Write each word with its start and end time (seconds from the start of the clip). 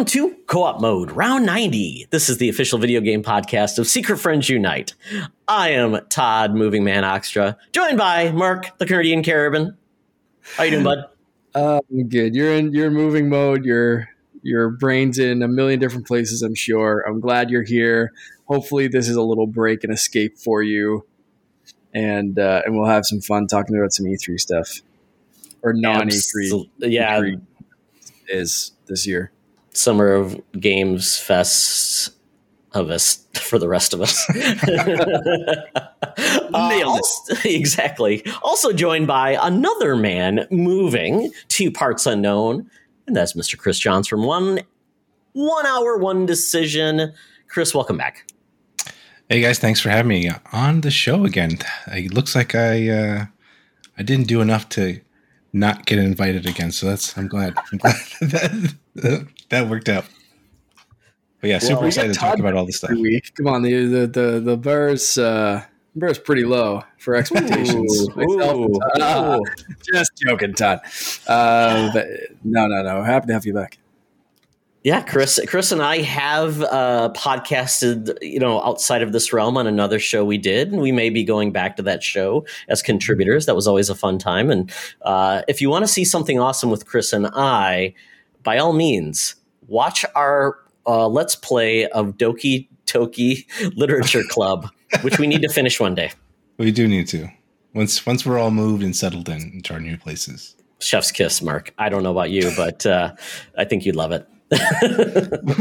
Welcome 0.00 0.12
to 0.12 0.34
Co 0.46 0.62
op 0.62 0.80
Mode, 0.80 1.10
round 1.12 1.44
90. 1.44 2.06
This 2.08 2.30
is 2.30 2.38
the 2.38 2.48
official 2.48 2.78
video 2.78 3.02
game 3.02 3.22
podcast 3.22 3.78
of 3.78 3.86
Secret 3.86 4.16
Friends 4.16 4.48
Unite. 4.48 4.94
I 5.46 5.72
am 5.72 6.00
Todd, 6.08 6.54
Moving 6.54 6.84
Man 6.84 7.02
Oxtra, 7.02 7.58
joined 7.72 7.98
by 7.98 8.32
Mark, 8.32 8.78
the 8.78 8.86
Canadian 8.86 9.22
Carabin. 9.22 9.76
How 10.56 10.64
you 10.64 10.70
doing, 10.70 10.84
bud? 10.84 11.04
Uh, 11.54 11.80
good. 12.08 12.34
You're 12.34 12.54
in 12.54 12.72
you're 12.72 12.90
moving 12.90 13.28
mode. 13.28 13.66
Your 13.66 14.08
your 14.42 14.70
brain's 14.70 15.18
in 15.18 15.42
a 15.42 15.48
million 15.48 15.78
different 15.78 16.06
places. 16.06 16.40
I'm 16.40 16.54
sure. 16.54 17.04
I'm 17.06 17.20
glad 17.20 17.50
you're 17.50 17.64
here. 17.64 18.12
Hopefully, 18.46 18.88
this 18.88 19.06
is 19.06 19.16
a 19.16 19.22
little 19.22 19.48
break 19.48 19.84
and 19.84 19.92
escape 19.92 20.38
for 20.38 20.62
you, 20.62 21.04
and 21.92 22.38
uh, 22.38 22.62
and 22.64 22.74
we'll 22.74 22.88
have 22.88 23.04
some 23.04 23.20
fun 23.20 23.48
talking 23.48 23.76
about 23.76 23.92
some 23.92 24.06
E3 24.06 24.40
stuff 24.40 24.80
or 25.60 25.74
non 25.74 26.08
E3. 26.08 26.70
Yeah, 26.78 27.18
E3 27.18 27.42
is 28.28 28.72
this 28.86 29.06
year. 29.06 29.32
Summer 29.80 30.12
of 30.12 30.38
Games 30.52 31.18
Fest 31.18 32.10
of 32.72 32.90
us 32.90 33.26
for 33.34 33.58
the 33.58 33.68
rest 33.68 33.94
of 33.94 34.00
us. 34.00 34.28
Nailed 36.50 37.00
uh, 37.30 37.34
exactly. 37.44 38.24
Also 38.42 38.72
joined 38.72 39.06
by 39.06 39.38
another 39.40 39.96
man 39.96 40.46
moving 40.50 41.32
to 41.48 41.70
parts 41.70 42.06
unknown, 42.06 42.70
and 43.06 43.16
that's 43.16 43.32
Mr. 43.32 43.56
Chris 43.56 43.78
Johns 43.78 44.06
from 44.06 44.24
one 44.24 44.60
one 45.32 45.66
hour 45.66 45.96
one 45.96 46.26
decision. 46.26 47.12
Chris, 47.48 47.74
welcome 47.74 47.96
back. 47.96 48.30
Hey 49.28 49.40
guys, 49.40 49.58
thanks 49.58 49.80
for 49.80 49.90
having 49.90 50.08
me 50.08 50.30
on 50.52 50.82
the 50.82 50.90
show 50.90 51.24
again. 51.24 51.58
It 51.86 52.12
looks 52.12 52.34
like 52.34 52.54
I 52.54 52.88
uh, 52.88 53.26
I 53.96 54.02
didn't 54.02 54.26
do 54.26 54.40
enough 54.40 54.68
to 54.70 55.00
not 55.52 55.86
get 55.86 55.98
invited 55.98 56.46
again, 56.46 56.70
so 56.70 56.86
that's 56.86 57.16
I'm 57.16 57.28
glad. 57.28 57.54
I'm 57.72 57.78
glad 57.78 57.96
that 58.20 59.26
that 59.50 59.68
worked 59.68 59.88
out. 59.88 60.04
But 61.40 61.50
yeah, 61.50 61.58
super 61.58 61.80
Well, 61.80 61.86
excited 61.88 62.12
to 62.12 62.18
talk 62.18 62.38
about 62.38 62.54
all 62.54 62.66
this 62.66 62.78
stuff. 62.78 62.90
Week. 62.90 63.32
Come 63.36 63.46
on, 63.46 63.62
the 63.62 63.86
the 63.86 64.06
the, 64.06 64.40
the 64.40 64.56
bar's 64.56 65.16
uh, 65.16 65.62
bar's 65.96 66.18
pretty 66.18 66.44
low 66.44 66.82
for 66.98 67.14
expectations. 67.14 68.08
Ooh, 68.18 68.40
ooh, 68.40 68.78
Ah, 69.00 69.36
ooh. 69.36 69.42
just 69.92 70.12
joking, 70.26 70.52
Todd. 70.54 70.80
Uh, 71.26 71.90
but 71.92 72.06
no, 72.44 72.66
no, 72.66 72.82
no. 72.82 73.02
Happy 73.02 73.28
to 73.28 73.32
have 73.32 73.46
you 73.46 73.54
back. 73.54 73.78
Yeah, 74.82 75.02
Chris. 75.02 75.38
Chris 75.46 75.72
and 75.72 75.82
I 75.82 75.98
have 75.98 76.62
uh, 76.62 77.10
podcasted, 77.14 78.16
you 78.22 78.38
know, 78.38 78.62
outside 78.62 79.02
of 79.02 79.12
this 79.12 79.30
realm 79.30 79.58
on 79.58 79.66
another 79.66 79.98
show 79.98 80.24
we 80.24 80.38
did, 80.38 80.72
and 80.72 80.80
we 80.80 80.90
may 80.90 81.10
be 81.10 81.22
going 81.22 81.52
back 81.52 81.76
to 81.76 81.82
that 81.82 82.02
show 82.02 82.46
as 82.68 82.80
contributors. 82.80 83.44
That 83.44 83.54
was 83.54 83.66
always 83.66 83.90
a 83.90 83.94
fun 83.94 84.18
time. 84.18 84.50
And 84.50 84.70
uh, 85.02 85.42
if 85.48 85.60
you 85.60 85.68
want 85.68 85.84
to 85.84 85.88
see 85.88 86.04
something 86.04 86.38
awesome 86.38 86.70
with 86.70 86.86
Chris 86.86 87.12
and 87.12 87.26
I, 87.26 87.92
by 88.42 88.56
all 88.56 88.72
means, 88.72 89.34
watch 89.70 90.04
our 90.14 90.58
uh, 90.86 91.08
let's 91.08 91.36
play 91.36 91.86
of 91.86 92.18
Doki 92.18 92.68
Toki 92.86 93.46
Literature 93.76 94.22
Club, 94.28 94.68
which 95.02 95.18
we 95.18 95.26
need 95.26 95.42
to 95.42 95.48
finish 95.48 95.80
one 95.80 95.94
day. 95.94 96.10
We 96.58 96.70
do 96.72 96.86
need 96.86 97.06
to 97.08 97.28
once 97.72 98.04
once 98.04 98.26
we're 98.26 98.38
all 98.38 98.50
moved 98.50 98.82
and 98.82 98.94
settled 98.94 99.28
in 99.28 99.52
into 99.54 99.72
our 99.72 99.80
new 99.80 99.96
places. 99.96 100.56
Chef's 100.80 101.12
kiss, 101.12 101.40
Mark. 101.42 101.72
I 101.78 101.88
don't 101.88 102.02
know 102.02 102.10
about 102.10 102.30
you, 102.30 102.50
but 102.56 102.84
uh, 102.84 103.14
I 103.56 103.64
think 103.64 103.86
you'd 103.86 103.96
love 103.96 104.12
it. 104.12 104.26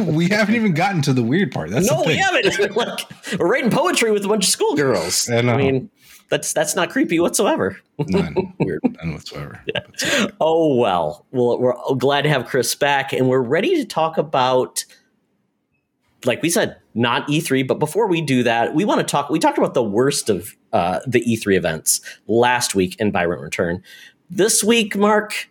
we 0.07 0.27
haven't 0.27 0.55
even 0.55 0.73
gotten 0.73 1.03
to 1.03 1.13
the 1.13 1.21
weird 1.21 1.51
part. 1.51 1.69
That's 1.69 1.89
no, 1.89 2.01
we 2.07 2.17
haven't. 2.17 2.75
like, 2.75 2.99
we're 3.37 3.47
writing 3.47 3.69
poetry 3.69 4.11
with 4.11 4.25
a 4.25 4.27
bunch 4.27 4.45
of 4.45 4.49
schoolgirls. 4.49 5.29
I 5.29 5.41
know. 5.41 5.55
mean, 5.57 5.91
that's 6.29 6.53
that's 6.53 6.75
not 6.75 6.89
creepy 6.89 7.19
whatsoever. 7.19 7.79
None 8.07 8.53
weird, 8.59 8.79
none 8.83 9.13
whatsoever. 9.13 9.63
Oh 10.39 10.75
well. 10.75 11.25
Well, 11.31 11.59
we're 11.59 11.95
glad 11.97 12.21
to 12.21 12.29
have 12.29 12.45
Chris 12.45 12.73
back, 12.75 13.11
and 13.11 13.27
we're 13.27 13.41
ready 13.41 13.75
to 13.75 13.85
talk 13.85 14.17
about, 14.17 14.85
like 16.23 16.41
we 16.41 16.49
said, 16.49 16.77
not 16.93 17.27
E3. 17.27 17.67
But 17.67 17.79
before 17.79 18.07
we 18.07 18.21
do 18.21 18.43
that, 18.43 18.73
we 18.73 18.85
want 18.85 18.99
to 18.99 19.05
talk. 19.05 19.29
We 19.29 19.39
talked 19.39 19.57
about 19.57 19.73
the 19.73 19.83
worst 19.83 20.29
of 20.29 20.55
uh, 20.71 20.99
the 21.05 21.21
E3 21.21 21.57
events 21.57 22.01
last 22.27 22.75
week 22.75 22.95
in 22.99 23.11
Byron 23.11 23.41
Return. 23.41 23.83
This 24.29 24.63
week, 24.63 24.95
Mark, 24.95 25.49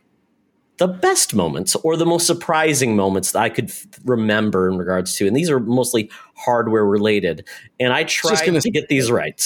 the 0.78 0.86
best 0.88 1.34
moments 1.34 1.74
or 1.76 1.96
the 1.96 2.06
most 2.06 2.26
surprising 2.26 2.96
moments 2.96 3.32
that 3.32 3.40
I 3.40 3.50
could 3.50 3.68
f- 3.70 3.86
remember 4.04 4.70
in 4.70 4.78
regards 4.78 5.16
to, 5.16 5.26
and 5.26 5.36
these 5.36 5.50
are 5.50 5.60
mostly 5.60 6.10
hardware 6.34 6.86
related. 6.86 7.46
And 7.80 7.92
I 7.92 8.04
tried 8.04 8.60
to 8.60 8.70
get 8.70 8.88
these 8.88 9.10
right. 9.10 9.44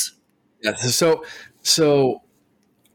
Yeah. 0.63 0.75
So 0.75 1.25
so 1.63 2.23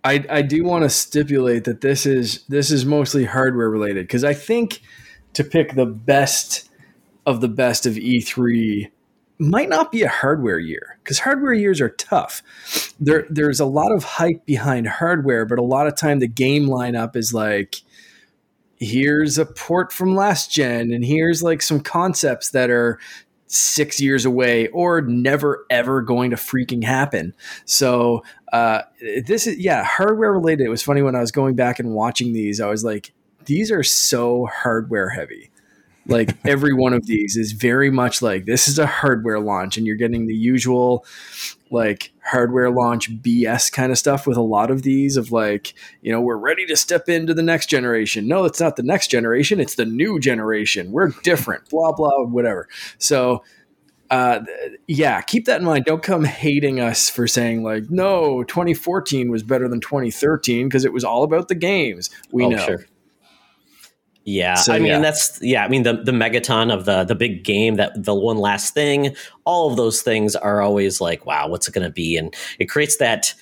I 0.03 0.23
I 0.29 0.41
do 0.41 0.63
want 0.63 0.83
to 0.83 0.89
stipulate 0.89 1.65
that 1.65 1.81
this 1.81 2.05
is 2.05 2.43
this 2.47 2.71
is 2.71 2.85
mostly 2.85 3.25
hardware 3.25 3.69
related 3.69 4.07
because 4.07 4.23
I 4.23 4.33
think 4.33 4.81
to 5.33 5.43
pick 5.43 5.75
the 5.75 5.85
best 5.85 6.69
of 7.25 7.41
the 7.41 7.49
best 7.49 7.85
of 7.85 7.93
E3 7.93 8.89
might 9.39 9.69
not 9.69 9.91
be 9.91 10.01
a 10.01 10.09
hardware 10.09 10.59
year 10.59 10.97
because 11.03 11.19
hardware 11.19 11.53
years 11.53 11.79
are 11.81 11.89
tough. 11.89 12.41
There 12.99 13.25
there's 13.29 13.59
a 13.59 13.65
lot 13.65 13.91
of 13.91 14.03
hype 14.03 14.45
behind 14.45 14.87
hardware, 14.87 15.45
but 15.45 15.59
a 15.59 15.63
lot 15.63 15.87
of 15.87 15.95
time 15.95 16.19
the 16.19 16.27
game 16.27 16.67
lineup 16.67 17.15
is 17.15 17.33
like 17.33 17.81
here's 18.79 19.37
a 19.37 19.45
port 19.45 19.91
from 19.91 20.15
last 20.15 20.51
gen 20.51 20.91
and 20.91 21.03
here's 21.03 21.41
like 21.41 21.61
some 21.61 21.79
concepts 21.79 22.51
that 22.51 22.69
are 22.69 22.99
six 23.47 23.99
years 23.99 24.25
away 24.25 24.67
or 24.67 25.01
never 25.01 25.65
ever 25.69 26.01
going 26.01 26.31
to 26.31 26.35
freaking 26.35 26.83
happen. 26.83 27.33
So 27.65 28.23
uh, 28.53 28.81
this 29.25 29.47
is 29.47 29.57
yeah 29.57 29.83
hardware 29.83 30.31
related. 30.31 30.65
It 30.65 30.69
was 30.69 30.83
funny 30.83 31.01
when 31.01 31.15
I 31.15 31.21
was 31.21 31.31
going 31.31 31.55
back 31.55 31.79
and 31.79 31.93
watching 31.93 32.33
these. 32.33 32.61
I 32.61 32.67
was 32.67 32.83
like, 32.83 33.13
these 33.45 33.71
are 33.71 33.83
so 33.83 34.45
hardware 34.45 35.09
heavy. 35.09 35.49
Like 36.07 36.35
every 36.45 36.73
one 36.73 36.93
of 36.93 37.05
these 37.05 37.35
is 37.35 37.51
very 37.51 37.91
much 37.91 38.21
like 38.21 38.45
this 38.45 38.67
is 38.67 38.79
a 38.79 38.85
hardware 38.85 39.39
launch, 39.39 39.77
and 39.77 39.85
you're 39.85 39.95
getting 39.95 40.27
the 40.27 40.35
usual 40.35 41.05
like 41.69 42.11
hardware 42.23 42.69
launch 42.69 43.11
BS 43.21 43.71
kind 43.71 43.91
of 43.91 43.97
stuff 43.97 44.27
with 44.27 44.37
a 44.37 44.41
lot 44.41 44.71
of 44.71 44.83
these 44.83 45.17
of 45.17 45.31
like, 45.31 45.73
you 46.01 46.11
know, 46.11 46.21
we're 46.21 46.37
ready 46.37 46.65
to 46.65 46.75
step 46.75 47.09
into 47.09 47.33
the 47.33 47.43
next 47.43 47.67
generation. 47.67 48.27
No, 48.27 48.45
it's 48.45 48.59
not 48.59 48.75
the 48.75 48.83
next 48.83 49.07
generation, 49.09 49.59
it's 49.59 49.75
the 49.75 49.85
new 49.85 50.19
generation. 50.19 50.91
We're 50.91 51.09
different, 51.23 51.69
blah, 51.69 51.91
blah, 51.91 52.23
whatever. 52.25 52.67
So, 52.97 53.43
uh, 54.09 54.41
yeah, 54.87 55.21
keep 55.21 55.45
that 55.45 55.59
in 55.59 55.65
mind. 55.65 55.85
Don't 55.85 56.03
come 56.03 56.23
hating 56.23 56.79
us 56.79 57.09
for 57.09 57.27
saying, 57.27 57.63
like, 57.63 57.89
no, 57.89 58.43
2014 58.43 59.29
was 59.29 59.43
better 59.43 59.67
than 59.67 59.81
2013 59.81 60.67
because 60.67 60.85
it 60.85 60.93
was 60.93 61.03
all 61.03 61.23
about 61.23 61.49
the 61.49 61.55
games. 61.55 62.09
We 62.31 62.45
oh, 62.45 62.49
know. 62.49 62.65
sure. 62.65 62.85
Yeah, 64.29 64.55
So, 64.55 64.73
I 64.73 64.79
mean 64.79 64.87
yeah. 64.87 64.99
that's 64.99 65.41
yeah. 65.41 65.63
I 65.63 65.69
mean 65.69 65.83
the 65.83 65.93
the 65.93 66.11
megaton 66.11 66.69
of 66.69 66.83
the 66.83 67.05
the 67.05 67.15
big 67.15 67.45
game 67.45 67.75
that 67.77 67.93
the 67.95 68.13
one 68.13 68.37
last 68.37 68.73
thing. 68.73 69.15
All 69.45 69.71
of 69.71 69.77
those 69.77 70.01
things 70.01 70.35
are 70.35 70.61
always 70.61 70.99
like, 70.99 71.25
wow, 71.25 71.47
what's 71.47 71.69
it 71.69 71.73
going 71.73 71.87
to 71.87 71.93
be? 71.93 72.17
And 72.17 72.35
it 72.59 72.65
creates 72.65 72.97
that, 72.97 73.33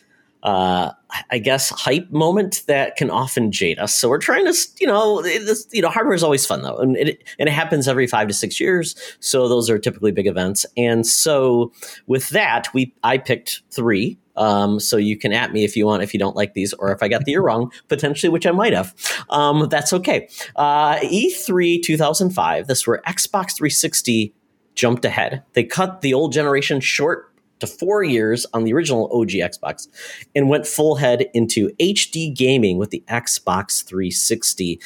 uh, 0.45 0.91
I 1.31 1.39
guess, 1.39 1.71
hype 1.71 2.11
moment 2.11 2.61
that 2.67 2.97
can 2.97 3.09
often 3.09 3.51
jade 3.51 3.79
us. 3.79 3.95
So 3.95 4.07
we're 4.07 4.19
trying 4.19 4.45
to, 4.45 4.55
you 4.79 4.85
know, 4.85 5.23
this, 5.23 5.67
you 5.71 5.81
know, 5.81 5.89
hardware 5.89 6.13
is 6.13 6.21
always 6.21 6.45
fun 6.45 6.61
though, 6.61 6.77
and 6.77 6.95
it 6.95 7.23
and 7.39 7.49
it 7.49 7.51
happens 7.51 7.87
every 7.87 8.05
five 8.05 8.27
to 8.27 8.33
six 8.33 8.59
years. 8.59 8.95
So 9.19 9.47
those 9.47 9.71
are 9.71 9.79
typically 9.79 10.11
big 10.11 10.27
events. 10.27 10.63
And 10.77 11.05
so 11.07 11.73
with 12.05 12.29
that, 12.29 12.71
we 12.75 12.93
I 13.03 13.17
picked 13.17 13.63
three. 13.71 14.19
Um, 14.35 14.79
so 14.79 14.97
you 14.97 15.17
can 15.17 15.33
at 15.33 15.51
me 15.51 15.63
if 15.63 15.75
you 15.75 15.87
want, 15.87 16.03
if 16.03 16.13
you 16.13 16.19
don't 16.19 16.35
like 16.35 16.53
these, 16.53 16.73
or 16.73 16.91
if 16.91 17.01
I 17.01 17.07
got 17.07 17.25
the 17.25 17.31
year 17.31 17.41
wrong, 17.45 17.71
potentially, 17.87 18.29
which 18.29 18.45
I 18.45 18.51
might 18.51 18.73
have. 18.73 18.93
Um, 19.31 19.67
that's 19.69 19.93
okay. 19.93 20.29
Uh, 20.55 20.97
E3 20.97 21.81
2005, 21.81 22.67
this 22.67 22.85
where 22.85 23.01
Xbox 23.07 23.55
360 23.55 24.31
jumped 24.75 25.05
ahead. 25.05 25.43
They 25.53 25.63
cut 25.63 26.01
the 26.01 26.13
old 26.13 26.33
generation 26.33 26.81
short 26.81 27.31
to 27.59 27.67
four 27.67 28.03
years 28.03 28.45
on 28.53 28.63
the 28.63 28.73
original 28.73 29.09
OG 29.13 29.29
Xbox 29.29 29.87
and 30.35 30.49
went 30.49 30.67
full 30.67 30.95
head 30.95 31.27
into 31.33 31.69
HD 31.79 32.35
gaming 32.35 32.77
with 32.77 32.89
the 32.89 33.03
Xbox 33.07 33.83
360 33.85 34.79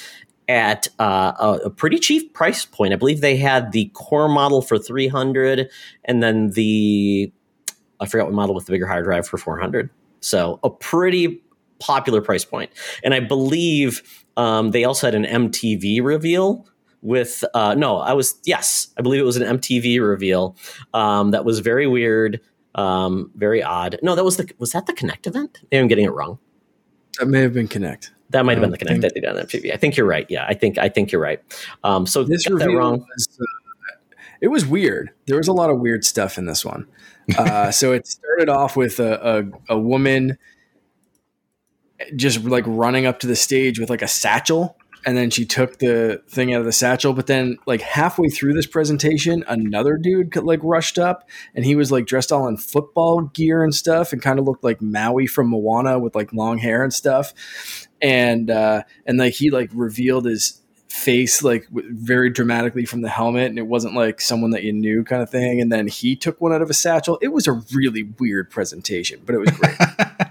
at 0.48 0.88
uh, 1.00 1.34
a, 1.40 1.52
a 1.66 1.70
pretty 1.70 2.00
cheap 2.00 2.34
price 2.34 2.66
point. 2.66 2.94
I 2.94 2.96
believe 2.96 3.22
they 3.22 3.38
had 3.38 3.72
the 3.72 3.86
core 3.94 4.30
model 4.30 4.62
for 4.62 4.78
300 4.78 5.70
and 6.06 6.24
then 6.24 6.52
the 6.52 7.32
I 8.00 8.06
forgot 8.06 8.26
what 8.26 8.34
model 8.34 8.56
with 8.56 8.66
the 8.66 8.72
bigger 8.72 8.88
hard 8.88 9.04
drive 9.04 9.28
for 9.28 9.38
400. 9.38 9.90
So 10.22 10.60
a 10.64 10.70
pretty 10.70 11.42
popular 11.80 12.22
price 12.22 12.46
point. 12.46 12.72
And 13.04 13.14
I 13.14 13.20
believe 13.20 14.26
um, 14.38 14.72
they 14.72 14.84
also 14.84 15.08
had 15.08 15.16
an 15.16 15.26
MTV 15.26 16.04
reveal 16.04 16.66
with 17.02 17.44
uh, 17.54 17.76
no, 17.76 17.98
I 17.98 18.14
was 18.14 18.40
yes, 18.44 18.88
I 18.98 19.02
believe 19.02 19.22
it 19.22 19.26
was 19.26 19.38
an 19.38 19.58
MTV 19.58 20.06
reveal 20.06 20.56
um, 20.94 21.32
that 21.32 21.46
was 21.46 21.60
very 21.60 21.88
weird, 21.88 22.42
um, 22.76 23.32
very 23.36 23.62
odd. 23.64 23.98
No, 24.02 24.16
that 24.16 24.24
was 24.24 24.38
the 24.38 24.50
was 24.58 24.72
that 24.72 24.86
the 24.86 24.94
Kinect 24.94 25.28
event? 25.28 25.60
Maybe 25.72 25.80
I'm 25.82 25.88
getting 25.88 26.06
it 26.06 26.14
wrong. 26.14 26.40
That 27.20 27.28
may 27.28 27.42
have 27.42 27.54
been 27.54 27.68
Kinect. 27.68 28.12
That 28.30 28.46
might 28.46 28.58
have 28.58 28.62
been 28.62 28.72
the 28.72 28.78
Kinect 28.78 28.88
think- 28.90 29.02
that 29.02 29.14
they 29.16 29.22
did 29.22 29.30
on 29.30 29.36
MTV. 29.38 29.74
I 29.74 29.78
think 29.78 29.98
you're 29.98 30.06
right. 30.06 30.26
Yeah, 30.30 30.46
I 30.48 30.54
think 30.54 30.78
I 30.78 30.88
think 30.90 31.12
you're 31.12 31.22
right. 31.22 31.42
Um, 31.84 32.06
so 32.06 32.24
This 32.24 32.48
got 32.48 32.60
that 32.60 32.70
wrong. 32.70 33.00
was, 33.00 33.28
uh, 33.42 33.46
it 34.42 34.48
was 34.50 34.66
weird. 34.66 35.10
There 35.28 35.38
was 35.38 35.48
a 35.48 35.54
lot 35.54 35.70
of 35.70 35.80
weird 35.80 36.06
stuff 36.06 36.38
in 36.38 36.46
this 36.46 36.64
one. 36.64 36.88
Uh, 37.38 37.72
so 37.80 37.92
it 37.92 38.08
started 38.08 38.48
off 38.50 38.78
with 38.78 39.00
a, 39.00 39.50
a, 39.70 39.76
a 39.76 39.80
woman 39.80 40.38
just 42.16 42.44
like 42.46 42.64
running 42.68 43.06
up 43.06 43.20
to 43.20 43.28
the 43.28 43.36
stage 43.36 43.80
with 43.80 43.90
like 43.90 44.02
a 44.02 44.08
satchel 44.08 44.78
and 45.06 45.16
then 45.16 45.30
she 45.30 45.46
took 45.46 45.80
the 45.80 46.22
thing 46.28 46.54
out 46.54 46.60
of 46.60 46.66
the 46.66 46.72
satchel. 46.72 47.14
But 47.14 47.28
then, 47.28 47.58
like 47.66 47.82
halfway 47.82 48.30
through 48.30 48.54
this 48.54 48.68
presentation, 48.68 49.44
another 49.48 49.98
dude 49.98 50.36
like 50.36 50.60
rushed 50.64 51.00
up, 51.00 51.28
and 51.56 51.66
he 51.66 51.76
was 51.76 51.92
like 51.92 52.06
dressed 52.06 52.32
all 52.32 52.48
in 52.48 52.58
football 52.58 53.22
gear 53.22 53.64
and 53.64 53.74
stuff, 53.74 54.14
and 54.14 54.22
kind 54.22 54.40
of 54.40 54.46
looked 54.46 54.64
like 54.64 54.82
Maui 54.82 55.28
from 55.28 55.48
Moana 55.48 56.00
with 56.00 56.16
like 56.16 56.34
long 56.34 56.58
hair 56.58 56.84
and 56.84 56.94
stuff. 56.94 57.34
And 58.02 58.50
uh, 58.50 58.84
and 59.06 59.18
like 59.18 59.34
he 59.34 59.50
like 59.50 59.70
revealed 59.74 60.26
his 60.26 60.62
face 60.90 61.44
like 61.44 61.68
very 61.72 62.32
dramatically 62.32 62.84
from 62.84 63.02
the 63.02 63.10
helmet 63.10 63.46
and 63.46 63.60
it 63.60 63.68
wasn't 63.68 63.94
like 63.94 64.20
someone 64.20 64.50
that 64.50 64.64
you 64.64 64.74
knew 64.74 65.04
kind 65.04 65.22
of 65.22 65.30
thing 65.30 65.62
and 65.62 65.72
then 65.72 65.88
he 65.88 66.16
took 66.16 66.42
one 66.42 66.52
out 66.52 66.64
of 66.64 66.70
a 66.70 66.74
satchel 66.74 67.20
it 67.22 67.28
was 67.28 67.46
a 67.46 67.62
really 67.72 68.04
weird 68.18 68.50
presentation 68.50 69.22
but 69.24 69.36
it 69.36 69.38
was 69.38 69.52
great 69.52 69.78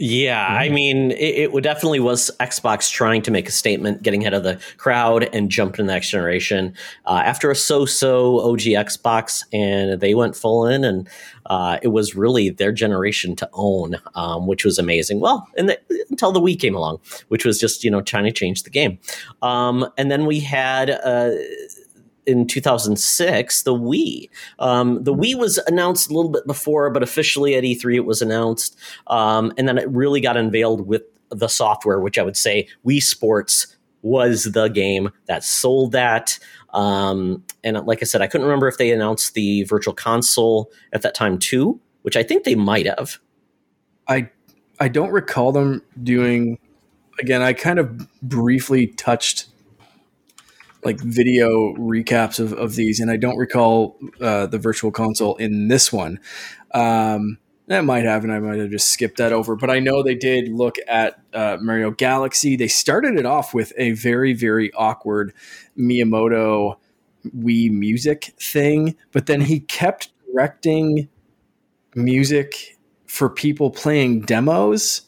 Yeah, 0.00 0.46
I 0.46 0.68
mean, 0.68 1.10
it, 1.10 1.52
it 1.52 1.62
definitely 1.64 1.98
was 1.98 2.30
Xbox 2.38 2.88
trying 2.88 3.20
to 3.22 3.32
make 3.32 3.48
a 3.48 3.52
statement, 3.52 4.00
getting 4.00 4.22
ahead 4.22 4.32
of 4.32 4.44
the 4.44 4.60
crowd, 4.76 5.28
and 5.32 5.50
jump 5.50 5.74
to 5.74 5.82
the 5.82 5.88
next 5.88 6.10
generation. 6.10 6.72
Uh, 7.04 7.22
after 7.24 7.50
a 7.50 7.56
so-so 7.56 8.38
OG 8.38 8.60
Xbox, 8.60 9.42
and 9.52 10.00
they 10.00 10.14
went 10.14 10.36
full 10.36 10.68
in, 10.68 10.84
and 10.84 11.08
uh, 11.46 11.78
it 11.82 11.88
was 11.88 12.14
really 12.14 12.48
their 12.48 12.70
generation 12.70 13.34
to 13.36 13.50
own, 13.54 13.96
um, 14.14 14.46
which 14.46 14.64
was 14.64 14.78
amazing. 14.78 15.18
Well, 15.18 15.48
and 15.56 15.70
the, 15.70 15.80
until 16.10 16.30
the 16.30 16.40
Wii 16.40 16.60
came 16.60 16.76
along, 16.76 17.00
which 17.26 17.44
was 17.44 17.58
just 17.58 17.82
you 17.82 17.90
know 17.90 18.00
trying 18.00 18.24
to 18.24 18.32
change 18.32 18.62
the 18.62 18.70
game. 18.70 19.00
Um, 19.42 19.88
and 19.98 20.12
then 20.12 20.26
we 20.26 20.38
had. 20.38 20.90
Uh, 20.90 21.30
in 22.28 22.46
2006, 22.46 23.62
the 23.62 23.74
Wii. 23.74 24.28
Um, 24.58 25.02
the 25.02 25.14
Wii 25.14 25.34
was 25.34 25.58
announced 25.66 26.10
a 26.10 26.14
little 26.14 26.30
bit 26.30 26.46
before, 26.46 26.90
but 26.90 27.02
officially 27.02 27.54
at 27.56 27.64
E3 27.64 27.96
it 27.96 28.04
was 28.04 28.22
announced, 28.22 28.78
um, 29.06 29.52
and 29.56 29.66
then 29.66 29.78
it 29.78 29.88
really 29.90 30.20
got 30.20 30.36
unveiled 30.36 30.86
with 30.86 31.02
the 31.30 31.48
software, 31.48 32.00
which 32.00 32.18
I 32.18 32.22
would 32.22 32.36
say 32.36 32.68
Wii 32.86 33.02
Sports 33.02 33.76
was 34.02 34.44
the 34.44 34.68
game 34.68 35.10
that 35.26 35.42
sold 35.42 35.92
that. 35.92 36.38
Um, 36.74 37.42
and 37.64 37.78
like 37.86 38.02
I 38.02 38.04
said, 38.04 38.22
I 38.22 38.26
couldn't 38.26 38.46
remember 38.46 38.68
if 38.68 38.78
they 38.78 38.92
announced 38.92 39.34
the 39.34 39.64
Virtual 39.64 39.94
Console 39.94 40.70
at 40.92 41.02
that 41.02 41.14
time 41.14 41.38
too, 41.38 41.80
which 42.02 42.16
I 42.16 42.22
think 42.22 42.44
they 42.44 42.54
might 42.54 42.86
have. 42.86 43.18
I 44.06 44.30
I 44.80 44.88
don't 44.88 45.10
recall 45.10 45.52
them 45.52 45.82
doing. 46.02 46.58
Again, 47.20 47.42
I 47.42 47.52
kind 47.52 47.80
of 47.80 48.08
briefly 48.22 48.88
touched 48.88 49.46
like 50.84 51.00
video 51.00 51.74
recaps 51.74 52.38
of, 52.38 52.52
of 52.52 52.74
these, 52.74 53.00
and 53.00 53.10
I 53.10 53.16
don't 53.16 53.36
recall 53.36 53.98
uh, 54.20 54.46
the 54.46 54.58
virtual 54.58 54.90
console 54.90 55.36
in 55.36 55.68
this 55.68 55.92
one. 55.92 56.20
Um, 56.72 57.38
that 57.66 57.84
might 57.84 58.04
have, 58.04 58.24
and 58.24 58.32
I 58.32 58.38
might 58.38 58.58
have 58.58 58.70
just 58.70 58.90
skipped 58.90 59.18
that 59.18 59.32
over. 59.32 59.54
But 59.54 59.70
I 59.70 59.78
know 59.78 60.02
they 60.02 60.14
did 60.14 60.48
look 60.48 60.76
at 60.88 61.20
uh, 61.34 61.58
Mario 61.60 61.90
Galaxy. 61.90 62.56
They 62.56 62.68
started 62.68 63.18
it 63.18 63.26
off 63.26 63.52
with 63.52 63.72
a 63.76 63.92
very, 63.92 64.32
very 64.32 64.72
awkward 64.72 65.34
Miyamoto 65.76 66.76
Wii 67.36 67.70
music 67.70 68.32
thing, 68.40 68.96
but 69.12 69.26
then 69.26 69.42
he 69.42 69.60
kept 69.60 70.10
directing 70.32 71.08
music 71.94 72.78
for 73.06 73.28
people 73.28 73.70
playing 73.70 74.20
demos 74.20 75.02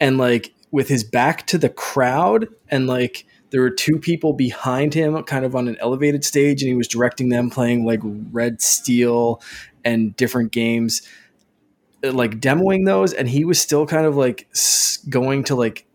and 0.00 0.18
like 0.18 0.54
with 0.70 0.88
his 0.88 1.02
back 1.02 1.46
to 1.48 1.58
the 1.58 1.68
crowd 1.68 2.48
and 2.68 2.86
like 2.86 3.26
there 3.50 3.60
were 3.60 3.70
two 3.70 3.98
people 3.98 4.32
behind 4.32 4.94
him, 4.94 5.22
kind 5.22 5.44
of 5.44 5.56
on 5.56 5.68
an 5.68 5.76
elevated 5.80 6.24
stage, 6.24 6.62
and 6.62 6.68
he 6.68 6.74
was 6.74 6.88
directing 6.88 7.28
them 7.28 7.50
playing 7.50 7.84
like 7.84 8.00
Red 8.02 8.60
Steel 8.60 9.40
and 9.84 10.14
different 10.16 10.52
games, 10.52 11.02
uh, 12.04 12.12
like 12.12 12.40
demoing 12.40 12.86
those. 12.86 13.12
And 13.12 13.28
he 13.28 13.44
was 13.44 13.60
still 13.60 13.86
kind 13.86 14.06
of 14.06 14.16
like 14.16 14.48
going 15.08 15.44
to 15.44 15.54
like 15.54 15.86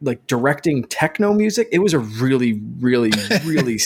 like 0.00 0.26
directing 0.26 0.84
techno 0.84 1.34
music. 1.34 1.68
It 1.72 1.80
was 1.80 1.94
a 1.94 1.98
really, 1.98 2.60
really, 2.78 3.10
really. 3.44 3.78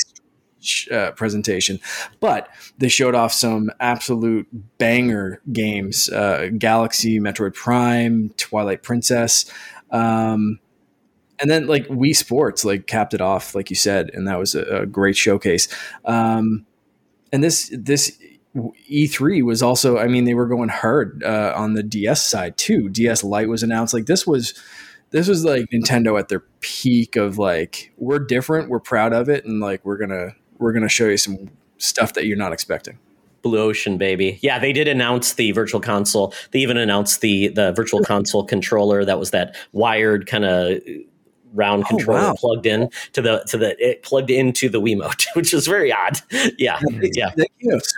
Uh, 0.91 1.11
presentation, 1.11 1.79
but 2.20 2.49
they 2.79 2.88
showed 2.88 3.15
off 3.15 3.35
some 3.35 3.70
absolute 3.81 4.49
banger 4.79 5.43
games: 5.53 6.09
uh, 6.09 6.49
Galaxy, 6.56 7.20
Metroid 7.20 7.53
Prime, 7.53 8.31
Twilight 8.38 8.82
Princess. 8.82 9.44
Um, 9.91 10.59
and 11.41 11.51
then 11.51 11.67
like 11.67 11.87
Wii 11.89 12.15
Sports 12.15 12.65
like 12.65 12.87
capped 12.87 13.15
it 13.15 13.21
off, 13.21 13.55
like 13.55 13.71
you 13.71 13.77
said, 13.77 14.11
and 14.15 14.27
that 14.29 14.39
was 14.39 14.55
a, 14.55 14.63
a 14.63 14.87
great 14.87 15.17
showcase. 15.17 15.69
Um, 16.05 16.67
and 17.33 17.43
this 17.43 17.75
this 17.77 18.19
E3 18.57 19.43
was 19.43 19.63
also, 19.63 19.99
I 19.99 20.07
mean, 20.07 20.25
they 20.25 20.35
were 20.35 20.47
going 20.47 20.69
hard 20.69 21.23
uh, 21.25 21.53
on 21.57 21.75
the 21.75 21.83
DS 21.83 22.27
side 22.27 22.57
too. 22.57 22.89
DS 22.89 23.25
Lite 23.25 23.49
was 23.49 23.63
announced. 23.63 23.93
Like 23.93 24.07
this 24.07 24.27
was 24.27 24.55
this 25.11 25.29
was 25.29 25.45
like 25.45 25.67
Nintendo 25.73 26.19
at 26.19 26.29
their 26.29 26.41
peak 26.61 27.17
of 27.17 27.39
like 27.39 27.93
we're 27.97 28.19
different, 28.21 28.69
we're 28.69 28.81
proud 28.81 29.13
of 29.13 29.29
it, 29.29 29.45
and 29.45 29.61
like 29.61 29.85
we're 29.85 29.99
gonna 29.99 30.35
we're 30.59 30.73
gonna 30.73 30.89
show 30.89 31.09
you 31.09 31.17
some 31.17 31.51
stuff 31.79 32.15
that 32.15 32.27
you're 32.27 32.37
not 32.37 32.53
expecting. 32.53 32.99
Blue 33.43 33.61
Ocean, 33.61 33.99
baby. 33.99 34.39
Yeah, 34.41 34.59
they 34.59 34.73
did 34.73 34.89
announce 34.89 35.35
the 35.35 35.53
virtual 35.53 35.81
console. 35.81 36.33
They 36.53 36.61
even 36.61 36.77
announced 36.77 37.21
the 37.21 37.49
the 37.49 37.73
virtual 37.73 38.03
console 38.03 38.45
controller 38.45 39.05
that 39.05 39.19
was 39.19 39.33
that 39.33 39.57
wired 39.73 40.27
kind 40.27 40.45
of 40.45 40.81
round 41.55 41.85
oh, 41.85 41.89
controller 41.89 42.21
wow. 42.21 42.35
plugged 42.37 42.67
in 42.67 42.91
to 43.12 43.23
the 43.23 43.45
to 43.49 43.56
the 43.56 43.77
it 43.85 44.03
plugged 44.03 44.31
into 44.31 44.69
the 44.69 44.81
Wiimote, 44.81 45.27
which 45.35 45.55
is 45.55 45.67
very 45.67 45.93
odd. 45.93 46.21
Yeah, 46.59 46.81
yeah. 47.01 47.31
They, 47.37 47.47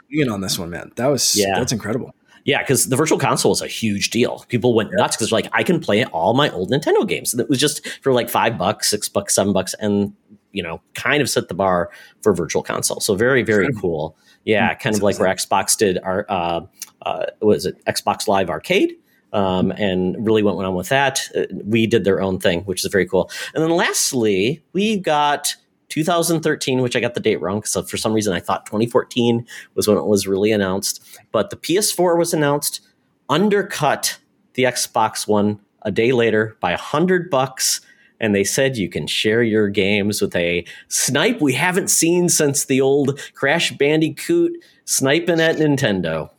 you 0.08 0.24
know, 0.24 0.34
on 0.34 0.40
this 0.40 0.58
one, 0.58 0.70
man. 0.70 0.92
That 0.96 1.06
was 1.06 1.36
yeah. 1.36 1.58
that's 1.58 1.72
incredible. 1.72 2.14
Yeah, 2.44 2.62
because 2.62 2.88
the 2.88 2.94
Virtual 2.94 3.18
Console 3.18 3.52
is 3.52 3.60
a 3.60 3.66
huge 3.66 4.10
deal. 4.10 4.44
People 4.48 4.72
went 4.72 4.90
nuts 4.92 5.16
because 5.16 5.32
like 5.32 5.48
I 5.52 5.64
can 5.64 5.80
play 5.80 6.04
all 6.04 6.32
my 6.32 6.48
old 6.50 6.70
Nintendo 6.70 7.06
games. 7.06 7.32
And 7.32 7.40
it 7.40 7.48
was 7.48 7.58
just 7.58 7.86
for 8.02 8.12
like 8.12 8.30
five 8.30 8.56
bucks, 8.56 8.88
six 8.88 9.08
bucks, 9.08 9.34
seven 9.34 9.52
bucks, 9.52 9.74
and 9.80 10.14
you 10.52 10.62
know, 10.62 10.80
kind 10.94 11.20
of 11.20 11.28
set 11.28 11.48
the 11.48 11.54
bar 11.54 11.90
for 12.22 12.32
Virtual 12.32 12.62
Console. 12.62 13.00
So 13.00 13.16
very, 13.16 13.42
very 13.42 13.68
cool. 13.74 14.16
Yeah, 14.44 14.70
mm-hmm. 14.70 14.80
kind 14.80 14.96
of 14.96 15.02
like 15.02 15.18
where 15.18 15.34
Xbox 15.34 15.76
did 15.76 15.98
our 16.04 16.24
uh, 16.28 16.60
uh, 17.02 17.26
was 17.40 17.66
it 17.66 17.84
Xbox 17.84 18.28
Live 18.28 18.48
Arcade 18.48 18.96
um, 19.32 19.70
and 19.72 20.16
really 20.24 20.42
went 20.42 20.58
on 20.58 20.74
with 20.74 20.88
that. 20.88 21.20
Uh, 21.36 21.44
we 21.64 21.86
did 21.86 22.04
their 22.04 22.20
own 22.20 22.38
thing, 22.38 22.60
which 22.62 22.84
is 22.84 22.90
very 22.90 23.06
cool. 23.06 23.30
And 23.54 23.62
then 23.62 23.70
lastly, 23.70 24.62
we 24.72 24.98
got 24.98 25.54
2013, 25.88 26.80
which 26.80 26.96
I 26.96 27.00
got 27.00 27.14
the 27.14 27.20
date 27.20 27.40
wrong 27.40 27.60
because 27.60 27.88
for 27.88 27.96
some 27.96 28.12
reason 28.12 28.32
I 28.32 28.40
thought 28.40 28.66
2014 28.66 29.46
was 29.74 29.88
when 29.88 29.96
it 29.96 30.06
was 30.06 30.26
really 30.26 30.52
announced. 30.52 31.02
But 31.32 31.50
the 31.50 31.56
PS4 31.56 32.18
was 32.18 32.34
announced, 32.34 32.80
undercut 33.28 34.18
the 34.54 34.64
Xbox 34.64 35.28
One 35.28 35.60
a 35.82 35.90
day 35.90 36.12
later 36.12 36.56
by 36.60 36.72
a 36.72 36.78
hundred 36.78 37.30
bucks. 37.30 37.80
And 38.18 38.34
they 38.34 38.44
said 38.44 38.78
you 38.78 38.88
can 38.88 39.06
share 39.06 39.42
your 39.42 39.68
games 39.68 40.22
with 40.22 40.34
a 40.34 40.64
snipe 40.88 41.40
we 41.40 41.52
haven't 41.52 41.88
seen 41.88 42.30
since 42.30 42.64
the 42.64 42.80
old 42.80 43.20
Crash 43.34 43.72
Bandicoot 43.72 44.52
sniping 44.86 45.38
at 45.38 45.56
Nintendo 45.56 46.30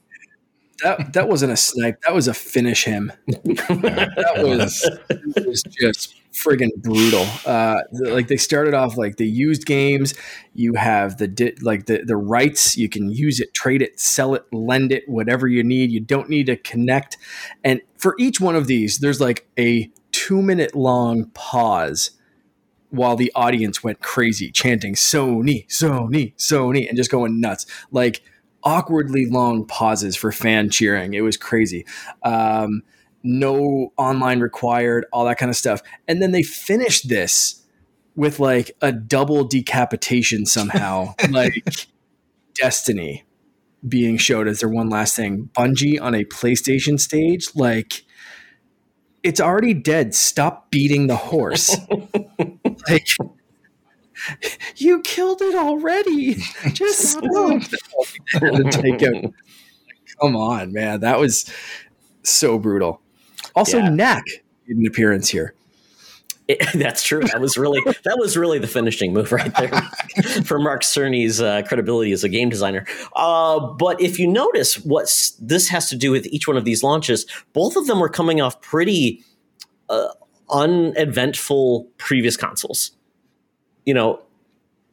that 0.83 1.13
that 1.13 1.27
wasn't 1.27 1.51
a 1.51 1.57
snipe. 1.57 2.01
That 2.01 2.13
was 2.13 2.27
a 2.27 2.33
finish 2.33 2.83
him. 2.83 3.11
that 3.27 4.33
was 4.37 4.89
was 5.45 5.63
just 5.63 6.15
friggin' 6.33 6.69
brutal. 6.77 7.25
Uh, 7.45 7.81
like 7.91 8.27
they 8.27 8.37
started 8.37 8.73
off 8.73 8.97
like 8.97 9.17
the 9.17 9.27
used 9.27 9.65
games. 9.65 10.13
You 10.53 10.73
have 10.75 11.17
the 11.17 11.27
di- 11.27 11.55
like 11.61 11.85
the 11.85 12.03
the 12.03 12.17
rights. 12.17 12.77
You 12.77 12.89
can 12.89 13.09
use 13.09 13.39
it, 13.39 13.53
trade 13.53 13.81
it, 13.81 13.99
sell 13.99 14.35
it, 14.35 14.45
lend 14.51 14.91
it, 14.91 15.07
whatever 15.07 15.47
you 15.47 15.63
need. 15.63 15.91
You 15.91 15.99
don't 15.99 16.29
need 16.29 16.45
to 16.47 16.57
connect. 16.57 17.17
And 17.63 17.81
for 17.97 18.15
each 18.19 18.39
one 18.39 18.55
of 18.55 18.67
these, 18.67 18.99
there's 18.99 19.19
like 19.19 19.47
a 19.57 19.91
two 20.11 20.41
minute 20.41 20.75
long 20.75 21.25
pause 21.33 22.11
while 22.89 23.15
the 23.15 23.31
audience 23.35 23.83
went 23.83 24.01
crazy, 24.01 24.51
chanting 24.51 24.95
Sony, 24.95 25.67
Sony, 25.67 26.33
Sony, 26.35 26.87
and 26.87 26.95
just 26.95 27.11
going 27.11 27.41
nuts. 27.41 27.65
Like 27.91 28.21
awkwardly 28.67 29.25
long 29.25 29.65
pauses 29.65 30.17
for 30.17 30.29
fan 30.29 30.69
cheering. 30.69 31.13
It 31.13 31.21
was 31.21 31.37
crazy. 31.37 31.85
Um, 32.23 32.83
no 33.23 33.93
online 33.97 34.41
required, 34.41 35.05
all 35.13 35.23
that 35.23 35.37
kind 35.37 35.49
of 35.49 35.55
stuff. 35.55 35.81
And 36.05 36.21
then 36.21 36.33
they 36.33 36.43
finished 36.43 37.07
this 37.07 37.63
with 38.17 38.41
like 38.41 38.71
a 38.81 38.91
double 38.91 39.45
decapitation 39.45 40.45
somehow, 40.45 41.15
like 41.29 41.87
Destiny 42.55 43.23
being 43.87 44.17
showed 44.17 44.49
as 44.49 44.59
their 44.59 44.69
one 44.69 44.89
last 44.89 45.15
thing. 45.15 45.49
Bungie 45.57 46.01
on 46.01 46.13
a 46.13 46.25
PlayStation 46.25 46.99
stage, 46.99 47.47
like 47.55 48.03
it's 49.23 49.39
already 49.39 49.75
dead. 49.75 50.13
Stop 50.13 50.71
beating 50.71 51.07
the 51.07 51.15
horse. 51.15 51.73
like 52.89 53.07
you 54.77 55.01
killed 55.01 55.41
it 55.41 55.55
already. 55.55 56.35
Just 56.73 56.99
stop. 56.99 57.61
take 58.71 59.01
him. 59.01 59.33
Come 60.19 60.35
on, 60.35 60.73
man. 60.73 61.01
That 61.01 61.19
was 61.19 61.51
so 62.23 62.57
brutal. 62.57 63.01
Also, 63.55 63.77
yeah. 63.77 63.89
Knack 63.89 64.23
made 64.67 64.77
an 64.77 64.87
appearance 64.87 65.29
here. 65.29 65.53
It, 66.47 66.65
that's 66.75 67.03
true. 67.03 67.21
That 67.21 67.41
was 67.41 67.57
really 67.57 67.81
that 67.83 68.17
was 68.17 68.37
really 68.37 68.57
the 68.57 68.67
finishing 68.67 69.13
move 69.13 69.33
right 69.33 69.53
there 69.55 69.81
for 70.45 70.59
Mark 70.59 70.81
Cerny's 70.83 71.41
uh, 71.41 71.63
credibility 71.63 72.13
as 72.13 72.23
a 72.23 72.29
game 72.29 72.49
designer. 72.49 72.85
Uh, 73.15 73.59
but 73.59 73.99
if 74.01 74.17
you 74.17 74.27
notice, 74.27 74.75
what 74.75 75.13
this 75.41 75.67
has 75.67 75.89
to 75.89 75.97
do 75.97 76.09
with 76.09 76.25
each 76.27 76.47
one 76.47 76.55
of 76.55 76.63
these 76.63 76.83
launches, 76.83 77.25
both 77.51 77.75
of 77.75 77.87
them 77.87 77.99
were 77.99 78.07
coming 78.07 78.39
off 78.39 78.61
pretty 78.61 79.25
uh, 79.89 80.07
uneventful 80.49 81.89
previous 81.97 82.37
consoles. 82.37 82.96
You 83.87 83.93
know, 83.93 84.21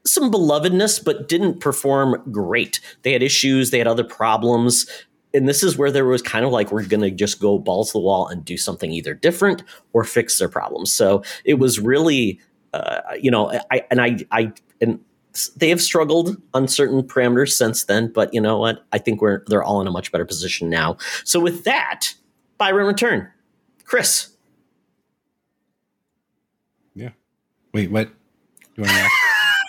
some 0.07 0.31
belovedness, 0.31 1.05
but 1.05 1.29
didn't 1.29 1.59
perform 1.59 2.23
great. 2.31 2.79
They 3.03 3.13
had 3.13 3.23
issues, 3.23 3.71
they 3.71 3.79
had 3.79 3.89
other 3.89 4.05
problems. 4.05 4.87
And 5.33 5.49
this 5.49 5.65
is 5.65 5.77
where 5.77 5.91
there 5.91 6.05
was 6.05 6.23
kind 6.23 6.45
of 6.45 6.53
like, 6.53 6.71
we're 6.71 6.87
going 6.87 7.01
to 7.01 7.11
just 7.11 7.41
go 7.41 7.59
balls 7.59 7.89
to 7.89 7.95
the 7.95 8.01
wall 8.01 8.29
and 8.29 8.45
do 8.45 8.57
something 8.57 8.93
either 8.93 9.15
different 9.15 9.65
or 9.93 10.05
fix 10.05 10.39
their 10.39 10.49
problems. 10.49 10.93
So 10.93 11.25
it 11.45 11.55
was 11.55 11.81
really, 11.81 12.39
uh, 12.73 13.01
you 13.21 13.33
know, 13.33 13.51
I, 13.73 13.85
and 13.91 14.01
I, 14.01 14.19
I, 14.31 14.53
and 14.81 15.01
they 15.57 15.71
have 15.71 15.83
struggled 15.83 16.41
on 16.53 16.69
certain 16.69 17.03
parameters 17.03 17.55
since 17.55 17.83
then, 17.83 18.13
but 18.13 18.33
you 18.33 18.41
know 18.41 18.59
what? 18.59 18.87
I 18.93 18.99
think 18.99 19.21
we're, 19.21 19.43
they're 19.49 19.65
all 19.65 19.81
in 19.81 19.89
a 19.89 19.91
much 19.91 20.13
better 20.13 20.25
position 20.25 20.71
now. 20.71 20.99
So 21.25 21.41
with 21.41 21.65
that, 21.65 22.15
Byron 22.59 22.87
return. 22.87 23.29
Chris. 23.85 24.37
Yeah. 26.95 27.11
Wait, 27.73 27.91
what? 27.91 28.11
You 28.77 28.83
want 28.83 28.93
to 28.93 28.99
ask? 28.99 29.13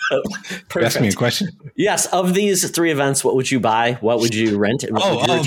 Ask 0.76 1.00
me 1.00 1.08
a 1.08 1.12
question. 1.12 1.48
Yes, 1.74 2.06
of 2.06 2.34
these 2.34 2.68
three 2.70 2.92
events, 2.92 3.24
what 3.24 3.34
would 3.34 3.50
you 3.50 3.58
buy? 3.58 3.94
What 4.00 4.20
would 4.20 4.34
you 4.34 4.56
rent? 4.56 4.84
And 4.84 4.96
oh, 5.00 5.44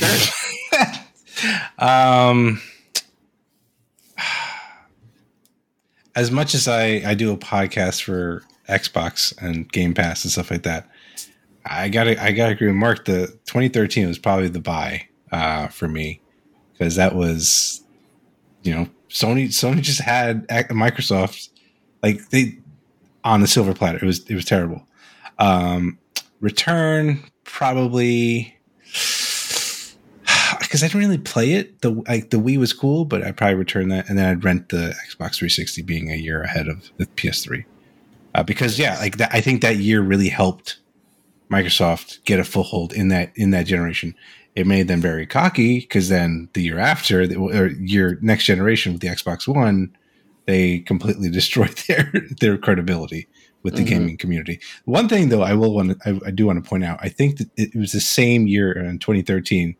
oh. 0.74 0.96
um, 1.80 2.62
as 6.16 6.32
much 6.32 6.54
as 6.56 6.68
I 6.68 7.02
I 7.06 7.14
do 7.14 7.32
a 7.32 7.38
podcast 7.38 8.04
for 8.04 8.44
Xbox 8.68 9.34
and 9.42 9.72
Game 9.72 9.94
Pass 9.94 10.24
and 10.26 10.32
stuff 10.32 10.52
like 10.52 10.64
that, 10.64 10.90
I 11.66 11.88
gotta 11.90 12.22
I 12.22 12.32
gotta 12.32 12.52
agree 12.52 12.68
with 12.68 12.76
Mark. 12.76 13.06
The 13.06 13.28
2013 13.46 14.08
was 14.08 14.20
probably 14.20 14.50
the 14.50 14.60
buy 14.60 15.08
uh, 15.32 15.68
for 15.68 15.88
me 15.88 16.20
because 16.74 16.96
that 16.96 17.16
was, 17.16 17.82
you 18.64 18.74
know, 18.74 18.90
Sony 19.10 19.48
Sony 19.48 19.82
just 19.82 20.02
had 20.02 20.48
Microsoft 20.48 21.50
like 22.04 22.30
they 22.30 22.58
on 23.24 23.42
the 23.42 23.48
silver 23.48 23.74
platter. 23.74 23.98
It 23.98 24.04
was 24.04 24.26
it 24.30 24.36
was 24.36 24.46
terrible. 24.46 24.86
Um, 25.38 25.98
return 26.40 27.24
probably 27.44 28.58
because 30.60 30.84
I 30.84 30.88
didn't 30.88 31.00
really 31.00 31.18
play 31.18 31.54
it. 31.54 31.82
The 31.82 31.92
like 32.08 32.30
the 32.30 32.38
Wii 32.38 32.58
was 32.58 32.74
cool, 32.74 33.06
but 33.06 33.24
I'd 33.24 33.38
probably 33.38 33.56
return 33.56 33.90
that, 33.90 34.10
and 34.10 34.18
then 34.18 34.26
I'd 34.26 34.44
rent 34.44 34.70
the 34.70 34.96
Xbox 35.08 35.38
360, 35.38 35.82
being 35.84 36.12
a 36.12 36.16
year 36.16 36.42
ahead 36.42 36.68
of 36.68 36.90
the 36.98 37.06
PS3. 37.06 37.66
Uh, 38.36 38.44
because 38.44 38.78
yeah, 38.78 38.98
like 39.00 39.18
that, 39.18 39.34
I 39.34 39.42
think 39.42 39.62
that 39.62 39.78
year 39.78 40.02
really 40.02 40.30
helped 40.30 40.80
Microsoft 41.52 42.24
get 42.26 42.40
a 42.40 42.44
foothold 42.44 42.94
in 42.94 43.08
that 43.10 43.32
in 43.36 43.52
that 43.52 43.66
generation. 43.66 44.16
It 44.56 44.68
made 44.68 44.88
them 44.88 45.00
very 45.00 45.26
cocky 45.26 45.80
because 45.80 46.10
then 46.10 46.50
the 46.54 46.62
year 46.62 46.80
after, 46.80 47.22
or 47.38 47.68
year 47.68 48.18
next 48.22 48.46
generation 48.46 48.92
with 48.94 49.02
the 49.02 49.08
Xbox 49.08 49.48
One, 49.48 49.96
they 50.50 50.80
completely 50.80 51.30
destroyed 51.40 51.78
their 51.88 52.12
their 52.40 52.58
credibility 52.58 53.28
with 53.62 53.76
the 53.76 53.82
mm-hmm. 53.82 53.90
gaming 53.90 54.18
community. 54.18 54.60
One 54.86 55.10
thing 55.10 55.30
though, 55.30 55.42
I 55.42 55.54
will 55.54 55.74
want 55.74 56.00
to, 56.02 56.10
I, 56.10 56.28
I, 56.28 56.32
do 56.32 56.46
want 56.46 56.64
to 56.64 56.68
point 56.68 56.86
out. 56.86 56.98
I 57.02 57.10
think 57.10 57.38
that 57.40 57.50
it 57.58 57.76
was 57.76 57.92
the 57.92 58.00
same 58.00 58.48
year 58.48 58.72
in 58.72 59.00
2013 59.00 59.76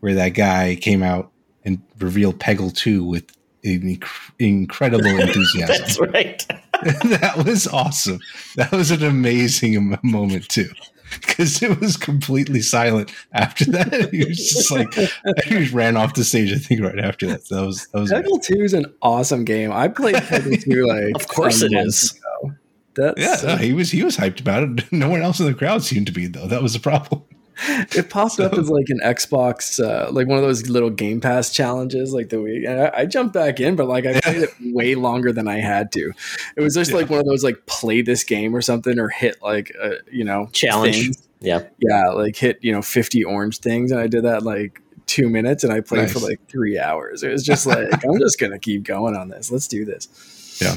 where 0.00 0.14
that 0.14 0.30
guy 0.30 0.76
came 0.80 1.04
out 1.04 1.30
and 1.64 1.80
revealed 2.00 2.40
Peggle 2.40 2.74
2 2.74 3.04
with 3.04 3.30
inc- 3.64 4.04
incredible 4.40 5.06
enthusiasm. 5.20 5.68
That's 5.68 6.00
right. 6.00 6.44
that 6.82 7.44
was 7.46 7.68
awesome. 7.68 8.18
That 8.56 8.72
was 8.72 8.90
an 8.90 9.04
amazing 9.04 9.96
moment 10.02 10.48
too 10.48 10.70
because 11.20 11.62
it 11.62 11.80
was 11.80 11.96
completely 11.96 12.60
silent 12.60 13.12
after 13.32 13.64
that. 13.66 14.10
he 14.12 14.24
was 14.24 14.36
just 14.36 14.70
like 14.70 14.92
he 14.94 15.50
just 15.50 15.72
ran 15.72 15.96
off 15.96 16.14
the 16.14 16.24
stage. 16.24 16.52
I 16.52 16.56
think 16.56 16.82
right 16.82 16.98
after 16.98 17.26
that. 17.28 17.46
So 17.46 17.56
that 17.56 17.66
was 17.66 17.86
that 17.88 18.00
was 18.00 18.12
Peggle 18.12 18.42
Two 18.42 18.62
is 18.62 18.74
an 18.74 18.86
awesome 19.02 19.44
game. 19.44 19.72
I 19.72 19.88
played 19.88 20.16
Peggle 20.16 20.62
Two 20.62 20.86
like 20.86 21.14
of 21.14 21.28
course 21.28 21.62
it 21.62 21.72
is. 21.72 22.12
Ago. 22.12 22.54
That's 22.94 23.20
yeah, 23.20 23.36
so- 23.36 23.56
he 23.56 23.72
was 23.72 23.90
he 23.90 24.02
was 24.02 24.16
hyped 24.16 24.40
about 24.40 24.62
it. 24.62 24.92
No 24.92 25.08
one 25.08 25.22
else 25.22 25.40
in 25.40 25.46
the 25.46 25.54
crowd 25.54 25.82
seemed 25.82 26.06
to 26.06 26.12
be 26.12 26.26
though. 26.26 26.46
That 26.46 26.62
was 26.62 26.72
the 26.72 26.80
problem 26.80 27.24
it 27.68 28.10
popped 28.10 28.34
so. 28.34 28.44
up 28.44 28.54
as 28.54 28.70
like 28.70 28.86
an 28.88 29.00
Xbox, 29.02 29.82
uh, 29.82 30.10
like 30.10 30.26
one 30.26 30.38
of 30.38 30.44
those 30.44 30.68
little 30.68 30.90
Game 30.90 31.20
Pass 31.20 31.50
challenges, 31.50 32.12
like 32.12 32.28
the 32.28 32.40
week. 32.40 32.64
And 32.66 32.80
I, 32.80 32.92
I 32.94 33.06
jumped 33.06 33.34
back 33.34 33.60
in, 33.60 33.76
but 33.76 33.86
like 33.86 34.06
I 34.06 34.20
played 34.20 34.42
it 34.42 34.50
way 34.74 34.94
longer 34.94 35.32
than 35.32 35.48
I 35.48 35.58
had 35.58 35.92
to. 35.92 36.12
It 36.56 36.60
was 36.62 36.74
just 36.74 36.90
yeah. 36.90 36.96
like 36.98 37.10
one 37.10 37.20
of 37.20 37.26
those 37.26 37.44
like 37.44 37.66
play 37.66 38.02
this 38.02 38.24
game 38.24 38.54
or 38.54 38.62
something, 38.62 38.98
or 38.98 39.08
hit 39.08 39.42
like 39.42 39.70
a, 39.80 39.96
you 40.10 40.24
know 40.24 40.48
challenge. 40.52 40.96
Things. 40.96 41.28
Yeah, 41.40 41.62
yeah, 41.78 42.08
like 42.08 42.36
hit 42.36 42.58
you 42.62 42.72
know 42.72 42.82
fifty 42.82 43.24
orange 43.24 43.58
things, 43.58 43.92
and 43.92 44.00
I 44.00 44.06
did 44.06 44.24
that 44.24 44.42
like 44.42 44.80
two 45.06 45.28
minutes, 45.28 45.64
and 45.64 45.72
I 45.72 45.80
played 45.80 46.02
nice. 46.02 46.12
for 46.12 46.20
like 46.20 46.40
three 46.48 46.78
hours. 46.78 47.22
It 47.22 47.30
was 47.30 47.44
just 47.44 47.66
like 47.66 47.92
I'm 48.04 48.18
just 48.18 48.38
gonna 48.38 48.58
keep 48.58 48.84
going 48.84 49.16
on 49.16 49.28
this. 49.28 49.50
Let's 49.50 49.68
do 49.68 49.84
this. 49.84 50.58
Yeah, 50.60 50.76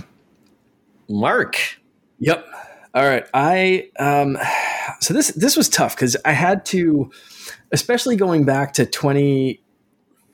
Mark. 1.09 1.79
Yep. 2.19 2.45
All 2.95 3.03
right. 3.03 3.25
I 3.33 3.89
um 3.97 4.37
so 4.99 5.13
this 5.13 5.29
this 5.29 5.55
was 5.55 5.69
tough 5.69 5.95
cuz 5.95 6.15
I 6.25 6.33
had 6.33 6.65
to 6.67 7.11
especially 7.71 8.15
going 8.15 8.45
back 8.45 8.73
to 8.73 8.85
20 8.85 9.61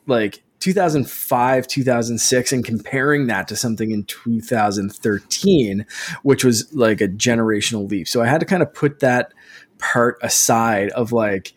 like 0.08 0.44
2005 0.60 1.68
2006 1.68 2.52
and 2.52 2.66
comparing 2.66 3.28
that 3.28 3.48
to 3.48 3.56
something 3.56 3.92
in 3.92 4.04
2013 4.06 5.86
which 6.24 6.44
was 6.44 6.74
like 6.74 7.02
a 7.02 7.08
generational 7.08 7.90
leap. 7.90 8.08
So 8.08 8.22
I 8.22 8.28
had 8.28 8.40
to 8.40 8.46
kind 8.46 8.62
of 8.62 8.74
put 8.74 9.00
that 9.00 9.34
part 9.78 10.18
aside 10.22 10.90
of 10.92 11.12
like 11.12 11.54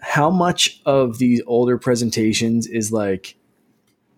how 0.00 0.30
much 0.30 0.80
of 0.86 1.18
these 1.18 1.42
older 1.46 1.78
presentations 1.78 2.66
is 2.66 2.92
like 2.92 3.36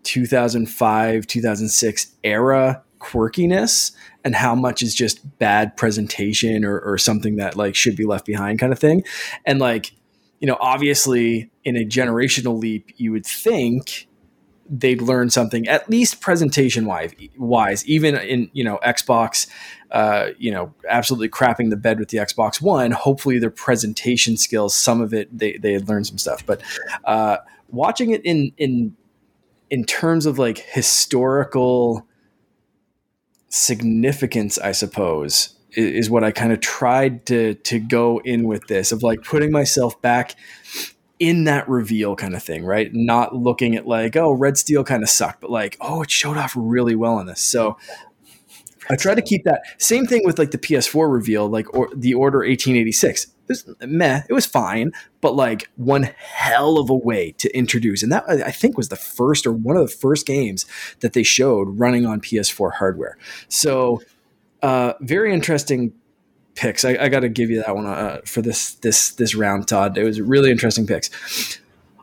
2005 0.05 1.27
2006 1.27 2.13
era 2.25 2.83
quirkiness 2.99 3.93
and 4.25 4.35
how 4.35 4.55
much 4.55 4.83
is 4.83 4.95
just 4.95 5.39
bad 5.39 5.77
presentation 5.77 6.65
or, 6.65 6.79
or 6.81 6.99
something 6.99 7.37
that 7.37 7.57
like 7.57 7.75
should 7.75 7.97
be 7.97 8.05
left 8.05 8.27
behind 8.27 8.59
kind 8.59 8.73
of 8.73 8.79
thing. 8.79 9.05
And 9.45 9.59
like 9.59 9.93
you 10.41 10.47
know 10.47 10.57
obviously 10.61 11.51
in 11.65 11.77
a 11.77 11.85
generational 11.85 12.59
leap 12.59 12.93
you 12.97 13.13
would 13.13 13.27
think 13.27 14.07
they'd 14.71 15.01
learn 15.01 15.31
something 15.31 15.67
at 15.67 15.89
least 15.89 16.21
presentation 16.21 16.85
wise 16.85 17.13
wise 17.39 17.87
even 17.87 18.15
in 18.17 18.51
you 18.53 18.63
know 18.63 18.79
xbox 18.85 19.49
uh, 19.91 20.29
you 20.39 20.51
know 20.51 20.75
absolutely 20.89 21.29
crapping 21.29 21.71
the 21.71 21.77
bed 21.77 21.99
with 21.99 22.11
the 22.11 22.19
xbox 22.19 22.61
one. 22.61 22.91
Hopefully 22.91 23.39
their 23.39 23.51
presentation 23.51 24.37
skills 24.37 24.75
some 24.75 25.01
of 25.01 25.15
it 25.15 25.37
they, 25.37 25.57
they 25.57 25.73
had 25.73 25.89
learned 25.89 26.07
some 26.07 26.19
stuff. 26.19 26.45
But 26.45 26.61
uh, 27.05 27.39
watching 27.69 28.11
it 28.11 28.25
in 28.25 28.53
in 28.59 28.97
in 29.71 29.85
terms 29.85 30.27
of 30.27 30.39
like 30.39 30.59
historical 30.59 32.07
significance, 33.49 34.59
I 34.59 34.73
suppose, 34.73 35.57
is, 35.73 36.07
is 36.07 36.11
what 36.11 36.25
I 36.25 36.31
kind 36.31 36.53
of 36.53 36.61
tried 36.61 37.27
to 37.27 37.55
to 37.55 37.79
go 37.79 38.21
in 38.25 38.45
with 38.45 38.67
this 38.67 38.93
of 38.93 39.03
like 39.03 39.23
putting 39.23 39.51
myself 39.51 40.01
back 40.03 40.35
in 41.19 41.45
that 41.45 41.69
reveal 41.69 42.15
kind 42.15 42.35
of 42.35 42.43
thing, 42.43 42.65
right? 42.65 42.91
Not 42.93 43.35
looking 43.35 43.75
at 43.75 43.87
like, 43.87 44.17
oh, 44.17 44.33
Red 44.33 44.57
Steel 44.57 44.85
kind 44.85 45.03
of 45.03 45.09
sucked, 45.09 45.41
but 45.41 45.51
like, 45.51 45.77
oh, 45.81 46.03
it 46.03 46.11
showed 46.11 46.37
off 46.37 46.53
really 46.57 46.95
well 46.95 47.19
in 47.19 47.27
this. 47.27 47.41
So 47.41 47.77
I 48.89 48.97
try 48.97 49.15
to 49.15 49.23
keep 49.23 49.45
that 49.45 49.63
same 49.79 50.07
thing 50.07 50.23
with 50.25 50.39
like 50.39 50.53
the 50.53 50.59
PS4 50.59 51.13
reveal, 51.13 51.49
like 51.49 51.73
or 51.75 51.89
the 51.95 52.15
Order 52.15 52.39
1886. 52.39 53.29
It 53.49 53.65
was 53.67 53.75
meh, 53.81 54.23
it 54.29 54.33
was 54.33 54.47
fine, 54.47 54.93
but 55.21 55.35
like 55.35 55.71
one 55.77 56.03
hell 56.19 56.79
of 56.79 56.91
a 56.91 56.95
way 56.95 57.33
to 57.39 57.57
introduce, 57.57 58.03
and 58.03 58.13
that 58.13 58.25
I 58.29 58.51
think 58.51 58.77
was 58.77 58.89
the 58.89 58.97
first 58.97 59.47
or 59.47 59.53
one 59.53 59.77
of 59.77 59.89
the 59.89 59.95
first 59.95 60.27
games 60.27 60.67
that 61.01 61.13
they 61.13 61.23
showed 61.23 61.79
running 61.79 62.05
on 62.05 62.21
PS4 62.21 62.75
hardware. 62.75 63.17
So, 63.49 64.03
uh, 64.63 64.95
very 65.01 65.33
interesting 65.33 65.93
picks. 66.55 66.85
I, 66.85 66.97
I 67.01 67.09
got 67.09 67.21
to 67.21 67.29
give 67.29 67.51
you 67.51 67.63
that 67.63 67.75
one 67.75 67.87
uh, 67.87 68.21
for 68.25 68.43
this 68.43 68.75
this 68.75 69.13
this 69.13 69.35
round, 69.35 69.69
Todd. 69.69 69.97
It 69.97 70.05
was 70.05 70.21
really 70.21 70.51
interesting 70.51 70.87
picks. 70.87 71.59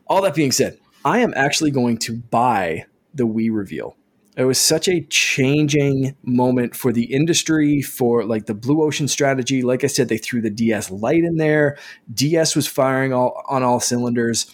All 0.08 0.22
that 0.22 0.34
being 0.36 0.52
said, 0.52 0.80
I 1.04 1.20
am 1.20 1.34
actually 1.36 1.72
going 1.72 1.98
to 2.00 2.14
buy 2.14 2.86
the 3.14 3.28
Wii 3.28 3.50
reveal 3.52 3.96
it 4.38 4.44
was 4.44 4.60
such 4.60 4.88
a 4.88 5.01
changing 5.01 6.15
moment 6.24 6.75
for 6.75 6.92
the 6.92 7.06
industry 7.06 7.82
for 7.82 8.25
like 8.25 8.46
the 8.46 8.54
blue 8.54 8.84
ocean 8.84 9.08
strategy. 9.08 9.62
Like 9.62 9.84
i 9.84 9.88
said 9.88 10.10
they 10.10 10.18
threw 10.18 10.42
the 10.42 10.50
ds 10.50 10.92
lite 10.92 11.24
in 11.24 11.38
there. 11.38 11.77
Ds 12.13 12.56
was 12.56 12.68
firing 12.68 13.13
all 13.13 13.44
on 13.48 13.63
all 13.63 13.80
cylinders. 13.80 14.54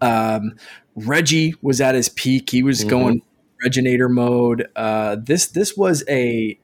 Um, 0.00 0.54
reggie 0.94 1.54
was 1.62 1.80
at 1.80 1.94
his 1.94 2.08
peak. 2.08 2.50
He 2.50 2.62
was 2.62 2.80
mm-hmm. 2.80 2.88
going 2.88 3.22
Regginator 3.64 4.10
mode. 4.10 4.68
Uh, 4.76 5.16
this 5.18 5.46
this 5.48 5.76
was 5.76 6.04
a 6.08 6.58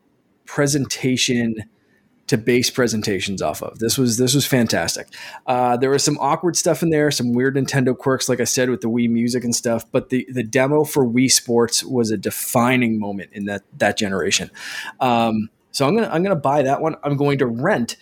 presentation 0.45 1.65
to 2.33 2.39
base 2.39 2.71
presentations 2.71 3.43
off 3.43 3.63
of. 3.63 3.79
This 3.79 3.99
was 3.99 4.17
this 4.17 4.35
was 4.35 4.47
fantastic. 4.47 5.07
Uh, 5.47 5.77
there 5.77 5.91
was 5.91 6.03
some 6.03 6.17
awkward 6.19 6.57
stuff 6.57 6.83
in 6.83 6.89
there, 6.89 7.11
some 7.11 7.35
weird 7.35 7.57
Nintendo 7.57 7.95
quirks, 7.95 8.27
like 8.27 8.41
I 8.41 8.45
said, 8.45 8.71
with 8.71 8.81
the 8.81 8.89
Wii 8.89 9.11
music 9.11 9.45
and 9.45 9.55
stuff. 9.55 9.85
But 9.93 10.09
the 10.09 10.27
the 10.33 10.43
demo 10.43 10.85
for 10.85 11.05
Wii 11.05 11.31
Sports 11.31 11.85
was 11.85 12.11
a 12.11 12.17
defining 12.17 12.99
moment 12.99 13.35
in 13.35 13.45
that 13.45 13.65
that 13.77 13.99
generation. 13.99 14.51
Um, 14.99 15.51
so 15.73 15.87
I'm 15.87 15.95
gonna 15.95 16.09
I'm 16.09 16.23
gonna 16.23 16.35
buy 16.35 16.63
that 16.63 16.81
one. 16.81 16.97
I'm 17.05 17.19
going 17.19 17.37
to 17.37 17.47
rent 17.47 17.99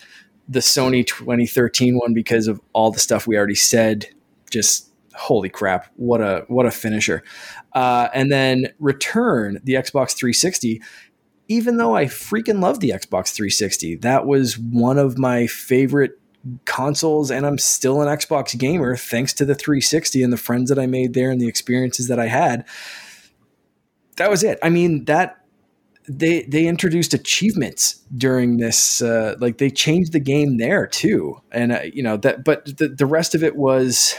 the 0.47 0.59
Sony 0.59 1.05
2013 1.05 1.97
one 1.97 2.13
because 2.13 2.47
of 2.47 2.61
all 2.71 2.89
the 2.89 3.01
stuff 3.01 3.27
we 3.27 3.35
already 3.35 3.55
said. 3.55 4.05
Just 4.49 4.93
holy 5.13 5.49
crap, 5.49 5.91
what 5.97 6.21
a 6.21 6.45
what 6.47 6.65
a 6.65 6.71
finisher! 6.71 7.21
Uh, 7.73 8.07
and 8.13 8.31
then 8.31 8.67
Return, 8.79 9.59
the 9.65 9.73
Xbox 9.73 10.15
360. 10.15 10.81
Even 11.51 11.75
though 11.75 11.97
I 11.97 12.05
freaking 12.05 12.61
love 12.61 12.79
the 12.79 12.91
Xbox 12.91 13.33
360, 13.33 13.95
that 13.97 14.25
was 14.25 14.57
one 14.57 14.97
of 14.97 15.17
my 15.17 15.47
favorite 15.47 16.17
consoles, 16.63 17.29
and 17.29 17.45
I'm 17.45 17.57
still 17.57 18.01
an 18.01 18.07
Xbox 18.07 18.57
gamer 18.57 18.95
thanks 18.95 19.33
to 19.33 19.43
the 19.43 19.53
360 19.53 20.23
and 20.23 20.31
the 20.31 20.37
friends 20.37 20.69
that 20.69 20.79
I 20.79 20.85
made 20.85 21.13
there 21.13 21.29
and 21.29 21.41
the 21.41 21.49
experiences 21.49 22.07
that 22.07 22.21
I 22.21 22.27
had. 22.27 22.65
That 24.15 24.29
was 24.29 24.45
it. 24.45 24.59
I 24.63 24.69
mean 24.69 25.03
that 25.05 25.43
they 26.07 26.43
they 26.43 26.67
introduced 26.67 27.13
achievements 27.13 28.01
during 28.15 28.55
this 28.57 29.01
uh, 29.01 29.35
like 29.39 29.57
they 29.57 29.69
changed 29.69 30.13
the 30.13 30.19
game 30.21 30.57
there 30.57 30.87
too 30.87 31.39
and 31.51 31.71
uh, 31.71 31.81
you 31.93 32.01
know 32.01 32.17
that 32.17 32.43
but 32.43 32.65
the, 32.77 32.87
the 32.87 33.05
rest 33.05 33.35
of 33.35 33.43
it 33.43 33.55
was 33.55 34.15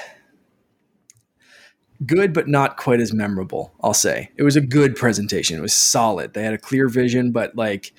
good 2.06 2.32
but 2.32 2.48
not 2.48 2.76
quite 2.76 3.00
as 3.00 3.12
memorable 3.12 3.72
i'll 3.82 3.94
say. 3.94 4.30
It 4.36 4.42
was 4.42 4.56
a 4.56 4.60
good 4.60 4.96
presentation. 4.96 5.58
It 5.58 5.62
was 5.62 5.74
solid. 5.74 6.34
They 6.34 6.42
had 6.42 6.54
a 6.54 6.58
clear 6.58 6.88
vision 6.88 7.32
but 7.32 7.56
like 7.56 7.92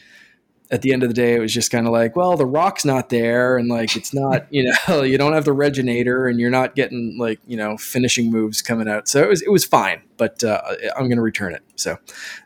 at 0.72 0.81
the 0.81 0.91
end 0.91 1.03
of 1.03 1.10
the 1.10 1.13
day 1.13 1.36
it 1.36 1.39
was 1.39 1.53
just 1.53 1.69
kind 1.69 1.86
of 1.86 1.93
like 1.93 2.15
well 2.15 2.36
the 2.36 2.45
rock's 2.45 2.83
not 2.83 3.10
there 3.10 3.57
and 3.57 3.67
like 3.69 3.95
it's 3.95 4.13
not 4.13 4.48
you 4.51 4.72
know 4.88 5.03
you 5.03 5.17
don't 5.17 5.33
have 5.33 5.45
the 5.45 5.55
Regginator 5.55 6.29
and 6.29 6.39
you're 6.39 6.50
not 6.50 6.75
getting 6.75 7.17
like 7.19 7.39
you 7.45 7.57
know 7.57 7.77
finishing 7.77 8.31
moves 8.31 8.62
coming 8.62 8.88
out. 8.88 9.07
So 9.07 9.22
it 9.22 9.29
was 9.29 9.41
it 9.41 9.51
was 9.51 9.65
fine 9.65 10.01
but 10.17 10.43
uh, 10.43 10.62
i'm 10.95 11.05
going 11.05 11.17
to 11.17 11.22
return 11.22 11.53
it. 11.53 11.63
So 11.75 11.98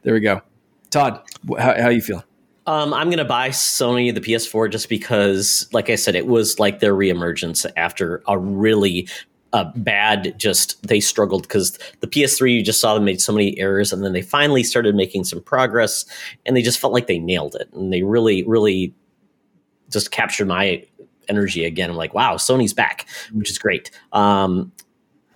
there 0.04 0.14
we 0.14 0.20
go. 0.20 0.42
Todd, 0.90 1.22
how, 1.58 1.82
how 1.82 1.90
you 1.90 2.02
feel? 2.02 2.24
Um, 2.66 2.94
I'm 2.94 3.08
going 3.08 3.20
to 3.20 3.26
buy 3.26 3.50
Sony 3.50 4.14
the 4.14 4.20
PS4 4.20 4.70
just 4.70 4.90
because, 4.90 5.70
like 5.72 5.90
I 5.90 5.96
said, 5.96 6.16
it 6.16 6.28
was 6.28 6.60
like 6.60 6.80
their 6.80 6.94
reemergence 6.94 7.66
after 7.78 8.22
a 8.28 8.38
really 8.38 9.08
uh, 9.54 9.72
bad. 9.76 10.38
Just 10.38 10.82
they 10.88 11.00
struggled 11.00 11.44
because 11.44 11.78
the 12.00 12.08
PS3 12.08 12.56
you 12.56 12.64
just 12.64 12.82
saw 12.82 12.94
them 12.94 13.06
made 13.06 13.22
so 13.22 13.34
many 13.34 13.58
errors, 13.60 13.94
and 13.94 14.04
then 14.04 14.14
they 14.14 14.22
finally 14.22 14.64
started 14.64 14.96
making 14.96 15.24
some 15.24 15.42
progress, 15.42 16.06
and 16.46 16.56
they 16.56 16.62
just 16.62 16.80
felt 16.80 16.94
like 16.94 17.08
they 17.08 17.20
nailed 17.20 17.56
it, 17.56 17.70
and 17.74 17.92
they 17.92 18.04
really, 18.04 18.44
really 18.44 18.94
just 19.90 20.12
captured 20.12 20.48
my 20.48 20.84
energy 21.30 21.66
again. 21.66 21.90
I'm 21.90 21.96
like, 21.96 22.14
wow, 22.14 22.36
Sony's 22.36 22.74
back, 22.74 23.08
which 23.34 23.50
is 23.50 23.58
great. 23.58 23.92
Um, 24.12 24.72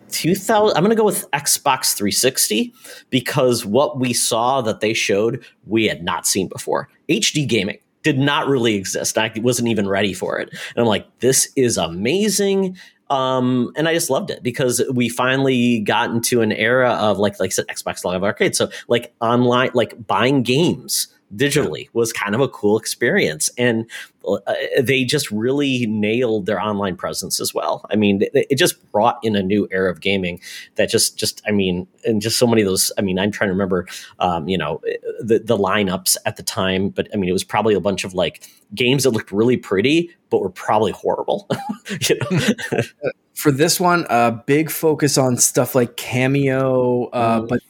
2000 0.10 0.76
i'm 0.76 0.84
going 0.84 0.90
to 0.90 0.96
go 0.96 1.06
with 1.06 1.30
xbox 1.32 1.94
360 1.96 2.74
because 3.10 3.66
what 3.66 3.98
we 3.98 4.12
saw 4.12 4.60
that 4.62 4.82
they 4.82 4.94
showed 4.94 5.42
we 5.66 5.86
had 5.86 6.04
not 6.04 6.28
seen 6.28 6.50
before 6.50 6.90
hd 7.08 7.48
gaming 7.48 7.78
did 8.04 8.20
not 8.20 8.48
really 8.48 8.76
exist 8.76 9.18
i 9.18 9.32
wasn't 9.38 9.68
even 9.68 9.88
ready 9.88 10.14
for 10.14 10.38
it 10.38 10.50
and 10.50 10.78
i'm 10.78 10.86
like 10.86 11.08
this 11.20 11.50
is 11.56 11.78
amazing 11.78 12.78
um, 13.12 13.74
and 13.76 13.90
I 13.90 13.94
just 13.94 14.10
loved 14.10 14.32
it 14.32 14.42
because 14.42 14.82
we 14.94 15.10
finally 15.10 15.82
got 15.82 16.12
into 16.12 16.42
an 16.42 16.54
era 16.54 16.92
of 16.92 17.20
like, 17.20 17.40
like 17.42 17.50
I 17.50 17.52
said, 17.52 17.68
Xbox 17.68 18.06
Live 18.06 18.24
Arcade. 18.24 18.56
So 18.56 18.70
like 18.88 19.14
online, 19.20 19.72
like 19.74 20.08
buying 20.08 20.44
games 20.44 21.10
digitally 21.36 21.90
was 21.94 22.12
kind 22.12 22.36
of 22.36 22.42
a 22.42 22.48
cool 22.48 22.78
experience. 22.78 23.50
And 23.58 23.90
uh, 24.28 24.38
they 24.80 25.04
just 25.04 25.32
really 25.32 25.86
nailed 25.88 26.46
their 26.46 26.62
online 26.62 26.96
presence 26.96 27.40
as 27.40 27.54
well. 27.54 27.86
I 27.90 27.96
mean 27.96 28.22
it, 28.22 28.48
it, 28.50 28.56
just 28.56 28.92
brought 28.92 29.18
in 29.24 29.36
a 29.36 29.42
new 29.42 29.68
era 29.72 29.90
of 29.90 30.02
gaming 30.02 30.40
that 30.76 30.90
just 30.90 31.18
just 31.18 31.42
i 31.48 31.52
mean 31.52 31.88
and 32.06 32.22
just 32.22 32.38
so 32.38 32.46
many 32.46 32.62
of 32.62 32.68
those 32.68 32.92
i 32.98 33.02
mean 33.02 33.18
i'm 33.18 33.32
trying 33.32 33.48
to 33.48 33.54
remember 33.54 33.88
um, 34.20 34.48
you 34.48 34.58
know 34.58 34.80
the, 35.20 35.40
the 35.40 35.58
lineups 35.58 36.18
at 36.26 36.36
the 36.36 36.44
time 36.44 36.90
but 36.90 37.08
i 37.14 37.18
mean 37.18 37.30
it 37.30 37.34
was 37.34 37.44
probably 37.44 37.74
a 37.74 37.80
bunch 37.80 38.04
of 38.04 38.14
like 38.14 38.48
games 38.76 39.04
that 39.04 39.12
looked 39.12 39.32
really 39.32 39.58
pretty 39.58 40.12
but 40.30 40.40
were 40.40 40.50
probably 40.50 40.94
horrible. 40.94 41.50
For 43.34 43.52
this 43.52 43.80
one 43.80 44.06
a 44.06 44.14
uh, 44.14 44.32
big 44.32 44.70
focus 44.70 45.18
on 45.18 45.38
stuff 45.38 45.74
like 45.74 45.98
Kameo 45.98 47.10
uh, 47.12 47.42
mm. 47.42 47.48
but 47.48 47.62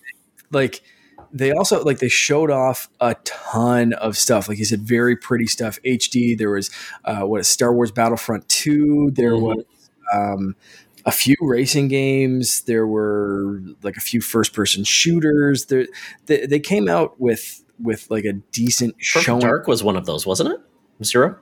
like 0.52 0.82
they 1.34 1.52
also 1.52 1.84
like 1.84 2.00
they 2.00 2.10
showed 2.10 2.52
off 2.52 2.90
a 3.00 3.16
ton 3.24 3.94
of 3.94 4.18
stuff. 4.18 4.50
Like 4.50 4.58
you 4.58 4.66
said 4.66 4.82
very 4.82 5.16
pretty 5.16 5.48
stuff. 5.48 5.80
Hd 5.84 6.38
there 6.38 6.52
was 6.52 6.70
uh, 7.06 7.22
what 7.22 7.46
star 7.46 7.74
wars 7.74 7.92
battlefront 7.92 8.48
2 8.50 9.12
there 9.14 9.32
mm-hmm. 9.32 9.44
was 9.44 9.66
um, 10.14 10.56
a 11.06 11.12
few 11.12 11.36
racing 11.42 11.88
games. 11.88 12.62
There 12.62 12.86
were 12.86 13.62
like 13.82 13.98
a 13.98 14.02
few 14.02 14.22
first 14.22 14.54
person 14.54 14.84
shooters. 14.84 15.66
There 15.66 15.88
they, 16.26 16.46
they 16.46 16.60
came 16.60 16.90
out 16.90 17.20
with 17.20 17.64
with 17.80 18.10
like 18.12 18.26
a 18.26 18.34
decent 18.34 18.96
show 19.00 19.40
dark 19.40 19.68
was 19.68 19.84
one 19.84 19.96
of 19.96 20.06
those 20.06 20.26
wasn't 20.26 20.54
it? 20.54 20.62
Zero? 21.04 21.38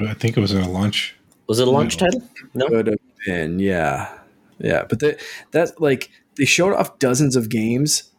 I 0.00 0.14
think 0.14 0.36
it 0.36 0.40
was 0.40 0.52
in 0.52 0.62
a 0.62 0.68
launch. 0.68 1.14
Was 1.46 1.60
it 1.60 1.68
a 1.68 1.70
launch 1.70 1.96
title? 1.96 2.22
No? 2.54 2.66
Could 2.68 2.88
have 2.88 2.98
been 3.24 3.58
yeah. 3.60 4.18
Yeah 4.58 4.84
but 4.88 5.00
that 5.00 5.20
that's 5.50 5.78
like 5.78 6.10
they 6.36 6.44
showed 6.44 6.74
off 6.74 6.98
dozens 6.98 7.36
of 7.36 7.48
games 7.48 8.10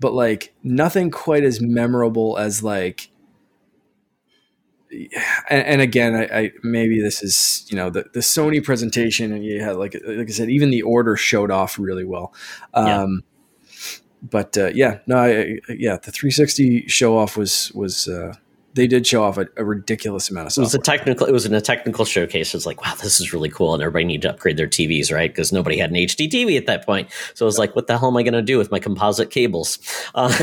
but 0.00 0.12
like 0.12 0.54
nothing 0.62 1.10
quite 1.10 1.44
as 1.44 1.60
memorable 1.60 2.36
as 2.38 2.62
like 2.62 3.10
and, 5.50 5.66
and 5.66 5.80
again 5.80 6.14
I, 6.14 6.38
I, 6.38 6.52
maybe 6.62 7.00
this 7.00 7.22
is 7.22 7.66
you 7.68 7.76
know 7.76 7.90
the, 7.90 8.04
the 8.12 8.20
sony 8.20 8.62
presentation 8.62 9.32
and 9.32 9.44
you 9.44 9.62
had 9.62 9.76
like 9.76 9.96
like 10.06 10.28
i 10.28 10.32
said 10.32 10.50
even 10.50 10.70
the 10.70 10.82
order 10.82 11.16
showed 11.16 11.50
off 11.50 11.78
really 11.78 12.04
well 12.04 12.32
um 12.74 13.22
yeah. 13.66 13.96
but 14.22 14.56
uh, 14.56 14.66
yeah 14.74 14.98
no 15.06 15.16
I, 15.16 15.58
yeah 15.68 15.96
the 15.96 16.12
360 16.12 16.86
show 16.88 17.16
off 17.18 17.36
was 17.36 17.72
was 17.74 18.08
uh 18.08 18.34
they 18.74 18.86
did 18.86 19.06
show 19.06 19.22
off 19.22 19.38
a, 19.38 19.46
a, 19.56 19.64
ridiculous 19.64 20.30
amount 20.30 20.46
of 20.46 20.52
software. 20.52 20.64
It 20.64 20.66
was 20.66 20.74
a 20.74 20.78
technical. 20.78 21.26
It 21.26 21.32
was 21.32 21.46
in 21.46 21.54
a 21.54 21.60
technical 21.60 22.04
showcase. 22.04 22.54
It's 22.54 22.66
like, 22.66 22.84
wow, 22.84 22.94
this 22.94 23.20
is 23.20 23.32
really 23.32 23.48
cool, 23.48 23.72
and 23.72 23.82
everybody 23.82 24.04
needed 24.04 24.22
to 24.22 24.30
upgrade 24.30 24.56
their 24.56 24.66
TVs, 24.66 25.12
right? 25.12 25.30
Because 25.30 25.52
nobody 25.52 25.78
had 25.78 25.90
an 25.90 25.96
HD 25.96 26.28
TV 26.28 26.56
at 26.58 26.66
that 26.66 26.84
point. 26.84 27.08
So 27.34 27.44
I 27.44 27.46
was 27.46 27.58
like, 27.58 27.74
what 27.76 27.86
the 27.86 27.98
hell 27.98 28.08
am 28.08 28.16
I 28.16 28.22
going 28.22 28.34
to 28.34 28.42
do 28.42 28.58
with 28.58 28.70
my 28.70 28.80
composite 28.80 29.30
cables? 29.30 29.78
Because 30.12 30.40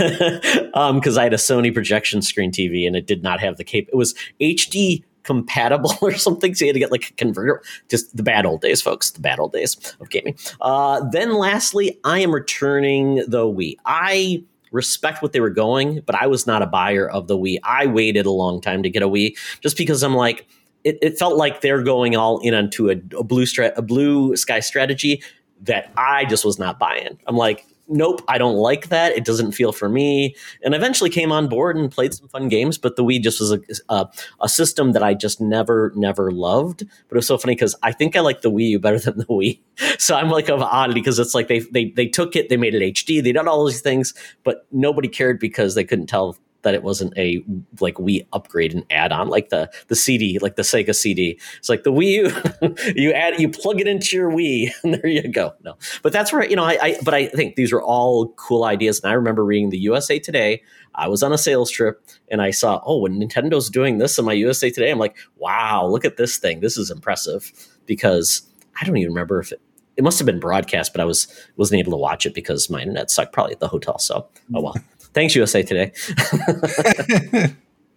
uh, 0.00 0.70
um, 0.74 1.00
I 1.04 1.22
had 1.22 1.34
a 1.34 1.36
Sony 1.36 1.72
projection 1.72 2.22
screen 2.22 2.50
TV, 2.50 2.86
and 2.86 2.96
it 2.96 3.06
did 3.06 3.22
not 3.22 3.40
have 3.40 3.58
the 3.58 3.64
cape. 3.64 3.88
It 3.92 3.96
was 3.96 4.14
HD 4.40 5.04
compatible 5.22 5.92
or 6.02 6.14
something. 6.14 6.54
So 6.54 6.64
you 6.64 6.70
had 6.70 6.74
to 6.74 6.80
get 6.80 6.90
like 6.90 7.10
a 7.10 7.12
converter. 7.14 7.62
Just 7.88 8.16
the 8.16 8.22
bad 8.22 8.46
old 8.46 8.62
days, 8.62 8.80
folks. 8.80 9.10
The 9.10 9.20
bad 9.20 9.38
old 9.38 9.52
days 9.52 9.76
of 10.00 10.10
gaming. 10.10 10.36
Uh, 10.60 11.08
then 11.10 11.34
lastly, 11.34 11.98
I 12.04 12.20
am 12.20 12.32
returning 12.32 13.16
the 13.28 13.44
Wii. 13.44 13.76
I 13.84 14.44
respect 14.72 15.22
what 15.22 15.32
they 15.32 15.40
were 15.40 15.50
going, 15.50 16.00
but 16.06 16.14
I 16.14 16.26
was 16.26 16.46
not 16.46 16.62
a 16.62 16.66
buyer 16.66 17.08
of 17.08 17.28
the 17.28 17.38
Wii. 17.38 17.58
I 17.62 17.86
waited 17.86 18.26
a 18.26 18.30
long 18.30 18.60
time 18.60 18.82
to 18.82 18.90
get 18.90 19.02
a 19.02 19.08
Wii 19.08 19.36
just 19.60 19.76
because 19.76 20.02
I'm 20.02 20.14
like, 20.14 20.46
it, 20.84 20.98
it 21.00 21.18
felt 21.18 21.36
like 21.36 21.60
they're 21.60 21.82
going 21.82 22.16
all 22.16 22.40
in 22.40 22.54
onto 22.54 22.90
a, 22.90 22.94
a 23.16 23.22
blue 23.22 23.44
strat, 23.44 23.72
a 23.76 23.82
blue 23.82 24.34
sky 24.36 24.60
strategy 24.60 25.22
that 25.60 25.92
I 25.96 26.24
just 26.24 26.44
was 26.44 26.58
not 26.58 26.78
buying. 26.78 27.18
I'm 27.26 27.36
like, 27.36 27.64
nope, 27.88 28.22
I 28.28 28.38
don't 28.38 28.56
like 28.56 28.88
that. 28.88 29.12
It 29.12 29.24
doesn't 29.24 29.52
feel 29.52 29.72
for 29.72 29.88
me. 29.88 30.34
And 30.62 30.74
eventually 30.74 31.10
came 31.10 31.32
on 31.32 31.48
board 31.48 31.76
and 31.76 31.90
played 31.90 32.14
some 32.14 32.28
fun 32.28 32.48
games, 32.48 32.78
but 32.78 32.96
the 32.96 33.04
Wii 33.04 33.22
just 33.22 33.40
was 33.40 33.52
a, 33.52 33.60
a, 33.88 34.08
a 34.40 34.48
system 34.48 34.92
that 34.92 35.02
I 35.02 35.14
just 35.14 35.40
never, 35.40 35.92
never 35.94 36.30
loved. 36.30 36.84
But 37.08 37.16
it 37.16 37.18
was 37.18 37.26
so 37.26 37.38
funny 37.38 37.54
because 37.54 37.74
I 37.82 37.92
think 37.92 38.16
I 38.16 38.20
like 38.20 38.42
the 38.42 38.50
Wii 38.50 38.70
U 38.70 38.78
better 38.78 38.98
than 39.00 39.18
the 39.18 39.26
Wii. 39.26 39.60
So 39.98 40.16
I'm 40.16 40.30
like 40.30 40.48
of 40.48 40.62
oddity 40.62 41.00
because 41.00 41.18
it's 41.18 41.34
like 41.34 41.48
they, 41.48 41.60
they, 41.60 41.90
they 41.90 42.06
took 42.06 42.36
it, 42.36 42.48
they 42.48 42.56
made 42.56 42.74
it 42.74 42.94
HD, 42.94 43.22
they 43.22 43.32
did 43.32 43.46
all 43.46 43.66
these 43.66 43.80
things, 43.80 44.14
but 44.44 44.66
nobody 44.72 45.08
cared 45.08 45.38
because 45.38 45.74
they 45.74 45.84
couldn't 45.84 46.06
tell 46.06 46.36
that 46.62 46.74
it 46.74 46.82
wasn't 46.82 47.16
a 47.16 47.44
like 47.80 47.94
Wii 47.94 48.26
upgrade 48.32 48.74
and 48.74 48.84
add 48.90 49.12
on 49.12 49.28
like 49.28 49.50
the 49.50 49.70
the 49.88 49.96
CD, 49.96 50.38
like 50.38 50.56
the 50.56 50.62
Sega 50.62 50.94
CD. 50.94 51.38
It's 51.58 51.68
like 51.68 51.84
the 51.84 51.92
Wii 51.92 52.12
U, 52.12 52.92
you 53.00 53.12
add 53.12 53.38
you 53.40 53.48
plug 53.48 53.80
it 53.80 53.86
into 53.86 54.16
your 54.16 54.30
Wii, 54.30 54.70
and 54.82 54.94
there 54.94 55.06
you 55.06 55.28
go. 55.28 55.54
No, 55.64 55.76
but 56.02 56.12
that's 56.12 56.32
where 56.32 56.48
you 56.48 56.56
know 56.56 56.64
I, 56.64 56.78
I 56.80 56.96
but 57.04 57.14
I 57.14 57.26
think 57.26 57.56
these 57.56 57.72
are 57.72 57.82
all 57.82 58.28
cool 58.28 58.64
ideas, 58.64 59.00
and 59.00 59.10
I 59.10 59.14
remember 59.14 59.44
reading 59.44 59.70
the 59.70 59.78
USA 59.78 60.18
Today. 60.18 60.62
I 60.94 61.08
was 61.08 61.22
on 61.22 61.32
a 61.32 61.38
sales 61.38 61.70
trip 61.70 62.04
and 62.30 62.42
I 62.42 62.50
saw, 62.50 62.82
oh, 62.84 62.98
when 62.98 63.18
Nintendo's 63.18 63.70
doing 63.70 63.96
this 63.96 64.18
in 64.18 64.26
my 64.26 64.34
USA 64.34 64.70
Today, 64.70 64.90
I'm 64.90 64.98
like, 64.98 65.16
wow, 65.36 65.86
look 65.86 66.04
at 66.04 66.18
this 66.18 66.36
thing. 66.36 66.60
This 66.60 66.76
is 66.76 66.90
impressive 66.90 67.50
because 67.86 68.42
I 68.78 68.84
don't 68.84 68.98
even 68.98 69.08
remember 69.08 69.40
if 69.40 69.52
it, 69.52 69.62
it 69.96 70.04
must 70.04 70.18
have 70.18 70.26
been 70.26 70.40
broadcast, 70.40 70.92
but 70.92 71.00
I 71.00 71.04
was 71.04 71.28
wasn't 71.56 71.80
able 71.80 71.92
to 71.92 71.98
watch 71.98 72.26
it 72.26 72.34
because 72.34 72.68
my 72.68 72.80
internet 72.80 73.10
sucked 73.10 73.32
probably 73.32 73.54
at 73.54 73.60
the 73.60 73.68
hotel. 73.68 73.98
So 73.98 74.28
oh 74.54 74.62
well. 74.62 74.76
Thanks, 75.14 75.34
USA 75.34 75.62
Today. 75.62 75.92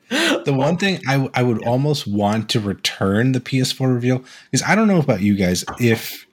the 0.09 0.53
one 0.53 0.77
thing 0.77 0.99
I, 1.07 1.29
I 1.33 1.43
would 1.43 1.65
almost 1.65 2.07
want 2.07 2.49
to 2.49 2.59
return 2.59 3.31
the 3.31 3.39
PS4 3.39 3.93
reveal 3.93 4.23
is 4.51 4.61
I 4.63 4.75
don't 4.75 4.87
know 4.87 4.99
about 4.99 5.21
you 5.21 5.35
guys 5.35 5.63
if 5.79 6.25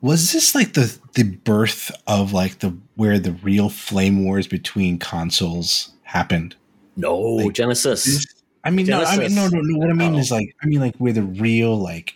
was 0.00 0.32
this 0.32 0.54
like 0.54 0.74
the 0.74 0.96
the 1.14 1.24
birth 1.24 1.90
of 2.06 2.32
like 2.32 2.60
the 2.60 2.76
where 2.94 3.18
the 3.18 3.32
real 3.32 3.68
flame 3.68 4.24
wars 4.24 4.46
between 4.46 4.98
consoles 4.98 5.90
happened? 6.02 6.56
No, 6.96 7.18
like, 7.18 7.52
Genesis. 7.52 8.26
I 8.64 8.70
mean, 8.70 8.86
Genesis. 8.86 9.16
no, 9.16 9.24
I 9.24 9.28
mean, 9.28 9.34
no, 9.34 9.48
no, 9.48 9.60
no. 9.60 9.78
What 9.78 9.90
I 9.90 9.92
mean 9.92 10.14
oh. 10.14 10.18
is 10.18 10.30
like, 10.30 10.54
I 10.62 10.66
mean, 10.66 10.80
like 10.80 10.96
where 10.96 11.12
the 11.12 11.22
real 11.22 11.76
like 11.76 12.14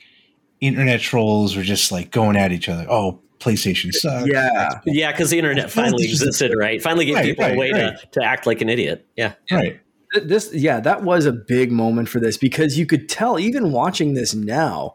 internet 0.60 1.00
trolls 1.00 1.56
were 1.56 1.62
just 1.62 1.92
like 1.92 2.10
going 2.10 2.36
at 2.36 2.52
each 2.52 2.68
other. 2.68 2.86
Oh, 2.88 3.20
PlayStation 3.42 3.92
sucks. 3.92 4.26
Yeah, 4.26 4.80
yeah, 4.86 5.10
because 5.12 5.30
the 5.30 5.38
internet 5.38 5.70
finally 5.70 6.04
existed, 6.04 6.52
right? 6.56 6.80
Finally 6.80 7.06
gave 7.06 7.16
right, 7.16 7.24
people 7.24 7.44
right, 7.44 7.54
a 7.54 7.58
way 7.58 7.70
right. 7.72 7.98
to, 7.98 8.20
to 8.20 8.24
act 8.24 8.46
like 8.46 8.60
an 8.60 8.68
idiot. 8.68 9.06
Yeah, 9.16 9.34
right. 9.50 9.80
this 10.22 10.52
yeah 10.52 10.78
that 10.78 11.02
was 11.02 11.26
a 11.26 11.32
big 11.32 11.72
moment 11.72 12.08
for 12.08 12.20
this 12.20 12.36
because 12.36 12.78
you 12.78 12.86
could 12.86 13.08
tell 13.08 13.38
even 13.38 13.72
watching 13.72 14.12
this 14.14 14.34
now 14.34 14.94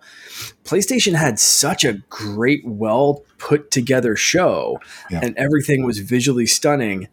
playstation 0.64 1.16
had 1.16 1.40
such 1.40 1.84
a 1.84 1.94
great 2.10 2.62
well 2.66 3.24
put 3.40 3.72
together 3.72 4.16
show 4.16 4.80
yeah. 5.10 5.20
and 5.24 5.36
everything 5.36 5.84
was 5.84 5.98
visually 5.98 6.46
stunning 6.46 7.08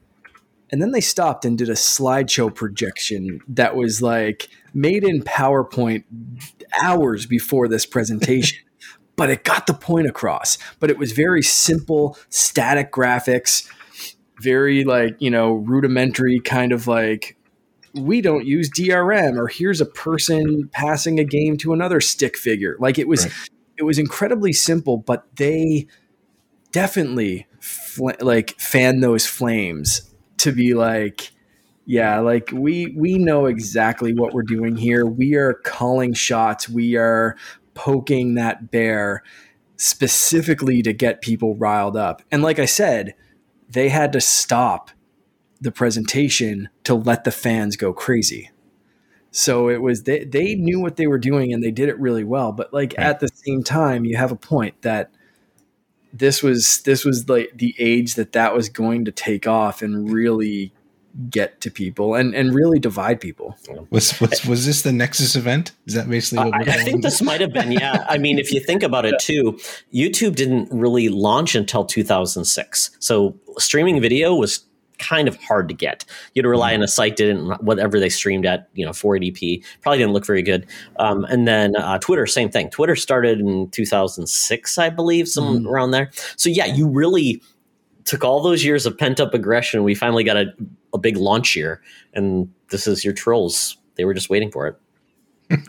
and 0.70 0.82
then 0.82 0.90
they 0.90 1.00
stopped 1.00 1.46
and 1.46 1.56
did 1.56 1.70
a 1.70 1.74
slideshow 1.74 2.54
projection 2.54 3.40
that 3.48 3.74
was 3.74 4.02
like 4.02 4.48
made 4.74 5.02
in 5.02 5.22
powerpoint 5.22 6.04
hours 6.82 7.24
before 7.26 7.68
this 7.68 7.86
presentation 7.86 8.58
but 9.16 9.30
it 9.30 9.44
got 9.44 9.66
the 9.66 9.74
point 9.74 10.06
across 10.06 10.58
but 10.80 10.90
it 10.90 10.98
was 10.98 11.12
very 11.12 11.42
simple 11.42 12.16
static 12.28 12.92
graphics 12.92 13.68
very 14.40 14.84
like 14.84 15.16
you 15.20 15.30
know 15.30 15.52
rudimentary 15.52 16.40
kind 16.40 16.72
of 16.72 16.86
like 16.86 17.36
we 17.94 18.20
don't 18.20 18.44
use 18.44 18.68
DRM 18.70 19.38
or 19.38 19.46
here's 19.46 19.80
a 19.80 19.86
person 19.86 20.68
passing 20.72 21.20
a 21.20 21.24
game 21.24 21.56
to 21.58 21.72
another 21.72 22.00
stick 22.00 22.36
figure. 22.36 22.76
Like 22.80 22.98
it 22.98 23.06
was, 23.06 23.24
right. 23.24 23.34
it 23.78 23.84
was 23.84 23.98
incredibly 23.98 24.52
simple, 24.52 24.96
but 24.96 25.24
they 25.36 25.86
definitely 26.72 27.46
fl- 27.60 28.10
like 28.20 28.58
fan 28.60 29.00
those 29.00 29.26
flames 29.26 30.10
to 30.38 30.52
be 30.52 30.74
like, 30.74 31.30
yeah, 31.86 32.18
like 32.18 32.50
we 32.52 32.94
we 32.96 33.18
know 33.18 33.46
exactly 33.46 34.12
what 34.14 34.32
we're 34.32 34.42
doing 34.42 34.74
here. 34.74 35.04
We 35.04 35.34
are 35.34 35.52
calling 35.52 36.14
shots. 36.14 36.66
We 36.68 36.96
are 36.96 37.36
poking 37.74 38.34
that 38.34 38.70
bear 38.70 39.22
specifically 39.76 40.82
to 40.82 40.92
get 40.92 41.20
people 41.20 41.56
riled 41.56 41.96
up. 41.96 42.22
And 42.30 42.42
like 42.42 42.58
I 42.58 42.64
said, 42.64 43.14
they 43.68 43.88
had 43.88 44.12
to 44.12 44.20
stop 44.20 44.90
the 45.60 45.72
presentation 45.72 46.68
to 46.84 46.94
let 46.94 47.24
the 47.24 47.30
fans 47.30 47.76
go 47.76 47.92
crazy. 47.92 48.50
So 49.30 49.68
it 49.68 49.82
was 49.82 50.04
they 50.04 50.24
they 50.24 50.54
knew 50.54 50.80
what 50.80 50.96
they 50.96 51.08
were 51.08 51.18
doing 51.18 51.52
and 51.52 51.62
they 51.62 51.72
did 51.72 51.88
it 51.88 51.98
really 51.98 52.22
well. 52.22 52.52
But 52.52 52.72
like 52.72 52.94
right. 52.96 53.06
at 53.06 53.20
the 53.20 53.28
same 53.28 53.64
time, 53.64 54.04
you 54.04 54.16
have 54.16 54.30
a 54.30 54.36
point 54.36 54.80
that 54.82 55.10
this 56.12 56.42
was 56.42 56.82
this 56.82 57.04
was 57.04 57.28
like 57.28 57.50
the 57.54 57.74
age 57.78 58.14
that 58.14 58.32
that 58.32 58.54
was 58.54 58.68
going 58.68 59.04
to 59.06 59.10
take 59.10 59.48
off 59.48 59.82
and 59.82 60.12
really 60.12 60.72
get 61.30 61.60
to 61.60 61.70
people 61.70 62.14
and 62.14 62.34
and 62.34 62.54
really 62.54 62.78
divide 62.78 63.20
people. 63.20 63.56
Was 63.90 64.20
was, 64.20 64.44
was 64.44 64.66
this 64.66 64.82
the 64.82 64.92
Nexus 64.92 65.36
event? 65.36 65.72
Is 65.86 65.94
that 65.94 66.08
basically 66.08 66.50
what 66.50 66.68
I, 66.68 66.72
I 66.72 66.84
think 66.84 67.02
this 67.02 67.22
might 67.22 67.40
have 67.40 67.52
been. 67.52 67.72
Yeah, 67.72 68.04
I 68.08 68.18
mean, 68.18 68.38
if 68.38 68.52
you 68.52 68.60
think 68.60 68.82
about 68.82 69.04
it 69.04 69.18
too, 69.20 69.58
YouTube 69.92 70.36
didn't 70.36 70.68
really 70.70 71.08
launch 71.08 71.54
until 71.54 71.84
2006. 71.84 72.96
So 72.98 73.34
streaming 73.58 74.00
video 74.00 74.34
was 74.34 74.64
kind 74.98 75.28
of 75.28 75.36
hard 75.42 75.68
to 75.68 75.74
get. 75.74 76.04
You 76.34 76.40
had 76.40 76.44
to 76.44 76.48
rely 76.48 76.72
mm-hmm. 76.72 76.80
on 76.80 76.84
a 76.84 76.88
site 76.88 77.16
didn't 77.16 77.62
whatever 77.62 77.98
they 78.00 78.08
streamed 78.08 78.46
at, 78.46 78.68
you 78.74 78.84
know, 78.84 78.92
480p. 78.92 79.64
Probably 79.82 79.98
didn't 79.98 80.12
look 80.12 80.26
very 80.26 80.42
good. 80.42 80.66
Um, 80.98 81.24
and 81.24 81.46
then 81.46 81.76
uh, 81.76 81.98
Twitter, 81.98 82.26
same 82.26 82.48
thing. 82.48 82.70
Twitter 82.70 82.96
started 82.96 83.40
in 83.40 83.70
2006, 83.70 84.78
I 84.78 84.90
believe, 84.90 85.28
some 85.28 85.64
mm. 85.64 85.68
around 85.68 85.90
there. 85.90 86.10
So 86.36 86.48
yeah, 86.48 86.66
you 86.66 86.88
really 86.88 87.42
took 88.04 88.24
all 88.24 88.40
those 88.40 88.64
years 88.64 88.86
of 88.86 88.96
pent 88.96 89.20
up 89.20 89.34
aggression. 89.34 89.82
We 89.82 89.94
finally 89.94 90.24
got 90.24 90.36
a, 90.36 90.46
a 90.92 90.98
big 90.98 91.16
launch 91.16 91.56
year, 91.56 91.80
and 92.12 92.52
this 92.70 92.86
is 92.86 93.04
your 93.04 93.14
trolls. 93.14 93.76
They 93.96 94.04
were 94.04 94.14
just 94.14 94.30
waiting 94.30 94.50
for 94.50 94.66
it. 95.50 95.60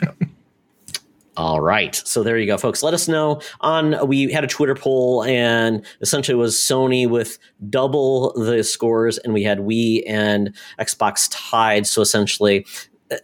All 1.36 1.60
right. 1.60 1.94
So 1.94 2.22
there 2.22 2.38
you 2.38 2.46
go, 2.46 2.56
folks. 2.56 2.82
Let 2.82 2.94
us 2.94 3.08
know 3.08 3.42
on 3.60 4.08
we 4.08 4.32
had 4.32 4.42
a 4.42 4.46
Twitter 4.46 4.74
poll 4.74 5.22
and 5.24 5.84
essentially 6.00 6.34
was 6.34 6.56
Sony 6.56 7.08
with 7.08 7.38
double 7.68 8.32
the 8.32 8.64
scores 8.64 9.18
and 9.18 9.34
we 9.34 9.42
had 9.42 9.58
Wii 9.58 10.02
and 10.06 10.56
Xbox 10.78 11.28
tied. 11.30 11.86
So 11.86 12.00
essentially 12.00 12.64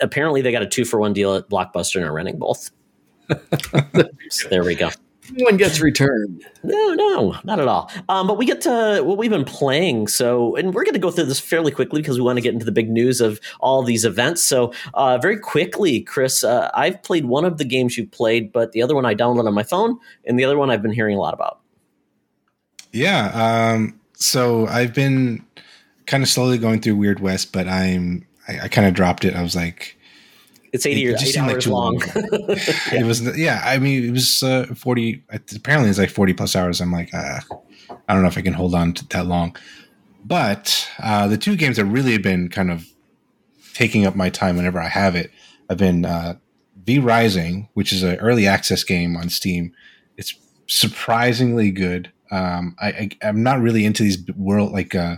apparently 0.02 0.42
they 0.42 0.52
got 0.52 0.62
a 0.62 0.66
two 0.66 0.84
for 0.84 1.00
one 1.00 1.14
deal 1.14 1.34
at 1.34 1.48
Blockbuster 1.48 1.96
and 1.96 2.04
are 2.04 2.12
renting 2.12 2.38
both. 2.38 2.70
so 4.28 4.48
there 4.50 4.62
we 4.62 4.74
go 4.74 4.90
one 5.38 5.56
gets 5.56 5.80
returned. 5.80 6.44
No, 6.62 6.94
no, 6.94 7.34
not 7.44 7.60
at 7.60 7.68
all. 7.68 7.90
Um, 8.08 8.26
but 8.26 8.38
we 8.38 8.46
get 8.46 8.60
to 8.62 9.02
what 9.02 9.18
we've 9.18 9.30
been 9.30 9.44
playing. 9.44 10.08
So, 10.08 10.56
and 10.56 10.74
we're 10.74 10.84
going 10.84 10.94
to 10.94 11.00
go 11.00 11.10
through 11.10 11.24
this 11.24 11.40
fairly 11.40 11.72
quickly 11.72 12.00
because 12.00 12.18
we 12.18 12.24
want 12.24 12.36
to 12.36 12.40
get 12.40 12.52
into 12.52 12.64
the 12.64 12.72
big 12.72 12.90
news 12.90 13.20
of 13.20 13.40
all 13.60 13.82
these 13.82 14.04
events. 14.04 14.42
So, 14.42 14.72
uh, 14.94 15.18
very 15.18 15.38
quickly, 15.38 16.00
Chris, 16.00 16.44
uh, 16.44 16.70
I've 16.74 17.02
played 17.02 17.26
one 17.26 17.44
of 17.44 17.58
the 17.58 17.64
games 17.64 17.96
you've 17.96 18.10
played, 18.10 18.52
but 18.52 18.72
the 18.72 18.82
other 18.82 18.94
one 18.94 19.06
I 19.06 19.14
downloaded 19.14 19.46
on 19.46 19.54
my 19.54 19.62
phone, 19.62 19.98
and 20.24 20.38
the 20.38 20.44
other 20.44 20.56
one 20.56 20.70
I've 20.70 20.82
been 20.82 20.92
hearing 20.92 21.16
a 21.16 21.20
lot 21.20 21.34
about. 21.34 21.60
Yeah. 22.92 23.72
Um, 23.74 23.98
so 24.14 24.66
I've 24.66 24.94
been 24.94 25.44
kind 26.06 26.22
of 26.22 26.28
slowly 26.28 26.58
going 26.58 26.80
through 26.80 26.96
Weird 26.96 27.20
West, 27.20 27.52
but 27.52 27.66
I'm 27.68 28.26
I, 28.48 28.60
I 28.62 28.68
kind 28.68 28.86
of 28.86 28.94
dropped 28.94 29.24
it. 29.24 29.34
I 29.34 29.42
was 29.42 29.56
like, 29.56 29.96
it's 30.72 30.86
80 30.86 31.06
it, 31.06 31.22
eight 31.22 31.38
hours 31.38 31.66
like 31.66 31.66
long. 31.66 32.02
it 32.14 33.06
was, 33.06 33.36
yeah. 33.36 33.62
I 33.64 33.78
mean, 33.78 34.04
it 34.04 34.10
was 34.10 34.42
uh, 34.42 34.66
40. 34.74 35.22
Apparently, 35.54 35.90
it's 35.90 35.98
like 35.98 36.10
40 36.10 36.32
plus 36.32 36.56
hours. 36.56 36.80
I'm 36.80 36.92
like, 36.92 37.12
uh, 37.12 37.40
I 38.08 38.14
don't 38.14 38.22
know 38.22 38.28
if 38.28 38.38
I 38.38 38.42
can 38.42 38.54
hold 38.54 38.74
on 38.74 38.94
to 38.94 39.08
that 39.08 39.26
long. 39.26 39.56
But 40.24 40.88
uh, 41.02 41.28
the 41.28 41.36
two 41.36 41.56
games 41.56 41.76
that 41.76 41.84
really 41.84 42.12
have 42.12 42.22
been 42.22 42.48
kind 42.48 42.70
of 42.70 42.86
taking 43.74 44.06
up 44.06 44.14
my 44.14 44.30
time 44.30 44.56
whenever 44.56 44.78
I 44.78 44.88
have 44.88 45.16
it 45.16 45.30
I've 45.72 45.78
been 45.78 46.04
uh, 46.04 46.34
V 46.84 46.98
Rising, 46.98 47.68
which 47.72 47.94
is 47.94 48.02
an 48.02 48.16
early 48.16 48.46
access 48.46 48.84
game 48.84 49.16
on 49.16 49.30
Steam. 49.30 49.72
It's 50.18 50.34
surprisingly 50.66 51.70
good. 51.70 52.12
Um, 52.30 52.76
I, 52.78 52.88
I, 52.88 53.10
am 53.22 53.42
not 53.42 53.60
really 53.60 53.86
into 53.86 54.02
these 54.02 54.18
world 54.36 54.72
like 54.72 54.94
uh, 54.94 55.16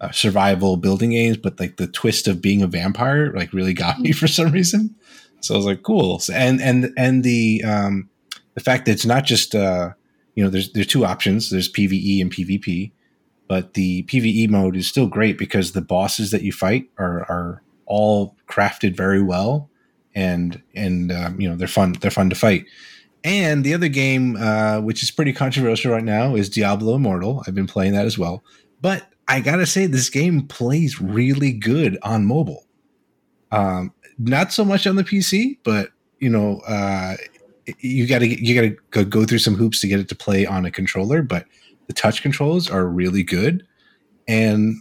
uh, 0.00 0.10
survival 0.10 0.76
building 0.76 1.10
games, 1.10 1.36
but 1.36 1.58
like 1.58 1.76
the 1.76 1.86
twist 1.86 2.28
of 2.28 2.42
being 2.42 2.62
a 2.62 2.66
vampire 2.66 3.32
like 3.32 3.52
really 3.52 3.74
got 3.74 4.00
me 4.00 4.12
for 4.20 4.28
some 4.28 4.52
reason. 4.52 4.94
So 5.40 5.54
I 5.54 5.56
was 5.56 5.66
like, 5.66 5.82
cool. 5.82 6.20
And 6.32 6.60
and 6.60 6.92
and 6.96 7.24
the 7.24 7.62
um, 7.64 8.08
the 8.54 8.60
fact 8.60 8.86
that 8.86 8.92
it's 8.92 9.06
not 9.06 9.24
just 9.24 9.54
uh, 9.54 9.90
you 10.34 10.44
know 10.44 10.50
there's 10.50 10.72
there's 10.72 10.86
two 10.86 11.04
options. 11.04 11.50
There's 11.50 11.70
PVE 11.70 12.20
and 12.20 12.32
PvP, 12.32 12.92
but 13.46 13.74
the 13.74 14.02
PVE 14.04 14.48
mode 14.48 14.76
is 14.76 14.88
still 14.88 15.06
great 15.06 15.38
because 15.38 15.72
the 15.72 15.80
bosses 15.80 16.30
that 16.30 16.42
you 16.42 16.52
fight 16.52 16.88
are 16.98 17.20
are 17.30 17.62
all 17.86 18.36
crafted 18.48 18.96
very 18.96 19.22
well, 19.22 19.70
and 20.14 20.62
and 20.74 21.12
um, 21.12 21.40
you 21.40 21.48
know 21.48 21.56
they're 21.56 21.68
fun. 21.68 21.94
They're 22.00 22.10
fun 22.10 22.30
to 22.30 22.36
fight. 22.36 22.66
And 23.24 23.64
the 23.64 23.74
other 23.74 23.88
game, 23.88 24.36
uh, 24.36 24.80
which 24.80 25.02
is 25.02 25.10
pretty 25.10 25.32
controversial 25.32 25.92
right 25.92 26.04
now, 26.04 26.36
is 26.36 26.48
Diablo 26.48 26.94
Immortal. 26.94 27.42
I've 27.46 27.54
been 27.54 27.66
playing 27.66 27.92
that 27.94 28.06
as 28.06 28.16
well. 28.16 28.44
But 28.80 29.08
I 29.28 29.40
gotta 29.40 29.66
say, 29.66 29.86
this 29.86 30.10
game 30.10 30.46
plays 30.46 31.00
really 31.00 31.52
good 31.52 31.98
on 32.02 32.24
mobile. 32.24 32.64
Um, 33.52 33.92
not 34.18 34.52
so 34.52 34.64
much 34.64 34.86
on 34.86 34.96
the 34.96 35.04
PC, 35.04 35.58
but 35.62 35.90
you 36.18 36.30
know, 36.30 36.60
uh, 36.60 37.16
you 37.80 38.06
gotta 38.06 38.26
you 38.26 38.54
gotta 38.54 39.04
go 39.04 39.24
through 39.24 39.38
some 39.38 39.54
hoops 39.54 39.80
to 39.82 39.88
get 39.88 40.00
it 40.00 40.08
to 40.08 40.14
play 40.14 40.46
on 40.46 40.64
a 40.64 40.70
controller. 40.70 41.22
But 41.22 41.46
the 41.86 41.92
touch 41.92 42.22
controls 42.22 42.70
are 42.70 42.86
really 42.86 43.22
good, 43.22 43.66
and 44.26 44.76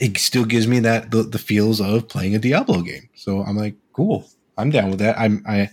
it 0.00 0.16
still 0.18 0.44
gives 0.44 0.66
me 0.66 0.80
that 0.80 1.10
the, 1.10 1.22
the 1.22 1.38
feels 1.38 1.80
of 1.80 2.08
playing 2.08 2.34
a 2.34 2.38
Diablo 2.38 2.82
game. 2.82 3.08
So 3.14 3.42
I'm 3.42 3.56
like, 3.56 3.76
cool, 3.92 4.28
I'm 4.56 4.70
down 4.70 4.90
with 4.90 4.98
that. 5.00 5.18
I'm 5.18 5.44
I 5.46 5.70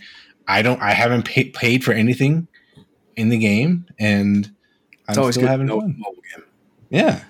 I 0.47 0.61
don't 0.61 0.81
I 0.81 0.91
haven't 0.91 1.25
pay, 1.25 1.45
paid 1.45 1.83
for 1.83 1.93
anything 1.93 2.47
in 3.15 3.29
the 3.29 3.37
game, 3.37 3.85
and 3.99 4.51
I'm 5.07 5.31
still 5.31 5.47
having 5.47 5.67
fun. 5.67 6.01
Yeah, 6.89 7.23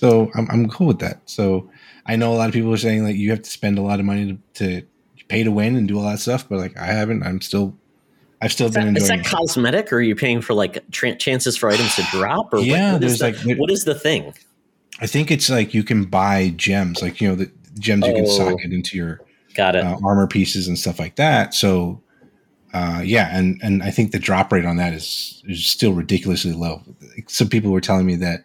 so 0.00 0.30
I'm, 0.34 0.48
I'm 0.50 0.68
cool 0.70 0.86
with 0.86 1.00
that. 1.00 1.20
So 1.26 1.68
I 2.06 2.16
know 2.16 2.32
a 2.32 2.36
lot 2.36 2.48
of 2.48 2.54
people 2.54 2.72
are 2.72 2.78
saying 2.78 3.04
like 3.04 3.16
you 3.16 3.28
have 3.28 3.42
to 3.42 3.50
spend 3.50 3.76
a 3.76 3.82
lot 3.82 4.00
of 4.00 4.06
money 4.06 4.38
to, 4.54 4.80
to 4.80 4.86
pay 5.28 5.42
to 5.42 5.52
win 5.52 5.76
and 5.76 5.86
do 5.86 5.98
all 5.98 6.04
that 6.04 6.20
stuff, 6.20 6.48
but 6.48 6.56
like 6.56 6.74
I 6.78 6.86
haven't. 6.86 7.22
I'm 7.22 7.42
still 7.42 7.76
I've 8.40 8.50
still 8.50 8.68
is 8.68 8.74
been 8.74 8.94
that, 8.94 9.00
enjoying. 9.00 9.20
Is 9.20 9.30
that 9.30 9.30
cosmetic, 9.30 9.92
or 9.92 9.96
are 9.96 10.00
you 10.00 10.16
paying 10.16 10.40
for 10.40 10.54
like 10.54 10.90
tra- 10.90 11.16
chances 11.16 11.54
for 11.54 11.68
items 11.68 11.96
to 11.96 12.02
drop? 12.12 12.54
Or 12.54 12.60
yeah, 12.60 12.92
what, 12.92 13.02
there's 13.02 13.18
the, 13.18 13.32
like 13.32 13.58
what 13.58 13.70
is 13.70 13.84
the 13.84 13.94
thing? 13.94 14.32
I 15.02 15.06
think 15.06 15.30
it's 15.30 15.50
like 15.50 15.74
you 15.74 15.84
can 15.84 16.06
buy 16.06 16.54
gems, 16.56 17.02
like 17.02 17.20
you 17.20 17.28
know 17.28 17.34
the 17.34 17.50
gems 17.78 18.02
oh, 18.04 18.08
you 18.08 18.14
can 18.14 18.24
oh. 18.24 18.28
socket 18.30 18.72
into 18.72 18.96
your 18.96 19.20
got 19.52 19.76
it 19.76 19.84
uh, 19.84 19.98
armor 20.02 20.26
pieces 20.26 20.66
and 20.66 20.78
stuff 20.78 20.98
like 20.98 21.16
that. 21.16 21.52
So 21.52 22.00
uh, 22.72 23.02
yeah, 23.04 23.36
and 23.36 23.60
and 23.62 23.82
I 23.82 23.90
think 23.90 24.12
the 24.12 24.18
drop 24.18 24.50
rate 24.50 24.64
on 24.64 24.78
that 24.78 24.94
is 24.94 25.42
is 25.44 25.66
still 25.66 25.92
ridiculously 25.92 26.52
low. 26.52 26.80
Some 27.26 27.50
people 27.50 27.70
were 27.70 27.82
telling 27.82 28.06
me 28.06 28.16
that 28.16 28.44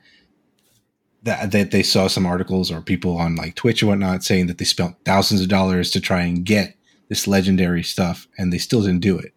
that, 1.25 1.51
that 1.51 1.71
they 1.71 1.83
saw 1.83 2.07
some 2.07 2.25
articles 2.25 2.71
or 2.71 2.81
people 2.81 3.17
on 3.17 3.35
like 3.35 3.55
Twitch 3.55 3.83
or 3.83 3.87
whatnot 3.87 4.23
saying 4.23 4.47
that 4.47 4.59
they 4.59 4.65
spent 4.65 4.95
thousands 5.05 5.41
of 5.41 5.49
dollars 5.49 5.91
to 5.91 5.99
try 5.99 6.21
and 6.21 6.45
get 6.45 6.75
this 7.09 7.27
legendary 7.27 7.83
stuff 7.83 8.27
and 8.37 8.53
they 8.53 8.57
still 8.57 8.81
didn't 8.81 9.01
do 9.01 9.17
it. 9.17 9.33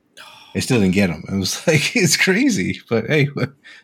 They 0.54 0.60
still 0.60 0.80
didn't 0.80 0.94
get 0.94 1.08
them. 1.08 1.24
It 1.30 1.36
was 1.36 1.66
like 1.66 1.96
it's 1.96 2.16
crazy, 2.16 2.80
but 2.88 3.06
hey, 3.06 3.28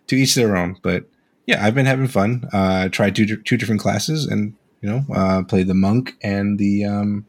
to 0.07 0.17
each 0.17 0.35
their 0.35 0.57
own. 0.57 0.77
But 0.83 1.05
yeah, 1.47 1.65
I've 1.65 1.75
been 1.75 1.87
having 1.87 2.07
fun. 2.07 2.49
Uh, 2.53 2.89
tried 2.89 3.17
two 3.17 3.37
two 3.43 3.57
different 3.57 3.81
classes 3.81 4.27
and 4.27 4.55
you 4.81 4.89
know 4.89 5.05
uh, 5.15 5.43
played 5.43 5.67
the 5.67 5.75
monk 5.75 6.17
and 6.23 6.59
the 6.59 6.85
um, 6.85 7.27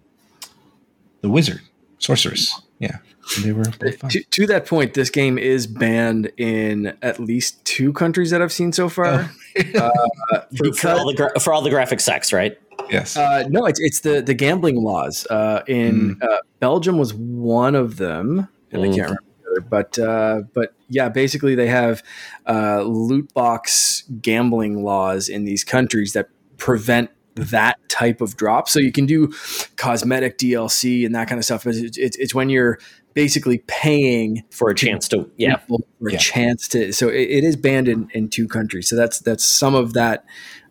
the 1.21 1.29
wizard 1.29 1.61
sorceress. 1.99 2.61
Yeah, 2.79 2.97
they 3.43 3.51
were 3.51 3.63
to, 3.65 4.23
to, 4.23 4.47
that 4.47 4.65
point. 4.65 4.93
This 4.93 5.09
game 5.09 5.37
is 5.37 5.67
banned 5.67 6.31
in 6.37 6.97
at 7.01 7.19
least 7.19 7.63
two 7.65 7.91
countries 7.93 8.31
that 8.31 8.41
I've 8.41 8.53
seen 8.53 8.71
so 8.71 8.89
far. 8.89 9.29
Oh. 9.55 9.61
uh, 9.75 10.41
for, 10.57 10.73
for, 10.73 10.89
all 10.89 11.07
the 11.07 11.13
gra- 11.15 11.39
for 11.39 11.53
all 11.53 11.61
the 11.61 11.69
graphic 11.69 11.99
sex, 11.99 12.31
right? 12.31 12.57
Yes. 12.89 13.17
Uh, 13.17 13.45
no, 13.49 13.65
it's 13.65 13.79
it's 13.79 14.01
the 14.01 14.21
the 14.21 14.33
gambling 14.33 14.83
laws. 14.83 15.25
Uh, 15.29 15.63
in 15.67 16.19
uh, 16.21 16.37
Belgium 16.59 16.97
was 16.97 17.13
one 17.13 17.73
of 17.73 17.97
them, 17.97 18.47
and 18.71 18.83
I 18.83 18.87
Mm. 18.87 18.95
can't 18.95 19.01
remember. 19.09 19.21
other, 19.51 19.61
But 19.61 19.99
uh, 19.99 20.41
but 20.53 20.73
yeah, 20.87 21.09
basically 21.09 21.55
they 21.55 21.67
have 21.67 22.03
uh, 22.47 22.81
loot 22.83 23.33
box 23.33 24.03
gambling 24.21 24.83
laws 24.83 25.29
in 25.29 25.45
these 25.45 25.63
countries 25.63 26.13
that 26.13 26.29
prevent 26.57 27.09
that 27.35 27.77
type 27.89 28.21
of 28.21 28.37
drop. 28.37 28.69
So 28.69 28.79
you 28.79 28.91
can 28.91 29.05
do 29.05 29.33
cosmetic 29.77 30.37
DLC 30.37 31.05
and 31.05 31.13
that 31.15 31.27
kind 31.27 31.37
of 31.39 31.45
stuff, 31.45 31.63
but 31.65 31.75
it's, 31.75 31.97
it's, 31.97 32.17
it's 32.17 32.33
when 32.35 32.49
you're 32.49 32.79
basically 33.15 33.63
paying 33.65 34.43
For 34.51 34.69
a 34.69 34.75
chance 34.75 35.07
to, 35.07 35.27
yeah. 35.37 35.55
people 35.55 35.87
for 35.99 36.09
a 36.09 36.11
Yeah. 36.11 36.17
chance 36.19 36.67
to. 36.67 36.93
So 36.93 37.07
it, 37.09 37.21
it 37.29 37.43
is 37.43 37.55
banned 37.55 37.87
in, 37.87 38.09
in 38.13 38.29
two 38.29 38.47
countries. 38.47 38.87
So 38.87 38.95
that's 38.95 39.17
that's 39.19 39.43
some 39.43 39.73
of 39.73 39.93
that 39.93 40.23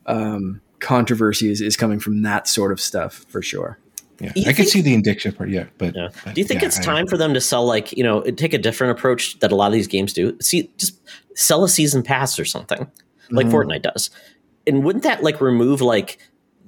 um, 0.06 0.60
controversy 0.78 1.50
is, 1.50 1.60
is 1.60 1.76
coming 1.76 1.98
from 1.98 2.22
that 2.22 2.46
sort 2.46 2.70
of 2.70 2.78
stuff 2.80 3.24
for 3.28 3.42
sure. 3.42 3.78
yeah. 4.20 4.32
you 4.36 4.42
I 4.42 4.44
can 4.52 4.54
think- 4.56 4.68
see 4.68 4.80
the 4.82 4.94
addiction 4.94 5.32
part, 5.32 5.48
yeah. 5.48 5.64
But, 5.78 5.96
Yeah. 5.96 6.08
but 6.24 6.34
Do 6.34 6.40
you 6.40 6.46
think 6.46 6.60
yeah, 6.60 6.68
it's 6.68 6.78
time 6.78 7.06
for 7.08 7.16
them 7.16 7.34
to 7.34 7.40
sell 7.40 7.64
like 7.66 7.90
you 7.92 8.04
know 8.04 8.20
take 8.22 8.54
a 8.54 8.58
different 8.58 8.96
approach 8.96 9.38
that 9.40 9.50
a 9.50 9.56
lot 9.56 9.66
of 9.68 9.72
these 9.72 9.88
games 9.88 10.12
do? 10.12 10.36
See, 10.40 10.70
just 10.78 11.00
sell 11.34 11.64
a 11.64 11.68
season 11.68 12.02
pass 12.04 12.38
or 12.38 12.44
something 12.44 12.86
like 13.30 13.46
Mhm. 13.46 13.52
Fortnite 13.52 13.82
does, 13.82 14.10
and 14.66 14.84
wouldn't 14.84 15.02
that 15.04 15.22
like 15.22 15.40
remove 15.40 15.80
like 15.80 16.18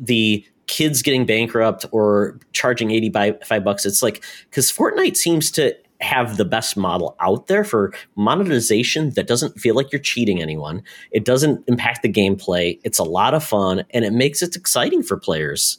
the 0.01 0.45
kids 0.67 1.03
getting 1.03 1.27
bankrupt 1.27 1.87
or 1.93 2.39
charging 2.53 2.91
eighty 2.91 3.09
by 3.09 3.33
bucks? 3.61 3.87
It's 3.87 4.03
like 4.03 4.25
because 4.51 4.71
Fortnite 4.71 5.17
seems 5.17 5.51
to 5.53 5.75
have 6.01 6.37
the 6.37 6.45
best 6.45 6.77
model 6.77 7.17
out 7.21 7.47
there 7.47 7.65
for 7.65 7.93
monetization 8.17 9.11
that 9.11 9.27
doesn't 9.27 9.59
feel 9.59 9.75
like 9.75 9.91
you're 9.91 10.01
cheating 10.01 10.43
anyone. 10.43 10.83
It 11.11 11.25
doesn't 11.25 11.65
impact 11.69 12.03
the 12.03 12.13
gameplay. 12.13 12.79
It's 12.85 12.99
a 12.99 13.05
lot 13.05 13.35
of 13.35 13.43
fun 13.43 13.85
and 13.91 14.05
it 14.05 14.13
makes 14.13 14.43
it 14.43 14.57
exciting 14.57 15.03
for 15.03 15.17
players. 15.17 15.79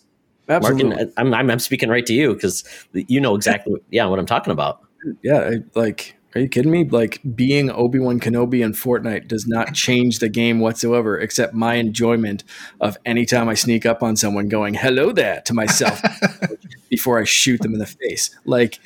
Absolutely. 0.50 0.98
and 0.98 1.14
I'm, 1.18 1.34
I'm, 1.34 1.52
I'm 1.52 1.60
speaking 1.60 1.90
right 1.90 2.06
to 2.06 2.14
you 2.14 2.34
because 2.34 2.64
you 2.94 3.20
know 3.20 3.36
exactly 3.36 3.76
yeah 3.92 4.06
what 4.06 4.18
I'm 4.18 4.26
talking 4.26 4.52
about. 4.52 4.82
yeah. 5.22 5.52
I, 5.52 5.80
like, 5.80 6.17
are 6.38 6.42
you 6.42 6.48
kidding 6.48 6.72
me? 6.72 6.84
Like 6.84 7.20
being 7.36 7.72
Obi 7.72 8.00
Wan 8.00 8.20
Kenobi 8.20 8.64
in 8.64 8.74
Fortnite 8.74 9.28
does 9.28 9.48
not 9.48 9.74
change 9.74 10.20
the 10.20 10.30
game 10.30 10.60
whatsoever, 10.60 11.20
except 11.20 11.54
my 11.54 11.76
enjoyment 11.76 12.44
of 12.80 12.98
anytime 13.06 13.50
I 13.50 13.56
sneak 13.56 13.86
up 13.86 14.04
on 14.04 14.16
someone 14.16 14.48
going 14.48 14.76
"Hello 14.76 15.12
there" 15.12 15.42
to 15.46 15.54
myself 15.54 16.02
before 16.90 17.20
I 17.20 17.24
shoot 17.24 17.62
them 17.62 17.74
in 17.74 17.80
the 17.80 17.88
face. 17.88 18.36
Like. 18.46 18.80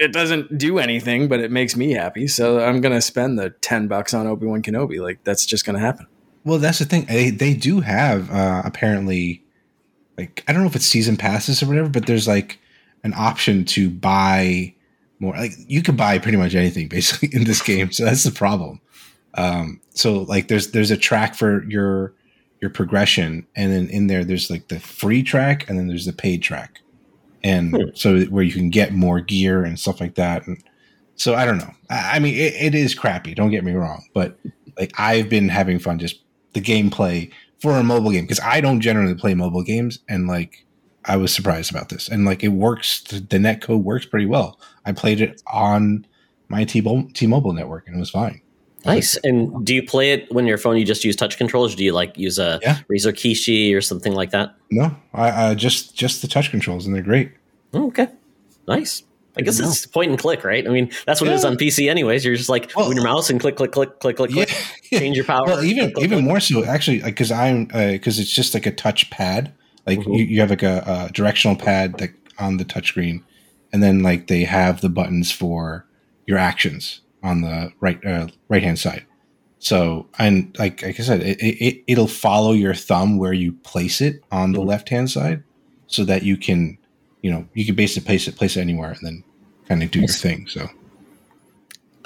It 0.00 0.12
doesn't 0.12 0.56
do 0.56 0.78
anything, 0.78 1.26
but 1.26 1.40
it 1.40 1.50
makes 1.50 1.74
me 1.74 1.90
happy. 1.90 2.28
So 2.28 2.60
I'm 2.60 2.80
gonna 2.80 3.00
spend 3.00 3.36
the 3.36 3.50
ten 3.50 3.88
bucks 3.88 4.14
on 4.14 4.28
Obi 4.28 4.46
Wan 4.46 4.62
Kenobi. 4.62 5.02
Like 5.02 5.24
that's 5.24 5.44
just 5.44 5.66
gonna 5.66 5.80
happen. 5.80 6.06
Well, 6.44 6.60
that's 6.60 6.78
the 6.78 6.84
thing. 6.84 7.06
They, 7.06 7.30
they 7.30 7.52
do 7.52 7.80
have 7.80 8.30
uh, 8.30 8.62
apparently, 8.64 9.42
like 10.16 10.44
I 10.46 10.52
don't 10.52 10.62
know 10.62 10.68
if 10.68 10.76
it's 10.76 10.86
season 10.86 11.16
passes 11.16 11.64
or 11.64 11.66
whatever, 11.66 11.88
but 11.88 12.06
there's 12.06 12.28
like 12.28 12.60
an 13.02 13.12
option 13.16 13.64
to 13.64 13.90
buy 13.90 14.76
more. 15.20 15.34
Like 15.34 15.52
you 15.66 15.82
can 15.82 15.96
buy 15.96 16.18
pretty 16.18 16.38
much 16.38 16.54
anything 16.54 16.88
basically 16.96 17.30
in 17.32 17.44
this 17.44 17.62
game, 17.62 17.92
so 17.92 18.04
that's 18.04 18.24
the 18.24 18.30
problem. 18.32 18.80
Um, 19.34 19.80
so 19.90 20.22
like 20.22 20.48
there's 20.48 20.72
there's 20.72 20.90
a 20.90 20.96
track 20.96 21.34
for 21.34 21.64
your 21.64 22.14
your 22.60 22.70
progression, 22.70 23.46
and 23.54 23.72
then 23.72 23.88
in 23.88 24.06
there 24.08 24.24
there's 24.24 24.50
like 24.50 24.68
the 24.68 24.80
free 24.80 25.22
track, 25.22 25.68
and 25.68 25.78
then 25.78 25.86
there's 25.88 26.06
the 26.06 26.12
paid 26.12 26.42
track, 26.42 26.80
and 27.44 27.70
Hmm. 27.70 27.82
so 27.94 28.20
where 28.24 28.42
you 28.42 28.52
can 28.52 28.70
get 28.70 28.92
more 28.92 29.20
gear 29.20 29.64
and 29.64 29.78
stuff 29.78 30.00
like 30.00 30.14
that. 30.16 30.46
And 30.46 30.62
so 31.14 31.34
I 31.34 31.44
don't 31.44 31.58
know. 31.58 31.72
I, 31.90 32.16
I 32.16 32.18
mean, 32.18 32.34
it, 32.34 32.54
it 32.54 32.74
is 32.74 32.94
crappy. 32.94 33.34
Don't 33.34 33.50
get 33.50 33.64
me 33.64 33.72
wrong, 33.72 34.04
but 34.14 34.38
like 34.76 34.92
I've 34.98 35.28
been 35.28 35.48
having 35.48 35.78
fun 35.78 35.98
just 35.98 36.20
the 36.54 36.60
gameplay 36.60 37.30
for 37.60 37.72
a 37.72 37.82
mobile 37.84 38.10
game 38.10 38.24
because 38.24 38.40
I 38.40 38.60
don't 38.60 38.80
generally 38.80 39.14
play 39.14 39.34
mobile 39.34 39.62
games, 39.62 39.98
and 40.08 40.26
like 40.26 40.64
I 41.08 41.16
was 41.16 41.32
surprised 41.34 41.70
about 41.70 41.88
this, 41.88 42.08
and 42.08 42.24
like 42.24 42.44
it 42.44 42.48
works. 42.48 43.00
The, 43.02 43.38
net 43.38 43.60
code 43.62 43.84
works 43.84 44.06
pretty 44.06 44.26
well. 44.26 44.60
I 44.84 44.92
played 44.92 45.20
it 45.20 45.42
on 45.46 46.06
my 46.48 46.64
T-Mobile, 46.64 47.10
T-Mobile 47.14 47.52
network, 47.52 47.86
and 47.86 47.96
it 47.96 47.98
was 48.00 48.10
fine. 48.10 48.40
Nice. 48.84 49.16
And 49.24 49.66
do 49.66 49.74
you 49.74 49.82
play 49.82 50.12
it 50.12 50.32
when 50.32 50.46
your 50.46 50.56
phone? 50.58 50.76
You 50.76 50.84
just 50.84 51.04
use 51.04 51.16
touch 51.16 51.36
controls? 51.36 51.74
Or 51.74 51.76
do 51.76 51.84
you 51.84 51.92
like 51.92 52.16
use 52.16 52.38
a 52.38 52.60
Yeah. 52.62 52.78
Razer 52.90 53.12
Kishi 53.12 53.74
or 53.74 53.80
something 53.80 54.12
like 54.12 54.30
that? 54.30 54.54
No, 54.70 54.94
I, 55.12 55.50
I 55.50 55.54
just 55.54 55.96
just 55.96 56.22
the 56.22 56.28
touch 56.28 56.50
controls, 56.50 56.86
and 56.86 56.94
they're 56.94 57.02
great. 57.02 57.32
Oh, 57.74 57.88
okay, 57.88 58.08
nice. 58.66 59.02
I 59.36 59.42
guess 59.42 59.60
it's 59.60 59.86
point 59.86 60.10
and 60.10 60.18
click, 60.18 60.42
right? 60.42 60.66
I 60.66 60.70
mean, 60.70 60.90
that's 61.06 61.20
what 61.20 61.30
it 61.30 61.34
is 61.34 61.44
Yeah. 61.44 61.50
on 61.50 61.56
PC, 61.56 61.88
anyways. 61.88 62.24
You're 62.24 62.34
just 62.34 62.48
like 62.48 62.72
Well- 62.76 62.92
your 62.92 63.04
mouse 63.04 63.30
and 63.30 63.40
click, 63.40 63.54
click, 63.56 63.70
click, 63.70 64.00
click, 64.00 64.16
click, 64.16 64.30
click. 64.30 64.48
Change 64.90 65.14
your 65.16 65.24
power. 65.24 65.44
Well, 65.46 65.62
even 65.62 65.84
click, 65.86 65.94
click, 65.94 66.04
even 66.04 66.18
click. 66.18 66.28
more 66.28 66.40
so, 66.40 66.64
actually, 66.64 67.00
because 67.02 67.30
I'm 67.30 67.68
uh, 67.72 67.92
because 67.92 68.18
it's 68.18 68.32
just 68.32 68.52
like 68.54 68.66
a 68.66 68.72
touch 68.72 69.10
pad. 69.10 69.52
Like 69.88 69.98
Mhm. 70.00 70.18
you, 70.18 70.24
you 70.26 70.40
have 70.40 70.50
like 70.50 70.62
a, 70.62 71.08
a 71.08 71.12
directional 71.12 71.56
pad 71.56 71.98
that 71.98 72.10
on 72.38 72.58
the 72.58 72.64
touchscreen, 72.64 73.22
and 73.72 73.82
then 73.82 74.02
like 74.02 74.26
they 74.28 74.44
have 74.44 74.80
the 74.80 74.88
buttons 74.88 75.32
for 75.32 75.84
your 76.26 76.38
actions 76.38 77.00
on 77.22 77.40
the 77.40 77.72
right 77.80 77.98
uh, 78.06 78.28
right 78.48 78.62
hand 78.62 78.78
side. 78.78 79.04
So 79.58 80.06
and 80.18 80.54
like 80.58 80.82
like 80.82 81.00
I 81.00 81.02
said, 81.02 81.22
it, 81.22 81.38
it 81.40 81.82
it'll 81.88 82.06
follow 82.06 82.52
your 82.52 82.74
thumb 82.74 83.18
where 83.18 83.32
you 83.32 83.52
place 83.64 84.00
it 84.00 84.22
on 84.30 84.52
the 84.52 84.60
Mhm. 84.60 84.66
left 84.66 84.88
hand 84.90 85.10
side, 85.10 85.42
so 85.88 86.04
that 86.04 86.22
you 86.22 86.36
can 86.36 86.78
you 87.22 87.30
know 87.32 87.48
you 87.54 87.64
can 87.66 87.74
basically 87.74 88.06
place 88.06 88.28
it 88.28 88.36
place 88.36 88.56
it 88.56 88.60
anywhere 88.60 88.90
and 88.90 89.00
then 89.02 89.24
kind 89.68 89.82
of 89.82 89.90
do 89.90 89.98
your 90.00 90.08
thing. 90.08 90.46
So 90.48 90.68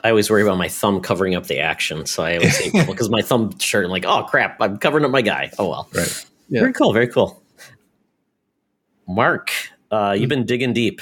I 0.05 0.11
always 0.11 0.31
worry 0.31 0.43
about 0.43 0.59
my 0.59 0.69
thumb 0.69 1.01
covering 1.01 1.35
up 1.35 1.47
the 1.47 1.59
action, 1.61 2.07
so 2.07 2.23
I 2.25 2.37
always 2.37 2.57
say 2.59 2.71
because 2.87 3.11
my 3.11 3.23
thumb 3.23 3.57
shirt, 3.59 3.85
I'm 3.85 3.91
like, 3.91 4.05
oh 4.07 4.23
crap, 4.25 4.57
I'm 4.61 4.79
covering 4.79 5.05
up 5.05 5.11
my 5.11 5.23
guy. 5.23 5.51
Oh 5.59 5.69
well. 5.69 5.89
right. 5.95 6.27
Yeah. 6.49 6.61
Very 6.61 6.73
cool. 6.73 6.93
Very 6.93 7.09
cool. 7.09 7.42
Mark, 9.07 9.51
uh, 9.91 10.15
you've 10.19 10.29
been 10.29 10.47
digging 10.47 10.73
deep. 10.73 11.01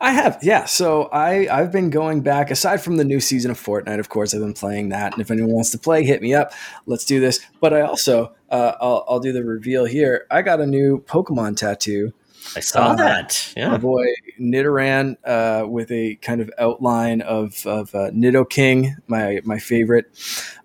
I 0.00 0.12
have, 0.12 0.38
yeah. 0.40 0.66
So 0.66 1.04
I 1.06 1.48
I've 1.50 1.72
been 1.72 1.90
going 1.90 2.20
back. 2.22 2.50
Aside 2.50 2.80
from 2.80 2.96
the 2.96 3.04
new 3.04 3.18
season 3.18 3.50
of 3.50 3.58
Fortnite, 3.60 3.98
of 3.98 4.08
course, 4.08 4.32
I've 4.32 4.40
been 4.40 4.54
playing 4.54 4.90
that. 4.90 5.12
And 5.12 5.20
if 5.20 5.30
anyone 5.32 5.50
wants 5.52 5.70
to 5.70 5.78
play, 5.78 6.04
hit 6.04 6.22
me 6.22 6.32
up. 6.32 6.52
Let's 6.86 7.04
do 7.04 7.18
this. 7.18 7.40
But 7.60 7.74
I 7.74 7.80
also 7.80 8.32
uh, 8.50 8.74
I'll 8.80 9.04
I'll 9.08 9.20
do 9.20 9.32
the 9.32 9.44
reveal 9.44 9.84
here. 9.84 10.26
I 10.30 10.42
got 10.42 10.60
a 10.60 10.66
new 10.66 11.02
Pokemon 11.08 11.56
tattoo. 11.56 12.12
I 12.54 12.60
saw 12.60 12.92
Uh, 12.92 12.96
that. 12.96 13.52
My 13.56 13.62
Yeah. 13.62 13.78
boy 13.78 14.06
Nidoran 14.40 15.16
uh, 15.24 15.66
with 15.66 15.90
a 15.90 16.14
kind 16.22 16.40
of 16.40 16.50
outline 16.56 17.20
of 17.20 17.66
of 17.66 17.92
uh, 17.96 18.10
Nidoking, 18.12 18.94
my 19.08 19.40
my 19.44 19.58
favorite. 19.58 20.06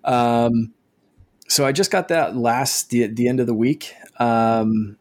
Um, 0.04 0.72
so 1.48 1.66
I 1.66 1.72
just 1.72 1.90
got 1.90 2.10
that 2.10 2.38
last 2.38 2.92
the 2.92 3.08
the 3.08 3.28
end 3.28 3.40
of 3.40 3.48
the 3.48 3.56
week. 3.56 3.96
Um, 4.20 4.98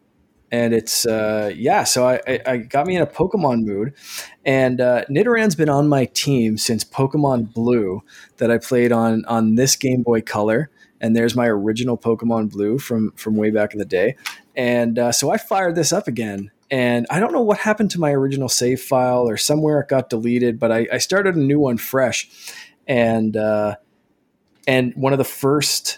and 0.53 0.71
it's 0.71 1.07
uh, 1.07 1.51
yeah, 1.55 1.83
so 1.83 2.07
I, 2.07 2.21
I, 2.27 2.39
I 2.45 2.57
got 2.57 2.85
me 2.85 2.95
in 2.95 3.01
a 3.01 3.07
Pokemon 3.07 3.65
mood, 3.65 3.95
and 4.45 4.79
uh, 4.79 5.03
Nidoran's 5.09 5.55
been 5.55 5.67
on 5.67 5.87
my 5.87 6.05
team 6.05 6.59
since 6.59 6.83
Pokemon 6.83 7.51
Blue 7.51 8.03
that 8.37 8.51
I 8.51 8.59
played 8.59 8.91
on 8.91 9.25
on 9.25 9.55
this 9.55 9.75
Game 9.75 10.03
Boy 10.03 10.21
Color, 10.21 10.69
and 11.01 11.15
there's 11.15 11.35
my 11.35 11.47
original 11.47 11.97
Pokemon 11.97 12.51
Blue 12.51 12.77
from 12.77 13.13
from 13.15 13.35
way 13.35 13.49
back 13.49 13.73
in 13.73 13.79
the 13.79 13.85
day, 13.85 14.15
and 14.55 14.99
uh, 14.99 15.11
so 15.11 15.31
I 15.31 15.37
fired 15.37 15.73
this 15.73 15.91
up 15.91 16.07
again, 16.07 16.51
and 16.69 17.07
I 17.09 17.19
don't 17.19 17.33
know 17.33 17.41
what 17.41 17.57
happened 17.57 17.89
to 17.91 17.99
my 17.99 18.11
original 18.11 18.47
save 18.47 18.79
file 18.79 19.27
or 19.27 19.37
somewhere 19.37 19.79
it 19.79 19.87
got 19.87 20.11
deleted, 20.11 20.59
but 20.59 20.71
I, 20.71 20.87
I 20.93 20.99
started 20.99 21.33
a 21.33 21.39
new 21.39 21.59
one 21.59 21.77
fresh, 21.77 22.29
and 22.87 23.35
uh, 23.35 23.77
and 24.67 24.93
one 24.93 25.13
of 25.13 25.17
the 25.17 25.25
first 25.25 25.97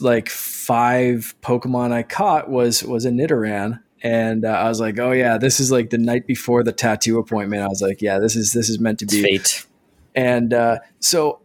like 0.00 0.28
five 0.28 1.34
Pokemon 1.42 1.92
I 1.92 2.02
caught 2.02 2.48
was 2.48 2.82
was 2.82 3.04
a 3.04 3.10
Nidoran, 3.10 3.80
and 4.02 4.44
uh, 4.44 4.48
I 4.48 4.68
was 4.68 4.80
like, 4.80 4.98
oh 4.98 5.12
yeah, 5.12 5.38
this 5.38 5.60
is 5.60 5.70
like 5.70 5.90
the 5.90 5.98
night 5.98 6.26
before 6.26 6.62
the 6.62 6.72
tattoo 6.72 7.18
appointment. 7.18 7.62
I 7.62 7.68
was 7.68 7.82
like, 7.82 8.02
yeah, 8.02 8.18
this 8.18 8.36
is 8.36 8.52
this 8.52 8.68
is 8.68 8.78
meant 8.78 8.98
to 9.00 9.06
be. 9.06 9.22
fate. 9.22 9.66
And 10.14 10.52
uh, 10.52 10.78
so 11.00 11.40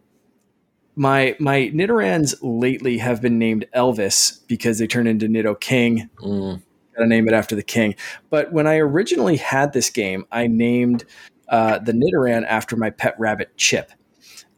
my 0.96 1.36
my 1.38 1.70
Nidorans 1.72 2.34
lately 2.42 2.98
have 2.98 3.22
been 3.22 3.38
named 3.38 3.66
Elvis 3.74 4.46
because 4.48 4.78
they 4.78 4.86
turn 4.86 5.06
into 5.06 5.26
Nidoking. 5.26 6.10
Mm. 6.18 6.62
Got 6.96 7.02
to 7.02 7.06
name 7.06 7.28
it 7.28 7.34
after 7.34 7.54
the 7.54 7.62
king. 7.62 7.94
But 8.28 8.52
when 8.52 8.66
I 8.66 8.76
originally 8.78 9.36
had 9.36 9.72
this 9.72 9.88
game, 9.88 10.26
I 10.32 10.48
named 10.48 11.04
uh, 11.48 11.78
the 11.78 11.92
Nidoran 11.92 12.44
after 12.46 12.76
my 12.76 12.90
pet 12.90 13.14
rabbit 13.18 13.56
Chip. 13.56 13.92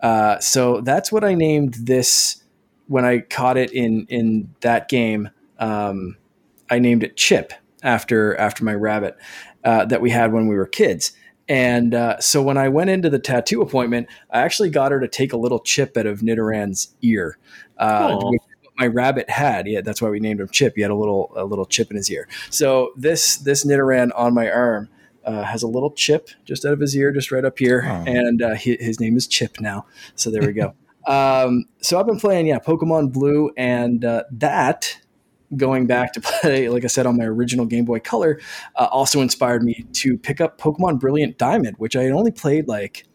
Uh, 0.01 0.39
so 0.39 0.81
that's 0.81 1.13
what 1.13 1.25
I 1.25 1.35
named 1.35 1.75
this 1.75 2.43
when 2.91 3.05
I 3.05 3.21
caught 3.21 3.57
it 3.57 3.73
in 3.73 4.07
in 4.09 4.53
that 4.61 4.89
game. 4.89 5.31
Um, 5.59 6.17
I 6.69 6.79
named 6.79 7.05
it 7.05 7.17
Chip 7.17 7.53
after 7.83 8.37
after 8.37 8.65
my 8.65 8.75
rabbit 8.75 9.17
uh, 9.65 9.85
that 9.87 10.01
we 10.01 10.11
had 10.11 10.33
when 10.33 10.49
we 10.49 10.57
were 10.57 10.67
kids. 10.67 11.13
And 11.49 11.95
uh, 11.95 12.21
so 12.21 12.43
when 12.43 12.57
I 12.57 12.69
went 12.69 12.91
into 12.91 13.09
the 13.11 13.19
tattoo 13.19 13.61
appointment, 13.61 14.09
I 14.31 14.41
actually 14.41 14.71
got 14.71 14.93
her 14.93 15.01
to 15.01 15.09
take 15.09 15.33
a 15.33 15.37
little 15.37 15.59
chip 15.59 15.97
out 15.97 16.07
of 16.07 16.21
Nidoran's 16.21 16.95
ear, 17.03 17.39
uh, 17.77 18.17
which 18.23 18.41
my 18.77 18.87
rabbit 18.87 19.29
had. 19.29 19.67
Yeah, 19.67 19.81
that's 19.81 20.01
why 20.01 20.11
we 20.11 20.21
named 20.21 20.41
him 20.41 20.49
Chip. 20.49 20.75
He 20.77 20.83
had 20.83 20.91
a 20.91 20.97
little 20.97 21.33
a 21.37 21.45
little 21.45 21.67
chip 21.67 21.91
in 21.91 21.97
his 21.97 22.11
ear. 22.11 22.29
So 22.51 22.93
this 22.97 23.37
this 23.37 23.65
Nidoran 23.65 24.11
on 24.17 24.35
my 24.35 24.51
arm 24.51 24.89
uh, 25.25 25.43
has 25.45 25.63
a 25.63 25.69
little 25.69 25.91
chip 25.91 26.31
just 26.45 26.65
out 26.65 26.73
of 26.73 26.81
his 26.81 26.97
ear, 26.97 27.13
just 27.13 27.31
right 27.31 27.45
up 27.45 27.59
here, 27.59 27.85
Aw. 27.85 28.05
and 28.07 28.43
uh, 28.43 28.55
he, 28.55 28.77
his 28.81 28.99
name 29.01 29.17
is 29.17 29.27
Chip 29.27 29.61
now. 29.61 29.87
So 30.15 30.31
there 30.31 30.43
we 30.43 30.53
go. 30.53 30.75
um, 31.07 31.65
so 31.81 31.99
I've 31.99 32.07
been 32.07 32.21
playing, 32.21 32.47
yeah, 32.47 32.59
Pokemon 32.59 33.13
Blue, 33.13 33.51
and 33.57 34.05
uh, 34.05 34.25
that 34.33 34.99
going 35.57 35.87
back 35.87 36.13
to 36.15 36.21
play, 36.41 36.69
like 36.69 36.85
I 36.85 36.89
said, 36.89 37.07
on 37.07 37.17
my 37.17 37.25
original 37.25 37.67
Game 37.67 37.85
Boy 37.85 38.01
Color, 38.01 38.41
uh, 38.77 38.89
also 38.91 39.21
inspired 39.21 39.63
me 39.63 39.87
to 39.93 40.19
pick 40.19 40.41
up 40.41 40.61
Pokemon 40.61 41.01
Brilliant 41.01 41.39
Diamond, 41.39 41.77
which 41.79 41.97
I 41.97 42.03
had 42.05 42.13
only 42.13 42.31
played 42.31 42.69
like 42.69 43.07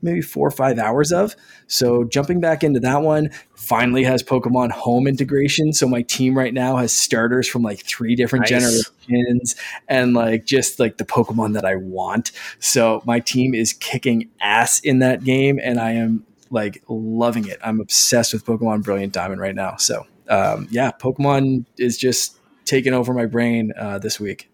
maybe 0.00 0.20
four 0.20 0.46
or 0.46 0.50
five 0.50 0.78
hours 0.78 1.12
of. 1.12 1.34
So 1.66 2.04
jumping 2.04 2.40
back 2.40 2.62
into 2.62 2.80
that 2.80 3.02
one 3.02 3.30
finally 3.54 4.04
has 4.04 4.22
Pokemon 4.22 4.70
home 4.70 5.06
integration. 5.06 5.72
So 5.72 5.88
my 5.88 6.02
team 6.02 6.36
right 6.36 6.54
now 6.54 6.76
has 6.76 6.92
starters 6.92 7.48
from 7.48 7.62
like 7.62 7.80
three 7.80 8.14
different 8.14 8.48
nice. 8.48 8.84
generations 9.08 9.56
and 9.88 10.14
like 10.14 10.44
just 10.44 10.78
like 10.78 10.98
the 10.98 11.04
Pokemon 11.04 11.54
that 11.54 11.64
I 11.64 11.76
want. 11.76 12.32
So 12.60 13.02
my 13.04 13.20
team 13.20 13.54
is 13.54 13.72
kicking 13.72 14.30
ass 14.40 14.80
in 14.80 15.00
that 15.00 15.24
game 15.24 15.58
and 15.62 15.80
I 15.80 15.92
am 15.92 16.24
like 16.50 16.82
loving 16.88 17.46
it. 17.46 17.58
I'm 17.62 17.80
obsessed 17.80 18.32
with 18.32 18.44
Pokemon 18.44 18.82
Brilliant 18.82 19.12
Diamond 19.12 19.40
right 19.40 19.54
now. 19.54 19.76
So 19.76 20.06
um, 20.28 20.68
yeah, 20.70 20.90
Pokemon 20.90 21.64
is 21.78 21.96
just 21.96 22.38
taking 22.64 22.92
over 22.92 23.14
my 23.14 23.26
brain 23.26 23.72
uh, 23.78 23.98
this 23.98 24.20
week. 24.20 24.50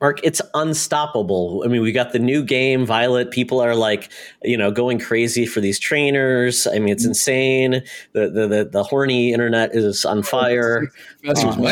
Mark, 0.00 0.20
it's 0.22 0.42
unstoppable. 0.52 1.62
I 1.64 1.68
mean, 1.68 1.80
we 1.80 1.90
got 1.90 2.12
the 2.12 2.18
new 2.18 2.44
game, 2.44 2.84
Violet. 2.84 3.30
People 3.30 3.60
are 3.60 3.74
like, 3.74 4.12
you 4.42 4.56
know, 4.58 4.70
going 4.70 4.98
crazy 4.98 5.46
for 5.46 5.62
these 5.62 5.78
trainers. 5.78 6.66
I 6.66 6.78
mean, 6.78 6.90
it's 6.90 7.04
mm-hmm. 7.04 7.10
insane. 7.10 7.82
The 8.12 8.28
the 8.28 8.46
the, 8.46 8.68
the 8.70 8.82
horny 8.82 9.32
internet 9.32 9.74
is 9.74 10.04
on 10.04 10.22
fire. 10.22 10.90
Um, 11.26 11.64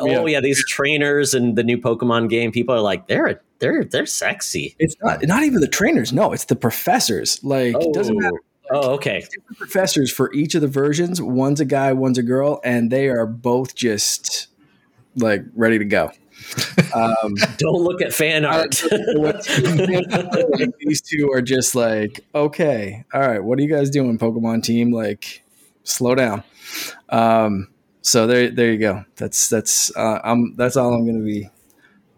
oh 0.00 0.26
yeah, 0.26 0.40
these 0.40 0.62
trainers 0.68 1.32
and 1.32 1.56
the 1.56 1.64
new 1.64 1.78
Pokemon 1.78 2.28
game. 2.28 2.52
People 2.52 2.74
are 2.74 2.80
like, 2.80 3.08
they're 3.08 3.40
they're 3.58 3.84
they're 3.84 4.06
sexy. 4.06 4.76
It's 4.78 4.96
not 5.02 5.24
not 5.26 5.42
even 5.42 5.60
the 5.60 5.68
trainers. 5.68 6.12
No, 6.12 6.32
it's 6.32 6.44
the 6.44 6.56
professors. 6.56 7.42
Like, 7.42 7.74
oh. 7.78 7.92
doesn't 7.94 8.18
matter. 8.18 8.36
Oh, 8.70 8.94
okay. 8.94 9.24
Professors 9.56 10.12
for 10.12 10.32
each 10.32 10.54
of 10.54 10.60
the 10.60 10.68
versions. 10.68 11.20
One's 11.20 11.60
a 11.60 11.64
guy, 11.64 11.92
one's 11.92 12.18
a 12.18 12.22
girl, 12.22 12.60
and 12.64 12.90
they 12.90 13.08
are 13.08 13.26
both 13.26 13.74
just 13.74 14.48
like 15.16 15.42
ready 15.54 15.78
to 15.78 15.84
go. 15.84 16.10
Um, 16.94 17.34
Don't 17.58 17.82
look 17.82 18.00
at 18.00 18.14
fan 18.14 18.46
art. 18.46 18.70
these 20.78 21.02
two 21.02 21.30
are 21.30 21.42
just 21.42 21.74
like, 21.74 22.24
okay, 22.34 23.04
all 23.12 23.20
right, 23.20 23.42
what 23.42 23.58
are 23.58 23.62
you 23.62 23.68
guys 23.68 23.90
doing, 23.90 24.18
Pokemon 24.18 24.62
team? 24.62 24.92
Like, 24.92 25.42
slow 25.82 26.14
down. 26.14 26.42
Um, 27.10 27.68
so 28.00 28.26
there, 28.26 28.50
there 28.50 28.72
you 28.72 28.78
go. 28.78 29.04
That's 29.16 29.50
that's 29.50 29.94
uh, 29.94 30.20
I'm 30.24 30.56
that's 30.56 30.76
all 30.76 30.94
I'm 30.94 31.04
going 31.04 31.18
to 31.18 31.24
be 31.24 31.50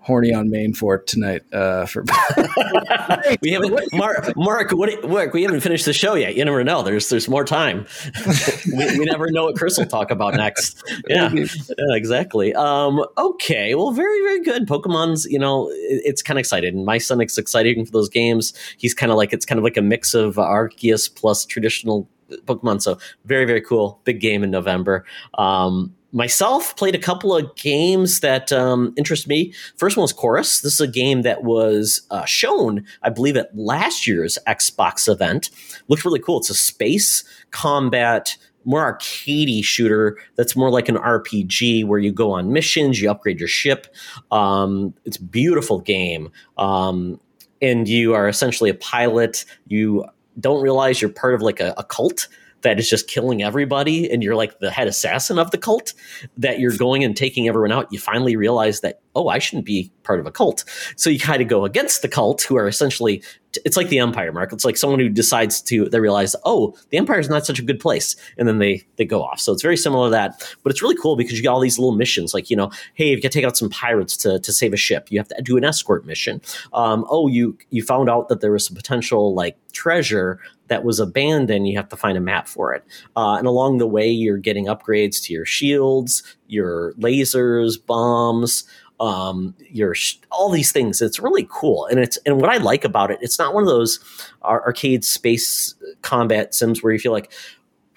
horny 0.08 0.32
on 0.32 0.48
main 0.48 0.72
for 0.72 0.98
tonight. 0.98 1.42
Uh, 1.52 1.84
for 1.84 2.02
we 3.42 3.52
haven't, 3.52 3.92
Mark. 3.92 4.34
Mark, 4.36 4.70
what, 4.72 5.06
Mark, 5.06 5.34
we 5.34 5.42
haven't 5.42 5.60
finished 5.60 5.84
the 5.84 5.92
show 5.92 6.14
yet. 6.14 6.34
You 6.34 6.46
never 6.46 6.64
know. 6.64 6.82
There's 6.82 7.10
there's 7.10 7.28
more 7.28 7.44
time. 7.44 7.86
we, 8.66 8.98
we, 8.98 9.04
never 9.04 9.30
know 9.30 9.44
what 9.44 9.56
Chris 9.56 9.76
will 9.76 9.84
talk 9.86 10.10
about 10.10 10.34
next. 10.34 10.82
Yeah, 11.08 11.30
yeah 11.32 11.46
exactly. 11.94 12.54
Um, 12.54 13.04
okay, 13.16 13.74
well, 13.74 13.92
very 13.92 14.20
very 14.20 14.40
good. 14.40 14.66
Pokemon's, 14.66 15.26
you 15.26 15.38
know, 15.38 15.68
it, 15.68 16.02
it's 16.04 16.22
kind 16.22 16.38
of 16.38 16.40
excited, 16.40 16.74
and 16.74 16.84
my 16.84 16.98
son 16.98 17.20
is 17.20 17.36
excited 17.36 17.76
for 17.86 17.92
those 17.92 18.08
games. 18.08 18.52
He's 18.78 18.94
kind 18.94 19.12
of 19.12 19.18
like 19.18 19.32
it's 19.32 19.44
kind 19.44 19.58
of 19.58 19.64
like 19.64 19.76
a 19.76 19.82
mix 19.82 20.14
of 20.14 20.36
Arceus 20.36 21.14
plus 21.14 21.44
traditional 21.44 22.08
Pokemon. 22.46 22.82
So 22.82 22.98
very 23.26 23.44
very 23.44 23.60
cool. 23.60 24.00
Big 24.04 24.20
game 24.20 24.42
in 24.42 24.50
November. 24.50 25.04
Um, 25.34 25.94
myself 26.12 26.74
played 26.76 26.94
a 26.94 26.98
couple 26.98 27.34
of 27.36 27.54
games 27.56 28.20
that 28.20 28.52
um, 28.52 28.94
interest 28.96 29.28
me. 29.28 29.52
First 29.76 29.96
one 29.96 30.02
was 30.02 30.12
Chorus. 30.12 30.60
This 30.60 30.74
is 30.74 30.80
a 30.80 30.88
game 30.88 31.22
that 31.22 31.44
was 31.44 32.02
uh, 32.10 32.24
shown, 32.24 32.84
I 33.02 33.10
believe, 33.10 33.36
at 33.36 33.56
last 33.56 34.06
year's 34.06 34.38
Xbox 34.46 35.10
event. 35.10 35.50
Looked 35.88 36.04
really 36.04 36.20
cool. 36.20 36.38
It's 36.38 36.50
a 36.50 36.54
space 36.54 37.24
combat. 37.50 38.36
More 38.64 38.92
arcadey 38.92 39.64
shooter 39.64 40.18
that's 40.36 40.56
more 40.56 40.70
like 40.70 40.88
an 40.88 40.96
RPG 40.96 41.84
where 41.84 41.98
you 41.98 42.12
go 42.12 42.32
on 42.32 42.52
missions, 42.52 43.00
you 43.00 43.10
upgrade 43.10 43.38
your 43.38 43.48
ship. 43.48 43.86
Um, 44.30 44.94
it's 45.04 45.16
a 45.16 45.22
beautiful 45.22 45.80
game. 45.80 46.30
Um, 46.58 47.20
and 47.62 47.88
you 47.88 48.14
are 48.14 48.28
essentially 48.28 48.70
a 48.70 48.74
pilot. 48.74 49.44
You 49.66 50.04
don't 50.38 50.62
realize 50.62 51.00
you're 51.00 51.10
part 51.10 51.34
of 51.34 51.42
like 51.42 51.60
a, 51.60 51.74
a 51.76 51.84
cult 51.84 52.28
that 52.62 52.78
is 52.78 52.88
just 52.88 53.08
killing 53.08 53.42
everybody 53.42 54.10
and 54.10 54.22
you're 54.22 54.34
like 54.36 54.58
the 54.58 54.70
head 54.70 54.88
assassin 54.88 55.38
of 55.38 55.50
the 55.50 55.58
cult 55.58 55.92
that 56.36 56.58
you're 56.58 56.76
going 56.76 57.04
and 57.04 57.16
taking 57.16 57.48
everyone 57.48 57.72
out 57.72 57.92
you 57.92 57.98
finally 57.98 58.36
realize 58.36 58.80
that 58.80 59.00
oh 59.14 59.28
i 59.28 59.38
shouldn't 59.38 59.66
be 59.66 59.90
part 60.08 60.18
of 60.18 60.26
a 60.26 60.32
cult. 60.32 60.64
So 60.96 61.10
you 61.10 61.20
kind 61.20 61.42
of 61.42 61.48
go 61.48 61.66
against 61.66 62.00
the 62.00 62.08
cult 62.08 62.40
who 62.40 62.56
are 62.56 62.66
essentially 62.66 63.22
it's 63.64 63.76
like 63.76 63.88
the 63.88 63.98
empire 63.98 64.30
mark. 64.30 64.52
It's 64.52 64.64
like 64.64 64.76
someone 64.76 65.00
who 65.00 65.08
decides 65.08 65.60
to 65.62 65.86
they 65.88 66.00
realize 66.00 66.34
oh 66.44 66.74
the 66.88 66.96
empire 66.96 67.18
is 67.18 67.28
not 67.28 67.44
such 67.44 67.58
a 67.58 67.62
good 67.62 67.78
place 67.78 68.16
and 68.38 68.48
then 68.48 68.58
they 68.58 68.82
they 68.96 69.04
go 69.04 69.22
off. 69.22 69.38
So 69.38 69.52
it's 69.52 69.62
very 69.62 69.76
similar 69.76 70.06
to 70.06 70.10
that 70.12 70.42
but 70.62 70.70
it's 70.70 70.82
really 70.82 70.96
cool 70.96 71.14
because 71.14 71.36
you 71.36 71.44
got 71.44 71.52
all 71.52 71.60
these 71.60 71.78
little 71.78 71.94
missions 71.94 72.32
like 72.32 72.48
you 72.48 72.56
know 72.56 72.70
hey 72.94 73.10
you've 73.10 73.22
got 73.22 73.30
to 73.30 73.38
take 73.38 73.44
out 73.44 73.56
some 73.56 73.68
pirates 73.68 74.16
to, 74.18 74.40
to 74.40 74.50
save 74.50 74.72
a 74.72 74.78
ship. 74.78 75.08
You 75.10 75.18
have 75.18 75.28
to 75.28 75.42
do 75.42 75.58
an 75.58 75.64
escort 75.64 76.06
mission. 76.06 76.40
Um, 76.72 77.04
oh 77.10 77.28
you 77.28 77.58
you 77.68 77.82
found 77.82 78.08
out 78.08 78.28
that 78.28 78.40
there 78.40 78.52
was 78.52 78.64
some 78.64 78.76
potential 78.76 79.34
like 79.34 79.58
treasure 79.72 80.40
that 80.68 80.84
was 80.84 81.00
abandoned, 81.00 81.68
you 81.68 81.76
have 81.76 81.88
to 81.88 81.96
find 81.96 82.16
a 82.16 82.20
map 82.20 82.48
for 82.48 82.72
it. 82.72 82.84
Uh, 83.16 83.34
and 83.34 83.46
along 83.46 83.78
the 83.78 83.86
way, 83.86 84.08
you're 84.08 84.38
getting 84.38 84.66
upgrades 84.66 85.22
to 85.24 85.32
your 85.32 85.44
shields, 85.44 86.22
your 86.46 86.92
lasers, 86.94 87.74
bombs, 87.84 88.64
um, 89.00 89.54
your 89.70 89.94
all 90.30 90.50
these 90.50 90.72
things. 90.72 91.00
It's 91.00 91.20
really 91.20 91.46
cool, 91.50 91.86
and 91.86 92.00
it's 92.00 92.18
and 92.26 92.40
what 92.40 92.50
I 92.50 92.56
like 92.56 92.84
about 92.84 93.10
it, 93.10 93.18
it's 93.20 93.38
not 93.38 93.54
one 93.54 93.62
of 93.62 93.68
those 93.68 94.00
arcade 94.42 95.04
space 95.04 95.74
combat 96.02 96.54
sims 96.54 96.82
where 96.82 96.92
you 96.92 96.98
feel 96.98 97.12
like. 97.12 97.32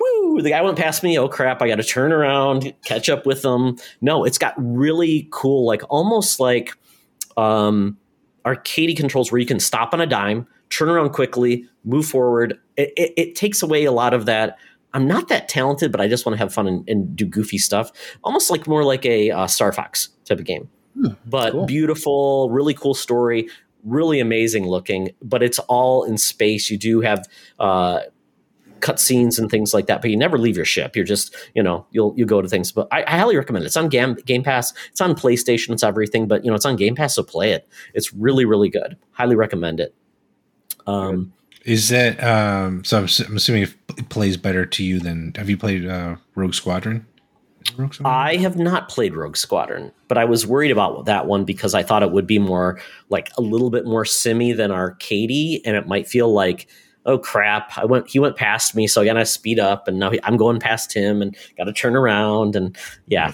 Woo, 0.03 0.41
the 0.41 0.49
guy 0.49 0.59
went 0.63 0.79
past 0.79 1.03
me. 1.03 1.19
Oh 1.19 1.27
crap! 1.27 1.61
I 1.61 1.67
got 1.67 1.75
to 1.75 1.83
turn 1.83 2.11
around, 2.11 2.73
catch 2.83 3.07
up 3.07 3.27
with 3.27 3.43
them. 3.43 3.77
No, 4.01 4.23
it's 4.23 4.39
got 4.39 4.55
really 4.57 5.27
cool, 5.29 5.63
like 5.63 5.83
almost 5.91 6.39
like 6.39 6.75
um, 7.37 7.99
arcade 8.43 8.97
controls 8.97 9.31
where 9.31 9.39
you 9.39 9.45
can 9.45 9.59
stop 9.59 9.93
on 9.93 10.01
a 10.01 10.07
dime, 10.07 10.47
turn 10.71 10.89
around 10.89 11.11
quickly, 11.11 11.65
move 11.83 12.05
forward. 12.05 12.59
It, 12.77 12.93
it, 12.97 13.13
it, 13.17 13.35
takes 13.35 13.61
away 13.61 13.85
a 13.85 13.91
lot 13.91 14.13
of 14.13 14.25
that. 14.25 14.57
I'm 14.93 15.07
not 15.07 15.27
that 15.27 15.47
talented, 15.47 15.91
but 15.91 16.01
I 16.01 16.07
just 16.07 16.25
want 16.25 16.33
to 16.33 16.37
have 16.39 16.53
fun 16.53 16.67
and, 16.67 16.89
and 16.89 17.15
do 17.15 17.25
goofy 17.25 17.57
stuff. 17.57 17.91
Almost 18.23 18.49
like 18.49 18.67
more 18.67 18.83
like 18.83 19.05
a 19.05 19.31
uh, 19.31 19.47
Star 19.47 19.71
Fox 19.71 20.09
type 20.25 20.39
of 20.39 20.45
game. 20.45 20.69
Hmm, 20.95 21.13
but 21.25 21.51
cool. 21.51 21.65
beautiful, 21.65 22.49
really 22.49 22.73
cool 22.73 22.93
story, 22.93 23.47
really 23.83 24.19
amazing 24.19 24.67
looking. 24.67 25.11
But 25.21 25.43
it's 25.43 25.59
all 25.59 26.03
in 26.03 26.17
space. 26.17 26.69
You 26.69 26.77
do 26.77 27.01
have 27.01 27.27
uh, 27.59 28.01
cutscenes 28.81 29.39
and 29.39 29.49
things 29.49 29.73
like 29.73 29.87
that, 29.87 30.01
but 30.01 30.09
you 30.09 30.17
never 30.17 30.37
leave 30.37 30.57
your 30.57 30.65
ship. 30.65 30.95
You're 30.95 31.05
just, 31.05 31.35
you 31.55 31.63
know, 31.63 31.85
you'll 31.91 32.13
you 32.17 32.25
go 32.25 32.41
to 32.41 32.49
things. 32.49 32.71
But 32.71 32.87
I, 32.91 33.03
I, 33.07 33.17
highly 33.19 33.37
recommend 33.37 33.63
it. 33.63 33.67
It's 33.67 33.77
on 33.77 33.87
Game 33.87 34.15
Game 34.25 34.43
Pass. 34.43 34.73
It's 34.89 34.99
on 34.99 35.15
PlayStation. 35.15 35.69
It's 35.69 35.83
everything. 35.83 36.27
But 36.27 36.43
you 36.43 36.51
know, 36.51 36.55
it's 36.55 36.65
on 36.65 36.75
Game 36.75 36.95
Pass, 36.95 37.15
so 37.15 37.23
play 37.23 37.51
it. 37.51 37.67
It's 37.93 38.13
really 38.13 38.43
really 38.43 38.69
good. 38.69 38.97
Highly 39.11 39.35
recommend 39.35 39.79
it. 39.79 39.95
Um, 40.87 41.33
is 41.65 41.89
that 41.89 42.23
um, 42.23 42.83
so? 42.83 42.97
I'm, 42.97 43.07
I'm, 43.27 43.37
assuming 43.37 43.63
it 43.63 44.09
plays 44.09 44.37
better 44.37 44.65
to 44.65 44.83
you 44.83 44.99
than 44.99 45.33
have 45.35 45.49
you 45.49 45.57
played 45.57 45.87
uh, 45.87 46.15
Rogue 46.35 46.53
Squadron? 46.53 47.05
Rogue 47.77 47.93
Squadron? 47.93 48.19
I 48.19 48.37
have 48.37 48.57
not 48.57 48.89
played 48.89 49.15
Rogue 49.15 49.37
Squadron, 49.37 49.91
but 50.07 50.17
I 50.17 50.25
was 50.25 50.47
worried 50.47 50.71
about 50.71 51.05
that 51.05 51.27
one 51.27 51.45
because 51.45 51.75
I 51.75 51.83
thought 51.83 52.01
it 52.01 52.11
would 52.11 52.25
be 52.25 52.39
more 52.39 52.81
like 53.09 53.31
a 53.37 53.41
little 53.41 53.69
bit 53.69 53.85
more 53.85 54.05
simmy 54.05 54.53
than 54.53 54.71
arcadey, 54.71 55.61
and 55.63 55.75
it 55.75 55.87
might 55.87 56.07
feel 56.07 56.33
like 56.33 56.67
oh 57.05 57.17
crap 57.17 57.75
i 57.77 57.83
went 57.85 58.07
he 58.07 58.19
went 58.19 58.35
past 58.35 58.75
me 58.75 58.85
so 58.85 59.01
i 59.01 59.05
gotta 59.05 59.25
speed 59.25 59.59
up 59.59 59.87
and 59.87 59.97
now 59.97 60.11
he, 60.11 60.19
i'm 60.23 60.37
going 60.37 60.59
past 60.59 60.93
him 60.93 61.21
and 61.21 61.35
gotta 61.57 61.73
turn 61.73 61.95
around 61.95 62.55
and 62.55 62.77
yeah 63.07 63.33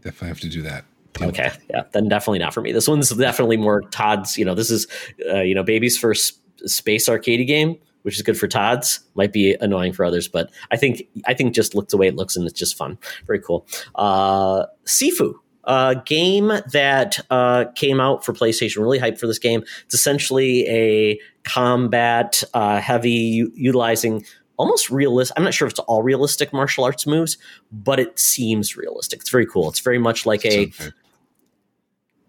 definitely 0.00 0.28
have 0.28 0.40
to 0.40 0.48
do 0.48 0.62
that 0.62 0.84
okay 1.20 1.50
yeah 1.68 1.82
then 1.92 2.08
definitely 2.08 2.38
not 2.38 2.54
for 2.54 2.60
me 2.60 2.72
this 2.72 2.88
one's 2.88 3.10
definitely 3.10 3.56
more 3.56 3.82
todd's 3.90 4.38
you 4.38 4.44
know 4.44 4.54
this 4.54 4.70
is 4.70 4.86
uh, 5.30 5.40
you 5.40 5.54
know 5.54 5.62
baby's 5.62 5.98
first 5.98 6.40
space 6.64 7.08
arcade 7.08 7.46
game, 7.46 7.76
which 8.02 8.16
is 8.16 8.22
good 8.22 8.38
for 8.38 8.48
Todd's. 8.48 9.00
Might 9.14 9.32
be 9.32 9.54
annoying 9.60 9.92
for 9.92 10.04
others, 10.04 10.28
but 10.28 10.50
I 10.70 10.76
think 10.76 11.02
I 11.26 11.34
think 11.34 11.54
just 11.54 11.74
looks 11.74 11.90
the 11.90 11.96
way 11.96 12.08
it 12.08 12.16
looks 12.16 12.36
and 12.36 12.46
it's 12.46 12.58
just 12.58 12.76
fun. 12.76 12.98
Very 13.26 13.40
cool. 13.40 13.66
Uh, 13.94 14.66
Sifu, 14.84 15.34
a 15.64 16.00
game 16.04 16.52
that 16.72 17.18
uh, 17.30 17.66
came 17.74 18.00
out 18.00 18.24
for 18.24 18.32
PlayStation. 18.32 18.78
Really 18.78 19.00
hyped 19.00 19.18
for 19.18 19.26
this 19.26 19.38
game. 19.38 19.62
It's 19.84 19.94
essentially 19.94 20.66
a 20.68 21.20
combat 21.44 22.42
uh, 22.54 22.80
heavy, 22.80 23.10
u- 23.10 23.52
utilizing 23.54 24.24
almost 24.56 24.90
realistic. 24.90 25.36
I'm 25.36 25.44
not 25.44 25.54
sure 25.54 25.66
if 25.66 25.72
it's 25.72 25.80
all 25.80 26.02
realistic 26.02 26.52
martial 26.52 26.84
arts 26.84 27.06
moves, 27.06 27.36
but 27.70 28.00
it 28.00 28.18
seems 28.18 28.76
realistic. 28.76 29.20
It's 29.20 29.30
very 29.30 29.46
cool. 29.46 29.68
It's 29.68 29.80
very 29.80 29.98
much 29.98 30.24
like 30.26 30.44
a 30.44 30.70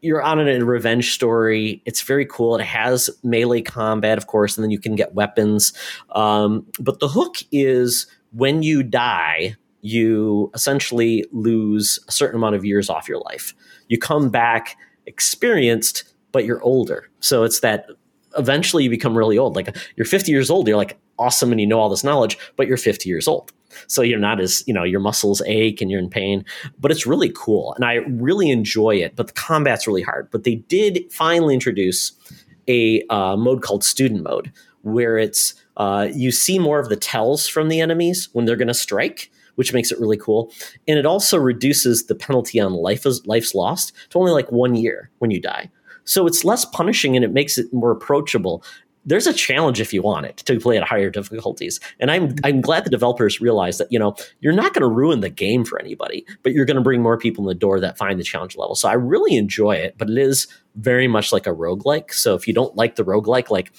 you're 0.01 0.21
on 0.21 0.39
a 0.39 0.63
revenge 0.63 1.13
story. 1.13 1.81
It's 1.85 2.01
very 2.01 2.25
cool. 2.25 2.55
It 2.55 2.63
has 2.63 3.09
melee 3.23 3.61
combat, 3.61 4.17
of 4.17 4.27
course, 4.27 4.57
and 4.57 4.63
then 4.63 4.71
you 4.71 4.79
can 4.79 4.95
get 4.95 5.13
weapons. 5.13 5.73
Um, 6.11 6.65
but 6.79 6.99
the 6.99 7.07
hook 7.07 7.37
is 7.51 8.07
when 8.31 8.63
you 8.63 8.83
die, 8.83 9.55
you 9.81 10.51
essentially 10.53 11.25
lose 11.31 11.99
a 12.07 12.11
certain 12.11 12.35
amount 12.35 12.55
of 12.55 12.65
years 12.65 12.89
off 12.89 13.07
your 13.07 13.19
life. 13.19 13.53
You 13.87 13.97
come 13.97 14.29
back 14.29 14.77
experienced, 15.05 16.03
but 16.31 16.45
you're 16.45 16.61
older. 16.61 17.09
So 17.19 17.43
it's 17.43 17.61
that 17.61 17.87
eventually 18.37 18.83
you 18.83 18.89
become 18.89 19.17
really 19.17 19.37
old. 19.37 19.55
Like 19.55 19.75
you're 19.95 20.05
50 20.05 20.31
years 20.31 20.49
old, 20.49 20.67
you're 20.67 20.77
like 20.77 20.97
awesome 21.19 21.51
and 21.51 21.59
you 21.59 21.67
know 21.67 21.79
all 21.79 21.89
this 21.89 22.03
knowledge, 22.03 22.37
but 22.55 22.67
you're 22.67 22.77
50 22.77 23.09
years 23.09 23.27
old. 23.27 23.51
so 23.87 24.01
you're 24.01 24.19
not 24.19 24.39
as 24.39 24.63
you 24.67 24.73
know 24.73 24.83
your 24.83 24.99
muscles 24.99 25.41
ache 25.45 25.81
and 25.81 25.91
you're 25.91 25.99
in 25.99 26.09
pain 26.09 26.43
but 26.79 26.91
it's 26.91 27.05
really 27.05 27.31
cool 27.35 27.73
and 27.73 27.85
i 27.85 27.95
really 28.07 28.49
enjoy 28.49 28.95
it 28.95 29.15
but 29.15 29.27
the 29.27 29.33
combat's 29.33 29.87
really 29.87 30.01
hard 30.01 30.29
but 30.31 30.43
they 30.43 30.55
did 30.55 31.11
finally 31.11 31.53
introduce 31.53 32.11
a 32.67 33.01
uh, 33.09 33.35
mode 33.37 33.61
called 33.61 33.83
student 33.83 34.23
mode 34.23 34.51
where 34.81 35.17
it's 35.17 35.53
uh, 35.77 36.07
you 36.13 36.31
see 36.31 36.59
more 36.59 36.79
of 36.79 36.89
the 36.89 36.95
tells 36.95 37.47
from 37.47 37.69
the 37.69 37.79
enemies 37.79 38.29
when 38.33 38.45
they're 38.45 38.55
going 38.55 38.67
to 38.67 38.73
strike 38.73 39.31
which 39.55 39.73
makes 39.73 39.91
it 39.91 39.99
really 39.99 40.17
cool 40.17 40.51
and 40.87 40.99
it 40.99 41.05
also 41.05 41.37
reduces 41.37 42.05
the 42.07 42.15
penalty 42.15 42.59
on 42.59 42.73
life 42.73 43.05
life's 43.25 43.53
lost 43.55 43.93
to 44.09 44.19
only 44.19 44.31
like 44.31 44.51
one 44.51 44.75
year 44.75 45.09
when 45.19 45.31
you 45.31 45.41
die 45.41 45.69
so 46.07 46.25
it's 46.25 46.43
less 46.43 46.65
punishing 46.65 47.15
and 47.15 47.23
it 47.23 47.31
makes 47.31 47.57
it 47.57 47.71
more 47.73 47.91
approachable 47.91 48.63
there's 49.07 49.25
a 49.25 49.33
challenge 49.33 49.79
if 49.79 49.93
you 49.93 50.01
want 50.01 50.25
it 50.25 50.37
to 50.37 50.59
play 50.59 50.77
at 50.77 50.83
higher 50.83 51.09
difficulties. 51.09 51.79
And 51.99 52.11
I'm 52.11 52.35
I'm 52.43 52.59
glad 52.59 52.83
the 52.83 52.89
developers 52.89 53.39
realize 53.39 53.77
that, 53.77 53.87
you 53.89 53.97
know, 53.97 54.15
you're 54.41 54.53
not 54.53 54.73
going 54.73 54.81
to 54.81 54.87
ruin 54.93 55.21
the 55.21 55.29
game 55.29 55.63
for 55.63 55.79
anybody, 55.79 56.25
but 56.43 56.51
you're 56.51 56.65
going 56.65 56.75
to 56.75 56.83
bring 56.83 57.01
more 57.01 57.17
people 57.17 57.45
in 57.45 57.47
the 57.47 57.55
door 57.55 57.79
that 57.79 57.97
find 57.97 58.19
the 58.19 58.23
challenge 58.23 58.57
level. 58.57 58.75
So 58.75 58.89
I 58.89 58.93
really 58.93 59.37
enjoy 59.37 59.75
it, 59.75 59.97
but 59.97 60.09
it 60.09 60.17
is 60.17 60.47
very 60.75 61.07
much 61.07 61.31
like 61.31 61.47
a 61.47 61.53
roguelike. 61.53 62.13
So 62.13 62.35
if 62.35 62.47
you 62.47 62.53
don't 62.53 62.75
like 62.75 62.97
the 62.97 63.05
roguelike, 63.05 63.49
like 63.49 63.71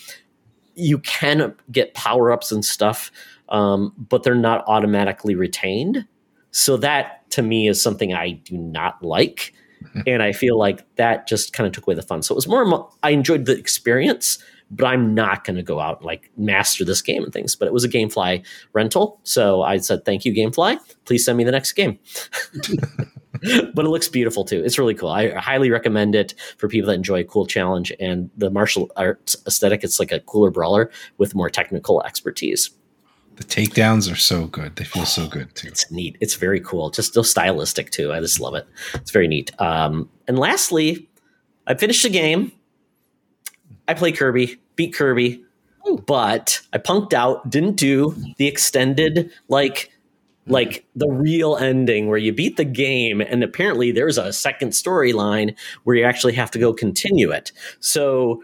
you 0.74 0.99
can 1.01 1.55
get 1.70 1.93
power-ups 1.93 2.51
and 2.51 2.64
stuff, 2.64 3.12
um, 3.51 3.93
but 3.99 4.22
they're 4.22 4.35
not 4.35 4.64
automatically 4.66 5.35
retained. 5.35 6.07
So 6.53 6.79
that 6.79 7.31
to 7.33 7.43
me 7.43 7.68
is 7.68 7.83
something 7.83 8.14
I 8.14 8.31
do 8.31 8.57
not 8.57 9.03
like. 9.03 9.53
and 10.07 10.22
I 10.22 10.33
feel 10.33 10.59
like 10.59 10.85
that 10.97 11.26
just 11.26 11.53
kind 11.53 11.66
of 11.66 11.72
took 11.72 11.87
away 11.87 11.95
the 11.95 12.03
fun. 12.03 12.22
So 12.22 12.35
it 12.35 12.37
was 12.37 12.49
more, 12.49 12.91
I 13.03 13.11
enjoyed 13.11 13.47
the 13.47 13.57
experience, 13.57 14.39
but 14.70 14.87
I'm 14.87 15.14
not 15.14 15.45
going 15.45 15.57
to 15.57 15.62
go 15.62 15.81
out 15.81 15.99
and 15.99 16.07
like 16.07 16.31
master 16.37 16.85
this 16.85 17.03
game 17.03 17.24
and 17.24 17.33
things. 17.33 17.57
But 17.57 17.68
it 17.68 17.72
was 17.72 17.85
a 17.85 17.89
GameFly 17.89 18.45
rental, 18.72 19.20
so 19.22 19.62
I 19.62 19.79
said, 19.79 20.05
"Thank 20.05 20.24
you, 20.24 20.33
GameFly. 20.33 20.79
Please 21.05 21.24
send 21.24 21.39
me 21.39 21.45
the 21.45 21.53
next 21.53 21.72
game." 21.72 21.99
but 23.74 23.85
it 23.85 23.89
looks 23.89 24.09
beautiful 24.09 24.45
too. 24.45 24.62
It's 24.64 24.79
really 24.79 24.95
cool. 24.95 25.11
I 25.11 25.31
highly 25.35 25.70
recommend 25.70 26.14
it 26.14 26.35
for 26.59 26.68
people 26.68 26.89
that 26.89 26.95
enjoy 26.95 27.20
a 27.20 27.24
cool 27.24 27.47
challenge 27.47 27.93
and 28.01 28.31
the 28.37 28.51
martial 28.51 28.91
arts 28.97 29.37
aesthetic. 29.47 29.85
It's 29.85 29.99
like 29.99 30.12
a 30.12 30.20
cooler 30.20 30.51
brawler 30.51 30.91
with 31.18 31.35
more 31.35 31.51
technical 31.51 32.03
expertise. 32.03 32.70
The 33.39 33.45
takedowns 33.45 34.12
are 34.12 34.16
so 34.16 34.47
good. 34.49 34.74
They 34.74 34.84
feel 34.84 35.05
so 35.05 35.28
good 35.28 35.55
too. 35.55 35.68
It's 35.68 35.89
neat. 35.93 36.18
It's 36.20 36.34
very 36.34 36.59
cool. 36.59 36.91
Just 36.91 37.14
so 37.14 37.22
stylistic 37.22 37.91
too. 37.91 38.12
I 38.12 38.18
just 38.18 38.41
love 38.41 38.57
it. 38.57 38.66
It's 38.95 39.12
very 39.12 39.28
neat. 39.28 39.53
Um, 39.61 40.11
and 40.26 40.36
lastly, 40.36 41.09
I 41.64 41.74
finished 41.74 42.03
the 42.03 42.09
game. 42.09 42.51
I 43.86 43.95
play 43.95 44.11
Kirby, 44.11 44.61
beat 44.74 44.93
Kirby, 44.93 45.45
but 46.05 46.61
I 46.72 46.78
punked 46.78 47.12
out, 47.12 47.49
didn't 47.49 47.76
do 47.76 48.16
the 48.39 48.49
extended 48.49 49.30
like 49.49 49.93
like 50.49 50.84
the 50.97 51.09
real 51.09 51.57
ending 51.57 52.09
where 52.09 52.18
you 52.18 52.32
beat 52.32 52.57
the 52.57 52.64
game 52.64 53.20
and 53.20 53.45
apparently 53.45 53.93
there's 53.93 54.16
a 54.16 54.32
second 54.32 54.70
storyline 54.70 55.55
where 55.84 55.95
you 55.95 56.05
actually 56.05 56.32
have 56.32 56.51
to 56.51 56.59
go 56.59 56.72
continue 56.72 57.30
it. 57.30 57.53
So 57.80 58.43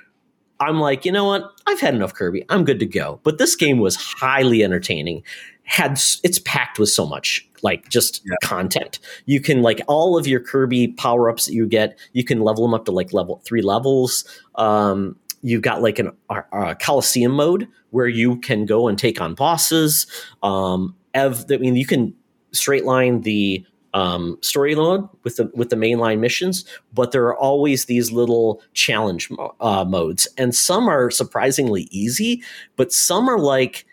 I'm 0.65 0.81
like, 0.81 1.05
you 1.05 1.13
know 1.13 1.25
what? 1.25 1.51
I've 1.67 1.81
had 1.81 1.95
enough 1.95 2.15
Kirby. 2.15 2.45
I'm 2.49 2.65
good 2.65 2.81
to 2.81 2.87
go. 2.87 3.21
But 3.23 3.39
this 3.39 3.57
game 3.57 3.79
was 3.79 3.97
highly 3.97 4.65
entertaining. 4.65 5.23
Had 5.65 5.93
it's 6.23 6.39
packed 6.41 6.79
with 6.79 6.91
so 6.91 7.07
much 7.07 7.49
like 7.63 7.89
just 7.89 8.23
yeah. 8.25 8.35
content. 8.43 8.99
You 9.25 9.41
can 9.41 9.63
like 9.63 9.81
all 9.89 10.19
of 10.19 10.27
your 10.27 10.41
Kirby 10.41 10.89
power 10.89 11.31
ups 11.31 11.47
that 11.47 11.55
you 11.55 11.67
get. 11.67 11.99
You 12.13 12.23
can 12.23 12.41
level 12.41 12.65
them 12.65 12.75
up 12.75 12.85
to 12.85 12.93
like 12.93 13.13
level 13.13 13.41
three 13.45 13.63
levels. 13.63 14.25
Um, 14.57 15.17
you've 15.41 15.63
got 15.63 15.83
like 15.83 15.99
an 15.99 16.13
a 16.29 16.77
Coliseum 16.77 17.33
mode 17.33 17.67
where 17.91 18.09
you 18.09 18.37
can 18.41 18.67
go 18.67 18.89
and 18.89 18.99
take 18.99 19.21
on 19.21 19.35
bosses. 19.35 20.07
Um, 20.43 20.95
Ev, 21.15 21.47
I 21.51 21.57
mean, 21.57 21.77
you 21.77 21.87
can 21.87 22.15
straight 22.53 22.85
line 22.85 23.23
the 23.23 23.65
um, 23.95 24.37
story 24.43 24.75
mode 24.75 25.09
with 25.23 25.37
the 25.37 25.51
with 25.55 25.71
the 25.71 25.77
mainline 25.77 26.19
missions, 26.19 26.65
but 26.93 27.13
there 27.13 27.25
are 27.25 27.37
always 27.37 27.87
these 27.87 28.13
little 28.13 28.61
challenge 28.75 29.31
uh, 29.61 29.85
modes, 29.85 30.29
and 30.37 30.55
some 30.55 30.89
are 30.89 31.11
surprisingly 31.11 31.89
easy, 31.91 32.43
but 32.77 32.93
some 32.93 33.29
are 33.29 33.39
like, 33.39 33.87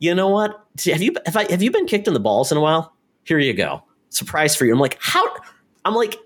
you 0.00 0.14
know 0.14 0.28
what? 0.28 0.62
Have 0.84 1.00
you 1.00 1.14
have, 1.24 1.36
I, 1.36 1.50
have 1.50 1.62
you 1.62 1.70
been 1.70 1.86
kicked 1.86 2.08
in 2.08 2.14
the 2.14 2.20
balls 2.20 2.52
in 2.52 2.58
a 2.58 2.60
while? 2.60 2.94
Here 3.24 3.38
you 3.38 3.54
go, 3.54 3.82
surprise 4.10 4.56
for 4.56 4.66
you. 4.66 4.72
I'm 4.72 4.80
like, 4.80 4.98
how? 5.00 5.24
I'm 5.84 5.94
like, 5.94 6.16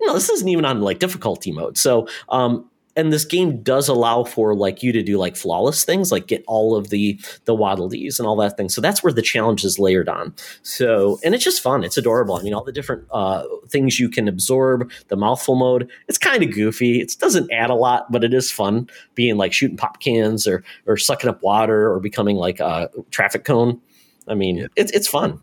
no, 0.00 0.12
this 0.12 0.28
isn't 0.28 0.48
even 0.48 0.66
on 0.66 0.82
like 0.82 0.98
difficulty 0.98 1.50
mode. 1.50 1.78
So 1.78 2.06
um, 2.28 2.70
and 2.96 3.12
this 3.12 3.24
game 3.24 3.62
does 3.62 3.88
allow 3.88 4.24
for 4.24 4.54
like 4.54 4.82
you 4.82 4.92
to 4.92 5.02
do 5.02 5.18
like 5.18 5.36
flawless 5.36 5.84
things 5.84 6.12
like 6.12 6.26
get 6.26 6.44
all 6.46 6.76
of 6.76 6.90
the 6.90 7.18
the 7.44 7.54
waddle 7.54 7.88
dees 7.88 8.18
and 8.18 8.26
all 8.26 8.36
that 8.36 8.56
thing. 8.56 8.68
So 8.68 8.80
that's 8.80 9.02
where 9.02 9.12
the 9.12 9.22
challenge 9.22 9.64
is 9.64 9.78
layered 9.78 10.08
on. 10.08 10.34
So 10.62 11.18
and 11.24 11.34
it's 11.34 11.44
just 11.44 11.62
fun. 11.62 11.84
It's 11.84 11.96
adorable. 11.96 12.36
I 12.36 12.42
mean 12.42 12.54
all 12.54 12.64
the 12.64 12.72
different 12.72 13.04
uh, 13.10 13.44
things 13.68 13.98
you 13.98 14.08
can 14.08 14.28
absorb 14.28 14.90
the 15.08 15.16
mouthful 15.16 15.56
mode 15.56 15.90
it's 16.08 16.18
kind 16.18 16.42
of 16.42 16.52
goofy. 16.52 17.00
It 17.00 17.16
doesn't 17.18 17.50
add 17.52 17.70
a 17.70 17.74
lot 17.74 18.10
but 18.10 18.24
it 18.24 18.34
is 18.34 18.50
fun 18.50 18.88
being 19.14 19.36
like 19.36 19.52
shooting 19.52 19.76
pop 19.76 20.00
cans 20.00 20.46
or 20.46 20.64
or 20.86 20.96
sucking 20.96 21.30
up 21.30 21.42
water 21.42 21.92
or 21.92 22.00
becoming 22.00 22.36
like 22.36 22.60
a 22.60 22.90
traffic 23.10 23.44
cone. 23.44 23.80
I 24.28 24.34
mean 24.34 24.56
yeah. 24.56 24.66
it's, 24.76 24.92
it's 24.92 25.08
fun 25.08 25.40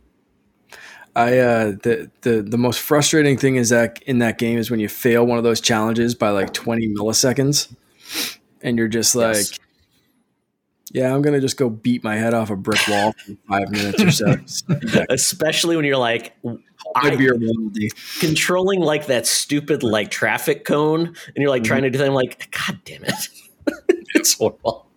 I 1.15 1.39
uh, 1.39 1.65
the 1.83 2.09
the 2.21 2.41
the 2.41 2.57
most 2.57 2.79
frustrating 2.79 3.37
thing 3.37 3.55
is 3.55 3.69
that 3.69 4.01
in 4.03 4.19
that 4.19 4.37
game 4.37 4.57
is 4.57 4.71
when 4.71 4.79
you 4.79 4.87
fail 4.87 5.25
one 5.25 5.37
of 5.37 5.43
those 5.43 5.59
challenges 5.59 6.15
by 6.15 6.29
like 6.29 6.53
20 6.53 6.87
milliseconds, 6.89 7.73
and 8.61 8.77
you're 8.77 8.87
just 8.87 9.13
like, 9.13 9.35
yes. 9.35 9.59
yeah, 10.91 11.13
I'm 11.13 11.21
gonna 11.21 11.41
just 11.41 11.57
go 11.57 11.69
beat 11.69 12.01
my 12.03 12.15
head 12.15 12.33
off 12.33 12.49
a 12.49 12.55
brick 12.55 12.79
wall 12.87 13.13
for 13.13 13.35
five 13.49 13.69
minutes 13.71 14.01
or 14.01 14.11
so. 14.11 14.35
Especially 15.09 15.75
when 15.75 15.83
you're 15.83 15.97
like, 15.97 16.33
I, 16.95 17.15
controlling 18.19 18.79
like 18.79 19.07
that 19.07 19.27
stupid 19.27 19.83
like 19.83 20.11
traffic 20.11 20.63
cone, 20.63 21.07
and 21.07 21.35
you're 21.35 21.49
like 21.49 21.63
mm-hmm. 21.63 21.67
trying 21.67 21.83
to 21.83 21.89
do 21.89 21.97
that. 21.97 22.07
I'm 22.07 22.13
like, 22.13 22.49
God 22.51 22.79
damn 22.85 23.03
it, 23.03 23.27
it's 24.15 24.35
horrible 24.35 24.87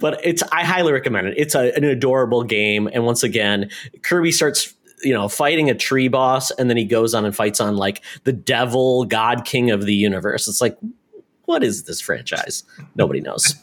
but 0.00 0.20
it's 0.22 0.42
I 0.52 0.64
highly 0.64 0.92
recommend 0.92 1.28
it. 1.28 1.34
It's 1.36 1.54
a, 1.54 1.74
an 1.74 1.84
adorable 1.84 2.44
game, 2.44 2.88
and 2.92 3.04
once 3.04 3.22
again, 3.22 3.70
Kirby 4.02 4.32
starts 4.32 4.74
you 5.02 5.12
know, 5.12 5.28
fighting 5.28 5.70
a 5.70 5.74
tree 5.74 6.08
boss, 6.08 6.50
and 6.52 6.68
then 6.70 6.76
he 6.76 6.84
goes 6.84 7.14
on 7.14 7.24
and 7.24 7.34
fights 7.34 7.60
on 7.60 7.76
like 7.76 8.02
the 8.24 8.32
devil, 8.32 9.04
god 9.04 9.44
king 9.44 9.70
of 9.70 9.86
the 9.86 9.94
universe. 9.94 10.48
It's 10.48 10.60
like, 10.60 10.78
what 11.44 11.62
is 11.62 11.84
this 11.84 12.00
franchise? 12.00 12.64
Nobody 12.94 13.20
knows. 13.20 13.54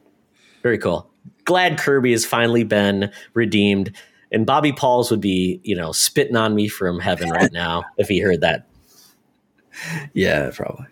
Very 0.62 0.78
cool. 0.78 1.10
Glad 1.44 1.78
Kirby 1.78 2.12
has 2.12 2.24
finally 2.24 2.64
been 2.64 3.10
redeemed. 3.34 3.92
And 4.30 4.46
Bobby 4.46 4.72
Pauls 4.72 5.10
would 5.10 5.20
be, 5.20 5.60
you 5.62 5.76
know, 5.76 5.92
spitting 5.92 6.36
on 6.36 6.54
me 6.54 6.68
from 6.68 7.00
heaven 7.00 7.30
right 7.30 7.52
now 7.52 7.84
if 7.98 8.08
he 8.08 8.20
heard 8.20 8.40
that. 8.40 8.66
Yeah, 10.12 10.50
probably. 10.54 10.84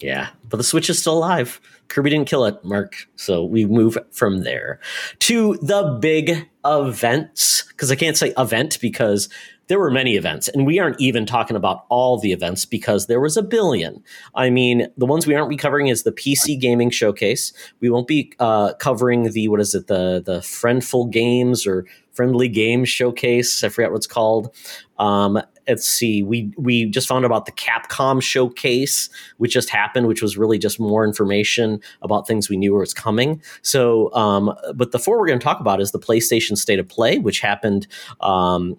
Yeah, 0.00 0.28
but 0.48 0.56
the 0.56 0.64
Switch 0.64 0.90
is 0.90 0.98
still 0.98 1.18
alive. 1.18 1.60
Kirby 1.88 2.10
didn't 2.10 2.28
kill 2.28 2.44
it, 2.44 2.64
Mark. 2.64 3.08
So 3.16 3.44
we 3.44 3.66
move 3.66 3.96
from 4.10 4.42
there 4.42 4.80
to 5.20 5.54
the 5.62 5.98
big 6.00 6.48
events. 6.64 7.64
Because 7.68 7.90
I 7.90 7.96
can't 7.96 8.16
say 8.16 8.32
event 8.38 8.78
because 8.80 9.28
there 9.66 9.78
were 9.78 9.90
many 9.90 10.16
events, 10.16 10.48
and 10.48 10.66
we 10.66 10.78
aren't 10.78 11.00
even 11.00 11.24
talking 11.24 11.56
about 11.56 11.86
all 11.88 12.18
the 12.18 12.32
events 12.32 12.64
because 12.64 13.06
there 13.06 13.20
was 13.20 13.36
a 13.36 13.42
billion. 13.42 14.02
I 14.34 14.50
mean, 14.50 14.88
the 14.96 15.06
ones 15.06 15.26
we 15.26 15.34
aren't 15.34 15.48
be 15.48 15.56
covering 15.56 15.88
is 15.88 16.02
the 16.02 16.12
PC 16.12 16.60
Gaming 16.60 16.90
Showcase. 16.90 17.52
We 17.80 17.88
won't 17.88 18.06
be 18.06 18.32
uh, 18.38 18.74
covering 18.74 19.30
the 19.30 19.48
what 19.48 19.60
is 19.60 19.74
it 19.74 19.86
the 19.86 20.22
the 20.24 20.42
Friendful 20.42 21.06
Games 21.06 21.66
or 21.66 21.86
Friendly 22.14 22.48
Games 22.48 22.88
Showcase. 22.88 23.62
I 23.62 23.68
forget 23.68 23.90
what 23.90 23.98
it's 23.98 24.06
called. 24.06 24.54
Um, 24.98 25.40
let's 25.68 25.88
see, 25.88 26.22
we 26.22 26.52
we 26.56 26.86
just 26.86 27.08
found 27.08 27.24
about 27.24 27.46
the 27.46 27.52
Capcom 27.52 28.22
showcase, 28.22 29.08
which 29.38 29.52
just 29.52 29.70
happened, 29.70 30.06
which 30.06 30.22
was 30.22 30.36
really 30.36 30.58
just 30.58 30.78
more 30.78 31.04
information 31.04 31.80
about 32.02 32.26
things 32.26 32.48
we 32.48 32.56
knew 32.56 32.72
were 32.72 32.80
was 32.80 32.94
coming. 32.94 33.42
So, 33.62 34.12
um, 34.14 34.54
but 34.74 34.92
the 34.92 34.98
four 34.98 35.18
we're 35.18 35.26
going 35.26 35.38
to 35.38 35.44
talk 35.44 35.60
about 35.60 35.80
is 35.80 35.92
the 35.92 35.98
PlayStation 35.98 36.56
State 36.56 36.78
of 36.78 36.88
Play, 36.88 37.18
which 37.18 37.40
happened 37.40 37.86
um, 38.20 38.76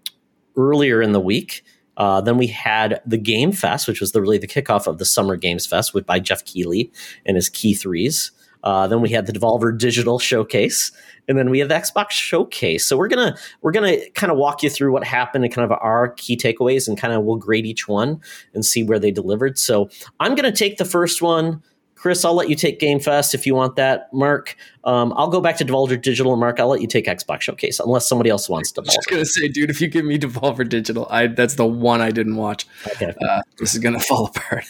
earlier 0.55 1.01
in 1.01 1.11
the 1.11 1.19
week. 1.19 1.63
Uh, 1.97 2.19
then 2.21 2.37
we 2.37 2.47
had 2.47 3.01
the 3.05 3.17
Game 3.17 3.51
Fest, 3.51 3.87
which 3.87 4.01
was 4.01 4.11
the, 4.11 4.21
really 4.21 4.37
the 4.37 4.47
kickoff 4.47 4.85
of 4.85 4.97
the 4.97 5.05
Summer 5.05 5.37
Games 5.37 5.65
Fest 5.65 5.93
with 5.93 6.05
by 6.05 6.19
Jeff 6.19 6.43
Keighley 6.43 6.91
and 7.25 7.35
his 7.35 7.49
Key 7.49 7.73
Threes. 7.73 8.31
Uh, 8.65 8.87
then 8.87 8.99
we 8.99 9.09
had 9.09 9.27
the 9.27 9.31
Devolver 9.31 9.77
Digital 9.77 10.17
Showcase, 10.17 10.91
and 11.27 11.37
then 11.37 11.49
we 11.51 11.59
have 11.59 11.69
the 11.69 11.75
Xbox 11.75 12.11
Showcase. 12.11 12.85
So 12.85 12.97
we're 12.97 13.07
gonna 13.07 13.37
we're 13.61 13.71
gonna 13.71 13.97
kind 14.15 14.31
of 14.31 14.37
walk 14.37 14.63
you 14.63 14.69
through 14.69 14.91
what 14.91 15.03
happened 15.03 15.45
and 15.45 15.53
kind 15.53 15.71
of 15.71 15.77
our 15.81 16.09
key 16.09 16.35
takeaways, 16.35 16.87
and 16.87 16.97
kind 16.97 17.13
of 17.13 17.23
we'll 17.23 17.37
grade 17.37 17.65
each 17.65 17.87
one 17.87 18.19
and 18.53 18.65
see 18.65 18.83
where 18.83 18.99
they 18.99 19.11
delivered. 19.11 19.59
So 19.59 19.89
I'm 20.19 20.33
gonna 20.33 20.51
take 20.51 20.77
the 20.77 20.85
first 20.85 21.21
one. 21.21 21.61
Chris, 21.93 22.25
I'll 22.25 22.35
let 22.35 22.49
you 22.49 22.55
take 22.55 22.79
Game 22.79 22.99
Fest 22.99 23.33
if 23.33 23.47
you 23.47 23.55
want 23.55 23.77
that. 23.77 24.13
Mark, 24.13 24.55
um, 24.83 25.13
I'll 25.15 25.29
go 25.29 25.41
back 25.41 25.57
to 25.57 25.65
Devolver 25.65 25.99
Digital. 25.99 26.35
Mark, 26.35 26.59
I'll 26.59 26.67
let 26.67 26.81
you 26.81 26.87
take 26.87 27.05
Xbox 27.05 27.41
Showcase 27.41 27.79
unless 27.79 28.07
somebody 28.07 28.29
else 28.29 28.49
wants 28.49 28.71
to. 28.73 28.81
I 28.81 28.83
was 28.83 28.95
just 28.95 29.09
gonna 29.09 29.25
say, 29.25 29.47
dude, 29.47 29.69
if 29.69 29.79
you 29.79 29.87
give 29.87 30.05
me 30.05 30.17
Devolver 30.17 30.67
Digital, 30.67 31.07
I 31.11 31.27
that's 31.27 31.55
the 31.55 31.65
one 31.65 32.01
I 32.01 32.09
didn't 32.09 32.35
watch. 32.35 32.67
Okay, 32.87 33.13
uh, 33.27 33.41
this 33.59 33.73
is 33.73 33.79
gonna 33.79 33.99
fall 34.09 34.25
apart. 34.25 34.65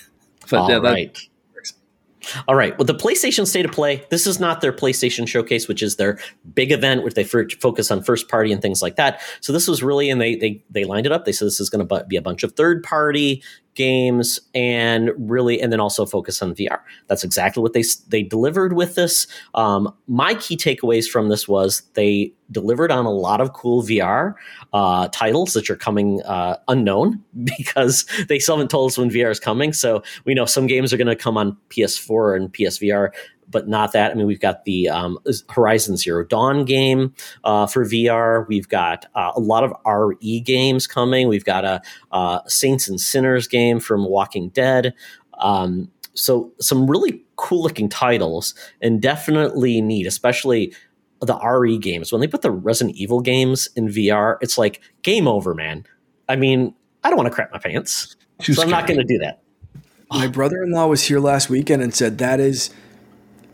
But 0.49 0.59
All 0.59 0.69
yeah, 0.69 0.79
that, 0.79 0.91
right. 0.91 1.17
All 2.47 2.55
right. 2.55 2.78
Well, 2.78 2.86
the 2.86 2.95
PlayStation 2.95 3.47
State 3.47 3.65
of 3.65 3.71
Play, 3.71 4.03
this 4.09 4.28
is 4.28 4.39
not 4.39 4.61
their 4.61 4.73
PlayStation 4.73 5.28
Showcase, 5.28 5.67
which 5.67 5.82
is 5.82 5.95
their 5.95 6.17
big 6.53 6.71
event 6.71 7.01
where 7.01 7.11
they 7.11 7.23
focus 7.23 7.91
on 7.91 8.03
first 8.03 8.28
party 8.30 8.51
and 8.51 8.61
things 8.61 8.82
like 8.82 8.95
that. 8.95 9.21
So 9.41 9.53
this 9.53 9.67
was 9.67 9.84
really, 9.84 10.09
and 10.09 10.21
they 10.21 10.36
they 10.36 10.63
they 10.69 10.84
lined 10.84 11.05
it 11.05 11.11
up. 11.11 11.26
They 11.26 11.32
said 11.32 11.47
this 11.47 11.59
is 11.59 11.69
going 11.69 11.88
to 11.88 12.05
be 12.05 12.15
a 12.15 12.21
bunch 12.21 12.43
of 12.43 12.53
third 12.53 12.84
party 12.84 13.43
games 13.76 14.39
and 14.53 15.11
really 15.17 15.61
and 15.61 15.71
then 15.71 15.80
also 15.80 16.05
focus 16.05 16.41
on 16.41 16.55
VR. 16.55 16.80
That's 17.07 17.23
exactly 17.23 17.61
what 17.61 17.73
they 17.73 17.84
they 18.07 18.23
delivered 18.23 18.73
with 18.73 18.95
this. 18.95 19.28
Um, 19.53 19.93
my 20.07 20.34
key 20.36 20.57
takeaways 20.57 21.07
from 21.07 21.30
this 21.30 21.47
was 21.47 21.84
they 21.93 22.34
delivered 22.51 22.91
on 22.91 23.05
a 23.05 23.11
lot 23.11 23.41
of 23.41 23.53
cool 23.53 23.84
VR 23.84 24.36
uh, 24.73 25.07
titles 25.09 25.53
that 25.53 25.69
are 25.69 25.76
coming 25.76 26.21
uh, 26.23 26.57
unknown 26.67 27.23
because 27.57 28.05
they 28.30 28.39
still 28.39 28.55
haven't 28.55 28.69
told 28.69 28.91
us 28.91 28.97
when 28.97 29.09
VR 29.09 29.32
is 29.32 29.39
coming. 29.39 29.73
So 29.73 30.03
we 30.26 30.34
know 30.34 30.45
some 30.45 30.67
games 30.67 30.93
are 30.93 30.97
going 30.97 31.07
to 31.07 31.15
come 31.15 31.38
on 31.38 31.57
PS4 31.69 32.36
and 32.38 32.53
PSVR 32.53 33.11
but 33.55 33.69
not 33.69 33.93
that. 33.93 34.11
I 34.11 34.15
mean, 34.15 34.27
we've 34.27 34.41
got 34.41 34.65
the 34.65 34.89
um, 34.89 35.17
Horizon 35.47 35.95
Zero 35.95 36.25
Dawn 36.25 36.65
game 36.65 37.13
uh, 37.45 37.65
for 37.67 37.85
VR. 37.85 38.45
We've 38.49 38.67
got 38.67 39.05
uh, 39.15 39.31
a 39.33 39.39
lot 39.39 39.63
of 39.63 39.71
RE 39.85 40.41
games 40.41 40.87
coming. 40.87 41.29
We've 41.29 41.45
got 41.45 41.63
a, 41.63 41.81
a 42.11 42.41
Saints 42.47 42.89
and 42.89 42.99
Sinners 42.99 43.47
game 43.47 43.79
from 43.79 44.09
Walking 44.09 44.49
Dead. 44.49 44.93
Um, 45.37 45.89
so 46.15 46.51
some 46.59 46.91
really 46.91 47.23
cool 47.37 47.63
looking 47.63 47.87
titles, 47.87 48.55
and 48.81 49.01
definitely 49.01 49.79
neat, 49.79 50.05
especially 50.05 50.73
the 51.21 51.37
RE 51.37 51.77
games. 51.77 52.11
When 52.11 52.19
they 52.19 52.27
put 52.27 52.41
the 52.41 52.51
Resident 52.51 52.97
Evil 52.97 53.21
games 53.21 53.69
in 53.77 53.87
VR, 53.87 54.35
it's 54.41 54.57
like 54.57 54.81
game 55.01 55.29
over, 55.29 55.55
man. 55.55 55.85
I 56.27 56.35
mean, 56.35 56.75
I 57.05 57.09
don't 57.09 57.15
want 57.15 57.27
to 57.27 57.33
crap 57.33 57.53
my 57.53 57.59
pants, 57.59 58.17
Too 58.39 58.53
so 58.53 58.63
scary. 58.63 58.73
I'm 58.73 58.81
not 58.81 58.87
going 58.89 58.99
to 58.99 59.05
do 59.05 59.19
that. 59.19 59.41
My 60.11 60.27
brother-in-law 60.27 60.87
was 60.87 61.03
here 61.03 61.21
last 61.21 61.49
weekend 61.49 61.81
and 61.81 61.95
said 61.95 62.17
that 62.17 62.41
is 62.41 62.69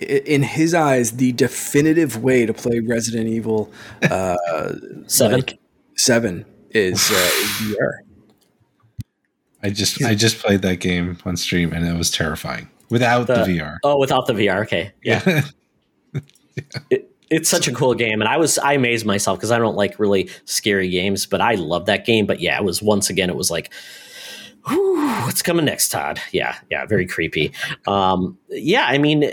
in 0.01 0.43
his 0.43 0.73
eyes, 0.73 1.13
the 1.13 1.31
definitive 1.31 2.21
way 2.23 2.45
to 2.45 2.53
play 2.53 2.79
Resident 2.79 3.27
Evil 3.27 3.71
uh, 4.03 4.73
seven 5.07 5.39
like 5.39 5.59
seven 5.95 6.45
is, 6.71 7.11
uh, 7.11 7.29
VR. 7.59 7.91
I 9.63 9.69
just 9.69 10.03
I 10.03 10.15
just 10.15 10.39
played 10.39 10.63
that 10.63 10.77
game 10.77 11.17
on 11.23 11.37
stream 11.37 11.71
and 11.71 11.87
it 11.87 11.95
was 11.95 12.09
terrifying 12.09 12.67
without 12.89 13.27
the, 13.27 13.43
the 13.43 13.59
VR. 13.59 13.77
Oh, 13.83 13.97
without 13.99 14.25
the 14.27 14.33
VR. 14.33 14.63
Okay, 14.63 14.91
yeah. 15.03 15.21
yeah. 16.15 16.21
It, 16.89 17.11
it's 17.29 17.47
such 17.47 17.67
a 17.67 17.73
cool 17.73 17.93
game, 17.93 18.21
and 18.21 18.27
I 18.27 18.37
was 18.37 18.57
I 18.57 18.73
amazed 18.73 19.05
myself 19.05 19.37
because 19.37 19.51
I 19.51 19.57
don't 19.57 19.75
like 19.75 19.99
really 19.99 20.29
scary 20.45 20.89
games, 20.89 21.25
but 21.25 21.41
I 21.41 21.55
love 21.55 21.85
that 21.85 22.05
game. 22.05 22.25
But 22.25 22.41
yeah, 22.41 22.57
it 22.57 22.63
was 22.63 22.81
once 22.81 23.09
again 23.09 23.29
it 23.29 23.35
was 23.35 23.49
like 23.49 23.71
Whew, 24.67 25.07
what's 25.25 25.41
coming 25.41 25.65
next, 25.65 25.89
Todd? 25.89 26.19
Yeah, 26.31 26.55
yeah, 26.69 26.85
very 26.85 27.07
creepy. 27.07 27.51
Um, 27.87 28.37
yeah, 28.49 28.85
I 28.87 28.97
mean, 28.97 29.29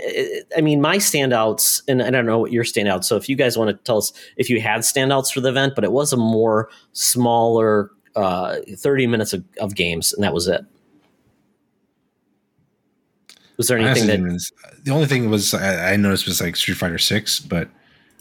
I 0.57 0.61
mean, 0.61 0.81
my 0.81 0.97
standouts, 0.97 1.81
and 1.87 2.01
I 2.01 2.09
don't 2.09 2.25
know 2.25 2.39
what 2.39 2.51
your 2.51 2.63
standouts. 2.63 3.05
So, 3.05 3.15
if 3.15 3.29
you 3.29 3.35
guys 3.35 3.57
want 3.57 3.69
to 3.69 3.83
tell 3.83 3.97
us 3.97 4.11
if 4.37 4.49
you 4.49 4.59
had 4.59 4.81
standouts 4.81 5.31
for 5.31 5.41
the 5.41 5.49
event, 5.49 5.75
but 5.75 5.83
it 5.83 5.91
was 5.91 6.13
a 6.13 6.17
more 6.17 6.69
smaller, 6.93 7.91
uh, 8.15 8.57
thirty 8.77 9.05
minutes 9.07 9.33
of, 9.33 9.43
of 9.59 9.75
games, 9.75 10.13
and 10.13 10.23
that 10.23 10.33
was 10.33 10.47
it. 10.47 10.65
Was 13.57 13.67
there 13.67 13.77
anything 13.77 14.07
that 14.07 14.51
the 14.83 14.91
only 14.91 15.05
thing 15.05 15.29
was 15.29 15.53
I, 15.53 15.93
I, 15.93 15.95
noticed 15.97 16.25
was 16.25 16.39
like 16.39 16.55
Street 16.55 16.77
Fighter 16.77 16.97
Six, 16.97 17.41
but 17.41 17.67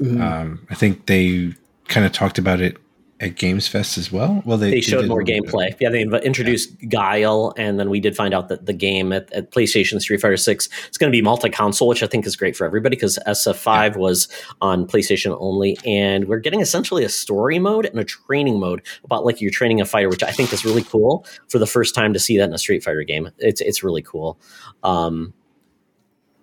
mm-hmm. 0.01 0.21
um, 0.21 0.67
I 0.69 0.75
think 0.75 1.07
they 1.07 1.55
kind 1.87 2.05
of 2.05 2.13
talked 2.13 2.39
about 2.39 2.61
it 2.61 2.77
at 3.21 3.35
Games 3.35 3.67
Fest 3.67 3.99
as 3.99 4.13
well. 4.13 4.43
Well, 4.45 4.59
they, 4.59 4.71
they 4.71 4.81
showed 4.81 5.03
they 5.03 5.09
more 5.09 5.25
gameplay. 5.25 5.75
Yeah, 5.81 5.91
they 5.91 6.03
introduced 6.03 6.71
yeah. 6.81 6.89
Guile, 6.89 7.53
and 7.57 7.79
then 7.79 7.91
we 7.91 7.99
did 7.99 8.15
find 8.15 8.33
out 8.33 8.49
that 8.49 8.67
the 8.67 8.73
game 8.73 9.13
at, 9.13 9.33
at 9.33 9.51
PlayStation 9.51 10.01
Street 10.01 10.21
Fighter 10.21 10.37
Six 10.37 10.69
is 10.91 10.99
going 10.99 11.11
to 11.11 11.17
be 11.17 11.21
multi-console, 11.21 11.89
which 11.89 12.03
I 12.03 12.07
think 12.07 12.27
is 12.27 12.37
great 12.37 12.57
for 12.57 12.65
everybody 12.65 12.95
because 12.95 13.19
SF5 13.27 13.93
yeah. 13.93 13.97
was 13.97 14.29
on 14.61 14.87
PlayStation 14.87 15.37
only, 15.41 15.77
and 15.85 16.29
we're 16.29 16.39
getting 16.39 16.61
essentially 16.61 17.05
a 17.05 17.09
story 17.09 17.59
mode 17.59 17.87
and 17.87 17.99
a 17.99 18.05
training 18.05 18.61
mode 18.61 18.83
about 19.05 19.25
like 19.25 19.41
you're 19.41 19.51
training 19.51 19.81
a 19.81 19.85
fighter, 19.85 20.09
which 20.09 20.23
I 20.23 20.31
think 20.31 20.53
is 20.53 20.65
really 20.65 20.85
cool 20.85 21.27
for 21.49 21.59
the 21.59 21.67
first 21.67 21.95
time 21.95 22.13
to 22.13 22.21
see 22.21 22.39
that 22.39 22.45
in 22.45 22.55
a 22.55 22.59
Street 22.59 22.85
Fighter 22.85 23.03
game. 23.03 23.31
It's 23.39 23.61
it's 23.61 23.83
really 23.83 24.03
cool. 24.03 24.39
Um, 24.85 25.35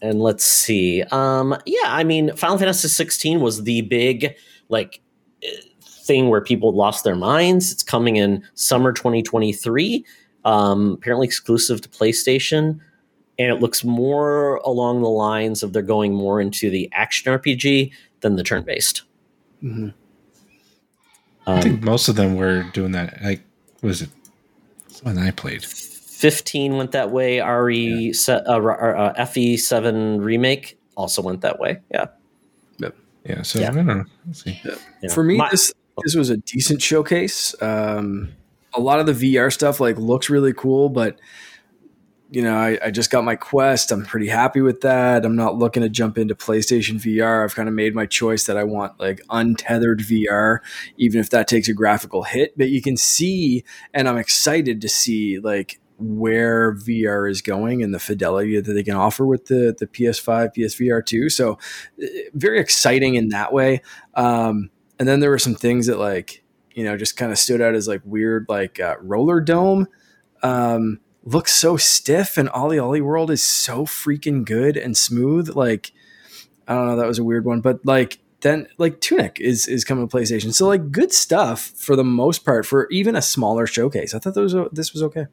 and 0.01 0.21
let's 0.21 0.43
see. 0.43 1.03
Um, 1.03 1.57
yeah, 1.65 1.85
I 1.85 2.03
mean, 2.03 2.35
Final 2.35 2.57
Fantasy 2.57 2.89
16 2.89 3.39
was 3.39 3.63
the 3.63 3.81
big 3.81 4.35
like 4.67 5.01
thing 6.05 6.29
where 6.29 6.41
people 6.41 6.73
lost 6.73 7.03
their 7.03 7.15
minds. 7.15 7.71
It's 7.71 7.83
coming 7.83 8.15
in 8.17 8.43
summer 8.53 8.93
2023, 8.93 10.05
um, 10.45 10.93
apparently 10.93 11.25
exclusive 11.25 11.81
to 11.81 11.89
PlayStation. 11.89 12.79
And 13.37 13.51
it 13.51 13.55
looks 13.55 13.83
more 13.83 14.57
along 14.57 15.01
the 15.01 15.09
lines 15.09 15.63
of 15.63 15.73
they're 15.73 15.81
going 15.81 16.13
more 16.13 16.39
into 16.39 16.69
the 16.69 16.89
action 16.93 17.33
RPG 17.33 17.91
than 18.21 18.35
the 18.35 18.43
turn 18.43 18.63
based. 18.63 19.01
Mm-hmm. 19.61 19.89
Um, 21.47 21.57
I 21.57 21.61
think 21.61 21.83
most 21.83 22.07
of 22.07 22.15
them 22.15 22.35
were 22.35 22.63
doing 22.73 22.93
that. 22.93 23.21
Like, 23.21 23.41
was 23.81 24.01
it 24.01 24.09
when 25.03 25.17
I 25.17 25.31
played? 25.31 25.65
15 25.65 26.77
went 26.77 26.91
that 26.93 27.11
way. 27.11 27.41
RE 27.41 28.13
yeah. 28.13 28.33
uh, 28.33 28.59
uh, 28.59 29.13
FF7 29.25 30.23
remake 30.23 30.79
also 30.95 31.21
went 31.21 31.41
that 31.41 31.59
way. 31.59 31.81
Yeah. 31.91 32.05
Yep. 32.77 32.95
Yeah. 33.25 33.41
So 33.41 33.59
yeah. 33.59 33.69
I 33.69 33.73
don't 33.73 33.85
know. 33.85 34.05
Let's 34.25 34.43
see. 34.43 34.61
Yeah. 34.63 35.09
For 35.09 35.23
me, 35.23 35.37
My, 35.37 35.49
this 35.49 35.73
this 36.03 36.15
was 36.15 36.29
a 36.29 36.37
decent 36.37 36.81
showcase. 36.81 37.55
Um, 37.61 38.33
a 38.73 38.79
lot 38.79 38.99
of 38.99 39.05
the 39.05 39.13
VR 39.35 39.51
stuff 39.51 39.79
like 39.79 39.97
looks 39.97 40.29
really 40.29 40.53
cool, 40.53 40.89
but 40.89 41.19
you 42.31 42.41
know, 42.41 42.57
I, 42.57 42.77
I, 42.83 42.91
just 42.91 43.11
got 43.11 43.23
my 43.23 43.35
Quest. 43.35 43.91
I'm 43.91 44.03
pretty 44.03 44.27
happy 44.27 44.59
with 44.59 44.81
that. 44.81 45.23
I'm 45.23 45.35
not 45.35 45.57
looking 45.57 45.83
to 45.83 45.89
jump 45.89 46.17
into 46.17 46.35
PlayStation 46.35 46.95
VR. 46.95 47.43
I've 47.43 47.55
kind 47.55 47.69
of 47.69 47.75
made 47.75 47.93
my 47.93 48.07
choice 48.07 48.47
that 48.47 48.57
I 48.57 48.63
want 48.63 48.99
like 48.99 49.21
untethered 49.29 49.99
VR, 49.99 50.59
even 50.97 51.21
if 51.21 51.29
that 51.29 51.47
takes 51.47 51.69
a 51.69 51.73
graphical 51.73 52.23
hit. 52.23 52.57
But 52.57 52.69
you 52.69 52.81
can 52.81 52.97
see, 52.97 53.63
and 53.93 54.09
I'm 54.09 54.17
excited 54.17 54.81
to 54.81 54.89
see 54.89 55.39
like 55.39 55.79
where 55.97 56.73
VR 56.73 57.29
is 57.29 57.41
going 57.41 57.81
and 57.83 57.93
the 57.93 57.99
fidelity 57.99 58.59
that 58.59 58.73
they 58.73 58.83
can 58.83 58.95
offer 58.95 59.25
with 59.25 59.45
the 59.45 59.75
the 59.77 59.87
PS5, 59.87 60.55
PSVR 60.57 61.05
2. 61.05 61.29
So 61.29 61.59
eh, 62.01 62.07
very 62.33 62.59
exciting 62.59 63.15
in 63.15 63.29
that 63.29 63.53
way. 63.53 63.81
Um, 64.15 64.71
and 64.99 65.07
then 65.07 65.19
there 65.19 65.29
were 65.29 65.39
some 65.39 65.55
things 65.55 65.87
that 65.87 65.99
like 65.99 66.43
you 66.73 66.83
know 66.83 66.97
just 66.97 67.17
kind 67.17 67.31
of 67.31 67.37
stood 67.37 67.61
out 67.61 67.75
as 67.75 67.87
like 67.87 68.01
weird 68.03 68.45
like 68.49 68.79
uh, 68.79 68.95
Rollerdrome. 68.97 69.85
Um, 70.43 70.99
looks 71.23 71.51
so 71.53 71.75
stiff 71.75 72.37
and 72.37 72.49
OlliOlli 72.49 73.01
World 73.01 73.31
is 73.31 73.43
so 73.43 73.85
freaking 73.85 74.45
good 74.45 74.77
and 74.77 74.95
smooth. 74.95 75.55
Like 75.55 75.91
i 76.67 76.73
don't 76.73 76.87
know 76.87 76.95
that 76.95 77.05
was 77.05 77.19
a 77.19 77.23
weird 77.23 77.45
one 77.45 77.61
but 77.61 77.85
like 77.85 78.17
then 78.45 78.67
like 78.77 79.01
tunic 79.01 79.39
is 79.39 79.67
is 79.67 79.83
coming 79.83 80.07
to 80.07 80.15
playstation. 80.15 80.53
So 80.53 80.67
like 80.67 80.91
good 80.91 81.11
stuff 81.11 81.71
for 81.75 81.95
the 81.95 82.03
most 82.03 82.45
part 82.45 82.65
for 82.65 82.87
even 82.91 83.15
a 83.15 83.21
smaller 83.21 83.65
showcase. 83.65 84.13
I 84.13 84.19
thought 84.19 84.35
was 84.35 84.55
this 84.71 84.93
was 84.93 85.01
okay. 85.03 85.25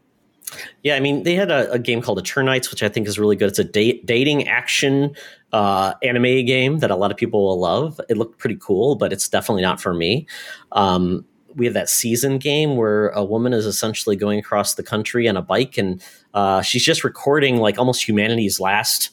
Yeah, 0.82 0.96
I 0.96 1.00
mean, 1.00 1.22
they 1.22 1.34
had 1.34 1.50
a, 1.50 1.70
a, 1.72 1.78
game 1.78 2.02
called 2.02 2.22
Eternights, 2.22 2.70
which 2.70 2.82
I 2.82 2.88
think 2.90 3.06
is 3.06 3.18
really 3.18 3.36
good. 3.36 3.48
It's 3.48 3.58
a 3.58 3.64
dating 3.64 4.48
action 4.48 5.14
uh, 5.52 5.94
anime 6.02 6.44
game 6.44 6.78
that 6.78 6.90
a 6.90 6.96
lot 6.96 7.10
of 7.10 7.16
people 7.16 7.46
will 7.46 7.60
love. 7.60 8.00
It 8.08 8.16
looked 8.16 8.38
pretty 8.38 8.56
cool, 8.60 8.96
but 8.96 9.12
it's 9.12 9.28
definitely 9.28 9.62
not 9.62 9.80
for 9.80 9.92
me. 9.92 10.26
Um, 10.72 11.24
we 11.54 11.66
have 11.66 11.74
that 11.74 11.90
season 11.90 12.38
game 12.38 12.76
where 12.76 13.08
a 13.10 13.22
woman 13.22 13.52
is 13.52 13.66
essentially 13.66 14.16
going 14.16 14.38
across 14.38 14.74
the 14.74 14.82
country 14.82 15.28
on 15.28 15.36
a 15.36 15.42
bike, 15.42 15.76
and 15.76 16.02
uh, 16.34 16.62
she's 16.62 16.84
just 16.84 17.04
recording 17.04 17.58
like 17.58 17.78
almost 17.78 18.06
humanity's 18.08 18.58
last 18.58 19.10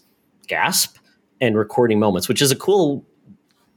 gasp 0.48 0.98
and 1.42 1.58
recording 1.58 2.00
moments, 2.00 2.28
which 2.28 2.42
is 2.42 2.52
a 2.52 2.56
cool 2.56 3.06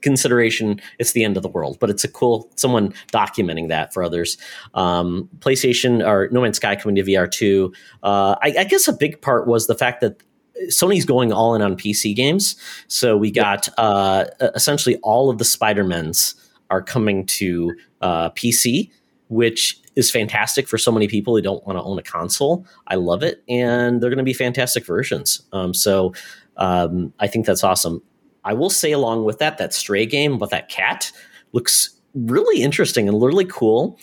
consideration 0.02 0.80
it's 0.98 1.12
the 1.12 1.24
end 1.24 1.36
of 1.36 1.44
the 1.44 1.48
world 1.48 1.78
but 1.80 1.88
it's 1.88 2.02
a 2.02 2.08
cool 2.08 2.50
someone 2.56 2.92
documenting 3.12 3.68
that 3.68 3.94
for 3.94 4.02
others 4.02 4.36
um, 4.74 5.28
playstation 5.38 6.04
or 6.04 6.28
no 6.32 6.40
man's 6.40 6.56
sky 6.56 6.74
coming 6.76 6.96
to 6.96 7.02
vr 7.02 7.30
2 7.30 7.72
uh, 8.02 8.34
I, 8.42 8.54
I, 8.58 8.64
guess 8.64 8.88
a 8.88 8.92
big 8.92 9.22
part 9.22 9.46
was 9.46 9.68
the 9.68 9.76
fact 9.76 10.00
that 10.00 10.20
sony's 10.68 11.04
going 11.04 11.32
all 11.32 11.54
in 11.54 11.62
on 11.62 11.76
pc 11.76 12.14
games 12.14 12.56
so 12.88 13.16
we 13.16 13.30
got 13.30 13.68
uh, 13.78 14.24
essentially 14.54 14.96
all 15.02 15.30
of 15.30 15.38
the 15.38 15.44
spider-mans 15.44 16.34
are 16.70 16.82
coming 16.82 17.26
to 17.26 17.74
uh, 18.00 18.30
pc 18.30 18.90
which 19.28 19.78
is 19.96 20.10
fantastic 20.10 20.68
for 20.68 20.78
so 20.78 20.92
many 20.92 21.08
people 21.08 21.34
who 21.34 21.42
don't 21.42 21.66
want 21.66 21.78
to 21.78 21.82
own 21.82 21.98
a 21.98 22.02
console 22.02 22.66
i 22.88 22.94
love 22.94 23.22
it 23.22 23.42
and 23.48 24.00
they're 24.00 24.10
going 24.10 24.18
to 24.18 24.24
be 24.24 24.34
fantastic 24.34 24.86
versions 24.86 25.42
um, 25.52 25.72
so 25.74 26.12
um, 26.56 27.12
I 27.18 27.26
think 27.26 27.46
that's 27.46 27.64
awesome. 27.64 28.02
I 28.44 28.54
will 28.54 28.70
say 28.70 28.92
along 28.92 29.24
with 29.24 29.38
that, 29.38 29.58
that 29.58 29.72
stray 29.72 30.06
game 30.06 30.38
with 30.38 30.50
that 30.50 30.68
cat 30.68 31.12
looks 31.52 31.96
really 32.14 32.62
interesting 32.62 33.08
and 33.08 33.22
really 33.22 33.44
cool. 33.44 33.98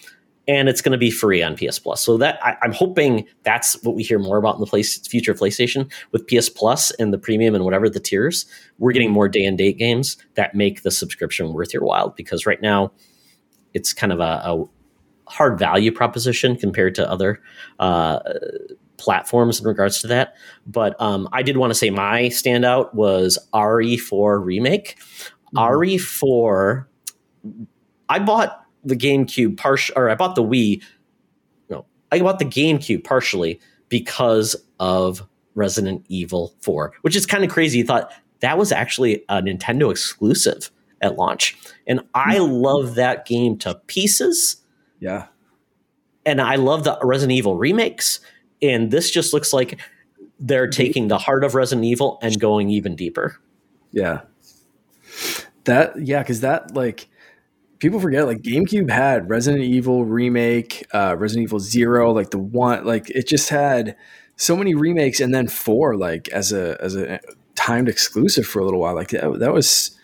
And 0.50 0.68
it's 0.68 0.82
going 0.82 0.93
to 0.93 0.97
be 0.97 1.12
free 1.12 1.43
on 1.43 1.56
PS 1.56 1.78
Plus. 1.78 2.02
So 2.02 2.18
that 2.18 2.39
I, 2.43 2.58
am 2.64 2.74
hoping 2.74 3.28
that's 3.43 3.82
what 3.84 3.95
we 3.95 4.02
hear 4.02 4.18
more 4.18 4.38
about 4.38 4.56
in 4.56 4.62
the 4.62 4.66
place, 4.66 4.97
future 5.08 5.32
of 5.32 5.38
PlayStation 5.38 5.89
with 6.12 6.28
PS 6.28 6.50
Plus 6.50 6.89
and 6.91 7.14
the 7.14 7.20
premium 7.20 7.54
and 7.54 7.64
whatever 7.64 7.88
the 7.88 8.00
tiers. 8.00 8.47
We're 8.80 8.91
getting 8.91 9.12
more 9.12 9.30
day 9.30 9.45
and 9.45 9.58
date 9.58 9.78
games 9.78 10.18
that 10.34 10.56
make 10.56 10.82
the 10.82 10.89
subscription 10.89 11.54
worth 11.54 11.72
your 11.72 11.84
while 11.84 12.10
because 12.10 12.47
right 12.47 12.62
now 12.62 12.91
it's 13.76 13.93
kind 13.93 14.12
of 14.12 14.20
a, 14.20 14.41
a 14.43 14.66
hard 15.28 15.60
value 15.60 15.91
proposition 15.91 16.56
compared 16.56 16.95
to 16.95 17.10
other 17.10 17.39
uh, 17.78 18.20
platforms 18.97 19.60
in 19.60 19.68
regards 19.68 20.02
to 20.02 20.08
that. 20.08 20.36
But 20.66 21.00
um, 21.00 21.30
I 21.32 21.43
did 21.43 21.58
want 21.58 21.72
to 21.72 21.76
say 21.76 21.91
my 21.91 22.24
standout 22.24 22.93
was 22.93 23.38
RE4 23.54 24.43
remake. 24.43 24.97
Mm-hmm. 25.56 25.58
RE4. 25.58 26.86
I 28.10 28.20
bought 28.20 28.66
the 28.84 28.95
GameCube 28.95 29.57
partial, 29.57 29.93
or 29.97 30.09
I 30.09 30.15
bought 30.15 30.36
the 30.36 30.43
Wii. 30.43 30.84
No, 31.69 31.86
I 32.11 32.19
bought 32.19 32.39
the 32.39 32.45
GameCube 32.45 33.03
partially 33.03 33.59
because 33.89 34.55
of 34.80 35.27
Resident 35.55 36.05
Evil 36.07 36.53
4, 36.61 36.93
which 37.01 37.15
is 37.15 37.25
kind 37.25 37.43
of 37.43 37.49
crazy. 37.49 37.80
You 37.80 37.86
thought 37.86 38.11
that 38.39 38.57
was 38.57 38.71
actually 38.71 39.23
a 39.30 39.41
Nintendo 39.41 39.91
exclusive 39.91 40.71
at 41.01 41.17
launch. 41.17 41.57
And 41.88 42.01
I 42.13 42.38
hmm. 42.38 42.51
love 42.51 42.95
that 42.95 43.25
game 43.25 43.57
to 43.59 43.75
pieces. 43.88 44.57
Yeah. 44.99 45.27
And 46.25 46.41
I 46.41 46.55
love 46.55 46.84
the 46.84 46.97
Resident 47.01 47.38
Evil 47.38 47.55
remakes. 47.55 48.19
And 48.61 48.91
this 48.91 49.09
just 49.09 49.34
looks 49.34 49.53
like 49.53 49.80
they're 50.39 50.67
taking 50.67 51.07
the 51.07 51.17
heart 51.17 51.43
of 51.43 51.55
Resident 51.55 51.86
Evil 51.86 52.19
and 52.21 52.39
going 52.39 52.69
even 52.69 52.95
deeper. 52.95 53.38
Yeah. 53.91 54.21
That, 55.63 55.93
yeah, 56.05 56.21
because 56.21 56.41
that, 56.41 56.73
like, 56.75 57.09
people 57.80 57.99
forget, 57.99 58.25
like, 58.25 58.41
GameCube 58.41 58.89
had 58.89 59.30
Resident 59.30 59.63
Evil 59.63 60.05
remake, 60.05 60.86
uh, 60.93 61.15
Resident 61.17 61.43
Evil 61.43 61.59
Zero, 61.59 62.11
like 62.11 62.30
the 62.30 62.38
one, 62.38 62.86
like, 62.86 63.09
it 63.09 63.27
just 63.27 63.49
had 63.49 63.95
so 64.36 64.55
many 64.55 64.75
remakes 64.75 65.19
and 65.19 65.34
then 65.34 65.47
four, 65.47 65.97
like, 65.97 66.30
as 66.30 66.51
a, 66.51 66.77
as 66.82 66.95
a 66.95 67.19
timed 67.55 67.89
exclusive 67.89 68.45
for 68.45 68.59
a 68.59 68.65
little 68.65 68.80
while. 68.80 68.95
Like, 68.95 69.09
that, 69.09 69.39
that 69.39 69.53
was, 69.53 69.97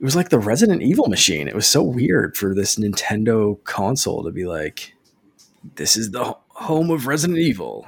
it 0.00 0.04
was 0.04 0.16
like 0.16 0.28
the 0.28 0.38
Resident 0.38 0.82
Evil 0.82 1.06
machine. 1.08 1.48
It 1.48 1.54
was 1.54 1.66
so 1.66 1.82
weird 1.82 2.36
for 2.36 2.54
this 2.54 2.76
Nintendo 2.76 3.62
console 3.64 4.24
to 4.24 4.32
be 4.32 4.46
like, 4.46 4.94
this 5.76 5.96
is 5.96 6.10
the 6.10 6.36
home 6.48 6.90
of 6.90 7.06
Resident 7.06 7.38
Evil. 7.38 7.86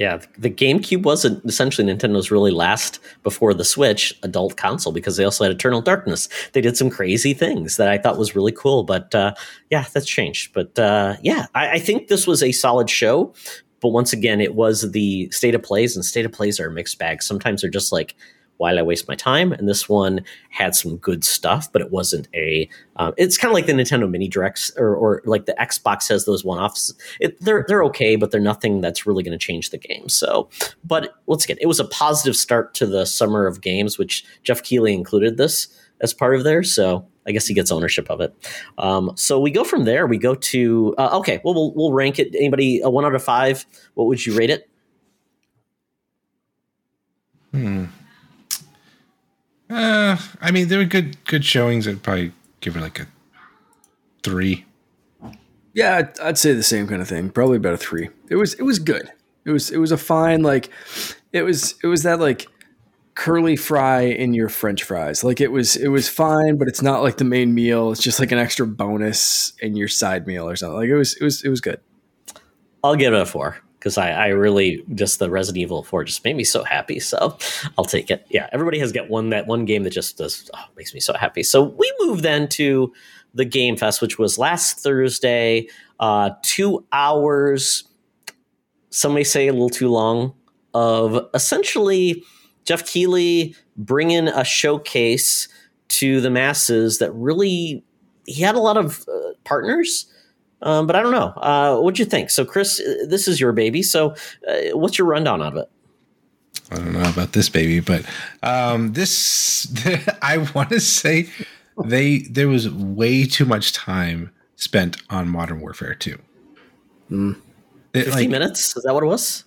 Yeah, 0.00 0.18
the 0.38 0.48
GameCube 0.48 1.02
was 1.02 1.26
essentially 1.26 1.86
Nintendo's 1.86 2.30
really 2.30 2.52
last 2.52 3.00
before 3.22 3.52
the 3.52 3.66
Switch 3.66 4.18
adult 4.22 4.56
console 4.56 4.94
because 4.94 5.18
they 5.18 5.24
also 5.24 5.44
had 5.44 5.52
Eternal 5.52 5.82
Darkness. 5.82 6.30
They 6.54 6.62
did 6.62 6.78
some 6.78 6.88
crazy 6.88 7.34
things 7.34 7.76
that 7.76 7.88
I 7.88 7.98
thought 7.98 8.16
was 8.16 8.34
really 8.34 8.50
cool, 8.50 8.82
but 8.82 9.14
uh, 9.14 9.34
yeah, 9.68 9.84
that's 9.92 10.06
changed. 10.06 10.54
But 10.54 10.78
uh, 10.78 11.16
yeah, 11.20 11.48
I, 11.54 11.72
I, 11.72 11.78
think 11.78 12.08
this 12.08 12.26
was 12.26 12.42
a 12.42 12.50
solid 12.50 12.88
show. 12.88 13.34
But 13.82 13.90
once 13.90 14.14
again, 14.14 14.40
it 14.40 14.54
was 14.54 14.90
the 14.90 15.30
state 15.32 15.54
of 15.54 15.62
plays, 15.62 15.96
and 15.96 16.02
state 16.02 16.24
of 16.24 16.32
plays 16.32 16.58
are 16.58 16.68
a 16.68 16.72
mixed 16.72 16.98
bag. 16.98 17.22
Sometimes 17.22 17.60
they're 17.60 17.70
just 17.70 17.92
like 17.92 18.16
why 18.60 18.74
I 18.74 18.82
waste 18.82 19.08
my 19.08 19.14
time? 19.14 19.52
And 19.52 19.66
this 19.66 19.88
one 19.88 20.20
had 20.50 20.74
some 20.74 20.98
good 20.98 21.24
stuff, 21.24 21.72
but 21.72 21.80
it 21.80 21.90
wasn't 21.90 22.28
a. 22.34 22.68
Um, 22.96 23.14
it's 23.16 23.38
kind 23.38 23.50
of 23.50 23.54
like 23.54 23.64
the 23.64 23.72
Nintendo 23.72 24.08
Mini 24.08 24.28
Directs 24.28 24.70
or, 24.76 24.94
or 24.94 25.22
like 25.24 25.46
the 25.46 25.54
Xbox 25.58 26.10
has 26.10 26.26
those 26.26 26.44
one 26.44 26.58
offs. 26.58 26.92
They're 27.40 27.64
they're 27.66 27.82
okay, 27.84 28.16
but 28.16 28.30
they're 28.30 28.38
nothing 28.38 28.82
that's 28.82 29.06
really 29.06 29.22
going 29.22 29.36
to 29.36 29.42
change 29.42 29.70
the 29.70 29.78
game. 29.78 30.10
So, 30.10 30.50
but 30.84 31.14
once 31.24 31.44
again, 31.44 31.56
it 31.58 31.66
was 31.66 31.80
a 31.80 31.86
positive 31.86 32.36
start 32.36 32.74
to 32.74 32.86
the 32.86 33.06
summer 33.06 33.46
of 33.46 33.62
games, 33.62 33.96
which 33.96 34.26
Jeff 34.42 34.62
Keighley 34.62 34.92
included 34.92 35.38
this 35.38 35.68
as 36.02 36.12
part 36.12 36.34
of 36.34 36.44
there. 36.44 36.62
So 36.62 37.08
I 37.26 37.32
guess 37.32 37.46
he 37.46 37.54
gets 37.54 37.72
ownership 37.72 38.10
of 38.10 38.20
it. 38.20 38.34
Um, 38.76 39.12
so 39.16 39.40
we 39.40 39.50
go 39.50 39.64
from 39.64 39.86
there. 39.86 40.06
We 40.06 40.18
go 40.18 40.34
to 40.34 40.94
uh, 40.98 41.18
okay. 41.20 41.40
Well, 41.42 41.54
we'll 41.54 41.72
we'll 41.72 41.92
rank 41.94 42.18
it. 42.18 42.34
Anybody 42.34 42.82
a 42.82 42.90
one 42.90 43.06
out 43.06 43.14
of 43.14 43.24
five? 43.24 43.64
What 43.94 44.06
would 44.06 44.26
you 44.26 44.36
rate 44.36 44.50
it? 44.50 44.68
Hmm. 47.52 47.86
Uh, 49.70 50.16
I 50.40 50.50
mean, 50.50 50.68
there 50.68 50.78
were 50.78 50.84
good 50.84 51.22
good 51.24 51.44
showings. 51.44 51.86
I'd 51.86 52.02
probably 52.02 52.32
give 52.60 52.76
it 52.76 52.80
like 52.80 52.98
a 53.00 53.06
three. 54.22 54.66
Yeah, 55.72 55.98
I'd, 55.98 56.20
I'd, 56.20 56.38
say 56.38 56.52
the 56.52 56.64
same 56.64 56.88
kind 56.88 57.00
of 57.00 57.08
thing. 57.08 57.30
Probably 57.30 57.56
about 57.56 57.74
a 57.74 57.78
three. 57.78 58.10
It 58.28 58.36
was 58.36 58.54
it 58.54 58.62
was 58.62 58.80
good. 58.80 59.10
It 59.44 59.50
was 59.50 59.70
it 59.70 59.78
was 59.78 59.92
a 59.92 59.96
fine 59.96 60.42
like 60.42 60.70
it 61.32 61.42
was 61.42 61.76
it 61.84 61.86
was 61.86 62.02
that 62.02 62.18
like 62.18 62.48
curly 63.14 63.54
fry 63.54 64.00
in 64.02 64.34
your 64.34 64.48
French 64.48 64.82
fries. 64.82 65.22
Like 65.22 65.40
it 65.40 65.52
was 65.52 65.76
it 65.76 65.88
was 65.88 66.08
fine, 66.08 66.58
but 66.58 66.66
it's 66.66 66.82
not 66.82 67.02
like 67.02 67.18
the 67.18 67.24
main 67.24 67.54
meal. 67.54 67.92
It's 67.92 68.02
just 68.02 68.18
like 68.18 68.32
an 68.32 68.38
extra 68.38 68.66
bonus 68.66 69.52
in 69.60 69.76
your 69.76 69.88
side 69.88 70.26
meal 70.26 70.48
or 70.48 70.56
something. 70.56 70.76
Like 70.76 70.88
it 70.88 70.96
was 70.96 71.14
it 71.14 71.22
was 71.22 71.44
it 71.44 71.48
was 71.48 71.60
good. 71.60 71.80
I'll 72.82 72.96
give 72.96 73.14
it 73.14 73.20
a 73.20 73.26
four 73.26 73.58
because 73.80 73.96
I, 73.96 74.10
I 74.10 74.26
really 74.28 74.84
just 74.94 75.18
the 75.18 75.30
Resident 75.30 75.62
Evil 75.62 75.82
4 75.82 76.04
just 76.04 76.22
made 76.22 76.36
me 76.36 76.44
so 76.44 76.62
happy. 76.62 77.00
So 77.00 77.38
I'll 77.78 77.86
take 77.86 78.10
it. 78.10 78.26
Yeah, 78.28 78.48
everybody 78.52 78.78
has 78.78 78.92
got 78.92 79.08
one 79.08 79.30
that 79.30 79.46
one 79.46 79.64
game 79.64 79.84
that 79.84 79.90
just 79.90 80.18
does 80.18 80.50
oh, 80.54 80.64
makes 80.76 80.92
me 80.92 81.00
so 81.00 81.14
happy. 81.14 81.42
So 81.42 81.62
we 81.62 81.90
move 82.00 82.20
then 82.20 82.46
to 82.48 82.92
the 83.32 83.46
Game 83.46 83.76
Fest, 83.76 84.02
which 84.02 84.18
was 84.18 84.38
last 84.38 84.80
Thursday. 84.80 85.66
Uh, 85.98 86.30
two 86.42 86.84
hours. 86.92 87.84
Some 88.90 89.14
may 89.14 89.24
say 89.24 89.48
a 89.48 89.52
little 89.52 89.70
too 89.70 89.88
long. 89.88 90.34
Of 90.74 91.28
essentially 91.34 92.22
Jeff 92.64 92.86
Keighley 92.86 93.56
bringing 93.76 94.28
a 94.28 94.44
showcase 94.44 95.48
to 95.88 96.20
the 96.20 96.30
masses 96.30 96.98
that 96.98 97.10
really 97.12 97.82
he 98.26 98.42
had 98.42 98.54
a 98.54 98.60
lot 98.60 98.76
of 98.76 99.04
uh, 99.08 99.32
partners 99.44 100.06
um, 100.62 100.86
but 100.86 100.96
I 100.96 101.02
don't 101.02 101.12
know. 101.12 101.32
Uh, 101.36 101.80
what'd 101.80 101.98
you 101.98 102.04
think? 102.04 102.30
So, 102.30 102.44
Chris, 102.44 102.80
uh, 102.80 103.06
this 103.08 103.26
is 103.26 103.40
your 103.40 103.52
baby. 103.52 103.82
So, 103.82 104.14
uh, 104.46 104.76
what's 104.76 104.98
your 104.98 105.06
rundown 105.06 105.40
of 105.40 105.56
it? 105.56 105.70
I 106.70 106.76
don't 106.76 106.92
know 106.92 107.08
about 107.08 107.32
this 107.32 107.48
baby, 107.48 107.80
but 107.80 108.04
um, 108.42 108.92
this 108.92 109.66
I 110.22 110.38
want 110.54 110.70
to 110.70 110.80
say 110.80 111.28
they 111.84 112.18
there 112.20 112.48
was 112.48 112.68
way 112.70 113.26
too 113.26 113.44
much 113.44 113.72
time 113.72 114.30
spent 114.56 114.98
on 115.10 115.28
Modern 115.28 115.60
Warfare 115.60 115.94
Two. 115.94 116.18
Mm. 117.10 117.40
Fifty 117.92 118.10
like, 118.10 118.28
minutes? 118.28 118.76
Is 118.76 118.84
that 118.84 118.94
what 118.94 119.02
it 119.02 119.06
was? 119.06 119.44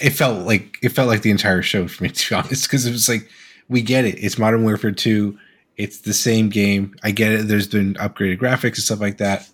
It 0.00 0.10
felt 0.10 0.46
like 0.46 0.78
it 0.82 0.88
felt 0.90 1.08
like 1.08 1.22
the 1.22 1.30
entire 1.30 1.62
show 1.62 1.86
for 1.86 2.02
me, 2.02 2.10
to 2.10 2.28
be 2.28 2.34
honest, 2.40 2.64
because 2.64 2.86
it 2.86 2.92
was 2.92 3.08
like 3.08 3.28
we 3.68 3.82
get 3.82 4.04
it. 4.04 4.16
It's 4.18 4.38
Modern 4.38 4.64
Warfare 4.64 4.92
Two. 4.92 5.38
It's 5.76 6.00
the 6.00 6.14
same 6.14 6.48
game. 6.48 6.96
I 7.02 7.10
get 7.10 7.32
it. 7.32 7.48
There's 7.48 7.68
been 7.68 7.94
upgraded 7.94 8.38
graphics 8.38 8.64
and 8.64 8.78
stuff 8.78 9.00
like 9.00 9.18
that 9.18 9.48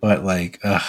but 0.00 0.24
like, 0.24 0.58
uh, 0.64 0.80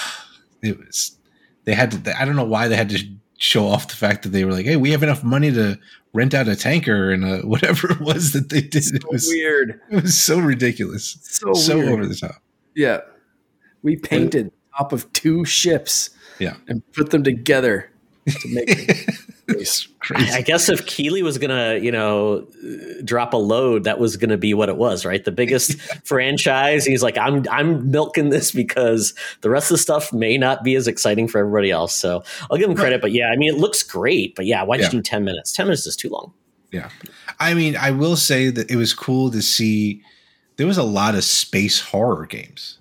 it 0.62 0.78
was 0.78 1.18
they 1.66 1.74
had 1.74 1.92
to. 1.92 2.20
I 2.20 2.26
don't 2.26 2.36
know 2.36 2.44
why 2.44 2.68
they 2.68 2.76
had 2.76 2.90
to 2.90 3.04
show 3.38 3.68
off 3.68 3.88
the 3.88 3.96
fact 3.96 4.24
that 4.24 4.30
they 4.30 4.46
were 4.46 4.52
like, 4.52 4.66
"Hey, 4.66 4.78
we 4.78 4.92
have 4.92 5.04
enough 5.04 5.24
money 5.24 5.52
to 5.52 5.80
rent 6.14 6.34
out 6.34 6.48
a 6.48 6.56
tanker 6.56 7.12
and 7.12 7.24
a, 7.24 7.38
whatever 7.48 7.92
it 7.92 8.02
was 8.02 8.34
that 8.34 8.50
they 8.50 8.62
did." 8.62 8.84
So 8.84 8.96
it 8.96 9.12
was 9.12 9.28
weird. 9.28 9.80
It 9.90 10.04
was 10.04 10.18
so 10.18 10.40
ridiculous. 10.40 11.18
So 11.22 11.54
so 11.54 11.78
weird. 11.78 11.90
over 11.90 12.06
the 12.06 12.16
top. 12.16 12.42
Yeah, 12.76 13.02
we 13.84 13.98
painted 13.98 14.52
top 14.78 14.94
of 14.94 15.12
two 15.14 15.46
ships. 15.46 16.12
Yeah, 16.40 16.56
and 16.68 16.82
put 16.94 17.12
them 17.12 17.24
together 17.24 17.92
to 18.28 18.54
make. 18.54 19.08
crazy. 20.00 20.32
I 20.32 20.42
guess 20.42 20.70
if 20.70 20.86
Keighley 20.86 21.24
was 21.24 21.38
gonna, 21.38 21.76
you 21.76 21.92
know, 21.92 22.48
drop 23.04 23.34
a 23.34 23.38
load, 23.38 23.84
that 23.84 24.00
was 24.00 24.18
gonna 24.18 24.38
be 24.38 24.54
what 24.54 24.70
it 24.70 24.78
was, 24.78 25.06
right? 25.06 25.24
The 25.24 25.32
biggest 25.32 25.80
franchise. 26.04 26.86
He's 26.86 27.04
like, 27.04 27.18
I'm 27.18 27.46
I'm 27.50 27.90
milking 27.92 28.30
this 28.30 28.52
because 28.52 29.14
the 29.42 29.50
rest 29.50 29.72
of 29.72 29.76
the 29.76 29.82
stuff 29.82 30.12
may 30.12 30.38
not 30.38 30.64
be 30.64 30.76
as 30.76 30.88
exciting 30.88 31.28
for 31.28 31.40
everybody 31.40 31.72
else. 31.72 31.94
So 31.94 32.24
I'll 32.50 32.58
give 32.58 32.70
him 32.70 32.76
credit, 32.76 33.02
but 33.02 33.12
yeah, 33.12 33.30
I 33.30 33.36
mean, 33.36 33.54
it 33.54 33.58
looks 33.58 33.84
great, 33.84 34.36
but 34.36 34.46
yeah, 34.46 34.64
why 34.64 34.78
did 34.78 34.84
yeah. 34.84 34.88
you 34.88 35.00
do 35.00 35.02
ten 35.04 35.24
minutes? 35.24 35.52
Ten 35.52 35.68
minutes 35.68 35.86
is 35.86 35.96
too 35.96 36.10
long. 36.10 36.34
Yeah, 36.72 36.90
I 37.40 37.54
mean, 37.54 37.76
I 37.76 37.92
will 37.92 38.16
say 38.16 38.50
that 38.50 38.72
it 38.72 38.76
was 38.76 38.94
cool 38.94 39.32
to 39.32 39.42
see. 39.42 40.02
There 40.58 40.68
was 40.68 40.78
a 40.78 40.84
lot 40.84 41.16
of 41.16 41.24
space 41.24 41.80
horror 41.82 42.26
games. 42.26 42.78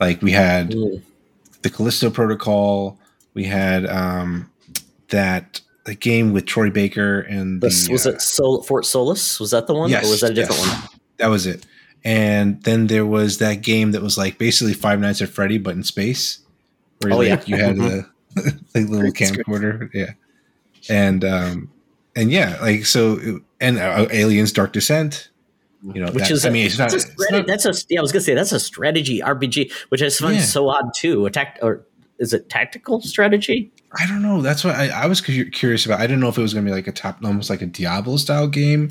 Like 0.00 0.20
we 0.20 0.32
had 0.32 0.70
mm. 0.70 1.02
the 1.62 1.70
Callisto 1.70 2.10
Protocol. 2.10 2.98
We 3.34 3.44
had 3.44 3.86
um, 3.86 4.50
that 5.08 5.60
the 5.84 5.94
game 5.94 6.32
with 6.32 6.46
Troy 6.46 6.70
Baker 6.70 7.20
and 7.20 7.60
the, 7.60 7.66
was 7.90 8.06
it 8.06 8.16
uh, 8.16 8.18
Sol- 8.18 8.62
Fort 8.62 8.86
Solis? 8.86 9.38
Was 9.38 9.50
that 9.50 9.66
the 9.66 9.74
one, 9.74 9.90
yes, 9.90 10.06
or 10.06 10.10
was 10.10 10.20
that 10.22 10.32
a 10.32 10.34
different 10.34 10.60
yes. 10.60 10.80
one? 10.80 11.00
That 11.18 11.26
was 11.28 11.46
it. 11.46 11.66
And 12.02 12.62
then 12.64 12.86
there 12.88 13.06
was 13.06 13.38
that 13.38 13.62
game 13.62 13.92
that 13.92 14.02
was 14.02 14.18
like 14.18 14.38
basically 14.38 14.74
Five 14.74 15.00
Nights 15.00 15.22
at 15.22 15.28
Freddy, 15.28 15.58
but 15.58 15.74
in 15.74 15.82
space. 15.82 16.40
Where 17.00 17.12
oh, 17.12 17.18
like 17.18 17.28
yeah. 17.28 17.42
you 17.46 17.56
had 17.56 17.76
the 17.76 18.06
like 18.74 18.88
little 18.88 19.12
camcorder, 19.12 19.90
yeah, 19.92 20.12
and 20.88 21.24
um, 21.24 21.70
and 22.14 22.30
yeah, 22.30 22.58
like 22.60 22.86
so, 22.86 23.40
and 23.60 23.78
uh, 23.78 24.06
Aliens: 24.10 24.52
Dark 24.52 24.72
Descent. 24.72 25.30
You 25.92 26.00
know, 26.00 26.12
which 26.12 26.24
that, 26.24 26.30
is 26.30 26.46
I 26.46 26.50
mean, 26.50 26.64
it's 26.64 26.78
not, 26.78 26.94
it's 26.94 27.06
not, 27.30 27.46
that's 27.46 27.66
a 27.66 27.74
yeah. 27.90 27.98
I 27.98 28.02
was 28.02 28.10
gonna 28.10 28.22
say 28.22 28.34
that's 28.34 28.52
a 28.52 28.60
strategy 28.60 29.20
RPG, 29.20 29.70
which 29.90 30.02
I 30.02 30.08
find 30.08 30.36
yeah. 30.36 30.42
so 30.42 30.68
odd 30.70 30.92
too. 30.94 31.26
Attack 31.26 31.58
or 31.60 31.84
is 32.18 32.32
it 32.32 32.48
tactical 32.48 33.00
strategy? 33.00 33.70
I 33.98 34.06
don't 34.06 34.22
know. 34.22 34.40
That's 34.40 34.64
what 34.64 34.74
I, 34.74 34.88
I 34.88 35.06
was 35.06 35.20
curious 35.20 35.86
about. 35.86 36.00
I 36.00 36.06
didn't 36.06 36.20
know 36.20 36.28
if 36.28 36.38
it 36.38 36.42
was 36.42 36.52
going 36.52 36.64
to 36.64 36.70
be 36.70 36.74
like 36.74 36.86
a 36.86 36.92
top, 36.92 37.18
almost 37.24 37.50
like 37.50 37.62
a 37.62 37.66
Diablo 37.66 38.16
style 38.16 38.48
game, 38.48 38.90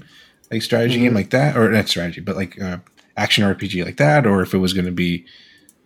like 0.51 0.61
strategy 0.61 0.95
mm-hmm. 0.95 1.05
game 1.05 1.13
like 1.13 1.29
that, 1.31 1.57
or 1.57 1.69
not 1.69 1.89
strategy, 1.89 2.21
but 2.21 2.35
like 2.35 2.61
uh, 2.61 2.77
action 3.17 3.43
RPG 3.43 3.83
like 3.85 3.97
that, 3.97 4.25
or 4.25 4.41
if 4.41 4.53
it 4.53 4.59
was 4.59 4.73
going 4.73 4.85
to 4.85 4.91
be, 4.91 5.25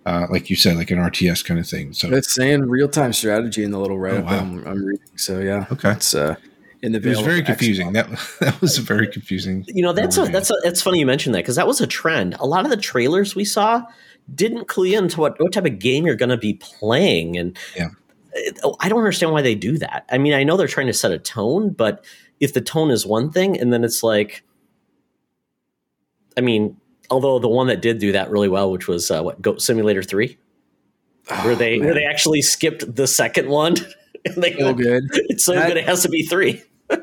uh, 0.06 0.28
like 0.30 0.50
you 0.50 0.56
said, 0.56 0.78
like 0.78 0.92
an 0.92 1.00
RTS 1.00 1.44
kind 1.44 1.60
of 1.60 1.68
thing. 1.68 1.94
So 1.94 2.12
it's 2.12 2.34
saying 2.34 2.62
real 2.70 2.88
time 2.88 3.14
strategy 3.14 3.64
in 3.64 3.72
the 3.72 3.80
little 3.80 3.98
write 3.98 4.16
up 4.16 4.24
oh, 4.24 4.28
wow. 4.28 4.40
I'm, 4.40 4.68
I'm, 4.68 4.86
reading. 4.86 5.06
So 5.16 5.40
yeah, 5.40 5.66
okay, 5.72 5.92
it's 5.92 6.14
uh, 6.14 6.36
in 6.84 6.92
the. 6.92 7.00
It 7.00 7.06
was 7.06 7.22
very 7.22 7.42
confusing. 7.42 7.94
That 7.94 8.10
that 8.40 8.62
was 8.62 8.78
very 8.78 9.08
confusing. 9.08 9.66
You 9.68 9.82
know, 9.82 9.94
that's 9.94 10.18
a, 10.18 10.26
that's 10.26 10.52
a, 10.52 10.56
it's 10.64 10.82
funny 10.82 11.00
you 11.00 11.06
mentioned 11.06 11.34
that 11.36 11.40
because 11.40 11.56
that 11.56 11.68
was 11.68 11.82
a 11.82 11.88
trend. 11.88 12.36
A 12.40 12.46
lot 12.46 12.66
of 12.66 12.72
the 12.72 12.78
trailers 12.78 13.36
we 13.36 13.46
saw 13.46 13.84
didn't 14.34 14.68
clue 14.68 14.98
into 14.98 15.20
what 15.20 15.40
what 15.40 15.54
type 15.54 15.66
of 15.66 15.80
game 15.80 16.06
you're 16.06 16.16
going 16.16 16.30
to 16.30 16.38
be 16.38 16.56
playing, 16.56 17.38
and 17.38 17.58
yeah 17.76 17.90
oh, 18.64 18.76
I 18.80 18.90
don't 18.90 19.00
understand 19.00 19.32
why 19.32 19.42
they 19.42 19.56
do 19.56 19.78
that. 19.80 20.06
I 20.12 20.18
mean, 20.18 20.34
I 20.34 20.44
know 20.44 20.58
they're 20.58 20.68
trying 20.68 20.88
to 20.88 20.94
set 20.94 21.12
a 21.12 21.20
tone, 21.20 21.70
but 21.70 22.04
if 22.40 22.54
the 22.54 22.62
tone 22.62 22.92
is 22.92 23.06
one 23.06 23.32
thing, 23.32 23.60
and 23.60 23.72
then 23.74 23.84
it's 23.84 24.04
like, 24.04 24.44
I 26.36 26.42
mean, 26.42 26.78
although 27.10 27.40
the 27.40 27.48
one 27.48 27.68
that 27.68 27.82
did 27.82 28.00
do 28.00 28.12
that 28.12 28.30
really 28.30 28.50
well, 28.50 28.72
which 28.72 28.88
was 28.88 29.10
uh, 29.10 29.22
what 29.22 29.42
Goat 29.42 29.62
Simulator 29.62 30.04
Three, 30.04 30.38
where 31.44 31.56
they 31.56 31.80
where 31.80 31.94
they 31.94 32.06
actually 32.06 32.42
skipped 32.42 32.96
the 32.96 33.08
second 33.08 33.50
one. 33.50 33.76
and 34.26 34.44
they 34.44 34.54
So 34.58 34.74
good. 34.74 35.04
It's 35.30 35.46
so 35.46 35.54
That- 35.54 35.68
good. 35.68 35.78
It 35.78 35.86
has 35.86 36.04
to 36.04 36.10
be 36.10 36.24
three. 36.24 36.64
oh, 36.90 36.98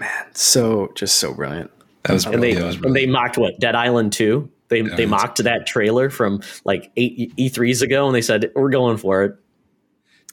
Man, 0.00 0.26
so 0.32 0.90
just 0.94 1.16
so 1.16 1.34
brilliant. 1.34 1.70
That 2.04 2.12
was 2.12 2.26
And 2.26 2.42
they 2.42 2.54
that 2.54 2.64
was 2.64 2.76
and 2.76 2.94
they 2.94 3.06
mocked 3.06 3.38
what 3.38 3.58
Dead 3.58 3.74
Island 3.74 4.12
Two. 4.12 4.50
They 4.68 4.82
they 4.82 5.06
mocked 5.06 5.42
that 5.42 5.66
trailer 5.66 6.10
from 6.10 6.40
like 6.64 6.90
eight 6.96 7.34
E3s 7.36 7.82
ago, 7.82 8.06
and 8.06 8.14
they 8.14 8.22
said 8.22 8.50
we're 8.54 8.70
going 8.70 8.96
for 8.96 9.22
it. 9.22 9.36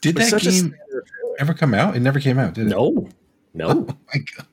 Did 0.00 0.16
that 0.16 0.40
game 0.40 0.74
ever 1.38 1.54
come 1.54 1.74
out? 1.74 1.96
It 1.96 2.00
never 2.00 2.20
came 2.20 2.38
out, 2.38 2.54
did 2.54 2.66
it? 2.66 2.70
No, 2.70 3.08
no. 3.54 3.68
Oh 3.68 3.96
my 4.12 4.20
god. 4.36 4.46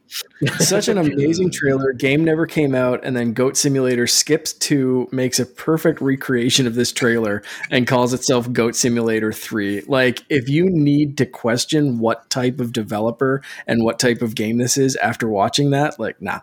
Such 0.59 0.87
an 0.87 0.97
amazing 0.97 1.51
trailer. 1.51 1.93
Game 1.93 2.23
never 2.23 2.45
came 2.45 2.75
out, 2.75 2.99
and 3.03 3.15
then 3.15 3.33
Goat 3.33 3.55
Simulator 3.55 4.07
skips 4.07 4.53
to 4.53 5.07
makes 5.11 5.39
a 5.39 5.45
perfect 5.45 6.01
recreation 6.01 6.67
of 6.67 6.75
this 6.75 6.91
trailer 6.91 7.41
and 7.69 7.87
calls 7.87 8.13
itself 8.13 8.51
Goat 8.51 8.75
Simulator 8.75 9.31
3. 9.31 9.81
Like, 9.87 10.23
if 10.29 10.49
you 10.49 10.69
need 10.69 11.17
to 11.17 11.25
question 11.25 11.99
what 11.99 12.29
type 12.29 12.59
of 12.59 12.73
developer 12.73 13.41
and 13.67 13.83
what 13.83 13.99
type 13.99 14.21
of 14.21 14.35
game 14.35 14.57
this 14.57 14.77
is 14.77 14.95
after 14.97 15.27
watching 15.29 15.69
that, 15.71 15.99
like, 15.99 16.21
nah. 16.21 16.41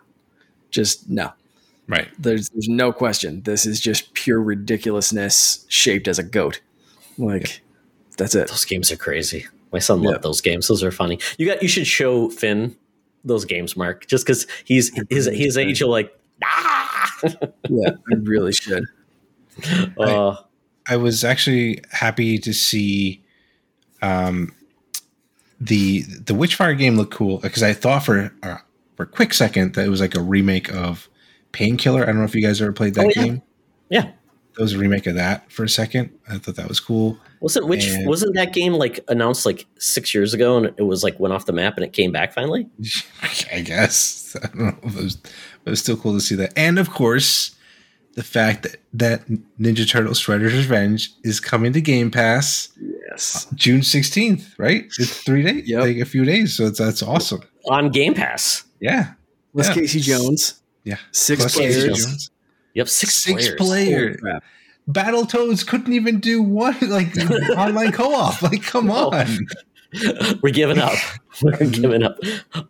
Just 0.71 1.09
no. 1.09 1.31
Right. 1.89 2.07
There's 2.19 2.49
there's 2.49 2.69
no 2.69 2.93
question. 2.93 3.41
This 3.41 3.65
is 3.65 3.79
just 3.81 4.13
pure 4.13 4.39
ridiculousness 4.39 5.65
shaped 5.69 6.07
as 6.07 6.19
a 6.19 6.23
goat. 6.23 6.61
Like, 7.17 7.61
that's 8.17 8.35
it. 8.35 8.47
Those 8.47 8.63
games 8.63 8.91
are 8.91 8.95
crazy. 8.95 9.45
My 9.73 9.79
son 9.79 10.01
Yeah. 10.03 10.11
loved 10.11 10.23
those 10.23 10.39
games. 10.39 10.67
Those 10.67 10.83
are 10.83 10.91
funny. 10.91 11.19
You 11.37 11.47
got. 11.47 11.61
You 11.61 11.67
should 11.67 11.87
show 11.87 12.29
Finn 12.29 12.75
those 13.25 13.43
games, 13.43 13.75
Mark, 13.75 14.05
just 14.07 14.25
because 14.25 14.45
he's 14.65 14.91
his 15.09 15.25
his 15.33 15.57
age. 15.57 15.79
He'll 15.79 15.89
like. 15.89 16.15
Ah! 16.43 17.17
Yeah, 17.67 17.89
I 18.11 18.15
really 18.21 18.53
should. 18.53 18.85
Uh, 19.97 20.37
I 20.87 20.95
was 20.95 21.25
actually 21.25 21.81
happy 21.91 22.37
to 22.37 22.53
see 22.53 23.21
um, 24.01 24.53
the 25.59 26.03
the 26.03 26.33
Witchfire 26.33 26.77
game 26.77 26.95
looked 26.95 27.13
cool 27.13 27.39
because 27.39 27.61
I 27.63 27.73
thought 27.73 28.05
for 28.05 28.31
uh, 28.41 28.57
for 28.95 29.03
a 29.03 29.07
quick 29.07 29.33
second 29.33 29.73
that 29.73 29.85
it 29.85 29.89
was 29.89 29.99
like 29.99 30.15
a 30.15 30.21
remake 30.21 30.71
of 30.73 31.08
Painkiller. 31.51 32.03
I 32.03 32.07
don't 32.07 32.17
know 32.19 32.23
if 32.23 32.35
you 32.35 32.41
guys 32.41 32.61
ever 32.61 32.71
played 32.73 32.93
that 32.95 33.05
Oh, 33.07 33.11
yeah. 33.15 33.23
game. 33.23 33.41
yeah. 33.89 34.11
It 34.57 34.61
was 34.61 34.73
a 34.73 34.77
remake 34.77 35.07
of 35.07 35.15
that 35.15 35.49
for 35.51 35.63
a 35.63 35.69
second. 35.69 36.09
I 36.29 36.37
thought 36.37 36.55
that 36.55 36.67
was 36.67 36.79
cool. 36.81 37.17
Wasn't 37.39 37.67
which 37.67 37.87
And- 37.87 38.05
wasn't 38.07 38.35
that 38.35 38.51
game 38.51 38.73
like 38.73 38.99
announced 39.07 39.45
like 39.45 39.65
six 39.77 40.13
years 40.13 40.33
ago 40.33 40.57
and 40.57 40.65
it 40.77 40.83
was 40.83 41.01
like 41.03 41.17
went 41.19 41.33
off 41.33 41.45
the 41.45 41.53
map 41.53 41.75
and 41.77 41.85
it 41.85 41.93
came 41.93 42.11
back 42.11 42.33
finally? 42.33 42.67
I 43.53 43.61
guess 43.61 44.35
I 44.43 44.47
don't 44.47 44.57
know. 44.59 44.75
If 44.83 44.97
it 44.97 45.03
was, 45.03 45.15
but 45.15 45.31
it 45.65 45.69
was 45.69 45.79
still 45.79 45.95
cool 45.95 46.13
to 46.13 46.19
see 46.19 46.35
that, 46.35 46.51
and 46.57 46.77
of 46.77 46.89
course, 46.89 47.55
the 48.15 48.23
fact 48.23 48.63
that 48.63 48.77
that 48.93 49.25
Ninja 49.59 49.89
Turtles: 49.89 50.19
Shredder's 50.19 50.53
Revenge 50.55 51.11
is 51.23 51.39
coming 51.39 51.71
to 51.73 51.79
Game 51.79 52.11
Pass 52.11 52.69
Yes. 53.09 53.47
June 53.55 53.81
sixteenth. 53.81 54.53
Right? 54.57 54.85
It's 54.99 55.21
three 55.23 55.43
days, 55.43 55.69
Yep. 55.69 55.81
like 55.81 55.97
a 55.97 56.05
few 56.05 56.25
days. 56.25 56.53
So 56.57 56.65
it's, 56.65 56.79
that's 56.79 57.01
awesome. 57.01 57.41
On 57.69 57.89
Game 57.91 58.13
Pass. 58.13 58.65
Yeah, 58.81 59.13
With 59.53 59.67
Yeah. 59.67 59.73
Casey 59.75 59.99
Jones. 60.01 60.58
Yeah. 60.83 60.97
Six 61.11 61.41
Plus 61.41 61.55
players. 61.55 62.31
Yep, 62.75 62.87
six, 62.89 63.15
Six 63.15 63.35
players. 63.49 63.55
player. 63.57 64.07
Holy 64.07 64.17
crap. 64.17 64.43
Battletoads 64.89 65.65
couldn't 65.67 65.93
even 65.93 66.19
do 66.19 66.41
one 66.41 66.75
like 66.81 67.15
online 67.57 67.91
co-op. 67.91 68.41
Like, 68.41 68.63
come 68.63 68.89
Oh. 68.89 69.09
on. 69.11 69.47
We're 70.43 70.53
giving 70.53 70.77
up. 70.77 70.93
We're 71.41 71.57
giving 71.65 72.03
up. 72.03 72.17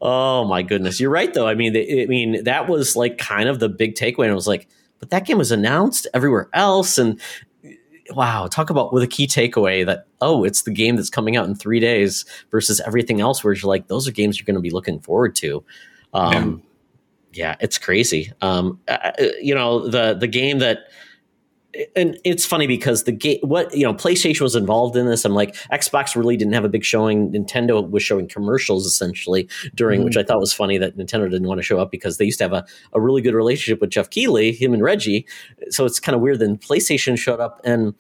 Oh 0.02 0.46
my 0.46 0.62
goodness, 0.64 1.00
you're 1.02 1.10
right 1.10 1.34
though. 1.34 1.48
I 1.48 1.54
mean, 1.56 1.74
the, 1.74 2.04
I 2.04 2.06
mean 2.06 2.44
that 2.46 2.70
was 2.70 2.96
like 2.96 3.18
kind 3.18 3.50
of 3.50 3.60
the 3.60 3.68
big 3.70 3.96
takeaway. 3.96 4.24
And 4.24 4.32
I 4.32 4.36
was 4.36 4.48
like, 4.48 4.68
but 5.00 5.10
that 5.10 5.26
game 5.26 5.38
was 5.38 5.52
announced 5.52 6.08
everywhere 6.14 6.50
else, 6.54 6.98
and 6.98 7.20
wow, 8.12 8.48
talk 8.48 8.70
about 8.70 8.94
with 8.94 9.04
a 9.04 9.08
key 9.08 9.28
takeaway 9.28 9.86
that 9.86 10.06
oh, 10.22 10.44
it's 10.46 10.62
the 10.64 10.72
game 10.72 10.96
that's 10.96 11.10
coming 11.10 11.36
out 11.36 11.46
in 11.46 11.56
three 11.56 11.80
days 11.82 12.26
versus 12.52 12.80
everything 12.86 13.20
else, 13.22 13.44
where 13.44 13.54
you're 13.54 13.68
like, 13.70 13.88
those 13.88 14.08
are 14.08 14.12
games 14.12 14.40
you're 14.40 14.46
going 14.46 14.56
to 14.56 14.62
be 14.62 14.72
looking 14.72 15.00
forward 15.02 15.36
to. 15.36 15.64
Um, 16.14 16.64
yeah. 17.40 17.56
it's 17.60 17.78
crazy. 17.78 18.32
Um, 18.42 18.80
uh, 18.88 19.12
uh, 19.20 19.26
you 19.42 19.56
know, 19.56 19.88
the 19.88 20.14
the 20.14 20.28
game 20.28 20.60
that 20.60 20.80
and 21.96 22.18
it's 22.24 22.46
funny 22.46 22.66
because 22.66 23.04
the 23.04 23.12
game 23.12 23.38
what 23.42 23.74
you 23.76 23.84
know 23.84 23.94
playstation 23.94 24.42
was 24.42 24.56
involved 24.56 24.96
in 24.96 25.06
this 25.06 25.24
i'm 25.24 25.36
like 25.36 25.56
xbox 25.72 26.16
really 26.16 26.36
didn't 26.36 26.54
have 26.54 26.66
a 26.66 26.70
big 26.70 26.84
showing 26.84 27.32
nintendo 27.32 27.88
was 27.90 28.02
showing 28.02 28.28
commercials 28.28 28.88
essentially 28.88 29.48
during 29.76 30.02
Mhm. 30.02 30.06
which 30.06 30.18
i 30.18 30.24
thought 30.24 30.40
was 30.40 30.52
funny 30.52 30.80
that 30.80 30.98
nintendo 30.98 31.30
didn't 31.30 31.48
want 31.48 31.60
to 31.60 31.64
show 31.64 31.80
up 31.80 31.92
because 31.92 32.18
they 32.18 32.26
used 32.26 32.40
to 32.40 32.44
have 32.46 32.54
a, 32.54 32.66
a 32.94 33.00
really 33.00 33.22
good 33.22 33.36
relationship 33.36 33.80
with 33.82 33.92
jeff 33.92 34.10
keighley 34.10 34.52
him 34.52 34.74
and 34.74 34.82
reggie 34.82 35.28
so 35.70 35.86
it's 35.86 36.00
kind 36.00 36.16
of 36.16 36.22
weird 36.22 36.40
then 36.40 36.58
playstation 36.58 37.16
showed 37.18 37.40
up 37.40 37.62
and 37.64 37.94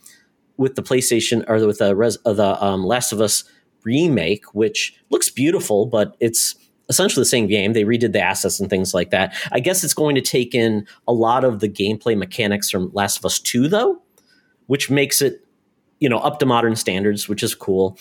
with 0.57 0.73
the 0.75 0.83
playstation 0.83 1.45
or 1.47 1.65
with 1.65 1.77
the, 1.77 1.95
res, 1.95 2.17
uh, 2.25 2.33
the 2.33 2.61
um, 2.65 2.83
last 2.83 3.11
of 3.13 3.21
us 3.21 3.43
remake 3.83 4.45
which 4.55 4.95
looks 5.11 5.29
beautiful 5.29 5.85
but 5.85 6.17
it's 6.19 6.55
essentially 6.89 7.21
the 7.21 7.29
same 7.29 7.47
game. 7.47 7.73
They 7.73 7.83
redid 7.83 8.13
the 8.13 8.21
assets 8.21 8.59
and 8.59 8.69
things 8.69 8.93
like 8.93 9.11
that. 9.11 9.35
I 9.51 9.59
guess 9.59 9.83
it's 9.83 9.93
going 9.93 10.15
to 10.15 10.21
take 10.21 10.53
in 10.53 10.85
a 11.07 11.13
lot 11.13 11.43
of 11.43 11.59
the 11.59 11.69
gameplay 11.69 12.17
mechanics 12.17 12.69
from 12.69 12.91
Last 12.93 13.19
of 13.19 13.25
Us 13.25 13.39
2, 13.39 13.67
though, 13.67 14.01
which 14.65 14.89
makes 14.89 15.21
it, 15.21 15.45
you 15.99 16.09
know, 16.09 16.19
up 16.19 16.39
to 16.39 16.45
modern 16.45 16.75
standards, 16.75 17.27
which 17.27 17.43
is 17.43 17.53
cool. 17.53 17.97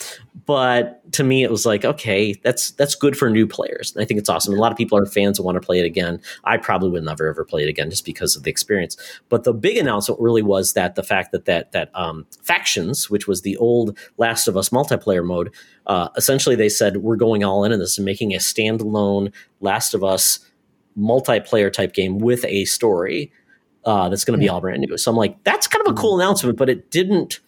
But 0.47 1.13
to 1.13 1.25
me, 1.25 1.43
it 1.43 1.51
was 1.51 1.67
like, 1.67 1.85
okay, 1.85 2.33
that's 2.45 2.71
that's 2.73 2.95
good 2.95 3.17
for 3.17 3.29
new 3.29 3.47
players. 3.47 3.93
And 3.93 4.03
I 4.03 4.07
think 4.07 4.19
it's 4.19 4.29
awesome. 4.29 4.55
A 4.55 4.57
lot 4.57 4.71
of 4.71 4.79
people 4.79 4.97
are 4.97 5.05
fans 5.05 5.39
and 5.39 5.45
want 5.45 5.57
to 5.57 5.67
play 5.67 5.81
it 5.81 5.85
again. 5.85 6.21
I 6.45 6.59
probably 6.59 6.91
would 6.91 7.03
never 7.03 7.27
ever 7.27 7.45
play 7.45 7.65
it 7.65 7.69
again 7.69 7.91
just 7.91 8.05
because 8.05 8.37
of 8.37 8.45
the 8.45 8.51
experience. 8.51 8.97
But 9.29 9.43
the 9.43 9.53
big 9.53 9.77
announcement 9.77 10.21
really 10.21 10.43
was 10.43 10.75
that 10.75 10.95
the 10.95 11.03
fact 11.03 11.33
that 11.33 11.47
that 11.47 11.73
that 11.73 11.91
um, 11.95 12.25
factions, 12.41 13.11
which 13.11 13.27
was 13.27 13.43
the 13.43 13.57
old 13.57 13.99
Last 14.17 14.47
of 14.47 14.57
Us 14.57 14.69
multiplayer 14.69 15.27
mode, 15.27 15.53
uh, 15.89 16.09
essentially 16.17 16.55
they 16.55 16.69
said 16.69 16.99
we're 16.99 17.17
going 17.17 17.43
all 17.43 17.65
in 17.65 17.73
on 17.73 17.79
this 17.79 17.99
and 17.99 18.05
making 18.05 18.35
a 18.35 18.39
standalone 18.39 19.33
Last 19.61 19.95
of 19.95 20.05
Us 20.05 20.39
multiplayer 20.99 21.73
type 21.73 21.95
game 21.95 22.19
with 22.19 22.45
a 22.45 22.65
story 22.67 23.33
uh, 23.85 24.09
that's 24.09 24.25
going 24.25 24.39
to 24.39 24.43
be 24.43 24.49
all 24.49 24.61
brand 24.61 24.81
new. 24.81 24.99
So 24.99 25.11
I'm 25.11 25.17
like, 25.17 25.43
that's 25.45 25.67
kind 25.67 25.87
of 25.87 25.93
a 25.93 25.97
cool 25.97 26.21
announcement, 26.21 26.59
but 26.59 26.69
it 26.69 26.91
didn't. 26.91 27.41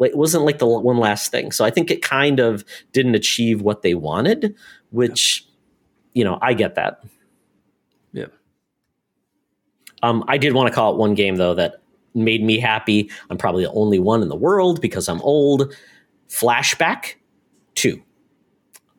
It 0.00 0.16
wasn't 0.16 0.44
like 0.44 0.58
the 0.58 0.66
one 0.66 0.96
last 0.96 1.30
thing. 1.30 1.52
So 1.52 1.64
I 1.64 1.70
think 1.70 1.90
it 1.90 2.02
kind 2.02 2.40
of 2.40 2.64
didn't 2.92 3.14
achieve 3.14 3.60
what 3.60 3.82
they 3.82 3.94
wanted, 3.94 4.54
which, 4.90 5.46
you 6.14 6.24
know, 6.24 6.38
I 6.40 6.54
get 6.54 6.74
that. 6.76 7.04
Yeah. 8.12 8.26
Um, 10.02 10.24
I 10.28 10.38
did 10.38 10.54
want 10.54 10.68
to 10.68 10.74
call 10.74 10.92
it 10.92 10.98
one 10.98 11.14
game 11.14 11.36
though 11.36 11.54
that 11.54 11.82
made 12.14 12.42
me 12.42 12.58
happy. 12.58 13.10
I'm 13.30 13.38
probably 13.38 13.64
the 13.64 13.72
only 13.72 13.98
one 13.98 14.22
in 14.22 14.28
the 14.28 14.36
world 14.36 14.80
because 14.80 15.08
I'm 15.08 15.20
old. 15.20 15.74
Flashback 16.28 17.14
two. 17.74 18.02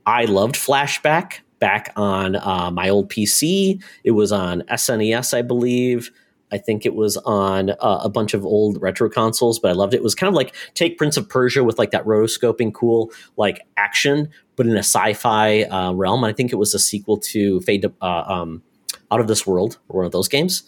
I 0.06 0.26
loved 0.26 0.56
Flashback 0.56 1.40
back 1.60 1.94
on 1.96 2.36
uh, 2.36 2.70
my 2.72 2.90
old 2.90 3.10
PC. 3.10 3.82
It 4.04 4.12
was 4.12 4.32
on 4.32 4.64
SNES, 4.64 5.34
I 5.34 5.42
believe. 5.42 6.12
I 6.52 6.58
think 6.60 6.86
it 6.86 6.94
was 6.94 7.18
on 7.18 7.72
uh, 7.72 7.76
a 8.04 8.10
bunch 8.10 8.36
of 8.36 8.46
old 8.46 8.80
retro 8.82 9.10
consoles, 9.10 9.58
but 9.60 9.72
I 9.72 9.74
loved 9.74 9.94
it. 9.94 9.98
It 9.98 10.04
was 10.04 10.14
kind 10.14 10.28
of 10.28 10.36
like 10.36 10.54
take 10.76 11.00
Prince 11.00 11.18
of 11.18 11.28
Persia 11.28 11.64
with 11.64 11.80
like 11.80 11.92
that 11.92 12.06
rotoscoping, 12.06 12.74
cool 12.74 13.12
like 13.38 13.66
action, 13.76 14.30
but 14.56 14.68
in 14.68 14.76
a 14.76 14.80
sci-fi 14.80 15.64
uh, 15.64 15.94
realm. 15.94 16.24
And 16.24 16.32
I 16.32 16.36
think 16.36 16.52
it 16.52 16.58
was 16.58 16.76
a 16.76 16.80
sequel 16.80 17.18
to 17.18 17.60
Fade 17.62 17.82
to, 17.82 17.94
uh, 18.02 18.24
um, 18.28 18.62
Out 19.10 19.20
of 19.20 19.28
This 19.28 19.48
World, 19.48 19.80
or 19.90 20.02
one 20.02 20.06
of 20.06 20.12
those 20.12 20.28
games. 20.28 20.64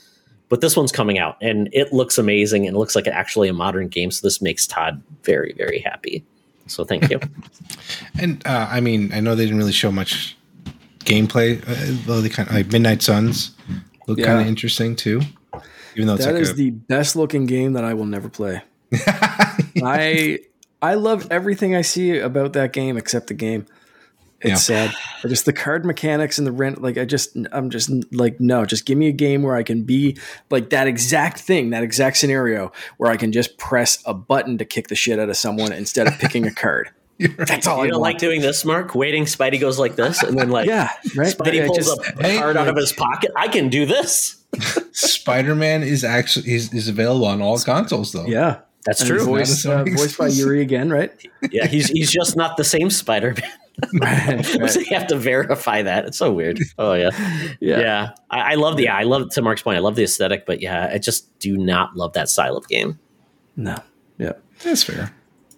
But 0.49 0.62
this 0.62 0.76
one's 0.78 0.91
coming 0.91 1.20
out, 1.20 1.38
and 1.41 1.70
it 1.72 1.91
looks 1.91 2.18
amazing, 2.18 2.68
and 2.68 2.76
it 2.76 2.80
looks 2.80 2.95
like 2.95 3.08
actually 3.08 3.49
a 3.49 3.53
modern 3.53 3.88
game. 3.88 4.12
So 4.12 4.26
this 4.26 4.41
makes 4.41 4.66
Todd 4.66 5.03
very, 5.24 5.53
very 5.58 5.80
happy. 5.80 6.26
So 6.68 6.84
thank 6.84 7.09
you. 7.09 7.20
And 8.20 8.41
uh, 8.47 8.68
I 8.70 8.80
mean, 8.80 9.11
I 9.13 9.20
know 9.20 9.36
they 9.36 9.43
didn't 9.43 9.57
really 9.57 9.72
show 9.74 9.91
much 9.91 10.38
gameplay, 10.99 11.61
uh, 11.68 12.03
though 12.05 12.22
they 12.22 12.30
kind 12.30 12.47
of 12.49 12.55
like 12.55 12.72
Midnight 12.72 13.01
Suns 13.01 13.51
look 14.07 14.18
Yeah. 14.20 14.26
kind 14.26 14.41
of 14.41 14.47
interesting 14.47 14.95
too. 14.95 15.22
Even 15.95 16.07
though 16.07 16.16
it's 16.16 16.26
That 16.26 16.34
like 16.34 16.41
is 16.41 16.51
a, 16.51 16.53
the 16.53 16.70
best 16.72 17.16
looking 17.16 17.45
game 17.45 17.74
that 17.74 17.84
I 17.84 17.93
will 17.93 18.05
never 18.05 18.30
play. 18.30 18.61
I 19.84 20.39
I 20.82 20.93
love 20.95 21.28
everything 21.32 21.76
I 21.76 21.82
see 21.82 22.18
about 22.20 22.53
that 22.53 22.74
game 22.74 22.97
except 22.97 23.28
the 23.28 23.34
game. 23.34 23.66
It's 24.52 24.64
sad. 24.64 24.93
But 25.22 25.30
just 25.30 25.46
the 25.46 25.54
card 25.54 25.86
mechanics 25.86 26.38
and 26.38 26.46
the 26.46 26.52
rent, 26.52 26.82
like 26.82 26.98
I 26.98 27.06
just 27.06 27.36
I'm 27.52 27.70
just 27.70 27.89
like, 28.14 28.39
no, 28.39 28.66
just 28.66 28.86
give 28.86 28.98
me 28.98 29.08
a 29.08 29.12
game 29.14 29.43
where 29.43 29.56
I 29.56 29.64
can 29.64 29.84
be 29.84 30.18
like 30.50 30.70
that 30.70 30.88
exact 30.88 31.39
thing, 31.39 31.72
that 31.72 31.84
exact 31.84 32.18
scenario 32.18 32.72
where 32.98 33.10
I 33.12 33.18
can 33.18 33.32
just 33.32 33.58
press 33.58 34.02
a 34.06 34.14
button 34.14 34.58
to 34.60 34.66
kick 34.66 34.88
the 34.88 34.96
shit 34.96 35.20
out 35.20 35.30
of 35.30 35.38
someone 35.38 35.72
instead 35.72 36.08
of 36.08 36.18
picking 36.20 36.46
a 36.46 36.52
card. 36.54 36.89
That's 37.38 37.66
all 37.66 37.78
you 37.78 37.84
I 37.84 37.88
don't 37.88 38.02
want. 38.02 38.14
like 38.14 38.18
doing 38.18 38.41
this, 38.41 38.66
Mark? 38.66 38.93
Waiting, 38.93 39.24
Spidey 39.24 39.60
goes 39.60 39.80
like 39.80 39.96
this, 39.96 40.22
and 40.22 40.38
then 40.38 40.50
like 40.50 40.68
yeah, 40.68 40.89
right. 41.16 41.34
Spidey 41.36 41.64
I 41.64 41.68
pulls 41.68 41.78
just- 41.78 42.00
up 42.00 42.20
a 42.20 42.38
card 42.38 42.58
out 42.58 42.68
of 42.68 42.76
his 42.76 42.91
pocket. 42.91 43.32
I 43.38 43.48
can 43.48 43.70
do 43.70 43.86
this. 43.86 44.43
Spider 44.91 45.56
Man 45.56 45.82
is 45.84 46.04
actually 46.04 46.52
is, 46.54 46.74
is 46.74 46.88
available 46.88 47.26
on 47.26 47.41
all 47.41 47.58
consoles 47.60 48.12
though. 48.12 48.26
yeah. 48.26 48.60
That's 48.86 49.02
And 49.02 49.10
true. 49.10 49.26
Voiced, 49.26 49.66
Not 49.66 49.88
a 49.88 49.91
uh, 49.93 49.96
voiced 49.98 50.18
by. 50.18 50.28
Yuri 50.28 50.62
again, 50.62 50.91
right? 50.91 51.12
yeah, 51.52 51.66
he's 51.66 51.88
he's 51.89 52.12
just 52.12 52.36
not 52.38 52.56
the 52.56 52.64
same 52.64 52.91
Spider-Man. 52.91 53.41
Right, 54.01 54.45
so 54.69 54.80
you 54.80 54.95
have 54.97 55.07
to 55.07 55.17
verify 55.17 55.82
that. 55.82 56.05
It's 56.05 56.17
so 56.17 56.32
weird. 56.32 56.59
Oh 56.78 56.93
yeah, 56.93 57.09
Yeah. 57.59 57.80
yeah. 57.80 58.09
I, 58.30 58.51
I 58.51 58.55
love 58.55 58.78
the. 58.78 58.84
Yeah, 58.84 58.95
I 58.97 59.03
love 59.03 59.30
to 59.32 59.41
Mark's 59.41 59.61
point. 59.61 59.78
I 59.78 59.82
love 59.82 59.95
the 59.95 60.03
aesthetic, 60.03 60.45
but 60.45 60.61
yeah, 60.61 60.89
I 60.91 60.97
just 60.97 61.38
do 61.39 61.57
not 61.57 61.95
love 61.95 62.13
that 62.13 62.30
style 62.30 62.55
of 62.57 62.67
game. 62.67 62.99
No. 63.55 63.78
Yeah. 64.17 64.34
That's 64.63 64.84
fair. 64.84 65.11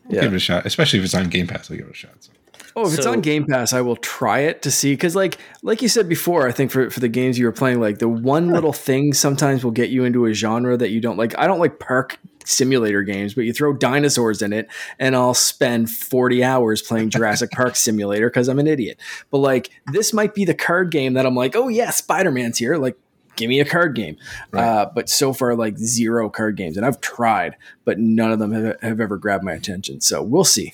I'll 0.09 0.15
Yeah. 0.15 0.21
Give 0.21 0.33
it 0.33 0.37
a 0.37 0.39
shot, 0.39 0.65
especially 0.65 0.99
if 0.99 1.05
it's 1.05 1.13
on 1.13 1.29
Game 1.29 1.47
Pass. 1.47 1.69
I'll 1.69 1.77
give 1.77 1.87
it 1.87 1.91
a 1.91 1.95
shot. 1.95 2.11
So. 2.19 2.31
Oh, 2.75 2.87
if 2.87 2.95
it's 2.95 3.07
on 3.07 3.21
Game 3.21 3.45
Pass, 3.47 3.73
I 3.73 3.81
will 3.81 3.95
try 3.95 4.39
it 4.41 4.61
to 4.61 4.69
see 4.71 4.93
because, 4.93 5.15
like, 5.15 5.39
like 5.63 5.81
you 5.81 5.87
said 5.89 6.07
before, 6.07 6.47
I 6.47 6.51
think 6.51 6.69
for 6.69 6.89
for 6.91 6.99
the 6.99 7.07
games 7.07 7.39
you 7.39 7.45
were 7.45 7.51
playing, 7.51 7.79
like 7.79 7.97
the 7.97 8.07
one 8.07 8.49
little 8.51 8.73
thing 8.73 9.13
sometimes 9.13 9.63
will 9.63 9.71
get 9.71 9.89
you 9.89 10.03
into 10.03 10.25
a 10.27 10.33
genre 10.33 10.77
that 10.77 10.89
you 10.91 11.01
don't 11.01 11.17
like. 11.17 11.37
I 11.39 11.47
don't 11.47 11.59
like 11.59 11.79
park 11.79 12.19
simulator 12.47 13.03
games, 13.03 13.33
but 13.33 13.45
you 13.45 13.53
throw 13.53 13.73
dinosaurs 13.73 14.41
in 14.41 14.53
it, 14.53 14.67
and 14.99 15.15
I'll 15.15 15.33
spend 15.33 15.89
forty 15.91 16.43
hours 16.43 16.81
playing 16.81 17.09
Jurassic 17.11 17.51
Park 17.51 17.75
Simulator 17.77 18.29
because 18.29 18.47
I'm 18.47 18.59
an 18.59 18.67
idiot. 18.67 18.99
But 19.31 19.39
like, 19.39 19.69
this 19.91 20.13
might 20.13 20.33
be 20.33 20.45
the 20.45 20.53
card 20.55 20.89
game 20.91 21.13
that 21.13 21.25
I'm 21.25 21.35
like, 21.35 21.55
oh 21.55 21.67
yeah, 21.67 21.89
Spider 21.91 22.31
Man's 22.31 22.57
here, 22.57 22.77
like. 22.77 22.97
Give 23.35 23.49
me 23.49 23.59
a 23.59 23.65
card 23.65 23.93
game, 23.93 24.17
Right. 24.49 24.63
uh, 24.63 24.89
but 24.95 25.09
so 25.09 25.31
far 25.31 25.53
like 25.53 25.77
zero 25.77 26.27
card 26.27 26.55
games, 26.57 26.75
and 26.75 26.83
I've 26.83 26.99
tried, 27.01 27.55
but 27.85 27.99
none 27.99 28.31
of 28.31 28.39
them 28.39 28.51
have, 28.51 28.81
have 28.81 28.99
ever 28.99 29.15
grabbed 29.15 29.43
my 29.43 29.53
attention. 29.53 30.01
So 30.01 30.23
we'll 30.23 30.43
see. 30.43 30.73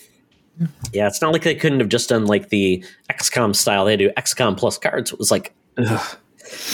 Yeah, 0.94 1.08
it's 1.08 1.22
not 1.22 1.34
like 1.34 1.44
they 1.44 1.56
couldn't 1.56 1.82
have 1.82 1.90
just 1.90 2.08
done 2.08 2.26
like 2.26 2.48
the 2.48 2.82
XCOM 3.10 3.54
style. 3.54 3.84
They 3.84 3.98
do 3.98 4.12
XCOM 4.12 4.56
plus 4.56 4.78
cards. 4.78 5.12
It 5.12 5.20
was 5.20 5.30
like, 5.30 5.54
Ugh. 5.78 6.18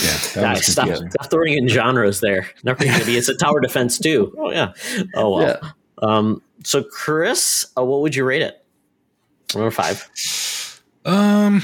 Yeah, 0.02 0.18
that 0.34 0.36
guys, 0.36 0.66
stop, 0.66 0.90
stop 0.90 1.30
throwing 1.30 1.54
in 1.54 1.68
genres 1.68 2.20
there. 2.20 2.50
Never 2.64 2.84
going 2.84 3.00
to 3.00 3.06
be. 3.06 3.18
It's 3.18 3.30
a 3.30 3.36
tower 3.36 3.60
defense 3.60 3.98
too. 3.98 4.34
Oh 4.40 4.52
yeah. 4.52 4.74
Oh 5.16 5.36
well. 5.36 5.60
Yeah. 5.62 5.70
Um. 6.02 6.42
So 6.64 6.84
Chris, 6.84 7.66
uh, 7.78 7.84
what 7.84 8.02
would 8.02 8.16
you 8.16 8.24
rate 8.26 8.42
it? 8.42 8.66
Number 9.54 9.72
five. 9.72 10.10
Um. 11.06 11.62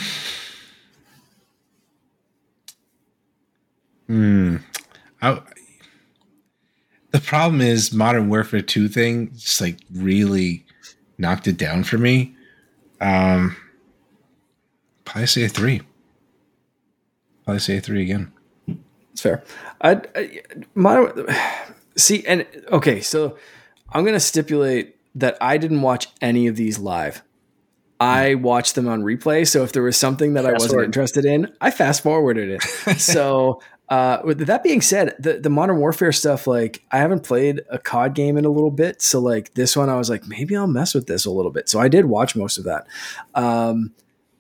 Hmm. 4.07 4.57
I, 5.21 5.41
the 7.11 7.19
problem 7.21 7.61
is 7.61 7.93
Modern 7.93 8.29
Warfare 8.29 8.61
2 8.61 8.87
thing 8.87 9.31
just 9.33 9.61
like 9.61 9.79
really 9.91 10.65
knocked 11.17 11.47
it 11.47 11.57
down 11.57 11.83
for 11.83 11.97
me. 11.97 12.35
Um 13.01 13.55
probably 15.05 15.27
say 15.27 15.45
a 15.45 15.49
three. 15.49 15.81
Probably 17.45 17.59
say 17.59 17.79
three 17.79 18.01
again. 18.01 18.33
It's 19.13 19.21
fair. 19.21 19.43
I, 19.81 20.01
I 20.15 20.41
my 20.73 21.11
see 21.95 22.25
and 22.25 22.45
okay, 22.71 23.01
so 23.01 23.37
I'm 23.89 24.03
gonna 24.03 24.19
stipulate 24.19 24.97
that 25.15 25.37
I 25.39 25.57
didn't 25.57 25.81
watch 25.81 26.07
any 26.21 26.47
of 26.47 26.55
these 26.55 26.79
live. 26.79 27.21
I 27.99 28.35
watched 28.35 28.75
them 28.75 28.89
on 28.89 29.03
replay. 29.03 29.47
So 29.47 29.63
if 29.63 29.71
there 29.71 29.83
was 29.83 29.95
something 29.95 30.33
that 30.33 30.45
I 30.45 30.51
wasn't 30.51 30.71
forward. 30.71 30.85
interested 30.85 31.23
in, 31.23 31.53
I 31.61 31.71
fast 31.71 32.03
forwarded 32.03 32.49
it. 32.49 32.61
so 32.99 33.61
uh, 33.87 34.17
with 34.23 34.39
that 34.39 34.63
being 34.63 34.81
said, 34.81 35.15
the 35.19 35.39
the 35.39 35.49
Modern 35.49 35.77
Warfare 35.77 36.11
stuff, 36.11 36.47
like 36.47 36.83
I 36.91 36.97
haven't 36.97 37.23
played 37.23 37.61
a 37.69 37.77
COD 37.77 38.13
game 38.15 38.37
in 38.37 38.45
a 38.45 38.49
little 38.49 38.71
bit. 38.71 39.01
So 39.01 39.19
like 39.19 39.53
this 39.53 39.77
one, 39.77 39.89
I 39.89 39.95
was 39.95 40.09
like, 40.09 40.27
maybe 40.27 40.55
I'll 40.55 40.67
mess 40.67 40.93
with 40.93 41.07
this 41.07 41.25
a 41.25 41.31
little 41.31 41.51
bit. 41.51 41.69
So 41.69 41.79
I 41.79 41.87
did 41.87 42.05
watch 42.05 42.35
most 42.35 42.57
of 42.57 42.63
that. 42.65 42.87
Um, 43.35 43.93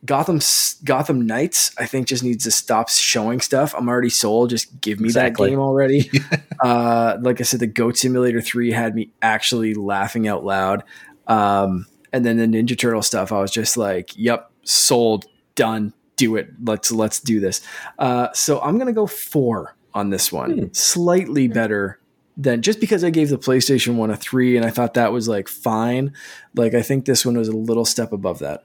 Gotham 0.05 0.39
Gotham 0.83 1.25
Knights, 1.25 1.71
I 1.77 1.85
think, 1.85 2.07
just 2.07 2.23
needs 2.23 2.43
to 2.45 2.51
stop 2.51 2.89
showing 2.89 3.41
stuff. 3.41 3.73
I'm 3.77 3.89
already 3.89 4.09
sold. 4.09 4.49
Just 4.51 4.79
give 4.81 4.99
me 4.99 5.07
Exactly. 5.07 5.49
that 5.49 5.51
game 5.51 5.59
already. 5.59 6.11
uh, 6.63 7.17
like 7.21 7.39
I 7.41 7.43
said, 7.43 7.59
the 7.59 7.67
Goat 7.67 7.97
Simulator 7.97 8.41
Three 8.41 8.71
had 8.71 8.95
me 8.95 9.11
actually 9.21 9.73
laughing 9.73 10.27
out 10.27 10.43
loud. 10.45 10.83
Um, 11.27 11.87
and 12.13 12.25
then 12.25 12.37
the 12.37 12.45
Ninja 12.45 12.77
Turtle 12.77 13.01
stuff, 13.01 13.31
I 13.31 13.39
was 13.41 13.51
just 13.51 13.77
like, 13.77 14.11
"Yep, 14.17 14.51
sold, 14.63 15.25
done, 15.55 15.93
do 16.15 16.35
it. 16.35 16.49
Let's 16.63 16.91
let's 16.91 17.19
do 17.19 17.39
this." 17.39 17.61
Uh, 17.99 18.29
so 18.33 18.61
I'm 18.61 18.77
gonna 18.77 18.93
go 18.93 19.07
four 19.07 19.75
on 19.93 20.09
this 20.09 20.31
one, 20.31 20.57
Hmm. 20.57 20.65
slightly 20.71 21.47
better 21.47 21.99
than 22.37 22.61
just 22.61 22.79
because 22.81 23.03
I 23.03 23.09
gave 23.09 23.29
the 23.29 23.37
PlayStation 23.37 23.95
One 23.95 24.11
a 24.11 24.17
three, 24.17 24.57
and 24.57 24.65
I 24.65 24.69
thought 24.69 24.93
that 24.95 25.11
was 25.13 25.27
like 25.27 25.47
fine. 25.47 26.13
Like 26.53 26.73
I 26.73 26.81
think 26.81 27.05
this 27.05 27.25
one 27.25 27.37
was 27.37 27.47
a 27.47 27.55
little 27.55 27.85
step 27.85 28.11
above 28.11 28.39
that. 28.39 28.63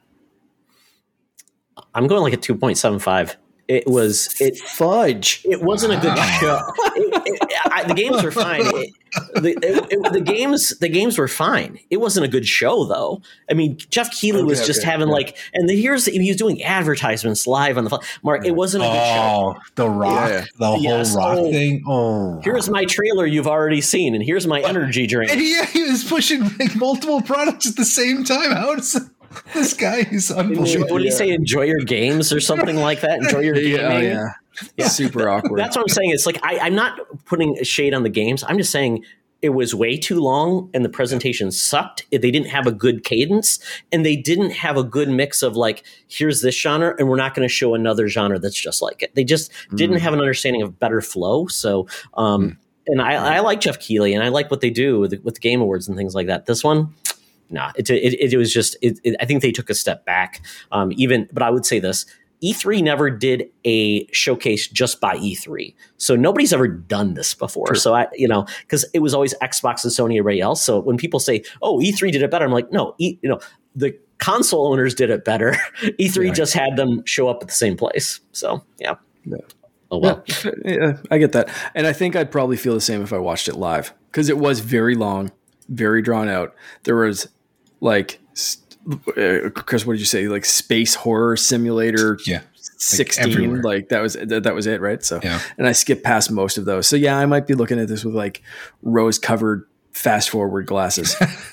I'm 1.94 2.06
going 2.06 2.22
like 2.22 2.32
a 2.32 2.36
two 2.38 2.54
point 2.54 2.78
seven 2.78 2.98
five. 2.98 3.36
It 3.68 3.86
was 3.86 4.34
it. 4.40 4.58
Fudge. 4.58 5.42
It 5.44 5.62
wasn't 5.62 5.92
a 5.92 5.96
good 5.98 6.18
show. 6.40 6.58
It- 6.96 7.22
it- 7.26 7.52
I- 7.72 7.84
the 7.84 7.94
games 7.94 8.20
were 8.24 8.32
fine. 8.32 8.62
It- 8.64 8.94
the, 9.34 9.50
it- 9.50 9.86
it- 9.92 10.12
the 10.12 10.20
games, 10.20 10.76
the 10.80 10.88
games 10.88 11.16
were 11.18 11.28
fine. 11.28 11.78
It 11.88 11.98
wasn't 11.98 12.26
a 12.26 12.28
good 12.28 12.46
show, 12.46 12.84
though. 12.84 13.22
I 13.48 13.54
mean, 13.54 13.78
Jeff 13.90 14.10
Keighley 14.10 14.42
was 14.42 14.58
Okay, 14.58 14.66
just 14.66 14.80
okay, 14.80 14.90
having 14.90 15.06
yeah. 15.08 15.14
like, 15.14 15.36
and 15.54 15.68
the, 15.68 15.80
here's 15.80 16.06
he 16.06 16.28
was 16.28 16.36
doing 16.36 16.62
advertisements 16.64 17.46
live 17.46 17.78
on 17.78 17.84
the 17.84 17.90
phone. 17.90 18.00
Mark. 18.24 18.44
It 18.44 18.56
wasn't 18.56 18.82
a 18.84 18.88
good 18.88 18.94
show. 18.94 19.54
Oh, 19.56 19.60
the 19.76 19.88
rock, 19.88 20.28
Yeah. 20.30 20.44
the 20.58 20.66
whole 20.66 20.80
Yes. 20.82 21.14
rock 21.14 21.38
Oh. 21.38 21.50
thing. 21.52 21.84
Oh, 21.86 22.40
Here's 22.42 22.68
my 22.68 22.84
trailer 22.86 23.24
you've 23.24 23.46
already 23.48 23.80
seen, 23.80 24.16
and 24.16 24.24
here's 24.24 24.48
my 24.48 24.60
energy 24.62 25.06
drink. 25.06 25.30
And 25.30 25.40
yeah, 25.40 25.64
he 25.66 25.84
was 25.84 26.02
pushing 26.02 26.42
like 26.58 26.74
multiple 26.74 27.22
products 27.22 27.68
at 27.68 27.76
the 27.76 27.84
same 27.84 28.24
time. 28.24 28.50
How 28.50 28.74
does 28.74 29.00
this 29.54 29.74
guy 29.74 30.06
is 30.10 30.30
What 30.30 30.46
unbelievable? 30.46 30.98
did 30.98 31.04
he 31.04 31.10
say? 31.10 31.30
Enjoy 31.30 31.62
your 31.62 31.80
games 31.80 32.32
or 32.32 32.40
something 32.40 32.76
like 32.76 33.00
that. 33.02 33.18
Enjoy 33.22 33.40
your 33.40 33.54
gaming. 33.54 33.74
Yeah, 33.74 34.00
yeah. 34.00 34.28
Yeah. 34.76 34.88
Super 34.88 35.28
awkward. 35.28 35.58
That's 35.58 35.76
what 35.76 35.82
I'm 35.82 35.88
saying. 35.88 36.10
It's 36.10 36.26
like 36.26 36.38
I, 36.42 36.58
I'm 36.58 36.74
not 36.74 36.98
putting 37.26 37.56
a 37.58 37.64
shade 37.64 37.94
on 37.94 38.02
the 38.02 38.08
games. 38.10 38.42
I'm 38.46 38.58
just 38.58 38.72
saying 38.72 39.04
it 39.40 39.50
was 39.50 39.74
way 39.74 39.96
too 39.96 40.20
long 40.20 40.68
and 40.74 40.84
the 40.84 40.88
presentation 40.90 41.50
sucked. 41.50 42.04
They 42.10 42.18
didn't 42.18 42.48
have 42.48 42.66
a 42.66 42.72
good 42.72 43.04
cadence 43.04 43.58
and 43.90 44.04
they 44.04 44.16
didn't 44.16 44.50
have 44.50 44.76
a 44.76 44.82
good 44.84 45.08
mix 45.08 45.42
of 45.42 45.56
like, 45.56 45.82
here's 46.08 46.42
this 46.42 46.54
genre 46.60 46.94
and 46.98 47.08
we're 47.08 47.16
not 47.16 47.34
going 47.34 47.48
to 47.48 47.52
show 47.54 47.74
another 47.74 48.06
genre 48.08 48.38
that's 48.38 48.60
just 48.60 48.82
like 48.82 49.02
it. 49.02 49.14
They 49.14 49.24
just 49.24 49.50
didn't 49.74 49.96
Mm. 49.96 50.00
have 50.00 50.12
an 50.12 50.20
understanding 50.20 50.60
of 50.60 50.78
better 50.78 51.00
flow. 51.00 51.46
So, 51.46 51.86
um, 52.14 52.58
and 52.86 53.00
I, 53.00 53.36
I 53.36 53.40
like 53.40 53.60
Jeff 53.60 53.78
Keighley 53.78 54.12
and 54.12 54.22
I 54.22 54.28
like 54.28 54.50
what 54.50 54.60
they 54.60 54.68
do 54.70 54.98
with, 55.00 55.14
with 55.22 55.40
Game 55.40 55.62
Awards 55.62 55.88
and 55.88 55.96
things 55.96 56.14
like 56.14 56.26
that. 56.26 56.44
This 56.44 56.62
one, 56.62 56.94
nah, 57.50 57.72
it, 57.76 57.90
it, 57.90 58.32
it 58.32 58.36
was 58.36 58.52
just, 58.52 58.76
it, 58.82 58.98
it, 59.04 59.16
I 59.20 59.24
think 59.26 59.42
they 59.42 59.52
took 59.52 59.70
a 59.70 59.74
step 59.74 60.04
back. 60.04 60.40
Um, 60.72 60.92
even, 60.96 61.28
but 61.32 61.42
I 61.42 61.50
would 61.50 61.66
say 61.66 61.78
this 61.80 62.06
E3 62.42 62.82
never 62.82 63.10
did 63.10 63.50
a 63.64 64.06
showcase 64.12 64.66
just 64.68 65.00
by 65.00 65.16
E3. 65.16 65.74
So 65.98 66.16
nobody's 66.16 66.52
ever 66.52 66.68
done 66.68 67.14
this 67.14 67.34
before. 67.34 67.74
So 67.74 67.94
I, 67.94 68.06
you 68.14 68.26
know, 68.28 68.46
because 68.62 68.84
it 68.94 69.00
was 69.00 69.12
always 69.12 69.34
Xbox 69.42 69.84
and 69.84 69.92
Sony, 69.92 70.18
everybody 70.18 70.40
else. 70.40 70.62
So 70.62 70.80
when 70.80 70.96
people 70.96 71.20
say, 71.20 71.42
"Oh, 71.60 71.78
E3 71.80 72.10
did 72.12 72.22
it 72.22 72.30
better," 72.30 72.46
I'm 72.46 72.50
like, 72.52 72.72
no, 72.72 72.94
e, 72.98 73.18
you 73.20 73.28
know, 73.28 73.40
the 73.76 73.94
console 74.18 74.68
owners 74.72 74.94
did 74.94 75.10
it 75.10 75.24
better. 75.24 75.54
E3 75.82 76.26
Right. 76.28 76.34
just 76.34 76.54
had 76.54 76.76
them 76.76 77.02
show 77.04 77.28
up 77.28 77.42
at 77.42 77.48
the 77.48 77.54
same 77.54 77.76
place. 77.76 78.20
So 78.32 78.64
yeah. 78.78 78.94
Yeah. 79.26 79.36
Oh 79.90 79.98
well. 79.98 80.24
Yeah, 80.44 80.50
yeah, 80.64 80.96
I 81.10 81.18
get 81.18 81.32
that. 81.32 81.50
And 81.74 81.86
I 81.86 81.92
think 81.92 82.16
I'd 82.16 82.30
probably 82.30 82.56
feel 82.56 82.74
the 82.74 82.80
same 82.80 83.02
if 83.02 83.12
I 83.12 83.18
watched 83.18 83.48
it 83.48 83.56
live 83.56 83.92
because 84.10 84.28
it 84.30 84.38
was 84.38 84.60
very 84.60 84.94
long, 84.94 85.30
very 85.68 86.00
drawn 86.00 86.28
out. 86.28 86.54
There 86.84 86.96
was 86.96 87.28
like, 87.80 88.20
uh, 89.16 89.50
Chris, 89.54 89.86
what 89.86 89.94
did 89.94 90.00
you 90.00 90.06
say? 90.06 90.28
Like 90.28 90.44
space 90.44 90.94
horror 90.94 91.36
simulator 91.36 92.18
Yeah, 92.26 92.40
16. 92.54 93.24
everywhere. 93.32 93.62
Like, 93.62 93.88
that 93.90 94.00
was 94.02 94.14
that, 94.14 94.42
that 94.44 94.54
was 94.54 94.66
it, 94.66 94.80
right? 94.80 95.04
So, 95.04 95.20
Yeah. 95.22 95.40
and 95.58 95.66
I 95.66 95.72
skipped 95.72 96.02
past 96.02 96.30
most 96.30 96.58
of 96.58 96.64
those. 96.64 96.86
So 96.86 96.96
yeah, 96.96 97.18
I 97.18 97.26
might 97.26 97.46
be 97.46 97.54
looking 97.54 97.78
at 97.78 97.88
this 97.88 98.04
with 98.04 98.14
like 98.14 98.42
rose 98.82 99.18
covered 99.18 99.66
fast 99.92 100.30
forward 100.30 100.66
glasses 100.66 101.16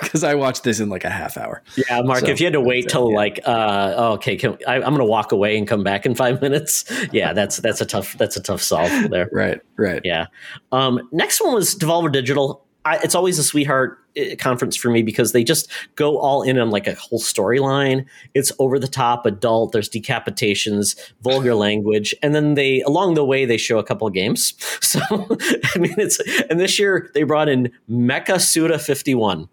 because 0.00 0.22
I 0.24 0.34
watched 0.34 0.64
this 0.64 0.80
in 0.80 0.88
like 0.88 1.04
a 1.04 1.10
half 1.10 1.36
hour. 1.36 1.62
Yeah, 1.76 2.02
Mark, 2.02 2.20
So, 2.20 2.26
if 2.28 2.40
you 2.40 2.46
had 2.46 2.52
to 2.52 2.60
wait 2.60 2.88
till 2.88 3.10
yeah. 3.10 3.16
like, 3.16 3.40
uh, 3.44 3.94
oh, 3.96 4.12
okay, 4.14 4.36
can, 4.36 4.58
I, 4.66 4.74
I'm 4.76 4.82
going 4.82 4.98
to 4.98 5.04
walk 5.04 5.32
away 5.32 5.56
and 5.56 5.66
come 5.66 5.82
back 5.82 6.06
in 6.06 6.14
five 6.14 6.40
minutes. 6.42 6.84
Yeah, 7.12 7.32
that's 7.32 7.56
that's 7.58 7.80
a 7.80 7.86
tough 7.86 8.16
that's 8.18 8.36
a 8.36 8.42
tough 8.42 8.62
solve 8.62 8.90
there. 9.10 9.28
Right, 9.32 9.60
right. 9.76 10.00
Yeah. 10.04 10.26
Um, 10.72 11.08
next 11.12 11.40
one 11.42 11.54
was 11.54 11.74
Devolver 11.74 12.12
Digital. 12.12 12.65
I, 12.86 13.00
it's 13.02 13.16
always 13.16 13.36
a 13.38 13.42
sweetheart 13.42 13.98
uh, 14.16 14.36
conference 14.38 14.76
for 14.76 14.90
me 14.90 15.02
because 15.02 15.32
they 15.32 15.42
just 15.42 15.68
go 15.96 16.18
all 16.18 16.42
in 16.42 16.56
on 16.56 16.70
like 16.70 16.86
a 16.86 16.94
whole 16.94 17.18
storyline. 17.18 18.06
It's 18.32 18.52
over 18.60 18.78
the 18.78 18.86
top, 18.86 19.26
adult. 19.26 19.72
There's 19.72 19.90
decapitations, 19.90 20.96
vulgar 21.20 21.54
language, 21.66 22.14
and 22.22 22.32
then 22.32 22.54
they 22.54 22.82
along 22.82 23.14
the 23.14 23.24
way 23.24 23.44
they 23.44 23.56
show 23.56 23.78
a 23.78 23.84
couple 23.84 24.06
of 24.06 24.14
games. 24.14 24.54
So 24.86 25.00
I 25.10 25.78
mean, 25.78 25.94
it's 25.98 26.20
and 26.48 26.60
this 26.60 26.78
year 26.78 27.10
they 27.12 27.24
brought 27.24 27.48
in 27.48 27.72
Mecha 27.90 28.40
Suda 28.40 28.78
51. 28.78 29.48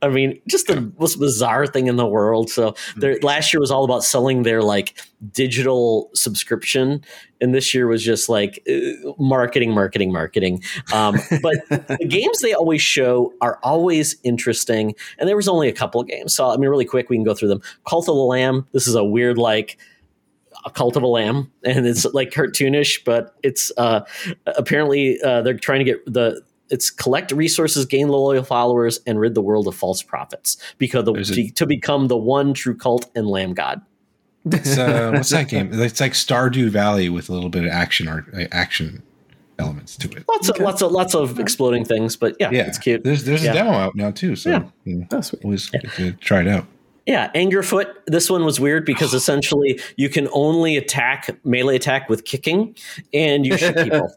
I 0.00 0.08
mean, 0.08 0.40
just 0.46 0.68
the 0.68 0.92
most 0.98 1.18
bizarre 1.18 1.66
thing 1.66 1.88
in 1.88 1.96
the 1.96 2.06
world. 2.06 2.50
So 2.50 2.74
their 2.96 3.18
last 3.22 3.52
year 3.52 3.60
was 3.60 3.70
all 3.70 3.84
about 3.84 4.04
selling 4.04 4.42
their 4.42 4.62
like 4.62 5.00
digital 5.32 6.10
subscription, 6.14 7.04
and 7.40 7.54
this 7.54 7.74
year 7.74 7.86
was 7.88 8.04
just 8.04 8.28
like 8.28 8.62
uh, 8.70 9.12
marketing, 9.18 9.72
marketing, 9.72 10.12
marketing. 10.12 10.62
Um, 10.92 11.14
but 11.42 11.56
the 11.68 12.06
games 12.08 12.40
they 12.40 12.54
always 12.54 12.82
show 12.82 13.32
are 13.40 13.58
always 13.62 14.16
interesting, 14.22 14.94
and 15.18 15.28
there 15.28 15.36
was 15.36 15.48
only 15.48 15.68
a 15.68 15.72
couple 15.72 16.00
of 16.00 16.06
games. 16.06 16.34
So 16.34 16.48
I 16.48 16.56
mean, 16.56 16.68
really 16.68 16.84
quick, 16.84 17.10
we 17.10 17.16
can 17.16 17.24
go 17.24 17.34
through 17.34 17.48
them. 17.48 17.62
Cult 17.88 18.08
of 18.08 18.14
the 18.14 18.22
Lamb. 18.22 18.66
This 18.72 18.86
is 18.86 18.94
a 18.94 19.04
weird 19.04 19.38
like 19.38 19.78
a 20.64 20.70
cult 20.70 20.96
of 20.96 21.02
a 21.02 21.06
lamb 21.06 21.50
and 21.62 21.86
it's 21.86 22.04
like 22.06 22.30
cartoonish 22.30 23.04
but 23.04 23.36
it's 23.44 23.70
uh 23.76 24.00
apparently 24.46 25.20
uh 25.22 25.40
they're 25.42 25.56
trying 25.56 25.78
to 25.78 25.84
get 25.84 26.04
the 26.04 26.42
it's 26.70 26.90
collect 26.90 27.32
resources, 27.32 27.84
gain 27.86 28.08
loyal 28.08 28.44
followers, 28.44 29.00
and 29.06 29.18
rid 29.18 29.34
the 29.34 29.40
world 29.42 29.66
of 29.68 29.74
false 29.74 30.02
prophets 30.02 30.56
because 30.78 31.04
the, 31.04 31.12
There's 31.12 31.30
a- 31.36 31.50
to 31.50 31.66
become 31.66 32.08
the 32.08 32.16
one 32.16 32.54
true 32.54 32.76
cult 32.76 33.10
and 33.14 33.26
lamb 33.26 33.54
god. 33.54 33.80
It's, 34.46 34.78
uh, 34.78 35.10
what's 35.14 35.30
that 35.30 35.48
game? 35.48 35.70
It's 35.72 36.00
like 36.00 36.12
Stardew 36.12 36.68
Valley 36.70 37.08
with 37.08 37.28
a 37.28 37.32
little 37.32 37.50
bit 37.50 37.64
of 37.64 37.70
action 37.70 38.08
art, 38.08 38.26
uh, 38.34 38.44
action 38.52 39.02
elements 39.58 39.96
to 39.96 40.08
it. 40.12 40.24
Lots 40.28 40.48
of 40.48 40.58
lots 40.60 40.82
of 40.82 40.92
lots 40.92 41.14
of 41.14 41.40
exploding 41.40 41.84
things, 41.84 42.14
but 42.16 42.36
yeah, 42.38 42.50
Yeah, 42.50 42.66
it's 42.66 42.78
cute. 42.78 43.02
There's 43.04 43.24
there's 43.24 43.42
Yeah. 43.42 43.50
a 43.50 43.54
demo 43.54 43.72
out 43.72 43.96
now 43.96 44.10
too, 44.12 44.36
so 44.36 44.50
Yeah. 44.50 44.62
you 44.84 45.06
know, 45.10 45.20
sweet. 45.20 45.44
always 45.44 45.66
good 45.68 45.90
to 45.96 46.12
try 46.12 46.42
it 46.42 46.46
out. 46.48 46.66
Yeah, 47.06 47.30
Angerfoot. 47.34 47.86
This 48.06 48.30
one 48.30 48.44
was 48.44 48.60
weird 48.60 48.84
because 48.84 49.14
essentially 49.20 49.80
you 49.96 50.08
can 50.10 50.28
only 50.32 50.76
attack 50.76 51.36
melee 51.44 51.74
attack 51.76 52.08
with 52.08 52.24
kicking, 52.24 52.76
and 53.12 53.44
you 53.44 53.56
shoot 53.58 53.74
people. 53.76 54.14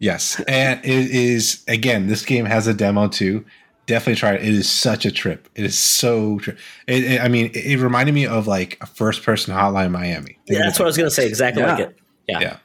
Yes, 0.00 0.40
and 0.48 0.80
it 0.84 1.10
is 1.10 1.62
again. 1.68 2.06
This 2.08 2.24
game 2.24 2.46
has 2.46 2.66
a 2.66 2.74
demo 2.74 3.06
too. 3.08 3.44
Definitely 3.86 4.16
try 4.16 4.32
it. 4.34 4.42
It 4.42 4.54
is 4.54 4.68
such 4.68 5.04
a 5.04 5.10
trip. 5.10 5.48
It 5.54 5.64
is 5.64 5.78
so. 5.78 6.38
Tri- 6.40 6.54
it, 6.86 7.04
it- 7.04 7.20
I 7.20 7.28
mean, 7.28 7.46
it, 7.54 7.56
it 7.56 7.78
reminded 7.78 8.14
me 8.14 8.26
of 8.26 8.46
like 8.46 8.78
a 8.80 8.86
first-person 8.86 9.54
Hotline 9.54 9.90
Miami. 9.90 10.24
Think 10.26 10.38
yeah, 10.46 10.58
that's 10.64 10.78
it 10.78 10.82
what 10.82 10.86
I 10.86 10.88
was 10.88 10.96
gonna 10.96 11.10
say. 11.10 11.26
Exactly 11.26 11.62
Yeah. 11.62 11.70
like 11.72 11.80
it. 11.80 11.96
Yeah. 12.28 12.40
Yeah. 12.40 12.56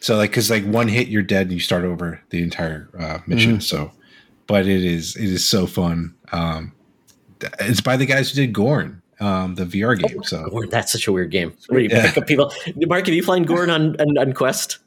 So 0.00 0.16
like, 0.16 0.30
because 0.30 0.50
like 0.50 0.64
one 0.66 0.88
hit, 0.88 1.08
you're 1.08 1.22
dead, 1.22 1.42
and 1.46 1.52
you 1.52 1.60
start 1.60 1.84
over 1.84 2.20
the 2.30 2.42
entire 2.42 2.90
uh, 2.98 3.18
mission. 3.26 3.52
Mm-hmm. 3.52 3.60
So, 3.60 3.90
but 4.46 4.66
it 4.66 4.84
is 4.84 5.16
it 5.16 5.24
is 5.24 5.42
so 5.48 5.66
fun. 5.66 6.14
Um, 6.32 6.72
it's 7.60 7.80
by 7.80 7.96
the 7.96 8.04
guys 8.04 8.30
who 8.30 8.36
did 8.36 8.52
Gorn, 8.52 9.00
um, 9.20 9.54
the 9.54 9.64
VR 9.64 9.98
game. 9.98 10.22
So 10.24 10.48
Gorn, 10.50 10.68
that's 10.68 10.92
such 10.92 11.06
a 11.06 11.12
weird 11.12 11.30
game. 11.30 11.56
Where 11.68 11.80
you 11.80 11.88
Yeah. 11.90 12.06
pick 12.08 12.18
up 12.18 12.26
people. 12.26 12.52
Mark, 12.86 13.06
have 13.06 13.14
you 13.14 13.22
played 13.22 13.46
Gorn 13.46 13.70
on, 13.70 13.98
on, 14.00 14.18
on 14.18 14.32
Quest? 14.34 14.78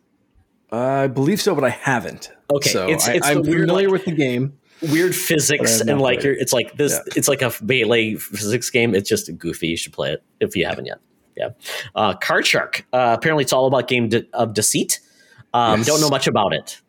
I 0.72 1.08
believe 1.08 1.42
so, 1.42 1.56
but 1.56 1.64
I 1.64 1.70
haven't. 1.70 2.32
Okay, 2.54 2.70
so 2.70 2.86
it's- 2.86 3.08
I, 3.08 3.14
it's 3.14 3.28
I'm 3.28 3.42
weird, 3.44 3.62
familiar 3.62 3.88
like- 3.90 3.94
with 3.94 4.06
the 4.06 4.12
game. 4.12 4.58
Weird 4.92 5.16
physics 5.16 5.60
But 5.64 5.68
I 5.70 5.72
have 5.72 5.88
and 5.88 6.02
like 6.02 6.22
you're, 6.22 6.34
it's 6.34 6.54
like 6.54 6.78
this. 6.78 6.92
Yeah. 6.92 7.00
It's 7.16 7.28
like 7.28 7.42
a 7.42 7.52
melee 7.64 8.14
physics 8.14 8.70
game. 8.70 8.94
It's 8.94 9.10
just 9.10 9.36
goofy. 9.36 9.70
You 9.70 9.78
should 9.78 9.92
play 9.94 10.12
it 10.12 10.22
if 10.40 10.56
you 10.56 10.68
haven't 10.68 10.86
yet. 10.86 11.00
Yeah. 11.36 11.50
Uh, 11.96 12.14
Card 12.14 12.46
Shark. 12.46 12.86
Uh, 12.94 13.16
apparently, 13.18 13.42
it's 13.44 13.54
all 13.54 13.66
about 13.66 13.88
game 13.88 14.10
de- 14.10 14.28
of 14.34 14.54
deceit. 14.54 15.00
Um, 15.52 15.80
Yes. 15.80 15.88
Don't 15.88 16.00
know 16.00 16.10
much 16.10 16.28
about 16.28 16.54
it. 16.54 16.80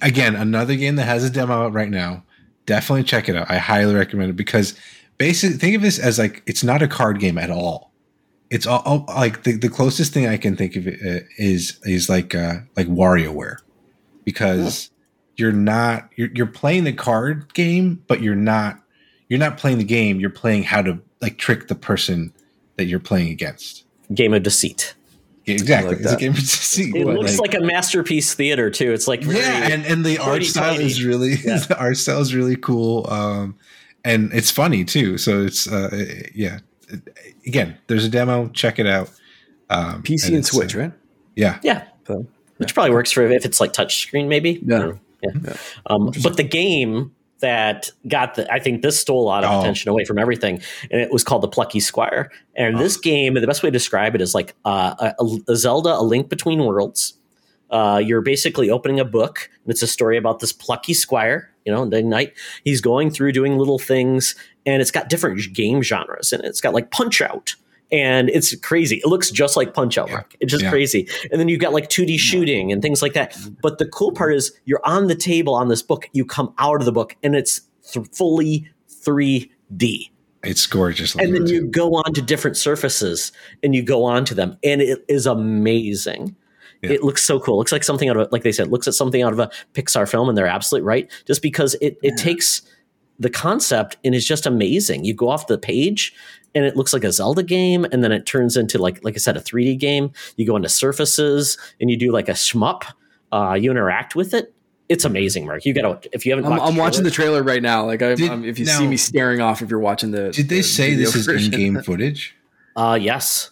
again, 0.00 0.34
another 0.36 0.74
game 0.74 0.96
that 0.96 1.04
has 1.04 1.22
a 1.22 1.28
demo 1.30 1.64
out 1.66 1.74
right 1.74 1.90
now. 1.90 2.24
Definitely 2.64 3.04
check 3.04 3.28
it 3.28 3.36
out. 3.36 3.50
I 3.50 3.58
highly 3.58 3.94
recommend 3.94 4.30
it 4.30 4.36
because 4.36 4.74
basically 5.18 5.58
think 5.58 5.76
of 5.76 5.82
this 5.82 5.98
as 5.98 6.18
like 6.18 6.42
it's 6.46 6.64
not 6.64 6.80
a 6.82 6.88
card 6.88 7.18
game 7.18 7.36
at 7.36 7.50
all. 7.50 7.89
It's 8.50 8.66
all, 8.66 8.82
all- 8.84 9.04
like 9.08 9.44
the, 9.44 9.56
the 9.56 9.68
closest 9.68 10.12
thing 10.12 10.26
I 10.26 10.36
can 10.36 10.56
think 10.56 10.76
of 10.76 10.86
it 10.86 11.00
uh, 11.04 11.24
is 11.38 11.78
is 11.84 12.08
like 12.08 12.34
uh, 12.34 12.58
like 12.76 12.88
WarioWare 12.88 13.56
because 14.24 14.90
you're 15.36 15.52
not 15.52 16.08
you're, 16.16 16.30
you're 16.34 16.46
playing 16.46 16.84
the 16.84 16.92
card 16.92 17.52
game, 17.54 18.02
but 18.08 18.20
you're 18.20 18.34
not 18.34 18.80
you're 19.28 19.38
not 19.38 19.56
playing 19.56 19.78
the 19.78 19.84
game. 19.84 20.18
You're 20.20 20.30
playing 20.30 20.64
how 20.64 20.82
to 20.82 21.00
like 21.20 21.38
trick 21.38 21.68
the 21.68 21.74
person 21.74 22.32
that 22.76 22.86
you're 22.86 22.98
playing 23.00 23.28
against. 23.30 23.84
Game 24.12 24.34
of 24.34 24.42
deceit. 24.42 24.94
Exactly. 25.46 25.96
like 25.96 26.00
it's 26.00 26.12
a 26.12 26.16
game 26.16 26.32
of 26.32 26.38
deceit. 26.38 26.94
It 26.94 27.06
looks 27.06 27.38
like, 27.38 27.54
a 27.54 27.60
masterpiece 27.60 28.34
theater 28.34 28.70
too. 28.70 28.92
It's 28.92 29.08
like 29.08 29.22
very, 29.22 29.38
yeah 29.38 29.68
and, 29.72 29.84
and 29.86 30.04
the 30.04 30.18
art 30.18 30.44
style 30.44 30.74
hoity-toity. 30.74 30.86
is 30.86 31.04
really 31.04 31.34
Yeah. 31.44 31.58
the 31.58 31.78
art 31.78 31.96
style 31.96 32.20
is 32.20 32.34
really 32.34 32.56
cool 32.56 33.06
um 33.10 33.56
and 34.04 34.32
it's 34.32 34.50
funny 34.50 34.84
too 34.84 35.18
so 35.18 35.42
it's 35.42 35.66
uh 35.66 35.90
yeah 36.34 36.58
again 37.46 37.76
there's 37.86 38.04
a 38.04 38.08
demo 38.08 38.48
check 38.48 38.78
it 38.78 38.86
out 38.86 39.10
um 39.70 40.02
PC 40.02 40.28
and, 40.28 40.36
it's, 40.38 40.50
uh, 40.50 40.52
Switch, 40.58 40.74
right? 40.74 40.92
yeah 41.36 41.58
yeah, 41.62 41.86
So, 42.06 42.26
which 42.58 42.74
probably 42.74 42.92
works 42.92 43.10
for 43.12 43.22
if 43.22 43.44
it's 43.44 43.60
like 43.60 43.72
touchscreen, 43.72 44.28
maybe. 44.28 44.60
Yeah. 44.64 44.76
I 44.76 44.78
don't 44.80 45.00
yeah. 45.22 45.56
Um, 45.86 46.10
but 46.22 46.36
the 46.36 46.42
game 46.42 47.12
that 47.40 47.90
got 48.08 48.34
the, 48.34 48.50
I 48.52 48.58
think 48.58 48.82
this 48.82 48.98
stole 48.98 49.22
a 49.22 49.24
lot 49.24 49.44
of 49.44 49.50
Oh. 49.50 49.60
attention 49.60 49.88
away 49.90 50.04
from 50.04 50.18
everything, 50.18 50.60
and 50.90 51.00
it 51.00 51.10
was 51.10 51.24
called 51.24 51.42
the 51.42 51.48
Plucky 51.48 51.80
Squire. 51.80 52.30
And 52.56 52.78
this 52.78 52.96
game, 52.98 53.32
the 53.34 53.46
best 53.46 53.62
way 53.62 53.68
to 53.68 53.72
describe 53.72 54.14
it 54.14 54.20
is 54.20 54.34
like 54.34 54.54
uh, 54.66 55.12
a, 55.18 55.24
a 55.48 55.56
Zelda, 55.56 55.94
a 55.94 56.02
link 56.02 56.28
between 56.28 56.64
worlds. 56.64 57.14
Uh, 57.70 58.00
you're 58.04 58.20
basically 58.20 58.68
opening 58.70 58.98
a 59.00 59.04
book, 59.04 59.48
and 59.64 59.70
it's 59.70 59.82
a 59.82 59.86
story 59.86 60.16
about 60.18 60.40
this 60.40 60.52
plucky 60.52 60.92
squire. 60.92 61.50
You 61.70 61.76
know, 61.76 61.82
and 61.96 62.10
night 62.10 62.32
he's 62.64 62.80
going 62.80 63.10
through 63.10 63.30
doing 63.32 63.56
little 63.56 63.78
things, 63.78 64.34
and 64.66 64.82
it's 64.82 64.90
got 64.90 65.08
different 65.08 65.40
game 65.54 65.82
genres, 65.82 66.32
and 66.32 66.44
it's 66.44 66.60
got 66.60 66.74
like 66.74 66.90
Punch 66.90 67.22
Out, 67.22 67.54
and 67.92 68.28
it's 68.28 68.56
crazy. 68.56 68.96
It 68.96 69.06
looks 69.06 69.30
just 69.30 69.56
like 69.56 69.72
Punch 69.72 69.96
Out, 69.96 70.08
Yeah. 70.08 70.22
It's 70.40 70.50
just 70.50 70.64
Yeah. 70.64 70.70
crazy. 70.70 71.08
And 71.30 71.40
then 71.40 71.48
you've 71.48 71.60
got 71.60 71.72
like 71.72 71.88
2D 71.88 72.18
shooting 72.18 72.72
and 72.72 72.82
things 72.82 73.02
like 73.02 73.12
that. 73.12 73.36
But 73.62 73.78
the 73.78 73.86
cool 73.86 74.10
part 74.12 74.34
is 74.34 74.52
you're 74.64 74.80
on 74.84 75.06
the 75.06 75.14
table 75.14 75.54
on 75.54 75.68
this 75.68 75.82
book. 75.82 76.08
You 76.12 76.24
come 76.24 76.52
out 76.58 76.80
of 76.80 76.86
the 76.86 76.92
book, 76.92 77.16
and 77.22 77.36
it's 77.36 77.60
th- 77.92 78.06
fully 78.12 78.68
3D 79.04 80.10
it's 80.42 80.66
gorgeous 80.66 81.14
and 81.16 81.34
then 81.34 81.46
you 81.46 81.66
go 81.66 81.90
on 81.96 82.14
to 82.14 82.22
different 82.22 82.56
surfaces 82.56 83.30
and 83.62 83.74
you 83.74 83.82
go 83.82 84.04
on 84.04 84.24
to 84.24 84.34
them 84.34 84.56
and 84.64 84.80
it 84.80 85.04
is 85.06 85.26
amazing 85.26 86.34
Yeah. 86.82 86.92
it 86.92 87.02
looks 87.04 87.22
so 87.22 87.38
cool. 87.40 87.56
It 87.56 87.58
looks 87.58 87.72
like 87.72 87.84
something 87.84 88.08
out 88.08 88.16
of 88.16 88.26
a, 88.26 88.28
like 88.32 88.42
they 88.42 88.52
said 88.52 88.68
looks 88.68 88.88
at 88.88 88.94
something 88.94 89.22
out 89.22 89.32
of 89.32 89.38
a 89.38 89.50
pixar 89.74 90.08
film 90.08 90.28
and 90.28 90.38
they're 90.38 90.46
absolutely 90.46 90.86
right 90.86 91.10
just 91.26 91.42
because 91.42 91.74
it, 91.82 91.98
it 92.02 92.16
takes 92.16 92.62
the 93.18 93.28
concept 93.28 93.98
and 94.02 94.14
is 94.14 94.26
just 94.26 94.46
amazing. 94.46 95.04
You 95.04 95.12
go 95.12 95.28
off 95.28 95.46
the 95.46 95.58
page 95.58 96.14
and 96.54 96.64
it 96.64 96.76
looks 96.76 96.92
like 96.94 97.04
a 97.04 97.12
zelda 97.12 97.42
game 97.42 97.84
and 97.92 98.02
then 98.02 98.12
it 98.12 98.24
turns 98.24 98.56
into 98.56 98.78
like 98.78 99.04
like 99.04 99.14
i 99.14 99.18
said 99.18 99.36
a 99.36 99.40
3d 99.40 99.78
game. 99.78 100.10
You 100.36 100.46
go 100.46 100.56
into 100.56 100.70
surfaces 100.70 101.58
and 101.80 101.90
you 101.90 101.98
do 101.98 102.12
like 102.12 102.28
a 102.28 102.32
shmup 102.32 102.82
uh, 103.32 103.54
you 103.60 103.70
interact 103.70 104.16
with 104.16 104.32
it. 104.34 104.52
It's 104.88 105.04
amazing 105.04 105.46
mark. 105.46 105.64
You 105.66 105.72
gotta 105.74 106.00
if 106.12 106.24
you 106.26 106.32
haven't 106.34 106.50
I'm, 106.50 106.58
I'm 106.60 106.76
watching 106.76 107.04
the 107.04 107.10
trailer- 107.10 107.40
trailer 107.40 107.54
right 107.54 107.62
now. 107.62 107.84
Like, 107.86 108.02
I, 108.02 108.14
Did- 108.16 108.30
I'm, 108.30 108.44
if 108.44 108.58
you 108.58 108.64
now- 108.64 108.78
see 108.78 108.88
me 108.88 108.96
staring 108.96 109.40
off, 109.40 109.62
if 109.62 109.70
you're 109.70 109.78
watching 109.78 110.10
the, 110.10 110.30
did 110.32 110.48
they 110.48 110.56
the 110.56 110.62
say 110.62 110.90
video 110.96 111.10
this 111.10 111.28
is 111.28 111.28
in-game 111.28 111.80
footage? 111.84 112.34
Uh 112.74 112.98
yes 113.00 113.50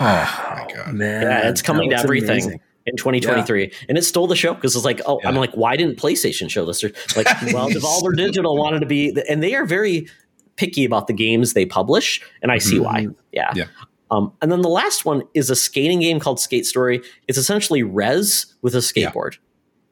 oh 0.00 0.54
my 0.56 0.66
god 0.74 0.94
Man, 0.94 1.22
Yeah, 1.22 1.48
it's 1.48 1.62
coming 1.62 1.90
to 1.90 1.96
everything 1.96 2.30
amazing. 2.30 2.60
in 2.86 2.96
2023, 2.96 3.72
and 3.88 3.98
it 3.98 4.02
stole 4.02 4.26
the 4.26 4.36
show 4.36 4.54
because 4.54 4.74
it's 4.74 4.84
like, 4.84 5.00
oh, 5.06 5.20
I'm 5.24 5.36
like, 5.36 5.52
why 5.52 5.76
didn't 5.76 5.98
PlayStation 5.98 6.50
show 6.50 6.64
this? 6.64 6.82
Or 6.82 6.90
like, 7.16 7.26
well, 7.52 7.68
Devolver 7.70 8.16
Digital 8.16 8.56
wanted 8.56 8.80
to 8.80 8.86
be, 8.86 9.16
and 9.28 9.42
they 9.42 9.54
are 9.54 9.64
very 9.64 10.08
picky 10.56 10.84
about 10.84 11.06
the 11.06 11.12
games 11.12 11.54
they 11.54 11.66
publish, 11.66 12.20
and 12.42 12.52
I 12.52 12.58
see 12.58 12.78
why. 12.78 13.08
Yeah. 13.32 13.52
Yeah. 13.54 13.64
Um, 14.10 14.30
and 14.42 14.52
then 14.52 14.60
the 14.60 14.68
last 14.68 15.06
one 15.06 15.22
is 15.32 15.48
a 15.48 15.56
skating 15.56 16.00
game 16.00 16.20
called 16.20 16.38
Skate 16.38 16.66
Story. 16.66 17.00
It's 17.28 17.38
essentially 17.38 17.82
Rez 17.82 18.54
with 18.60 18.74
a 18.74 18.78
skateboard. 18.78 19.38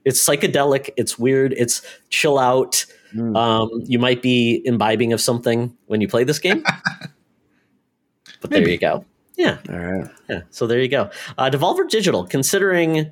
It's 0.04 0.22
psychedelic. 0.22 0.90
It's 0.98 1.18
weird. 1.18 1.54
It's 1.54 1.80
chill 2.10 2.38
out. 2.38 2.84
Mm. 3.14 3.36
Um, 3.36 3.70
you 3.86 3.98
might 3.98 4.20
be 4.20 4.62
imbibing 4.64 5.12
of 5.14 5.20
something 5.22 5.76
when 5.86 6.02
you 6.02 6.08
play 6.08 6.24
this 6.24 6.38
game. 6.38 6.62
but 8.40 8.50
there 8.50 8.68
you 8.68 8.78
go. 8.78 9.04
Yeah. 9.40 9.58
All 9.70 9.78
right. 9.78 10.10
Yeah. 10.28 10.40
So 10.50 10.66
there 10.66 10.80
you 10.80 10.88
go. 10.88 11.10
Uh, 11.38 11.50
Devolver 11.50 11.88
Digital, 11.88 12.26
considering, 12.26 13.10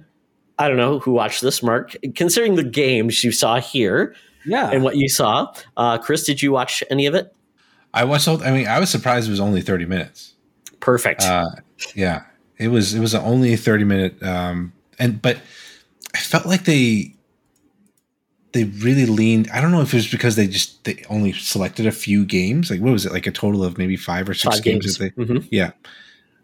I 0.59 0.69
don't 0.69 0.77
know 0.77 0.99
who 0.99 1.13
watched 1.13 1.41
this, 1.43 1.63
Mark, 1.63 1.97
considering 2.15 2.55
the 2.57 2.63
games 2.65 3.25
you 3.25 3.33
saw 3.33 3.61
here 3.61 4.15
Yeah. 4.45 4.71
and 4.71 4.83
what 4.85 4.97
you 4.97 5.09
saw, 5.09 5.53
uh, 5.77 5.99
Chris, 5.99 6.25
did 6.25 6.43
you 6.43 6.53
watch 6.53 6.83
any 6.91 7.07
of 7.07 7.15
it? 7.15 7.35
i 7.95 8.05
watched 8.05 8.29
i 8.29 8.51
mean 8.53 8.67
i 8.69 8.79
was 8.79 8.91
surprised 8.91 9.27
it 9.29 9.31
was 9.31 9.41
only 9.41 9.63
30 9.63 9.87
minutes 9.87 10.35
Perfect. 10.79 11.23
uh 11.23 11.47
yeah 11.95 12.25
it 12.59 12.69
was 12.69 12.93
it 12.93 13.01
was 13.01 13.15
only 13.15 13.55
a 13.55 13.57
30 13.57 13.85
minute 13.85 14.23
um 14.23 14.75
and 14.99 15.23
but 15.23 15.39
i 16.15 16.19
felt 16.19 16.45
like 16.45 16.65
they 16.65 17.15
they 18.53 18.65
really 18.65 19.07
leaned 19.07 19.49
i 19.53 19.61
don't 19.63 19.71
know 19.71 19.81
if 19.81 19.95
it 19.95 19.97
was 19.97 20.11
because 20.11 20.37
they 20.37 20.47
just 20.47 20.85
they 20.85 21.03
only 21.09 21.33
selected 21.33 21.87
a 21.87 21.91
few 21.91 22.27
games 22.27 22.71
like 22.71 22.81
what 22.83 22.93
was 22.93 23.07
it 23.07 23.13
like 23.13 23.27
a 23.27 23.33
total 23.33 23.65
of 23.65 23.79
maybe 23.79 23.97
five 23.97 24.29
or 24.29 24.35
six 24.35 24.57
Five 24.57 24.65
games, 24.65 24.85
games. 24.85 24.99
that 24.99 25.17
they 25.17 25.25
Mhm. 25.25 25.49
yeah 25.51 25.71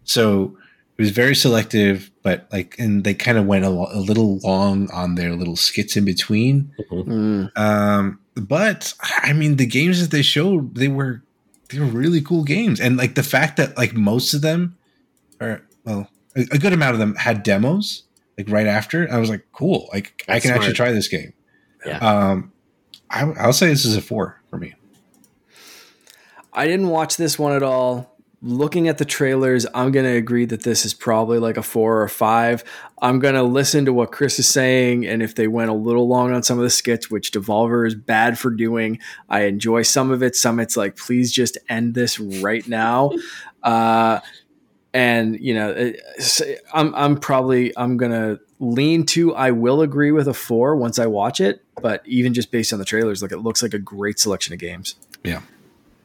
so 0.05 0.57
it 0.96 1.02
was 1.02 1.11
very 1.11 1.34
selective 1.34 2.11
but 2.22 2.46
like 2.52 2.76
and 2.78 3.02
they 3.05 3.14
kind 3.14 3.36
of 3.36 3.46
went 3.46 3.64
a, 3.64 3.68
lo- 3.70 3.88
a 3.92 3.98
little 3.98 4.38
long 4.38 4.88
on 4.92 5.16
their 5.16 5.32
little 5.34 5.57
skits 5.57 5.96
in 5.96 6.05
between 6.05 6.72
Mm. 6.90 7.57
um, 7.59 8.18
but 8.36 8.94
I 9.22 9.32
mean, 9.32 9.57
the 9.57 9.66
games 9.66 10.00
that 10.00 10.11
they 10.11 10.22
showed, 10.22 10.74
they 10.74 10.88
were 10.88 11.22
they 11.68 11.78
were 11.78 11.86
really 11.86 12.20
cool 12.20 12.42
games, 12.42 12.80
and 12.80 12.96
like 12.96 13.14
the 13.14 13.22
fact 13.22 13.57
that 13.59 13.76
like 13.76 13.94
most 13.94 14.34
of 14.34 14.40
them, 14.42 14.76
or 15.40 15.62
well, 15.84 16.09
a, 16.36 16.40
a 16.50 16.59
good 16.59 16.72
amount 16.72 16.94
of 16.94 16.98
them 16.98 17.14
had 17.14 17.44
demos 17.44 18.02
like 18.36 18.48
right 18.50 18.66
after. 18.66 19.09
I 19.11 19.18
was 19.18 19.30
like, 19.30 19.46
cool, 19.52 19.88
like 19.92 20.24
I 20.28 20.34
That's 20.34 20.46
can 20.46 20.55
actually 20.55 20.72
try 20.72 20.90
this 20.90 21.07
game. 21.07 21.32
Yeah. 21.86 21.98
Um, 21.98 22.52
I, 23.09 23.22
I'll 23.38 23.52
say 23.52 23.68
this 23.68 23.84
is 23.84 23.96
a 23.96 24.02
four 24.02 24.40
for 24.50 24.59
me. 24.59 24.74
I 26.52 26.66
didn't 26.66 26.88
watch 26.88 27.16
this 27.16 27.38
one 27.38 27.52
at 27.52 27.62
all. 27.62 28.13
Looking 28.47 28.88
at 28.88 28.99
the 28.99 29.07
trailers, 29.07 29.66
I'm 29.74 29.90
going 29.90 30.05
to 30.05 30.16
agree 30.16 30.45
that 30.45 30.64
this 30.64 30.84
is 30.84 30.92
probably 30.92 31.38
like 31.38 31.57
a 31.57 31.62
four 31.62 31.97
or 31.97 32.05
a 32.05 32.11
five. 32.11 32.62
I'm 33.01 33.18
going 33.18 33.36
to 33.36 33.42
listen 33.42 33.86
to 33.86 33.92
what 33.95 34.12
Chris 34.12 34.38
is 34.38 34.47
saying. 34.47 35.07
And 35.07 35.22
if 35.22 35.34
they 35.34 35.49
went 35.49 35.70
a 35.70 35.74
little 35.74 36.07
long 36.07 36.30
on 36.32 36.42
some 36.42 36.59
of 36.59 36.62
the 36.62 36.68
skits, 36.68 37.11
which 37.11 37.32
Devolver 37.32 37.86
is 37.86 37.95
bad 37.95 38.38
for 38.38 38.51
doing, 38.51 38.99
I 39.30 39.45
enjoy 39.45 39.80
some 39.80 40.11
of 40.11 40.22
it. 40.22 40.36
Some 40.36 40.61
it's 40.61 40.76
like, 40.76 40.97
please 40.97 41.32
just 41.32 41.57
end 41.70 41.95
this 41.95 42.20
right 42.20 42.66
now. 42.68 43.11
Uh, 43.62 44.20
and 44.92 45.40
you 45.40 45.55
know, 45.55 45.92
I'm 46.74 46.95
I'm 46.95 47.16
probably 47.16 47.76
I'm 47.76 47.97
gonna 47.97 48.38
lean 48.61 49.07
to 49.07 49.34
I 49.34 49.51
will 49.53 49.80
agree 49.80 50.12
with 50.12 50.28
a 50.28 50.34
four 50.34 50.76
once 50.76 50.99
I 50.99 51.07
watch 51.07 51.40
it, 51.40 51.64
but 51.82 52.03
even 52.07 52.34
just 52.34 52.51
based 52.51 52.72
on 52.74 52.78
the 52.78 52.84
trailers, 52.84 53.22
like 53.22 53.32
it 53.32 53.38
looks 53.38 53.62
like 53.62 53.74
a 53.74 53.78
great 53.78 54.18
selection 54.18 54.53
of 54.53 54.61
games. 54.61 54.95
Yeah. 55.24 55.40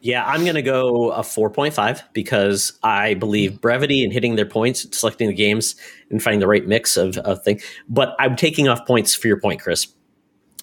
Yeah, 0.02 0.24
I'm 0.24 0.44
going 0.44 0.54
to 0.54 0.62
go 0.62 1.12
a 1.12 1.20
4.5 1.20 2.02
because 2.14 2.78
I 2.82 3.14
believe 3.14 3.60
brevity 3.60 4.02
and 4.02 4.12
hitting 4.12 4.36
their 4.36 4.46
points, 4.46 4.86
selecting 4.96 5.28
the 5.28 5.34
games, 5.34 5.76
and 6.10 6.22
finding 6.22 6.40
the 6.40 6.46
right 6.46 6.66
mix 6.66 6.96
of, 6.96 7.18
of 7.18 7.42
things. 7.44 7.62
But 7.88 8.16
I'm 8.18 8.34
taking 8.34 8.66
off 8.66 8.86
points 8.86 9.14
for 9.14 9.28
your 9.28 9.38
point, 9.38 9.60
Chris. 9.60 9.88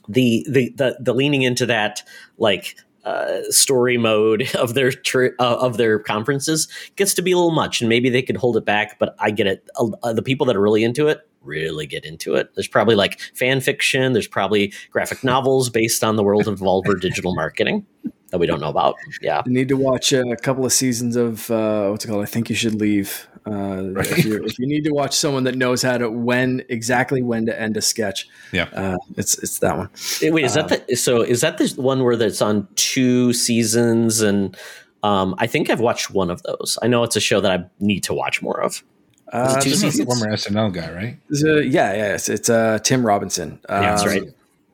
The 0.09 0.45
the 0.49 0.73
the, 0.75 0.97
the 1.01 1.13
leaning 1.13 1.41
into 1.41 1.65
that 1.65 2.01
like 2.38 2.77
uh, 3.03 3.41
story 3.49 3.97
mode 3.97 4.49
of 4.55 4.73
their 4.73 4.93
uh, 5.15 5.31
of 5.39 5.77
their 5.77 5.99
conferences 5.99 6.67
gets 6.95 7.13
to 7.15 7.21
be 7.21 7.31
a 7.31 7.35
little 7.35 7.51
much, 7.51 7.81
and 7.81 7.89
maybe 7.89 8.09
they 8.09 8.23
could 8.23 8.38
hold 8.38 8.57
it 8.57 8.65
back. 8.65 8.97
But 8.97 9.15
I 9.19 9.29
get 9.31 9.45
it. 9.45 9.69
Uh, 9.77 10.13
the 10.13 10.23
people 10.23 10.47
that 10.47 10.55
are 10.55 10.61
really 10.61 10.83
into 10.83 11.07
it 11.07 11.29
really 11.43 11.85
get 11.85 12.03
into 12.03 12.35
it. 12.35 12.53
There's 12.55 12.67
probably 12.67 12.95
like 12.95 13.19
fan 13.35 13.61
fiction. 13.61 14.13
There's 14.13 14.27
probably 14.27 14.73
graphic 14.91 15.23
novels 15.23 15.69
based 15.69 16.03
on 16.03 16.15
the 16.15 16.23
world 16.23 16.47
of 16.47 16.59
Devolver 16.59 16.99
digital 16.99 17.35
marketing 17.35 17.85
that 18.30 18.39
we 18.39 18.47
don't 18.47 18.59
know 18.59 18.69
about. 18.69 18.95
Yeah, 19.21 19.41
you 19.45 19.53
need 19.53 19.69
to 19.69 19.78
watch 19.78 20.13
a 20.13 20.36
couple 20.38 20.65
of 20.65 20.73
seasons 20.73 21.15
of 21.15 21.49
uh, 21.51 21.89
what's 21.89 22.05
it 22.05 22.07
called? 22.07 22.23
I 22.23 22.25
think 22.25 22.49
you 22.49 22.55
should 22.55 22.75
leave. 22.75 23.28
Uh, 23.45 23.91
right. 23.91 24.05
if, 24.11 24.25
if, 24.25 24.59
you 24.59 24.67
need 24.67 24.84
to 24.84 24.91
watch 24.91 25.15
someone 25.15 25.45
that 25.45 25.55
knows 25.55 25.82
how 25.82 25.97
to 25.97 26.11
when 26.11 26.61
exactly 26.67 27.21
when 27.21 27.45
to 27.45 27.59
end 27.59 27.78
a 27.78 27.82
sketch, 27.82 28.28
yeah, 28.51 28.67
uh, 28.73 28.97
it's 29.15 29.38
it's 29.38 29.59
that 29.59 29.78
one. 29.78 29.89
Wait, 30.21 30.43
is 30.43 30.55
that 30.55 30.71
uh, 30.71 30.78
the 30.88 30.95
so 30.95 31.21
is 31.21 31.41
that 31.41 31.57
the 31.57 31.73
one 31.78 32.03
where 32.03 32.17
that's 32.17 32.41
on 32.41 32.67
two 32.75 33.32
seasons 33.32 34.21
and 34.21 34.57
um, 35.03 35.36
I 35.38 35.47
think 35.47 35.69
I've 35.69 35.80
watched 35.80 36.11
one 36.11 36.30
of 36.30 36.41
those. 36.43 36.78
I 36.82 36.88
know 36.88 37.03
it's 37.03 37.15
a 37.15 37.21
show 37.21 37.39
that 37.41 37.51
I 37.51 37.65
need 37.80 38.03
to 38.05 38.13
watch 38.13 38.41
more 38.41 38.61
of. 38.61 38.84
Uh, 39.32 39.59
two 39.59 39.71
seasons. 39.71 40.05
Former 40.05 40.36
SNL 40.36 40.73
guy, 40.73 40.91
right? 40.91 41.17
A, 41.45 41.63
yeah, 41.63 41.93
yeah, 41.93 42.15
it's, 42.15 42.30
it's 42.30 42.49
uh, 42.49 42.80
Tim 42.80 43.05
Robinson. 43.05 43.59
Um, 43.69 43.84
yeah, 43.84 43.89
that's 43.89 44.05
right. 44.05 44.23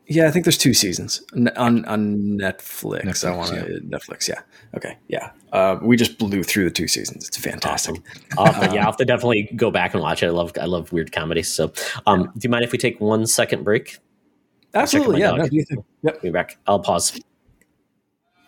Yeah, 0.06 0.26
I 0.26 0.30
think 0.30 0.44
there's 0.44 0.58
two 0.58 0.74
seasons 0.74 1.22
on 1.56 1.84
on 1.86 2.16
Netflix. 2.38 3.04
Netflix 3.04 3.26
I 3.26 3.36
want 3.36 3.50
to 3.50 3.56
yeah. 3.56 3.78
Netflix. 3.98 4.28
Yeah. 4.28 4.42
Okay. 4.76 4.98
Yeah. 5.08 5.30
Uh, 5.52 5.78
we 5.80 5.96
just 5.96 6.18
blew 6.18 6.42
through 6.42 6.64
the 6.64 6.70
two 6.70 6.88
seasons. 6.88 7.26
It's 7.28 7.38
fantastic. 7.38 8.02
Awesome. 8.36 8.62
I'll 8.62 8.74
yeah, 8.74 8.80
I'll 8.80 8.86
have 8.86 8.96
to 8.98 9.04
definitely 9.06 9.50
go 9.56 9.70
back 9.70 9.94
and 9.94 10.02
watch 10.02 10.22
it. 10.22 10.26
I 10.26 10.30
love 10.30 10.52
I 10.60 10.66
love 10.66 10.92
weird 10.92 11.10
comedies. 11.12 11.48
So, 11.48 11.72
um, 12.06 12.24
do 12.24 12.40
you 12.42 12.50
mind 12.50 12.64
if 12.64 12.72
we 12.72 12.78
take 12.78 13.00
one 13.00 13.26
second 13.26 13.64
break? 13.64 13.98
Absolutely. 14.74 15.20
Yeah. 15.20 15.32
No, 15.32 15.48
yep. 16.02 16.20
Be 16.20 16.30
back. 16.30 16.58
I'll 16.66 16.80
pause. 16.80 17.18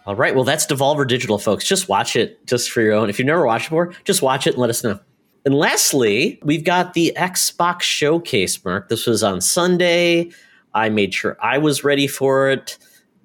All 0.05 0.15
right. 0.15 0.35
Well, 0.35 0.45
that's 0.45 0.67
Devolver 0.67 1.09
Digital, 1.09 1.39
folks. 1.39 1.67
Just 1.67 1.89
watch 1.89 2.17
it 2.17 2.47
just 2.47 2.71
for 2.71 2.83
your 2.83 2.93
own. 2.93 3.09
If 3.09 3.19
you've 3.19 3.27
never 3.27 3.47
watched 3.47 3.67
it 3.67 3.71
before, 3.71 3.93
just 4.05 4.23
watch 4.23 4.47
it 4.47 4.55
and 4.55 4.59
let 4.59 4.71
us 4.71 4.85
know. 4.85 5.01
And 5.47 5.55
lastly, 5.55 6.39
we've 6.43 6.65
got 6.65 6.95
the 6.95 7.13
Xbox 7.17 7.83
Showcase, 7.83 8.65
Mark. 8.65 8.89
This 8.89 9.07
was 9.07 9.23
on 9.23 9.41
Sunday. 9.41 10.31
I 10.77 10.91
made 10.91 11.15
sure 11.15 11.39
I 11.43 11.59
was 11.59 11.83
ready 11.83 12.07
for 12.07 12.51
it. 12.51 12.79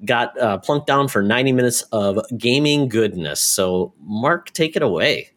Got 0.06 0.40
uh, 0.40 0.58
plunked 0.58 0.88
down 0.88 1.10
for 1.10 1.22
90 1.22 1.52
minutes 1.52 1.84
of 1.92 2.20
gaming 2.36 2.88
goodness. 2.88 3.42
So, 3.42 3.94
Mark, 4.00 4.52
take 4.54 4.76
it 4.76 4.82
away. 4.82 5.32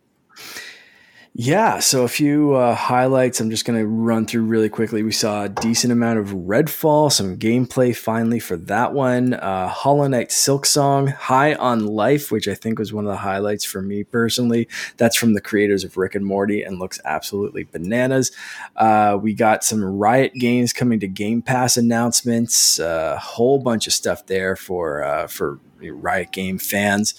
Yeah, 1.37 1.81
so 1.81 2.05
a 2.05 2.09
few 2.09 2.55
uh, 2.55 2.77
highlights 2.77 3.41
I'm 3.41 3.51
just 3.51 3.65
going 3.65 3.77
to 3.77 3.89
run 3.89 4.25
through 4.25 4.45
really 4.45 4.69
quickly. 4.69 5.03
We 5.03 5.11
saw 5.11 5.43
a 5.43 5.49
decent 5.49 5.93
amount 5.93 6.21
of 6.21 6.29
Redfall, 6.29 7.11
some 7.11 7.37
gameplay 7.39 7.97
finally 7.97 8.39
for 8.39 8.57
that 8.57 8.93
one. 8.93 9.35
Uh, 9.35 9.67
Hollow 9.67 10.07
Knight 10.07 10.31
Silk 10.31 10.65
Song, 10.65 11.09
High 11.09 11.55
on 11.55 11.87
Life, 11.87 12.31
which 12.31 12.47
I 12.47 12.55
think 12.55 12.79
was 12.79 12.93
one 12.93 13.05
of 13.05 13.11
the 13.11 13.17
highlights 13.17 13.65
for 13.65 13.83
me 13.83 14.05
personally. 14.05 14.69
That's 14.97 15.17
from 15.17 15.35
the 15.35 15.41
creators 15.41 15.83
of 15.83 15.97
Rick 15.97 16.15
and 16.15 16.25
Morty 16.25 16.63
and 16.63 16.79
looks 16.79 17.01
absolutely 17.05 17.65
bananas. 17.65 18.31
Uh, 18.77 19.19
we 19.21 19.35
got 19.35 19.65
some 19.65 19.85
Riot 19.85 20.35
games 20.35 20.73
coming 20.73 21.01
to 21.01 21.09
Game 21.09 21.43
Pass 21.43 21.77
announcements, 21.77 22.79
a 22.79 22.87
uh, 22.89 23.19
whole 23.19 23.59
bunch 23.59 23.89
of 23.89 23.93
stuff 23.93 24.25
there 24.27 24.55
for 24.55 25.03
uh, 25.03 25.27
for 25.27 25.59
Riot 25.81 26.31
game 26.31 26.59
fans. 26.59 27.15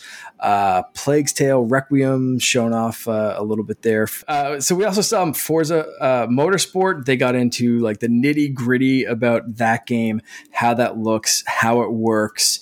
Uh, 0.46 0.84
Plague's 0.94 1.34
Tale, 1.34 1.66
Requiem, 1.66 2.38
shown 2.38 2.72
off 2.72 3.08
uh, 3.08 3.34
a 3.36 3.44
little 3.44 3.66
bit 3.66 3.82
there. 3.82 4.08
Uh, 4.28 4.60
so 4.60 4.76
we 4.76 4.86
also 4.86 5.02
saw 5.02 5.34
Forza 5.34 5.88
uh, 6.00 6.28
Motorsport. 6.28 7.06
They 7.06 7.18
got 7.18 7.34
into 7.34 7.80
like 7.80 8.00
the 8.00 8.08
nitty 8.08 8.54
gritty 8.54 9.06
about 9.06 9.56
that 9.56 9.88
game, 9.88 10.22
how 10.52 10.76
that 10.76 11.00
looks, 11.00 11.44
how 11.48 11.82
it 11.82 11.92
works, 11.94 12.60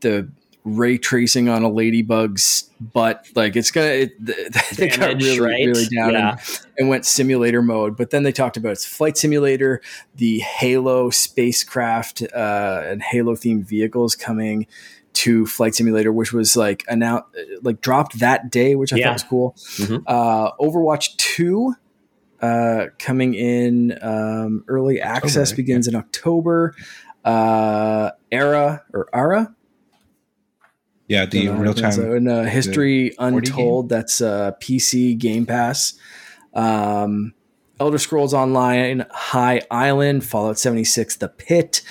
the 0.00 0.30
ray 0.64 0.98
tracing 0.98 1.48
on 1.48 1.62
a 1.62 1.70
ladybug's 1.70 2.68
butt. 2.78 3.26
Like 3.34 3.56
it's 3.56 3.70
gonna, 3.70 3.86
it, 3.86 4.26
they 4.76 4.88
Damage, 4.88 4.98
got 4.98 5.22
really, 5.22 5.40
right? 5.40 5.66
really 5.66 5.86
down 5.86 6.12
yeah. 6.12 6.30
and, 6.32 6.58
and, 6.76 6.88
went 6.90 7.06
simulator 7.06 7.62
mode. 7.62 7.96
But 7.96 8.10
then 8.10 8.24
they 8.24 8.32
talked 8.32 8.58
about 8.58 8.72
its 8.72 8.84
flight 8.84 9.16
simulator, 9.16 9.80
the 10.16 10.40
Halo 10.40 11.08
spacecraft 11.08 12.24
uh, 12.34 12.82
and 12.84 13.02
Halo 13.02 13.36
themed 13.36 13.64
vehicles 13.64 14.14
coming 14.14 14.66
to 15.14 15.46
Flight 15.46 15.74
Simulator, 15.74 16.12
which 16.12 16.32
was 16.32 16.56
like 16.56 16.84
announced, 16.88 17.26
like 17.62 17.80
dropped 17.80 18.18
that 18.20 18.50
day, 18.50 18.74
which 18.74 18.92
I 18.92 18.96
yeah. 18.96 19.06
thought 19.06 19.12
was 19.12 19.22
cool. 19.24 19.52
Mm-hmm. 19.52 20.04
Uh, 20.06 20.52
Overwatch 20.52 21.16
Two 21.16 21.74
uh, 22.40 22.86
coming 22.98 23.34
in 23.34 23.98
um, 24.02 24.64
early 24.68 25.00
access 25.00 25.50
October, 25.50 25.56
begins 25.56 25.86
yeah. 25.86 25.92
in 25.92 25.96
October. 25.96 26.74
Uh, 27.24 28.10
Era 28.30 28.82
or 28.92 29.08
Ara. 29.12 29.54
Yeah, 31.08 31.26
the 31.26 31.48
real 31.48 31.74
time. 31.74 31.92
So 31.92 32.14
in 32.14 32.26
uh, 32.26 32.44
History 32.44 33.14
Untold, 33.18 33.88
that's 33.88 34.20
uh, 34.20 34.52
PC 34.60 35.18
Game 35.18 35.44
Pass. 35.46 35.94
Um, 36.54 37.34
Elder 37.78 37.98
Scrolls 37.98 38.32
Online, 38.32 39.04
High 39.10 39.60
Island, 39.70 40.24
Fallout 40.24 40.58
76, 40.58 41.16
The 41.16 41.28
Pit, 41.28 41.82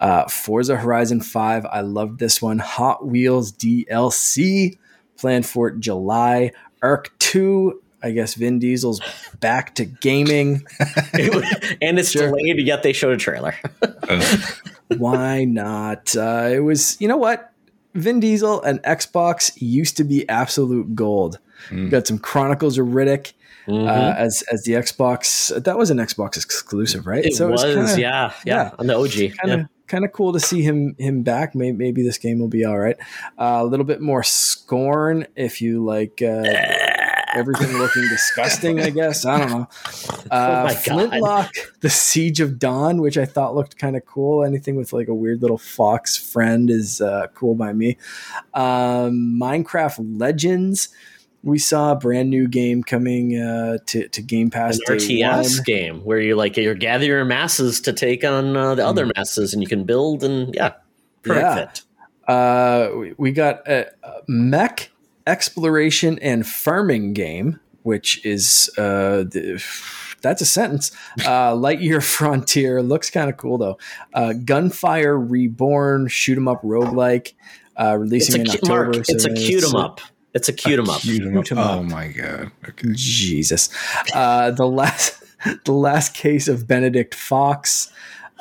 uh, 0.00 0.26
Forza 0.28 0.76
Horizon 0.76 1.20
5. 1.20 1.66
I 1.66 1.80
loved 1.82 2.18
this 2.18 2.42
one. 2.42 2.58
Hot 2.58 3.06
Wheels 3.06 3.52
DLC, 3.52 4.78
planned 5.16 5.46
for 5.46 5.70
July. 5.70 6.52
ARK 6.82 7.16
2, 7.18 7.80
I 8.02 8.10
guess 8.10 8.34
Vin 8.34 8.58
Diesel's 8.58 9.00
back 9.40 9.74
to 9.76 9.84
gaming. 9.84 10.62
and 10.80 11.98
it's 11.98 12.10
sure. 12.10 12.28
delayed, 12.28 12.58
yet 12.66 12.82
they 12.82 12.94
showed 12.94 13.12
a 13.12 13.18
trailer. 13.18 13.54
Why 14.96 15.44
not? 15.44 16.16
Uh, 16.16 16.48
it 16.50 16.60
was, 16.60 16.98
you 17.00 17.06
know 17.06 17.18
what? 17.18 17.52
Vin 17.94 18.20
Diesel 18.20 18.62
and 18.62 18.82
Xbox 18.82 19.52
used 19.56 19.96
to 19.98 20.04
be 20.04 20.28
absolute 20.28 20.94
gold. 20.94 21.38
Mm. 21.68 21.90
Got 21.90 22.06
some 22.06 22.18
Chronicles 22.18 22.78
of 22.78 22.86
Riddick 22.86 23.32
mm-hmm. 23.66 23.86
uh, 23.86 24.14
as 24.16 24.42
as 24.52 24.62
the 24.62 24.72
Xbox. 24.72 25.62
That 25.62 25.76
was 25.76 25.90
an 25.90 25.98
Xbox 25.98 26.36
exclusive, 26.36 27.06
right? 27.06 27.24
It 27.24 27.34
so 27.34 27.48
was, 27.48 27.62
it 27.62 27.76
was 27.76 27.90
kinda, 27.90 28.00
yeah, 28.00 28.32
yeah, 28.44 28.62
yeah, 28.62 28.70
on 28.78 28.86
the 28.86 28.96
OG. 28.96 29.36
Kind 29.36 29.60
of, 29.60 29.68
kind 29.90 30.04
of 30.04 30.12
cool 30.12 30.32
to 30.32 30.40
see 30.40 30.62
him 30.62 30.94
him 30.98 31.22
back. 31.22 31.54
Maybe, 31.54 31.76
maybe 31.76 32.02
this 32.02 32.16
game 32.16 32.38
will 32.38 32.48
be 32.48 32.64
all 32.64 32.78
right. 32.78 32.96
Uh, 33.38 33.58
a 33.60 33.64
little 33.64 33.84
bit 33.84 34.00
more 34.00 34.22
scorn 34.22 35.26
if 35.36 35.60
you 35.60 35.84
like. 35.84 36.22
Uh, 36.22 36.44
everything 37.34 37.76
looking 37.78 38.02
disgusting. 38.08 38.80
I 38.80 38.90
guess 38.90 39.24
I 39.24 39.38
don't 39.38 39.50
know. 39.50 39.68
Oh 40.32 40.36
uh, 40.36 40.68
oh 40.70 40.74
Flintlock, 40.74 41.50
the 41.80 41.90
Siege 41.90 42.40
of 42.40 42.58
Dawn, 42.58 43.00
which 43.00 43.18
I 43.18 43.24
thought 43.24 43.54
looked 43.54 43.78
kind 43.78 43.96
of 43.96 44.04
cool. 44.04 44.44
Anything 44.44 44.76
with 44.76 44.92
like 44.92 45.08
a 45.08 45.14
weird 45.14 45.42
little 45.42 45.58
fox 45.58 46.16
friend 46.16 46.70
is 46.70 47.00
uh, 47.00 47.26
cool 47.34 47.56
by 47.56 47.72
me. 47.72 47.96
Um, 48.54 49.38
Minecraft 49.40 50.20
Legends, 50.20 50.90
we 51.42 51.58
saw 51.58 51.92
a 51.92 51.96
brand 51.96 52.30
new 52.30 52.46
game 52.46 52.82
coming 52.82 53.38
uh, 53.38 53.78
to, 53.86 54.08
to 54.08 54.22
Game 54.22 54.50
Pass. 54.50 54.78
An 54.86 54.96
RTS 54.96 55.56
one. 55.56 55.64
game 55.64 56.04
where 56.04 56.20
you 56.20 56.36
like 56.36 56.56
you're 56.56 56.74
gathering 56.74 57.28
masses 57.28 57.80
to 57.82 57.92
take 57.92 58.24
on 58.24 58.56
uh, 58.56 58.74
the 58.74 58.82
mm. 58.82 58.86
other 58.86 59.10
masses, 59.16 59.54
and 59.54 59.62
you 59.62 59.68
can 59.68 59.84
build 59.84 60.22
and 60.22 60.54
yeah, 60.54 60.74
perfect. 61.22 61.82
Yeah. 62.28 62.34
Uh, 62.34 63.12
we 63.16 63.32
got 63.32 63.66
a, 63.66 63.90
a, 64.02 64.20
mech 64.28 64.90
exploration 65.26 66.18
and 66.20 66.46
farming 66.46 67.12
game, 67.12 67.58
which 67.82 68.24
is 68.24 68.70
uh, 68.78 69.24
the, 69.24 69.64
that's 70.22 70.42
a 70.42 70.46
sentence. 70.46 70.92
Uh, 71.20 71.52
Lightyear 71.54 72.02
Frontier 72.02 72.82
looks 72.82 73.10
kind 73.10 73.30
of 73.30 73.36
cool 73.36 73.58
though. 73.58 73.78
Uh, 74.14 74.34
Gunfire 74.34 75.18
Reborn, 75.18 76.08
shoot 76.08 76.36
'em 76.36 76.48
up 76.48 76.62
roguelike, 76.62 77.32
uh, 77.76 77.96
releasing 77.98 78.42
it's 78.42 78.54
a, 78.54 78.58
in 78.58 78.62
October. 78.62 78.84
Mark, 78.92 79.06
so 79.06 79.14
it's 79.14 79.24
a 79.24 79.32
cute 79.32 79.64
'em 79.64 79.74
up. 79.74 80.00
It's 80.34 80.48
a 80.48 80.52
cute 80.52 80.78
'em 80.78 80.88
up. 80.88 81.00
Cute 81.00 81.52
Oh 81.52 81.82
my 81.82 82.08
god! 82.08 82.52
Okay. 82.68 82.88
Jesus. 82.92 83.68
Uh, 84.14 84.50
the 84.50 84.66
last, 84.66 85.22
the 85.64 85.72
last 85.72 86.14
case 86.14 86.48
of 86.48 86.66
Benedict 86.66 87.14
Fox. 87.14 87.92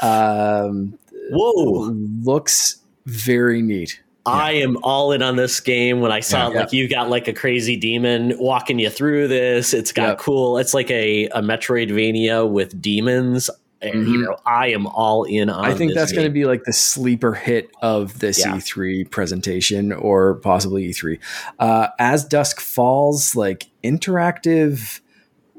Um, 0.02 0.98
Whoa! 1.32 1.92
Looks 2.24 2.82
very 3.06 3.62
neat. 3.62 4.02
I 4.26 4.52
am 4.54 4.78
all 4.84 5.12
in 5.12 5.24
on 5.24 5.36
this 5.36 5.60
game. 5.60 6.02
When 6.02 6.12
I 6.12 6.20
saw 6.20 6.50
yeah, 6.50 6.60
like 6.60 6.72
yeah. 6.72 6.80
you've 6.80 6.92
got 6.92 7.10
like 7.10 7.28
a 7.28 7.34
crazy 7.34 7.76
demon 7.76 8.38
walking 8.38 8.78
you 8.78 8.90
through 8.90 9.28
this, 9.28 9.74
it's 9.74 9.92
got 9.92 10.20
cool. 10.20 10.58
It's 10.58 10.74
like 10.74 10.92
a 10.92 11.26
a 11.28 11.42
Metroidvania 11.42 12.50
with 12.50 12.80
demons 12.82 13.50
and 13.82 13.94
mm-hmm. 13.94 14.12
you 14.12 14.22
know 14.24 14.38
I 14.46 14.68
am 14.70 14.88
all 14.88 15.24
in 15.24 15.50
on. 15.50 15.66
I 15.66 15.74
think 15.74 15.94
that's 15.94 16.12
going 16.12 16.26
to 16.26 16.32
be 16.32 16.46
like 16.46 16.64
the 16.64 16.74
sleeper 16.74 17.34
hit 17.34 17.72
of 17.82 18.20
this 18.20 18.40
yeah. 18.40 18.56
E3 18.56 19.10
presentation, 19.10 19.92
or 19.92 20.36
possibly 20.36 20.90
E3. 20.90 21.20
Uh, 21.60 21.88
As 21.98 22.26
Dusk 22.26 22.60
Falls, 22.60 23.36
like 23.36 23.68
interactive 23.84 25.02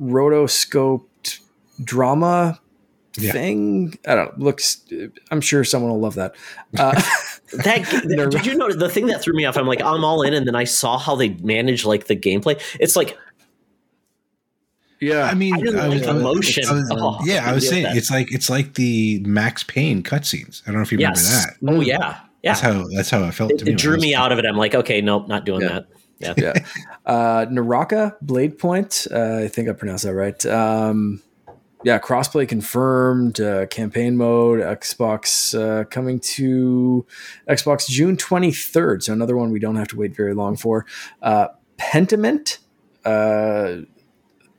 rotoscoped 0.01 1.41
drama 1.83 2.61
Yeah. 3.17 3.33
thing. 3.33 3.99
I 4.07 4.15
don't 4.15 4.39
know. 4.39 4.45
Looks. 4.45 4.83
I'm 5.31 5.41
sure 5.41 5.65
someone 5.65 5.91
will 5.91 6.01
love 6.01 6.15
that. 6.15 6.35
Uh, 6.79 7.01
That, 7.53 7.85
that- 7.85 8.31
did 8.31 8.47
you 8.47 8.55
know 8.55 8.73
the 8.73 8.89
thing 8.89 9.07
that 9.07 9.21
threw 9.23 9.35
me 9.35 9.45
off? 9.45 9.57
I'm 9.57 9.67
like, 9.67 9.83
I'm 9.83 10.05
all 10.05 10.23
in, 10.23 10.35
and 10.35 10.47
then 10.47 10.55
I 10.55 10.63
saw 10.63 10.99
how 10.99 11.17
they 11.17 11.31
manage 11.31 11.85
like 11.85 12.07
the 12.07 12.15
gameplay. 12.15 12.61
It's 12.79 12.95
like 12.95 13.19
yeah, 15.01 15.25
I 15.25 15.35
mean, 15.35 15.55
I 15.55 15.59
didn't 15.61 15.81
I 15.81 15.87
like 15.87 15.99
was- 15.99 16.07
the 16.07 16.15
motion. 16.15 16.65
I 16.69 16.73
was- 16.73 16.91
Oh, 16.93 17.19
yeah, 17.25 17.49
I 17.49 17.53
was 17.55 17.69
saying 17.69 17.87
it's 17.91 18.11
like 18.11 18.33
it's 18.33 18.51
like 18.51 18.75
the 18.75 19.21
Max 19.27 19.63
Payne 19.63 20.03
cutscenes. 20.03 20.63
I 20.65 20.67
don't 20.67 20.77
know 20.77 20.83
if 20.83 20.93
you 20.93 20.99
remember 20.99 21.19
that. 21.21 21.57
Oh 21.67 21.81
yeah, 21.81 21.97
yeah. 22.43 22.53
That's 22.53 22.61
how 22.61 22.87
that's 22.95 23.11
how 23.11 23.25
it 23.25 23.33
felt 23.33 23.53
it, 23.53 23.59
to 23.59 23.65
me. 23.67 23.73
it 23.73 23.79
drew 23.79 23.97
me 23.97 24.15
out 24.15 24.33
of 24.33 24.39
it. 24.39 24.45
I'm 24.47 24.57
like, 24.57 24.75
okay, 24.75 25.01
nope, 25.01 25.29
not 25.29 25.45
doing 25.45 25.63
Yeah. 25.63 25.69
that. 25.69 25.87
Yeah. 26.19 26.35
yeah. 26.37 26.53
Uh, 27.07 27.47
Naraka 27.51 28.15
Blade 28.21 28.59
Point. 28.59 29.07
Uh, 29.11 29.39
I 29.39 29.49
think 29.49 29.71
I 29.71 29.73
pronounced 29.73 30.05
that 30.05 30.15
right. 30.15 30.45
Um, 30.47 31.23
yeah, 31.83 31.99
crossplay 31.99 32.47
confirmed. 32.47 33.41
Uh, 33.41 33.65
campaign 33.69 34.19
mode. 34.19 34.61
Xbox 34.61 35.59
uh, 35.59 35.85
coming 35.85 36.21
to 36.21 37.07
Xbox 37.49 37.89
June 37.89 38.19
twenty 38.19 38.53
third. 38.53 39.03
So 39.03 39.15
another 39.15 39.35
one 39.35 39.51
we 39.51 39.59
don't 39.61 39.77
have 39.77 39.89
to 39.89 39.97
wait 39.97 40.15
very 40.15 40.35
long 40.35 40.57
for. 40.59 40.85
Uh, 41.23 41.49
Pentiment. 41.79 42.59
Uh, 43.03 43.87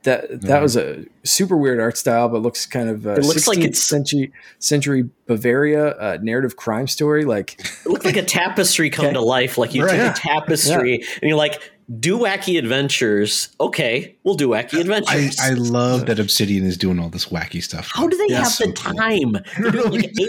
that 0.04 0.40
that 0.42 0.60
was 0.60 0.76
a 0.76 1.04
super 1.24 1.56
weird 1.56 1.78
art 1.80 1.96
style, 1.96 2.28
but 2.28 2.42
looks 2.42 2.66
kind 2.66 2.88
of 2.88 3.06
uh, 3.06 3.12
It 3.12 3.24
looks 3.24 3.46
like 3.46 3.58
it's- 3.58 3.78
century 3.82 4.32
century 4.58 5.08
Bavaria 5.26 5.88
uh, 5.98 6.18
narrative 6.20 6.56
crime 6.56 6.86
story. 6.88 7.24
Like 7.24 7.58
It 7.60 7.88
looked 7.88 8.04
like 8.04 8.16
a 8.16 8.22
tapestry 8.24 8.90
come 8.90 9.06
Okay. 9.06 9.14
to 9.14 9.20
life. 9.20 9.58
Like 9.58 9.74
you 9.74 9.84
Right. 9.84 9.96
took 10.14 10.16
a 10.16 10.18
tapestry 10.18 10.94
and 10.96 11.28
you're 11.28 11.36
like, 11.36 11.60
do 12.00 12.18
wacky 12.18 12.58
adventures. 12.58 13.48
Okay, 13.60 14.16
we'll 14.24 14.34
do 14.34 14.48
wacky 14.48 14.78
I, 14.78 14.80
adventures. 14.80 15.38
I 15.40 15.50
love 15.50 16.06
that 16.06 16.18
Obsidian 16.18 16.64
is 16.64 16.76
doing 16.76 16.98
all 16.98 17.08
this 17.08 17.26
wacky 17.26 17.62
stuff. 17.62 17.90
How 17.92 18.06
do 18.08 18.16
they 18.16 18.26
Yeah, 18.28 18.38
have 18.38 18.48
so 18.48 18.66
the 18.66 18.72
cool. 18.72 18.94
time? 18.94 19.36
They're 19.60 19.70
doing 19.72 19.92
like 19.92 20.12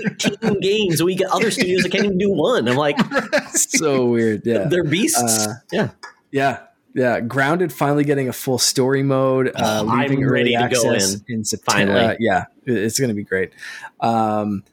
18 0.43 0.59
games. 0.61 1.01
We 1.03 1.15
get 1.15 1.29
other 1.31 1.51
studios 1.51 1.83
that 1.83 1.91
can't 1.91 2.05
even 2.05 2.17
do 2.17 2.31
one. 2.31 2.67
I'm 2.67 2.75
like, 2.75 2.97
so 3.53 4.05
weird. 4.05 4.45
Yeah, 4.45 4.65
they're 4.67 4.83
beasts. 4.83 5.21
Uh, 5.47 5.53
yeah. 5.71 5.89
Yeah, 6.31 6.59
yeah. 6.93 7.19
Grounded 7.19 7.73
finally 7.73 8.03
getting 8.03 8.29
a 8.29 8.33
full 8.33 8.57
story 8.57 9.03
mode. 9.03 9.51
Uh, 9.55 9.85
I'm 9.87 9.99
leaving 9.99 10.27
ready 10.27 10.55
early 10.55 10.69
to 10.69 10.75
go 10.75 10.93
access 10.93 11.21
in. 11.27 11.43
September. 11.43 11.93
Finally. 11.93 12.13
Uh, 12.13 12.17
yeah, 12.19 12.45
it's 12.65 12.99
going 12.99 13.09
to 13.09 13.15
be 13.15 13.23
great. 13.23 13.51
Um, 13.99 14.63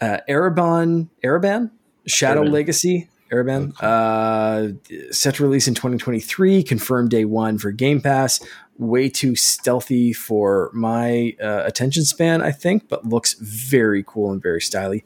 uh, 0.00 0.18
Erebon, 0.28 1.08
Ereban, 1.24 1.70
Shadow 2.06 2.44
Ereban. 2.44 2.52
Legacy. 2.52 3.08
Ereban, 3.32 3.72
uh, 3.82 4.74
set 5.10 5.36
to 5.36 5.42
release 5.42 5.66
in 5.66 5.74
2023. 5.74 6.62
Confirmed 6.62 7.10
day 7.10 7.24
one 7.24 7.56
for 7.56 7.72
Game 7.72 8.00
Pass. 8.00 8.40
Way 8.78 9.08
too 9.08 9.36
stealthy 9.36 10.12
for 10.12 10.70
my 10.74 11.34
uh, 11.42 11.62
attention 11.64 12.04
span, 12.04 12.42
I 12.42 12.52
think, 12.52 12.88
but 12.88 13.06
looks 13.06 13.34
very 13.34 14.04
cool 14.06 14.32
and 14.32 14.42
very 14.42 14.60
stylish. 14.60 15.02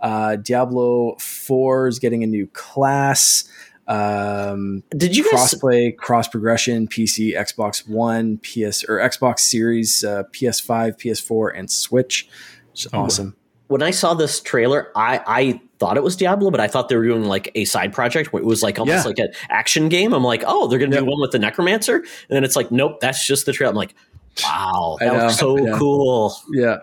Uh, 0.00 0.36
Diablo 0.36 1.16
4 1.20 1.88
is 1.88 1.98
getting 1.98 2.24
a 2.24 2.26
new 2.26 2.48
class. 2.48 3.48
Um, 3.88 4.82
Did 4.90 5.16
you 5.16 5.24
guys? 5.30 5.54
crossplay, 5.54 5.96
cross 5.96 6.28
progression, 6.28 6.86
PC, 6.88 7.34
Xbox 7.34 7.88
One, 7.88 8.38
PS 8.38 8.84
or 8.84 8.98
Xbox 8.98 9.40
Series, 9.40 10.04
uh, 10.04 10.24
PS5, 10.32 10.98
PS4, 10.98 11.52
and 11.58 11.70
Switch. 11.70 12.28
Which 12.72 12.84
is 12.86 12.90
Oh, 12.92 13.00
awesome. 13.00 13.34
When 13.68 13.82
I 13.82 13.90
saw 13.90 14.14
this 14.14 14.40
trailer, 14.40 14.90
I 14.96 15.20
I 15.26 15.60
thought 15.78 15.96
it 15.96 16.02
was 16.02 16.16
Diablo, 16.16 16.50
but 16.50 16.58
I 16.60 16.68
thought 16.68 16.88
they 16.88 16.96
were 16.96 17.04
doing 17.06 17.24
like 17.24 17.50
a 17.54 17.64
side 17.66 17.92
project 17.92 18.32
where 18.32 18.42
it 18.42 18.46
was 18.46 18.62
like 18.62 18.78
almost 18.78 19.04
Yeah. 19.04 19.08
like 19.08 19.18
an 19.18 19.28
action 19.50 19.88
game. 19.88 20.12
I'm 20.14 20.24
like, 20.24 20.42
oh, 20.46 20.66
they're 20.68 20.78
gonna 20.78 20.92
Yep. 20.96 21.04
do 21.04 21.10
one 21.10 21.20
with 21.20 21.30
the 21.32 21.38
Necromancer, 21.38 21.96
and 21.96 22.06
then 22.30 22.44
it's 22.44 22.56
like, 22.56 22.70
nope, 22.72 23.00
that's 23.00 23.26
just 23.26 23.46
the 23.46 23.52
trailer. 23.52 23.70
I'm 23.70 23.76
like, 23.76 23.94
wow, 24.42 24.96
that 25.00 25.12
know, 25.12 25.24
was 25.26 25.38
so 25.38 25.74
I 25.74 25.78
cool. 25.78 26.34
Yeah, 26.52 26.78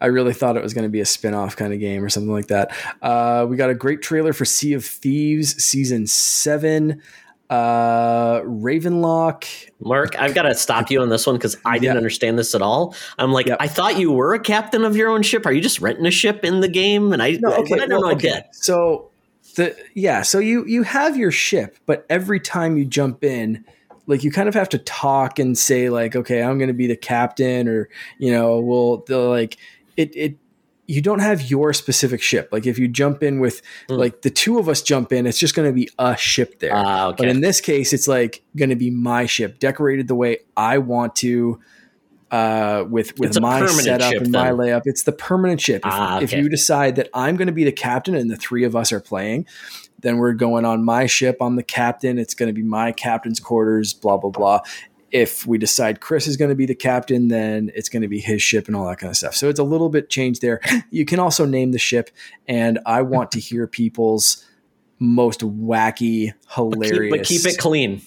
I 0.00 0.06
really 0.06 0.32
thought 0.34 0.56
it 0.56 0.62
was 0.62 0.74
going 0.74 0.84
to 0.84 0.90
be 0.90 1.00
a 1.00 1.06
spin 1.06 1.34
off 1.34 1.56
kind 1.56 1.72
of 1.72 1.80
game 1.80 2.02
or 2.04 2.08
something 2.08 2.32
like 2.32 2.46
that. 2.48 2.72
Uh, 3.02 3.46
we 3.48 3.56
got 3.56 3.70
a 3.70 3.74
great 3.74 4.02
trailer 4.02 4.32
for 4.32 4.44
Sea 4.44 4.74
of 4.74 4.84
Thieves 4.84 5.62
season 5.62 6.06
seven. 6.06 7.02
Uh, 7.48 8.40
Ravenlok. 8.42 9.44
Mark, 9.80 10.16
I've 10.18 10.34
got 10.34 10.42
to 10.42 10.54
stop 10.54 10.88
you 10.90 11.00
on 11.02 11.08
this 11.08 11.26
one 11.26 11.36
because 11.36 11.56
I 11.64 11.78
didn't 11.78 11.94
Yeah. 11.94 11.98
understand 11.98 12.38
this 12.38 12.54
at 12.54 12.62
all. 12.62 12.94
I'm 13.18 13.32
like, 13.32 13.46
Yep. 13.46 13.56
I 13.60 13.66
thought 13.66 13.98
you 13.98 14.12
were 14.12 14.34
a 14.34 14.38
captain 14.38 14.84
of 14.84 14.94
your 14.96 15.10
own 15.10 15.22
ship. 15.22 15.44
Are 15.46 15.52
you 15.52 15.60
just 15.60 15.80
renting 15.80 16.06
a 16.06 16.12
ship 16.12 16.44
in 16.44 16.60
the 16.60 16.68
game? 16.68 17.12
And 17.12 17.20
I, 17.20 17.38
No, 17.40 17.52
okay, 17.54 17.74
I 17.74 17.78
don't 17.78 17.90
well, 17.90 18.00
know. 18.02 18.08
I 18.08 18.12
okay. 18.12 18.28
get. 18.28 18.54
So 18.54 19.10
the 19.56 19.74
yeah, 19.94 20.22
so 20.22 20.38
you 20.38 20.64
you 20.66 20.84
have 20.84 21.16
your 21.16 21.32
ship, 21.32 21.76
but 21.86 22.06
every 22.08 22.38
time 22.38 22.76
you 22.76 22.84
jump 22.84 23.24
in, 23.24 23.64
like 24.06 24.24
you 24.24 24.30
kind 24.32 24.48
of 24.48 24.54
have 24.54 24.68
to 24.70 24.78
talk 24.78 25.38
and 25.38 25.56
say 25.56 25.88
like, 25.90 26.16
okay, 26.16 26.42
I'm 26.42 26.58
going 26.58 26.68
to 26.68 26.74
be 26.74 26.86
the 26.86 26.96
captain, 26.96 27.68
or 27.68 27.88
you 28.18 28.32
know, 28.32 28.60
well, 28.60 29.04
the 29.06 29.18
like 29.18 29.56
it 29.96 30.14
it. 30.16 30.36
You 30.86 31.00
don't 31.00 31.20
have 31.20 31.48
your 31.48 31.72
specific 31.72 32.20
ship. 32.20 32.48
Like 32.50 32.66
if 32.66 32.76
you 32.76 32.88
jump 32.88 33.22
in 33.22 33.38
with 33.38 33.62
Hmm. 33.88 33.94
like 33.94 34.22
the 34.22 34.30
two 34.30 34.58
of 34.58 34.68
us 34.68 34.82
jump 34.82 35.12
in, 35.12 35.24
it's 35.24 35.38
just 35.38 35.54
going 35.54 35.68
to 35.68 35.72
be 35.72 35.88
a 36.00 36.16
ship 36.16 36.58
there. 36.58 36.72
Ah, 36.74 37.12
But 37.12 37.28
in 37.28 37.42
this 37.42 37.60
case, 37.60 37.92
it's 37.92 38.08
like 38.08 38.42
going 38.56 38.70
to 38.70 38.74
be 38.76 38.90
my 38.90 39.26
ship, 39.26 39.60
decorated 39.60 40.08
the 40.08 40.16
way 40.16 40.38
I 40.56 40.78
want 40.78 41.14
to, 41.16 41.60
uh, 42.32 42.84
with 42.88 43.16
with 43.20 43.28
It's 43.30 43.40
my 43.40 43.64
setup 43.66 44.10
ship 44.12 44.22
and 44.22 44.32
my 44.32 44.48
then. 44.48 44.56
layup. 44.56 44.82
It's 44.84 45.04
the 45.04 45.12
permanent 45.12 45.60
ship. 45.60 45.86
If, 45.86 45.92
Ah, 45.92 46.20
if 46.20 46.32
you 46.32 46.48
decide 46.48 46.96
that 46.96 47.08
I'm 47.14 47.36
going 47.36 47.46
to 47.46 47.52
be 47.52 47.62
the 47.62 47.70
captain 47.72 48.16
and 48.16 48.28
the 48.28 48.36
three 48.36 48.64
of 48.64 48.74
us 48.74 48.90
are 48.90 49.00
playing, 49.00 49.46
then 50.02 50.18
we're 50.18 50.32
going 50.32 50.64
on 50.64 50.84
my 50.84 51.06
ship. 51.06 51.36
I'm 51.40 51.56
the 51.56 51.62
captain. 51.62 52.18
It's 52.18 52.34
going 52.34 52.48
to 52.48 52.52
be 52.52 52.62
my 52.62 52.92
captain's 52.92 53.40
quarters. 53.40 53.92
Blah 53.92 54.16
blah 54.18 54.30
blah. 54.30 54.60
If 55.12 55.44
we 55.44 55.58
decide 55.58 56.00
Chris 56.00 56.28
is 56.28 56.36
going 56.36 56.50
to 56.50 56.54
be 56.54 56.66
the 56.66 56.74
captain, 56.74 57.28
then 57.28 57.72
it's 57.74 57.88
going 57.88 58.02
to 58.02 58.08
be 58.08 58.20
his 58.20 58.40
ship 58.42 58.68
and 58.68 58.76
all 58.76 58.86
that 58.86 58.98
kind 58.98 59.10
of 59.10 59.16
stuff. 59.16 59.34
So 59.34 59.48
it's 59.48 59.58
a 59.58 59.64
little 59.64 59.88
bit 59.88 60.08
changed 60.08 60.40
there. 60.40 60.60
You 60.90 61.04
can 61.04 61.18
also 61.18 61.44
name 61.46 61.72
the 61.72 61.78
ship, 61.78 62.10
and 62.46 62.78
I 62.86 63.02
want 63.02 63.32
to 63.32 63.40
hear 63.40 63.66
people's 63.66 64.44
most 65.00 65.40
wacky, 65.40 66.32
But 66.32 66.34
keep, 66.34 66.54
hilarious. 66.54 67.10
but 67.16 67.26
keep 67.26 67.46
it 67.46 67.58
clean. 67.58 68.02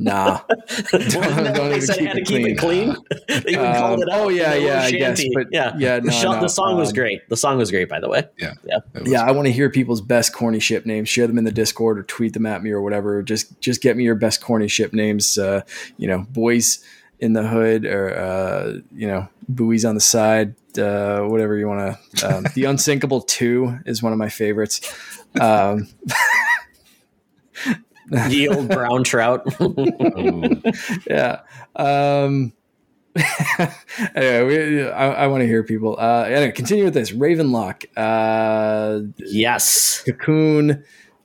Nah. 0.00 0.40
Well, 0.48 1.00
isn't 1.02 1.54
don't 1.54 1.54
they 1.54 1.66
even 1.76 1.80
said 1.82 1.98
keep 1.98 2.06
had 2.06 2.14
to 2.14 2.20
it 2.20 2.26
keep 2.28 2.46
it 2.46 2.58
clean. 2.58 2.96
they 3.28 3.52
even 3.52 3.66
Um, 3.66 3.74
called 3.74 4.00
it 4.02 4.08
out. 4.10 4.20
oh, 4.20 4.28
yeah, 4.28 4.54
yeah, 4.54 4.84
little 4.84 4.86
I 4.86 4.90
guess, 4.92 5.24
but- 5.34 5.46
yeah, 5.50 5.74
yeah, 5.76 5.98
The, 5.98 6.10
no, 6.10 6.32
no, 6.34 6.40
the 6.40 6.48
song 6.48 6.76
was 6.76 6.90
um, 6.90 6.94
great. 6.94 7.28
The 7.28 7.36
song 7.36 7.58
was 7.58 7.70
great, 7.72 7.88
by 7.88 7.98
the 7.98 8.08
way. 8.08 8.22
Yeah. 8.38 8.54
yeah. 8.64 8.78
That 8.92 9.02
was- 9.02 9.12
Yeah, 9.12 9.22
I 9.24 9.32
want 9.32 9.46
to 9.46 9.52
hear 9.52 9.68
people's 9.70 10.00
best 10.00 10.32
corny 10.32 10.60
ship 10.60 10.86
names. 10.86 11.08
Share 11.08 11.26
them 11.26 11.36
in 11.36 11.42
the 11.44 11.50
Discord 11.52 11.98
or 11.98 12.04
tweet 12.04 12.32
them 12.32 12.46
at 12.46 12.62
me 12.62 12.70
or 12.70 12.80
whatever. 12.80 13.22
Just 13.22 13.60
just 13.60 13.82
get 13.82 13.96
me 13.96 14.04
your 14.04 14.14
best 14.14 14.40
corny 14.40 14.68
ship 14.68 14.92
names. 14.92 15.36
Uh, 15.36 15.62
you 15.96 16.06
know, 16.06 16.26
boys 16.30 16.84
in 17.18 17.32
the 17.32 17.42
hood 17.42 17.84
or 17.84 18.16
uh, 18.16 18.78
you 18.94 19.08
know, 19.08 19.28
buoys 19.48 19.84
on 19.84 19.96
the 19.96 20.00
side. 20.00 20.54
Uh, 20.78 21.22
whatever 21.22 21.56
you 21.58 21.66
want 21.66 21.98
to. 22.16 22.36
Um, 22.36 22.46
the 22.54 22.64
Unsinkable 22.66 23.22
Two 23.22 23.78
is 23.84 24.00
one 24.00 24.12
of 24.12 24.18
my 24.18 24.28
favorites. 24.28 24.80
The 28.10 28.48
old 28.48 28.68
brown 28.70 29.04
trout. 29.04 29.42
Oh, 29.60 29.74
yeah. 31.08 31.40
Um, 31.76 32.52
anyway, 34.14 34.44
we, 34.44 34.82
I, 34.88 35.24
I 35.24 35.26
want 35.26 35.40
to 35.42 35.46
hear 35.46 35.62
people. 35.64 35.96
Uh, 35.98 36.22
anyway, 36.24 36.52
continue 36.52 36.84
with 36.84 36.94
this. 36.94 37.10
Ravenlok, 37.12 37.86
uh, 37.96 39.00
yes. 39.18 40.02
Cocoon. 40.06 40.84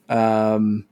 Um, 0.09 0.85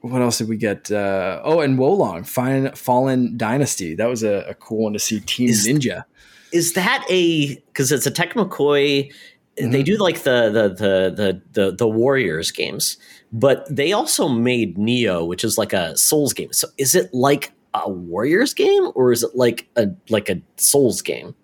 what 0.00 0.22
else 0.22 0.38
did 0.38 0.48
we 0.48 0.56
get? 0.56 0.90
Uh, 0.90 1.40
oh, 1.44 1.60
and 1.60 1.78
Wolong, 1.78 2.26
Fine, 2.26 2.72
Fallen 2.74 3.36
Dynasty. 3.36 3.94
That 3.94 4.08
was 4.08 4.22
a, 4.22 4.44
a 4.48 4.54
cool 4.54 4.84
one 4.84 4.92
to 4.92 4.98
see. 4.98 5.20
Team 5.20 5.48
Is- 5.48 5.66
Ninja. 5.66 6.04
Is 6.52 6.74
that 6.74 7.04
a 7.10 7.56
because 7.56 7.90
it's 7.90 8.06
a 8.06 8.10
Tecmo 8.10 8.48
Koei? 8.48 9.12
They 9.56 9.64
Mhm. 9.64 9.84
do 9.84 9.96
like 9.96 10.20
the 10.22 10.48
the, 10.50 10.68
the 10.68 11.10
the 11.14 11.42
the 11.52 11.72
the 11.76 11.88
Warriors 11.88 12.50
games, 12.52 12.98
but 13.32 13.66
they 13.74 13.92
also 13.92 14.28
made 14.28 14.76
Nioh, 14.76 15.26
which 15.26 15.44
is 15.44 15.58
like 15.58 15.72
a 15.72 15.96
Souls 15.96 16.32
game. 16.32 16.52
So 16.52 16.68
is 16.78 16.94
it 16.94 17.12
like 17.12 17.52
a 17.74 17.90
Warriors 17.90 18.54
game 18.54 18.90
or 18.94 19.12
is 19.12 19.22
it 19.22 19.34
like 19.34 19.68
a 19.76 19.88
like 20.08 20.28
a 20.28 20.40
Souls 20.56 21.02
game? 21.02 21.34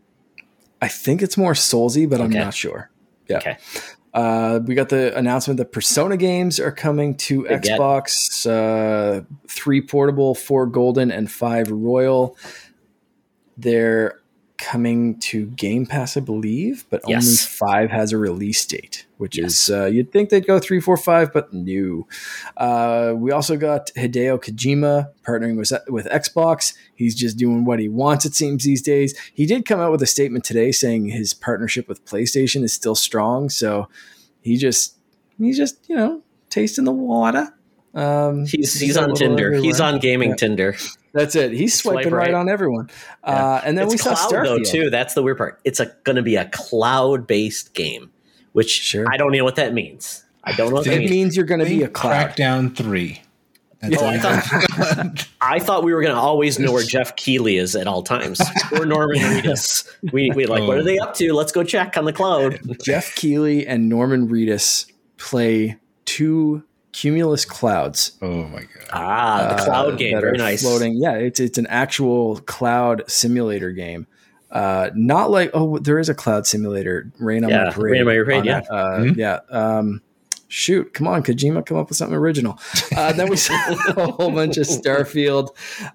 I 0.81 0.89
think 0.89 1.23
it's 1.23 1.37
more 1.37 1.53
Soulsy, 1.53 2.09
but 2.11 2.21
I'm 2.21 2.31
not 2.31 2.55
sure. 2.55 2.91
Yeah. 3.29 3.39
Okay. 3.39 3.57
Uh, 4.15 4.61
we 4.67 4.75
got 4.75 4.89
the 4.89 5.17
announcement 5.17 5.57
that 5.59 5.73
Persona 5.73 6.17
games 6.17 6.61
are 6.61 6.73
coming 6.73 7.17
to 7.17 7.45
Xbox. 7.45 8.47
Uh, 8.47 9.23
three 9.49 9.81
portable, 9.81 10.35
four 10.35 10.67
golden, 10.67 11.11
and 11.11 11.31
five 11.31 11.71
royal. 11.71 12.37
They're 13.57 14.21
coming 14.59 15.19
to 15.21 15.47
Game 15.47 15.87
Pass, 15.87 16.17
I 16.17 16.21
believe, 16.21 16.85
but 16.91 17.01
only 17.05 17.21
five 17.23 17.91
has 17.91 18.13
a 18.13 18.19
release 18.19 18.65
date, 18.67 19.07
which 19.23 19.39
Yes. 19.39 19.69
is 19.69 19.71
uh, 19.71 19.85
you'd 19.85 20.11
think 20.11 20.31
they'd 20.31 20.45
go 20.45 20.59
three, 20.59 20.81
four, 20.81 20.97
five, 20.97 21.33
but 21.33 21.53
no. 21.53 22.09
Uh, 22.57 23.15
we 23.17 23.31
also 23.31 23.57
got 23.57 23.93
Hideo 23.95 24.43
Kojima 24.43 25.11
partnering 25.25 25.57
with 25.57 25.73
with 25.87 26.07
Xbox. 26.07 26.75
He's 26.97 27.15
just 27.15 27.37
doing 27.37 27.65
what 27.65 27.79
he 27.79 27.89
wants. 27.89 28.25
It 28.25 28.35
seems 28.35 28.65
these 28.65 28.83
days. 28.83 29.17
He 29.33 29.47
did 29.47 29.65
come 29.65 29.79
out 29.79 29.93
with 29.93 30.03
a 30.03 30.07
statement 30.07 30.45
today 30.45 30.73
saying 30.73 31.07
his 31.07 31.35
partnership 31.35 31.89
with 31.89 32.05
PlayStation 32.05 32.65
is 32.65 32.73
still 32.73 32.97
strong. 32.97 33.49
So 33.49 33.89
he 34.41 34.57
just 34.57 34.99
he's 35.39 35.57
just 35.57 35.89
you 35.89 35.95
know 35.95 36.21
tasting 36.51 36.85
the 36.85 36.91
water. 36.93 37.55
Um, 37.95 38.47
he's 38.47 38.79
he's 38.81 38.97
on 38.97 39.15
Tinder. 39.15 39.53
He's 39.55 39.81
on 39.81 40.01
gaming 40.01 40.31
yeah. 40.31 40.37
Tinder. 40.37 40.77
That's 41.13 41.37
it. 41.37 41.53
He's 41.53 41.79
swiping 41.79 42.09
Swipe 42.09 42.13
right. 42.13 42.27
right. 42.33 42.35
on 42.35 42.49
everyone. 42.49 42.91
Yeah. 43.25 43.33
Uh, 43.33 43.61
and 43.65 43.79
then 43.79 43.85
it's 43.85 43.95
we 43.95 43.99
cloud, 43.99 44.17
saw 44.17 44.31
Starfield 44.31 44.65
though 44.65 44.71
too. 44.71 44.91
That's 44.91 45.15
the 45.15 45.23
weird 45.23 45.39
part. 45.39 45.61
It's 45.63 45.81
going 46.03 46.17
to 46.17 46.23
be 46.23 46.37
a 46.37 46.49
cloud 46.49 47.29
based 47.29 47.75
game, 47.75 48.11
which 48.53 48.71
sure. 48.71 49.07
I 49.11 49.17
don't 49.17 49.33
know 49.33 49.45
what 49.45 49.57
that 49.57 49.75
means. 49.75 50.25
I 50.45 50.53
don't 50.53 50.71
know. 50.71 50.77
What 50.77 50.87
it 50.87 50.99
means. 50.99 51.11
It 51.11 51.15
means 51.15 51.37
you're 51.37 51.47
going 51.47 51.61
to 51.61 51.67
be 51.67 51.83
a 51.83 51.89
cloud. 51.89 52.37
Crackdown 52.37 52.75
three. 52.75 53.23
That's 53.83 54.01
I, 54.01 54.19
thought, 54.19 55.29
I 55.41 55.59
thought 55.59 55.83
we 55.83 55.93
were 55.93 56.03
going 56.03 56.15
to 56.15 56.21
always 56.21 56.57
know 56.61 56.71
where 56.71 56.85
Geoff 56.87 57.17
Keighley 57.17 57.57
is 57.57 57.75
at 57.75 57.89
all 57.89 58.05
times, 58.05 58.41
or 58.73 58.87
Norman 58.87 59.17
Reedus. 59.21 59.89
We 60.13 60.31
we 60.31 60.47
like, 60.47 60.63
oh. 60.63 60.69
what 60.69 60.79
are 60.79 60.85
they 60.85 60.99
up 60.99 61.15
to? 61.15 61.33
Let's 61.33 61.51
go 61.51 61.65
check 61.65 61.97
on 61.97 62.05
the 62.05 62.13
cloud. 62.13 62.61
Geoff 62.81 63.13
Keighley 63.17 63.67
and 63.67 63.89
Norman 63.89 64.29
Reedus 64.29 64.87
play 65.17 65.79
two 66.05 66.63
cumulus 66.93 67.45
clouds. 67.45 68.13
Oh 68.23 68.45
my 68.45 68.61
god! 68.61 68.89
Ah, 68.93 69.57
the 69.57 69.65
cloud 69.65 69.95
uh, 69.95 69.97
game, 69.97 70.21
very 70.21 70.39
nice. 70.39 70.63
Floating, 70.63 70.95
yeah. 70.95 71.15
It's 71.15 71.41
it's 71.41 71.59
an 71.59 71.67
actual 71.67 72.39
cloud 72.39 73.03
simulator 73.09 73.73
game. 73.73 74.07
Uh, 74.53 74.91
not 74.95 75.31
like 75.31 75.51
oh, 75.55 75.79
there 75.79 75.99
is 75.99 76.09
a 76.09 76.15
cloud 76.15 76.47
simulator. 76.47 77.11
Rain 77.19 77.45
on 77.45 77.51
yeah, 77.51 77.65
my 77.65 77.71
parade. 77.71 77.93
Rain 77.93 78.01
on 78.03 78.07
my 78.07 78.15
parade. 78.15 78.45
Yeah, 78.45 78.59
uh, 78.71 78.99
mm-hmm. 78.99 79.19
yeah. 79.19 79.41
Um, 79.51 80.03
shoot, 80.53 80.93
come 80.93 81.09
on, 81.09 81.23
Kojima, 81.23 81.65
come 81.65 81.79
up 81.79 81.89
with 81.89 81.97
something 81.97 82.17
original. 82.17 82.59
Uh, 82.95 83.13
then 83.15 83.31
we 83.31 83.37
saw 83.37 83.55
a 83.97 84.13
whole 84.13 84.31
bunch 84.31 84.59
of 84.59 84.67
Starfield. 84.67 85.49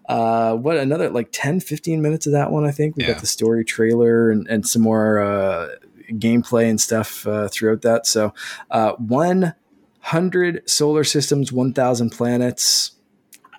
Uh, 0.09 0.55
what 0.55 0.77
another 0.77 1.11
like 1.11 1.29
10, 1.31 1.59
15 1.59 2.01
minutes 2.01 2.25
of 2.25 2.33
that 2.33 2.51
one? 2.51 2.65
I 2.65 2.71
think 2.71 2.95
we 2.95 3.03
yeah. 3.03 3.13
got 3.13 3.21
the 3.21 3.27
story 3.27 3.63
trailer 3.63 4.31
and, 4.31 4.47
and 4.47 4.67
some 4.67 4.81
more 4.81 5.19
uh, 5.19 5.69
gameplay 6.13 6.69
and 6.69 6.81
stuff 6.81 7.27
uh, 7.27 7.47
throughout 7.49 7.83
that. 7.83 8.07
So 8.07 8.33
uh, 8.71 8.93
one 8.93 9.53
hundred 9.99 10.67
solar 10.69 11.03
systems, 11.03 11.51
one 11.51 11.73
thousand 11.73 12.11
planets. 12.11 12.91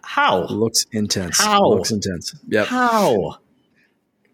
How 0.02 0.46
looks 0.46 0.86
intense? 0.90 1.38
How 1.38 1.68
looks 1.68 1.90
intense? 1.90 2.34
Yep. 2.48 2.66
How 2.66 3.36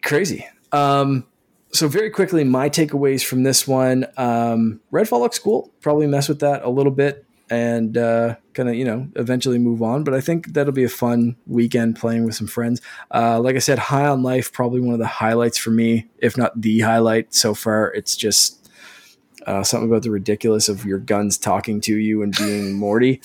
crazy. 0.03 0.47
Um, 0.75 1.27
so 1.73 1.89
very 1.89 2.11
quickly, 2.11 2.45
my 2.45 2.69
takeaways 2.69 3.25
from 3.25 3.43
this 3.43 3.67
one: 3.67 4.07
um, 4.17 4.81
Redfall 4.93 5.21
looks 5.21 5.39
cool. 5.39 5.73
Probably 5.81 6.07
mess 6.07 6.29
with 6.29 6.41
that 6.41 6.63
a 6.63 6.71
little 6.71 6.93
bit 6.93 7.25
and 7.51 7.99
uh, 7.99 8.37
kind 8.55 8.69
of 8.69 8.75
you 8.75 8.85
know 8.85 9.09
eventually 9.17 9.59
move 9.59 9.83
on. 9.83 10.05
But 10.05 10.15
I 10.15 10.21
think 10.21 10.55
that'll 10.55 10.73
be 10.73 10.85
a 10.85 10.89
fun 10.89 11.37
weekend 11.47 11.97
playing 11.97 12.25
with 12.25 12.35
some 12.35 12.47
friends. 12.47 12.81
Uh, 13.13 13.41
like 13.41 13.57
I 13.57 13.61
said, 13.61 13.79
High 13.79 14.07
on 14.07 14.23
Life 14.23 14.53
probably 14.53 14.81
one 14.81 14.95
of 14.95 15.01
the 15.01 15.07
highlights 15.07 15.59
for 15.59 15.71
me, 15.71 16.09
if 16.19 16.37
not 16.37 16.61
the 16.61 16.81
highlight 16.81 17.35
so 17.35 17.55
far. 17.55 17.93
It's 17.93 18.17
just 18.17 18.71
uh, 19.47 19.63
something 19.63 19.89
about 19.89 20.03
the 20.03 20.11
ridiculous 20.11 20.69
of 20.69 20.85
your 20.85 20.99
guns 20.99 21.39
talking 21.39 21.81
to 21.83 21.97
you 21.97 22.23
and 22.23 22.37
being 22.37 22.73
Morty. 22.79 23.21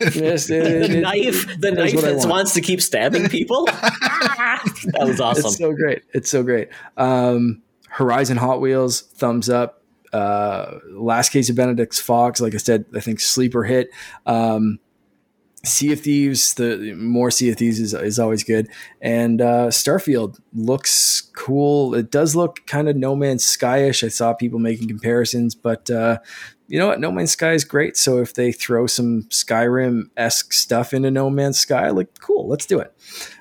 Yes, 0.00 0.50
it, 0.50 0.88
the 0.88 1.00
knife, 1.00 1.46
the 1.60 1.70
knife 1.70 2.00
that 2.00 2.16
want. 2.16 2.28
wants 2.28 2.54
to 2.54 2.60
keep 2.60 2.80
stabbing 2.80 3.28
people. 3.28 3.64
that 3.66 4.98
was 5.00 5.20
awesome. 5.20 5.46
It's 5.46 5.58
so 5.58 5.72
great. 5.72 6.02
It's 6.12 6.30
so 6.30 6.42
great. 6.42 6.68
Um, 6.96 7.62
Horizon 7.88 8.36
Hot 8.36 8.60
Wheels, 8.60 9.00
thumbs 9.00 9.48
up. 9.48 9.82
Uh, 10.12 10.78
last 10.90 11.30
case 11.30 11.50
of 11.50 11.56
Benedict's 11.56 12.00
Fox, 12.00 12.40
like 12.40 12.54
I 12.54 12.58
said, 12.58 12.84
I 12.94 13.00
think 13.00 13.20
sleeper 13.20 13.64
hit. 13.64 13.90
Um, 14.26 14.80
sea 15.64 15.92
of 15.92 16.00
Thieves, 16.00 16.54
the 16.54 16.94
more 16.94 17.30
Sea 17.30 17.50
of 17.50 17.56
Thieves 17.56 17.78
is, 17.78 17.94
is 17.94 18.18
always 18.18 18.44
good. 18.44 18.68
And 19.00 19.40
uh, 19.40 19.68
Starfield 19.68 20.40
looks 20.52 21.30
cool. 21.36 21.94
It 21.94 22.10
does 22.10 22.34
look 22.34 22.66
kind 22.66 22.88
of 22.88 22.96
No 22.96 23.14
Man's 23.14 23.44
Skyish. 23.44 24.02
I 24.02 24.08
saw 24.08 24.32
people 24.32 24.58
making 24.58 24.88
comparisons, 24.88 25.54
but 25.54 25.90
uh, 25.90 26.18
you 26.70 26.78
know 26.78 26.86
what? 26.86 27.00
No 27.00 27.10
Man's 27.10 27.32
Sky 27.32 27.52
is 27.52 27.64
great. 27.64 27.96
So 27.96 28.18
if 28.18 28.34
they 28.34 28.52
throw 28.52 28.86
some 28.86 29.24
Skyrim 29.24 30.04
esque 30.16 30.52
stuff 30.52 30.94
into 30.94 31.10
No 31.10 31.28
Man's 31.28 31.58
Sky, 31.58 31.90
like 31.90 32.20
cool, 32.20 32.46
let's 32.46 32.64
do 32.64 32.78
it. 32.78 32.94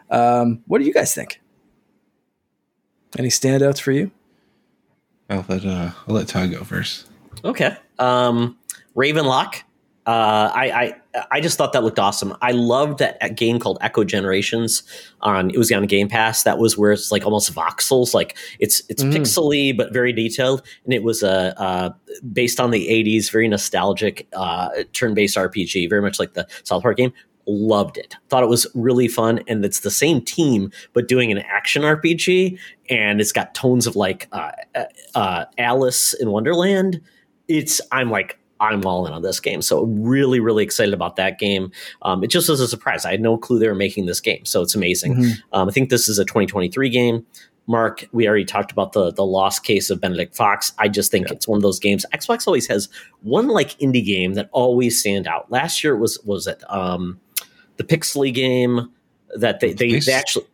Um, 0.09 0.63
what 0.65 0.79
do 0.79 0.85
you 0.85 0.93
guys 0.93 1.13
think? 1.13 1.39
Any 3.19 3.29
standouts 3.29 3.79
for 3.79 3.91
you? 3.91 4.09
I'll 5.29 5.45
let 5.47 5.63
uh, 5.63 5.91
I'll 6.07 6.15
let 6.15 6.27
Todd 6.27 6.49
go 6.49 6.63
first. 6.63 7.07
Okay. 7.45 7.77
Um, 7.99 8.57
Ravenlok. 8.95 9.61
Uh, 10.09 10.51
I, 10.55 10.71
I 11.13 11.25
I 11.29 11.39
just 11.39 11.55
thought 11.55 11.71
that 11.73 11.83
looked 11.83 11.99
awesome. 11.99 12.35
I 12.41 12.51
loved 12.51 12.97
that 12.97 13.35
game 13.35 13.59
called 13.59 13.77
Echo 13.79 14.03
Generations 14.03 14.81
on 15.21 15.51
it 15.51 15.57
was 15.59 15.71
on 15.71 15.85
Game 15.85 16.09
Pass. 16.09 16.41
That 16.41 16.57
was 16.57 16.75
where 16.75 16.91
it's 16.91 17.11
like 17.11 17.25
almost 17.25 17.53
voxels, 17.53 18.15
like 18.15 18.35
it's 18.57 18.81
it's 18.89 19.03
mm. 19.03 19.13
pixely 19.13 19.77
but 19.77 19.93
very 19.93 20.11
detailed, 20.11 20.63
and 20.83 20.95
it 20.95 21.03
was 21.03 21.21
a 21.21 21.53
uh, 21.61 21.63
uh, 21.63 21.89
based 22.33 22.59
on 22.59 22.71
the 22.71 22.87
'80s, 22.87 23.31
very 23.31 23.47
nostalgic 23.47 24.27
uh, 24.33 24.69
turn-based 24.93 25.37
RPG, 25.37 25.87
very 25.87 26.01
much 26.01 26.17
like 26.17 26.33
the 26.33 26.47
South 26.63 26.81
Park 26.81 26.97
game 26.97 27.13
loved 27.45 27.99
it. 27.99 28.15
Thought 28.29 28.41
it 28.41 28.49
was 28.49 28.65
really 28.73 29.07
fun, 29.07 29.41
and 29.47 29.63
it's 29.63 29.81
the 29.81 29.91
same 29.91 30.21
team 30.21 30.71
but 30.93 31.07
doing 31.07 31.31
an 31.31 31.37
action 31.37 31.83
RPG, 31.83 32.57
and 32.89 33.21
it's 33.21 33.31
got 33.31 33.53
tones 33.53 33.85
of 33.85 33.95
like 33.95 34.27
uh, 34.33 35.45
Alice 35.59 36.15
in 36.15 36.31
Wonderland. 36.31 36.99
It's 37.47 37.79
I'm 37.91 38.09
like 38.09 38.39
I'm 38.59 38.85
all 38.85 39.05
in 39.07 39.13
on 39.13 39.21
this 39.21 39.39
game, 39.39 39.61
so 39.61 39.83
really 39.85 40.39
really 40.39 40.63
excited 40.63 40.93
about 40.93 41.15
that 41.17 41.39
game. 41.39 41.71
Um, 42.01 42.23
it 42.23 42.27
just 42.27 42.49
was 42.49 42.59
a 42.59 42.67
surprise. 42.67 43.05
I 43.05 43.11
had 43.11 43.21
no 43.21 43.37
clue 43.37 43.59
they 43.59 43.67
were 43.67 43.75
making 43.75 44.05
this 44.05 44.19
game, 44.19 44.45
so 44.45 44.61
it's 44.61 44.75
amazing. 44.75 45.15
Mm-hmm. 45.15 45.31
Um, 45.53 45.69
I 45.69 45.71
think 45.71 45.89
this 45.89 46.09
is 46.09 46.19
a 46.19 46.25
2023 46.25 46.89
game. 46.89 47.25
Mark, 47.67 48.07
we 48.11 48.27
already 48.27 48.45
talked 48.45 48.71
about 48.71 48.93
the 48.93 49.11
the 49.11 49.25
lost 49.25 49.63
case 49.63 49.89
of 49.89 50.01
Benedict 50.01 50.35
Fox. 50.35 50.73
I 50.79 50.87
just 50.87 51.11
think 51.11 51.27
yeah. 51.27 51.33
it's 51.33 51.47
one 51.47 51.57
of 51.57 51.61
those 51.61 51.79
games. 51.79 52.05
Xbox 52.13 52.47
always 52.47 52.67
has 52.67 52.89
one 53.21 53.47
like 53.47 53.77
indie 53.79 54.03
game 54.03 54.33
that 54.33 54.49
always 54.51 54.99
stand 54.99 55.27
out. 55.27 55.51
Last 55.51 55.83
year 55.83 55.93
it 55.93 55.99
was 55.99 56.19
was 56.25 56.47
it 56.47 56.63
um, 56.67 57.19
the 57.77 57.83
Pixely 57.83 58.33
game 58.33 58.89
that 59.35 59.59
they, 59.59 59.73
they, 59.73 59.99
they, 59.99 60.11
actually 60.11 60.45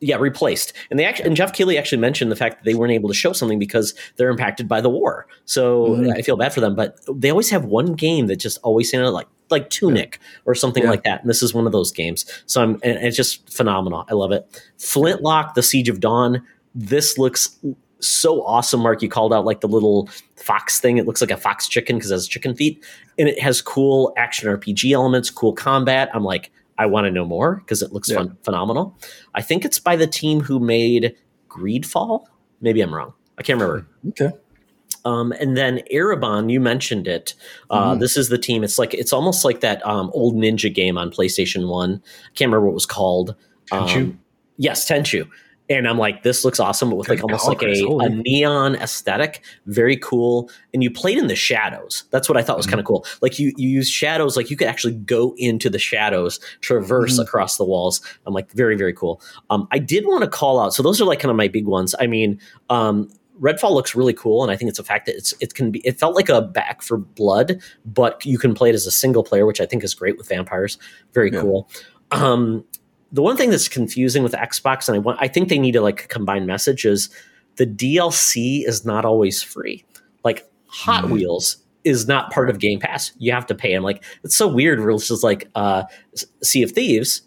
yeah 0.00 0.16
replaced. 0.16 0.72
And 0.90 0.98
they 0.98 1.04
actually 1.04 1.26
and 1.26 1.36
Geoff 1.36 1.52
Keighley 1.52 1.78
actually 1.78 1.98
mentioned 1.98 2.32
the 2.32 2.36
fact 2.36 2.58
that 2.58 2.64
they 2.64 2.74
weren't 2.74 2.92
able 2.92 3.08
to 3.08 3.14
show 3.14 3.32
something 3.32 3.58
because 3.58 3.94
they're 4.16 4.30
impacted 4.30 4.66
by 4.66 4.80
the 4.80 4.90
war. 4.90 5.26
So 5.44 5.88
mm-hmm. 5.88 6.12
i 6.12 6.22
feel 6.22 6.36
bad 6.36 6.52
for 6.52 6.60
them 6.60 6.74
but 6.74 6.98
they 7.14 7.30
always 7.30 7.50
have 7.50 7.64
one 7.64 7.94
game 7.94 8.26
that 8.26 8.36
just 8.36 8.58
always 8.62 8.90
sounded 8.90 9.10
like 9.10 9.28
like 9.50 9.68
tunic 9.68 10.18
yeah. 10.20 10.38
or 10.46 10.54
something 10.54 10.84
yeah. 10.84 10.90
like 10.90 11.02
that 11.04 11.20
and 11.20 11.28
this 11.28 11.42
is 11.42 11.52
one 11.52 11.66
of 11.66 11.72
those 11.72 11.92
games. 11.92 12.24
So 12.46 12.62
i'm 12.62 12.74
and 12.82 12.98
it's 12.98 13.16
just 13.16 13.48
phenomenal. 13.52 14.04
I 14.08 14.14
love 14.14 14.32
it. 14.32 14.62
Flintlock 14.78 15.54
the 15.54 15.62
siege 15.62 15.88
of 15.88 16.00
dawn. 16.00 16.42
This 16.74 17.18
looks 17.18 17.58
so 18.00 18.42
awesome 18.44 18.80
mark. 18.80 19.02
You 19.02 19.08
called 19.08 19.32
out 19.32 19.44
like 19.44 19.60
the 19.60 19.68
little 19.68 20.08
fox 20.36 20.80
thing. 20.80 20.96
It 20.98 21.06
looks 21.06 21.20
like 21.20 21.30
a 21.30 21.36
fox 21.36 21.68
chicken 21.68 21.96
because 21.96 22.10
it 22.10 22.14
has 22.14 22.28
chicken 22.28 22.54
feet 22.54 22.82
and 23.18 23.28
it 23.28 23.38
has 23.40 23.60
cool 23.60 24.14
action 24.16 24.48
rpg 24.48 24.90
elements 24.92 25.30
cool 25.30 25.52
combat. 25.52 26.08
I'm 26.14 26.24
like 26.24 26.50
i 26.80 26.86
want 26.86 27.04
to 27.04 27.10
know 27.10 27.24
more 27.24 27.56
because 27.56 27.82
it 27.82 27.92
looks 27.92 28.10
yeah. 28.10 28.16
fun, 28.16 28.36
phenomenal 28.42 28.96
i 29.34 29.42
think 29.42 29.64
it's 29.64 29.78
by 29.78 29.96
the 29.96 30.06
team 30.06 30.40
who 30.40 30.58
made 30.58 31.14
greedfall 31.48 32.26
maybe 32.60 32.80
i'm 32.80 32.94
wrong 32.94 33.12
i 33.38 33.42
can't 33.42 33.60
remember 33.60 33.86
okay 34.08 34.30
um, 35.06 35.32
and 35.32 35.56
then 35.56 35.80
Ereban, 35.90 36.52
you 36.52 36.60
mentioned 36.60 37.08
it. 37.08 37.34
Uh, 37.70 37.94
mm. 37.94 38.00
This 38.00 38.18
is 38.18 38.28
the 38.28 38.36
team. 38.36 38.62
It's 38.62 38.78
like 38.78 38.92
it's 38.92 39.14
almost 39.14 39.46
like 39.46 39.60
that 39.60 39.82
um, 39.86 40.10
old 40.12 40.34
ninja 40.34 40.70
game 40.74 40.98
on 40.98 41.10
PlayStation 41.10 41.68
One. 41.68 42.02
I 42.04 42.28
can't 42.34 42.50
remember 42.50 42.66
what 42.66 42.72
it 42.72 42.74
was 42.74 42.84
called. 42.84 43.34
Tenchu. 43.72 43.96
Um, 43.96 44.20
yes, 44.58 44.86
Tenchu 44.86 45.26
and 45.70 45.86
I'm 45.86 45.98
like, 45.98 46.24
this 46.24 46.44
looks 46.44 46.58
awesome, 46.58 46.90
but 46.90 46.96
with 46.96 47.08
like 47.08 47.22
almost 47.22 47.46
like 47.46 47.62
a, 47.62 47.70
a, 47.70 48.08
neon 48.08 48.74
aesthetic, 48.74 49.42
very 49.66 49.96
cool. 49.96 50.50
And 50.74 50.82
you 50.82 50.90
played 50.90 51.16
in 51.16 51.28
the 51.28 51.36
shadows. 51.36 52.04
That's 52.10 52.28
what 52.28 52.36
I 52.36 52.42
thought 52.42 52.56
was 52.56 52.66
mm-hmm. 52.66 52.72
kind 52.72 52.80
of 52.80 52.86
cool. 52.86 53.06
Like 53.22 53.38
you 53.38 53.52
you 53.56 53.68
use 53.68 53.88
shadows, 53.88 54.36
like 54.36 54.50
you 54.50 54.56
could 54.56 54.66
actually 54.66 54.94
go 54.94 55.32
into 55.38 55.70
the 55.70 55.78
shadows, 55.78 56.40
traverse 56.60 57.14
mm-hmm. 57.14 57.22
across 57.22 57.56
the 57.56 57.64
walls. 57.64 58.00
I'm 58.26 58.34
like, 58.34 58.50
very 58.50 58.76
very 58.76 58.92
cool. 58.92 59.22
Um, 59.48 59.68
I 59.70 59.78
did 59.78 60.06
want 60.06 60.24
to 60.24 60.28
call 60.28 60.58
out. 60.58 60.74
So 60.74 60.82
those 60.82 61.00
are 61.00 61.04
like 61.04 61.20
kind 61.20 61.30
of 61.30 61.36
my 61.36 61.48
big 61.48 61.66
ones. 61.66 61.94
I 62.00 62.08
mean, 62.08 62.40
um, 62.68 63.08
Redfall 63.40 63.72
looks 63.72 63.94
really 63.94 64.12
cool, 64.12 64.42
and 64.42 64.50
I 64.50 64.56
think 64.56 64.68
it's 64.68 64.80
a 64.80 64.84
fact 64.84 65.06
that 65.06 65.14
it's 65.14 65.32
it 65.40 65.54
can 65.54 65.70
be. 65.70 65.80
It 65.84 66.00
felt 66.00 66.16
like 66.16 66.28
a 66.28 66.42
Back 66.42 66.82
for 66.82 66.98
Blood, 66.98 67.62
but 67.86 68.26
you 68.26 68.38
can 68.38 68.54
play 68.54 68.70
it 68.70 68.74
as 68.74 68.86
a 68.86 68.90
single 68.90 69.22
player, 69.22 69.46
which 69.46 69.60
I 69.60 69.66
think 69.66 69.84
is 69.84 69.94
great 69.94 70.18
with 70.18 70.28
vampires. 70.28 70.78
Very 71.14 71.30
yeah. 71.32 71.40
cool. 71.40 71.70
Um, 72.10 72.64
the 73.12 73.22
one 73.22 73.36
thing 73.36 73.50
that's 73.50 73.68
confusing 73.68 74.22
with 74.22 74.32
Xbox, 74.32 74.88
and 74.88 74.96
I 74.96 74.98
want, 74.98 75.18
I 75.20 75.28
think 75.28 75.48
they 75.48 75.58
need 75.58 75.72
to 75.72 75.80
like 75.80 76.08
combine 76.08 76.46
messages. 76.46 77.10
The 77.56 77.66
DLC 77.66 78.66
is 78.66 78.84
not 78.84 79.04
always 79.04 79.42
free. 79.42 79.84
Like 80.24 80.48
Hot 80.66 81.04
mm. 81.04 81.10
Wheels 81.10 81.58
is 81.84 82.06
not 82.06 82.30
part 82.30 82.50
of 82.50 82.58
Game 82.58 82.78
Pass. 82.78 83.12
You 83.18 83.32
have 83.32 83.46
to 83.46 83.54
pay. 83.54 83.74
I'm 83.74 83.82
like, 83.82 84.04
it's 84.22 84.36
so 84.36 84.46
weird. 84.46 84.80
It's 84.80 85.08
just 85.08 85.24
like 85.24 85.48
uh, 85.54 85.84
Sea 86.42 86.62
of 86.62 86.72
Thieves. 86.72 87.22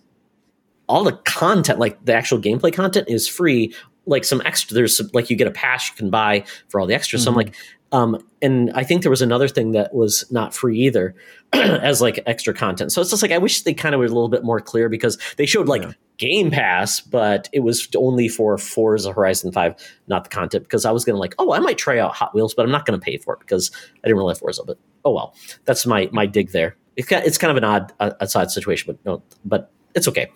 All 0.87 1.03
the 1.03 1.13
content, 1.25 1.79
like 1.79 2.03
the 2.05 2.13
actual 2.13 2.39
gameplay 2.39 2.71
content, 2.71 3.07
is 3.09 3.27
free. 3.27 3.73
Like 4.05 4.25
some 4.25 4.41
extra, 4.45 4.75
there's 4.75 4.97
some, 4.97 5.09
like 5.13 5.29
you 5.29 5.35
get 5.35 5.47
a 5.47 5.51
pass 5.51 5.89
you 5.89 5.95
can 5.95 6.09
buy 6.09 6.45
for 6.67 6.79
all 6.79 6.87
the 6.87 6.93
extras. 6.93 7.21
Mm-hmm. 7.21 7.25
So 7.25 7.31
I'm 7.31 7.37
like, 7.37 7.55
um, 7.93 8.17
and 8.41 8.71
I 8.73 8.83
think 8.83 9.03
there 9.03 9.11
was 9.11 9.21
another 9.21 9.47
thing 9.47 9.73
that 9.73 9.93
was 9.93 10.25
not 10.31 10.55
free 10.55 10.79
either 10.79 11.13
as 11.53 12.01
like 12.01 12.19
extra 12.25 12.51
content. 12.51 12.91
So 12.91 13.01
it's 13.01 13.11
just 13.11 13.21
like 13.21 13.31
I 13.31 13.37
wish 13.37 13.61
they 13.61 13.75
kind 13.75 13.93
of 13.93 13.99
were 13.99 14.05
a 14.05 14.09
little 14.09 14.29
bit 14.29 14.43
more 14.43 14.59
clear 14.59 14.89
because 14.89 15.19
they 15.37 15.45
showed 15.45 15.67
like 15.67 15.83
yeah. 15.83 15.91
Game 16.17 16.49
Pass, 16.49 17.01
but 17.01 17.49
it 17.53 17.59
was 17.59 17.87
only 17.95 18.27
for 18.27 18.57
Forza 18.57 19.13
Horizon 19.13 19.51
5, 19.51 19.75
not 20.07 20.23
the 20.23 20.31
content. 20.31 20.63
Because 20.63 20.85
I 20.85 20.91
was 20.91 21.05
gonna 21.05 21.19
like, 21.19 21.35
oh, 21.37 21.53
I 21.53 21.59
might 21.59 21.77
try 21.77 21.99
out 21.99 22.15
Hot 22.15 22.33
Wheels, 22.33 22.55
but 22.55 22.65
I'm 22.65 22.71
not 22.71 22.87
gonna 22.87 22.97
pay 22.97 23.17
for 23.17 23.35
it 23.35 23.41
because 23.41 23.69
I 24.03 24.07
didn't 24.07 24.17
really 24.17 24.31
have 24.31 24.39
Forza. 24.39 24.63
But 24.65 24.79
oh 25.05 25.11
well. 25.11 25.35
That's 25.65 25.85
my 25.85 26.09
my 26.11 26.25
dig 26.25 26.51
there. 26.51 26.75
it's 26.95 27.07
kind, 27.07 27.23
it's 27.23 27.37
kind 27.37 27.51
of 27.51 27.57
an 27.57 27.63
odd, 27.63 27.93
uh, 27.99 28.11
odd 28.19 28.49
situation, 28.49 28.91
but 28.91 29.05
no, 29.05 29.21
but 29.45 29.71
it's 29.93 30.07
okay. 30.07 30.31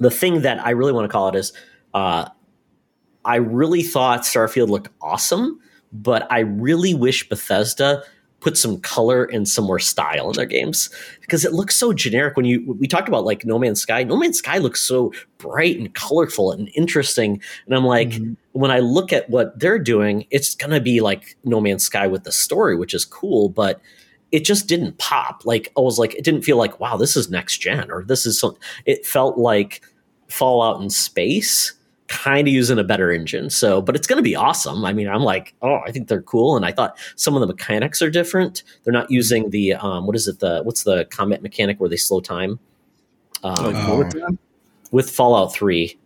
The 0.00 0.10
thing 0.10 0.42
that 0.42 0.58
I 0.66 0.70
really 0.70 0.92
want 0.92 1.04
to 1.04 1.12
call 1.12 1.28
it 1.28 1.36
is, 1.36 1.52
uh, 1.94 2.30
I 3.24 3.36
really 3.36 3.84
thought 3.84 4.22
Starfield 4.22 4.68
looked 4.68 4.88
awesome, 5.00 5.60
but 5.94 6.30
I 6.30 6.40
really 6.40 6.92
wish 6.92 7.28
Bethesda 7.28 8.02
put 8.40 8.58
some 8.58 8.78
color 8.80 9.24
and 9.24 9.48
some 9.48 9.64
more 9.64 9.78
style 9.78 10.28
in 10.28 10.36
their 10.36 10.44
games 10.44 10.90
because 11.22 11.46
it 11.46 11.54
looks 11.54 11.74
so 11.74 11.94
generic 11.94 12.36
when 12.36 12.44
you 12.44 12.76
we 12.78 12.86
talked 12.86 13.08
about 13.08 13.24
like 13.24 13.46
No 13.46 13.58
Man's 13.58 13.80
Sky. 13.80 14.04
No 14.04 14.18
Man's 14.18 14.38
Sky 14.38 14.58
looks 14.58 14.80
so 14.80 15.14
bright 15.38 15.78
and 15.78 15.94
colorful 15.94 16.52
and 16.52 16.68
interesting, 16.74 17.40
and 17.64 17.74
I'm 17.74 17.86
like, 17.86 18.10
mm-hmm. 18.10 18.34
when 18.52 18.70
I 18.70 18.80
look 18.80 19.14
at 19.14 19.30
what 19.30 19.58
they're 19.58 19.78
doing, 19.78 20.26
it's 20.30 20.54
gonna 20.54 20.80
be 20.80 21.00
like 21.00 21.36
No 21.44 21.60
Man's 21.60 21.84
Sky 21.84 22.06
with 22.06 22.24
the 22.24 22.32
story, 22.32 22.76
which 22.76 22.92
is 22.92 23.06
cool, 23.06 23.48
but 23.48 23.80
it 24.30 24.44
just 24.44 24.68
didn't 24.68 24.98
pop. 24.98 25.46
Like 25.46 25.72
I 25.78 25.80
was 25.80 25.98
like, 25.98 26.14
it 26.14 26.24
didn't 26.24 26.42
feel 26.42 26.58
like 26.58 26.78
wow, 26.78 26.98
this 26.98 27.16
is 27.16 27.30
next 27.30 27.58
gen 27.58 27.90
or 27.90 28.04
this 28.04 28.26
is. 28.26 28.38
Some, 28.40 28.56
it 28.84 29.06
felt 29.06 29.38
like 29.38 29.80
Fallout 30.28 30.82
in 30.82 30.90
space 30.90 31.72
kind 32.08 32.46
of 32.46 32.52
using 32.52 32.78
a 32.78 32.84
better 32.84 33.10
engine. 33.10 33.50
So, 33.50 33.80
but 33.80 33.96
it's 33.96 34.06
going 34.06 34.18
to 34.18 34.22
be 34.22 34.36
awesome. 34.36 34.84
I 34.84 34.92
mean, 34.92 35.08
I'm 35.08 35.22
like, 35.22 35.54
oh, 35.62 35.80
I 35.86 35.90
think 35.90 36.08
they're 36.08 36.22
cool. 36.22 36.56
And 36.56 36.64
I 36.64 36.72
thought 36.72 36.98
some 37.16 37.34
of 37.34 37.40
the 37.40 37.46
mechanics 37.46 38.02
are 38.02 38.10
different. 38.10 38.62
They're 38.82 38.92
not 38.92 39.10
using 39.10 39.50
the 39.50 39.74
um, 39.74 40.06
what 40.06 40.16
is 40.16 40.28
it? 40.28 40.40
The 40.40 40.62
what's 40.62 40.84
the 40.84 41.06
combat 41.06 41.42
mechanic 41.42 41.80
where 41.80 41.88
they 41.88 41.96
slow 41.96 42.20
time? 42.20 42.58
Um, 43.42 43.74
oh. 43.74 44.38
With 44.90 45.10
Fallout 45.10 45.52
Three, 45.52 45.98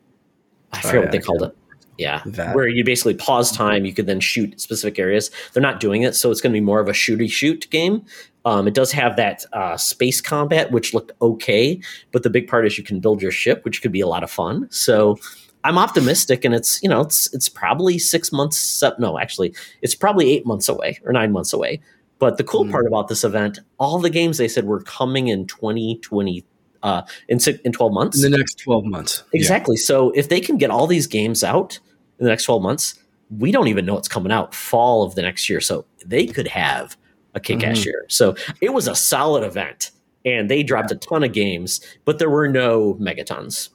I 0.73 0.81
forget 0.81 0.95
oh, 0.95 0.99
yeah, 0.99 1.05
what 1.05 1.13
they 1.13 1.19
called 1.19 1.43
it. 1.43 1.57
Yeah, 1.99 2.23
that. 2.27 2.55
where 2.55 2.69
you 2.69 2.85
basically 2.85 3.15
pause 3.15 3.51
time, 3.51 3.85
you 3.85 3.93
could 3.93 4.07
then 4.07 4.21
shoot 4.21 4.61
specific 4.61 5.01
areas. 5.01 5.33
They're 5.53 5.63
not 5.63 5.81
doing 5.81 6.03
it, 6.03 6.15
so 6.15 6.31
it's 6.31 6.41
going 6.41 6.53
to 6.53 6.57
be 6.57 6.65
more 6.65 6.79
of 6.79 6.87
a 6.87 6.93
shooty 6.93 7.29
shoot 7.29 7.69
game. 7.71 8.05
Um, 8.45 8.69
it 8.69 8.75
does 8.75 8.93
have 8.93 9.17
that 9.17 9.45
uh, 9.53 9.77
space 9.77 10.21
combat, 10.21 10.71
which 10.71 10.95
looked 10.95 11.11
okay, 11.21 11.81
but 12.13 12.23
the 12.23 12.31
big 12.31 12.47
part 12.47 12.67
is 12.67 12.79
you 12.79 12.85
can 12.85 13.01
build 13.01 13.21
your 13.21 13.33
ship, 13.33 13.65
which 13.65 13.83
could 13.83 13.91
be 13.91 14.01
a 14.01 14.07
lot 14.07 14.23
of 14.23 14.31
fun. 14.31 14.69
So 14.71 15.19
I'm 15.65 15.79
optimistic, 15.79 16.45
and 16.45 16.55
it's 16.55 16.83
you 16.83 16.89
know 16.89 17.01
it's 17.01 17.33
it's 17.35 17.49
probably 17.49 17.99
six 17.99 18.33
months. 18.33 18.83
No, 18.99 19.19
actually, 19.19 19.55
it's 19.83 19.95
probably 19.95 20.31
eight 20.31 20.47
months 20.47 20.69
away 20.69 20.99
or 21.05 21.13
nine 21.13 21.33
months 21.33 21.53
away. 21.53 21.81
But 22.19 22.37
the 22.37 22.45
cool 22.45 22.65
mm. 22.65 22.71
part 22.71 22.87
about 22.87 23.09
this 23.09 23.23
event, 23.23 23.61
all 23.79 23.99
the 23.99 24.11
games 24.11 24.39
they 24.39 24.49
said 24.49 24.65
were 24.65 24.81
coming 24.81 25.29
in 25.29 25.47
2020 25.47 26.45
uh, 26.83 27.03
in 27.29 27.39
in 27.65 27.73
12 27.73 27.93
months. 27.93 28.23
In 28.23 28.31
the 28.31 28.37
next 28.37 28.59
12 28.59 28.85
months. 28.85 29.23
Exactly. 29.33 29.77
Yeah. 29.79 29.85
So 29.85 30.11
if 30.11 30.29
they 30.29 30.41
can 30.41 30.57
get 30.57 30.71
all 30.71 30.87
these 30.87 31.07
games 31.07 31.45
out 31.45 31.79
in 32.19 32.25
the 32.25 32.31
next 32.31 32.45
12 32.45 32.63
months, 32.63 32.95
we 33.31 33.53
don't 33.53 33.69
even 33.69 33.85
know 33.85 33.95
what's 33.95 34.09
coming 34.09 34.33
out 34.33 34.55
fall 34.55 35.03
of 35.03 35.15
the 35.15 35.23
next 35.23 35.49
year. 35.49 35.61
So 35.61 35.87
they 36.05 36.27
could 36.27 36.49
have 36.49 36.97
a 37.35 37.41
kick-ass 37.41 37.81
mm. 37.81 37.87
year. 37.87 38.05
So 38.09 38.35
it 38.61 38.73
was 38.73 38.89
a 38.89 38.95
solid 38.95 39.45
event 39.45 39.91
and 40.25 40.51
they 40.51 40.63
dropped 40.63 40.91
a 40.91 40.97
ton 40.97 41.23
of 41.23 41.33
games, 41.33 41.81
but 42.05 42.19
there 42.19 42.31
were 42.31 42.49
no 42.49 42.95
megatons. 42.95 43.69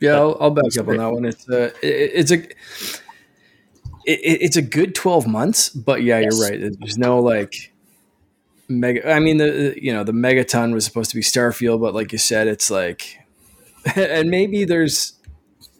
Yeah, 0.00 0.16
I'll, 0.16 0.36
I'll 0.40 0.50
back 0.50 0.76
up 0.78 0.86
great. 0.86 0.98
on 0.98 1.04
that 1.04 1.12
one. 1.12 1.24
It's 1.24 1.48
uh, 1.48 1.70
a, 1.82 1.86
it, 1.86 2.10
it's 2.14 2.30
a, 2.30 2.38
it, 4.06 4.20
it's 4.42 4.56
a 4.56 4.62
good 4.62 4.94
twelve 4.94 5.26
months, 5.26 5.68
but 5.68 6.02
yeah, 6.02 6.18
yes. 6.18 6.36
you're 6.38 6.48
right. 6.50 6.76
There's 6.78 6.98
no 6.98 7.20
like 7.20 7.72
mega. 8.68 9.10
I 9.10 9.20
mean, 9.20 9.38
the 9.38 9.74
you 9.80 9.92
know 9.92 10.04
the 10.04 10.12
megaton 10.12 10.72
was 10.72 10.84
supposed 10.84 11.10
to 11.10 11.16
be 11.16 11.22
Starfield, 11.22 11.80
but 11.80 11.94
like 11.94 12.12
you 12.12 12.18
said, 12.18 12.46
it's 12.48 12.70
like, 12.70 13.18
and 13.96 14.30
maybe 14.30 14.64
there's 14.64 15.14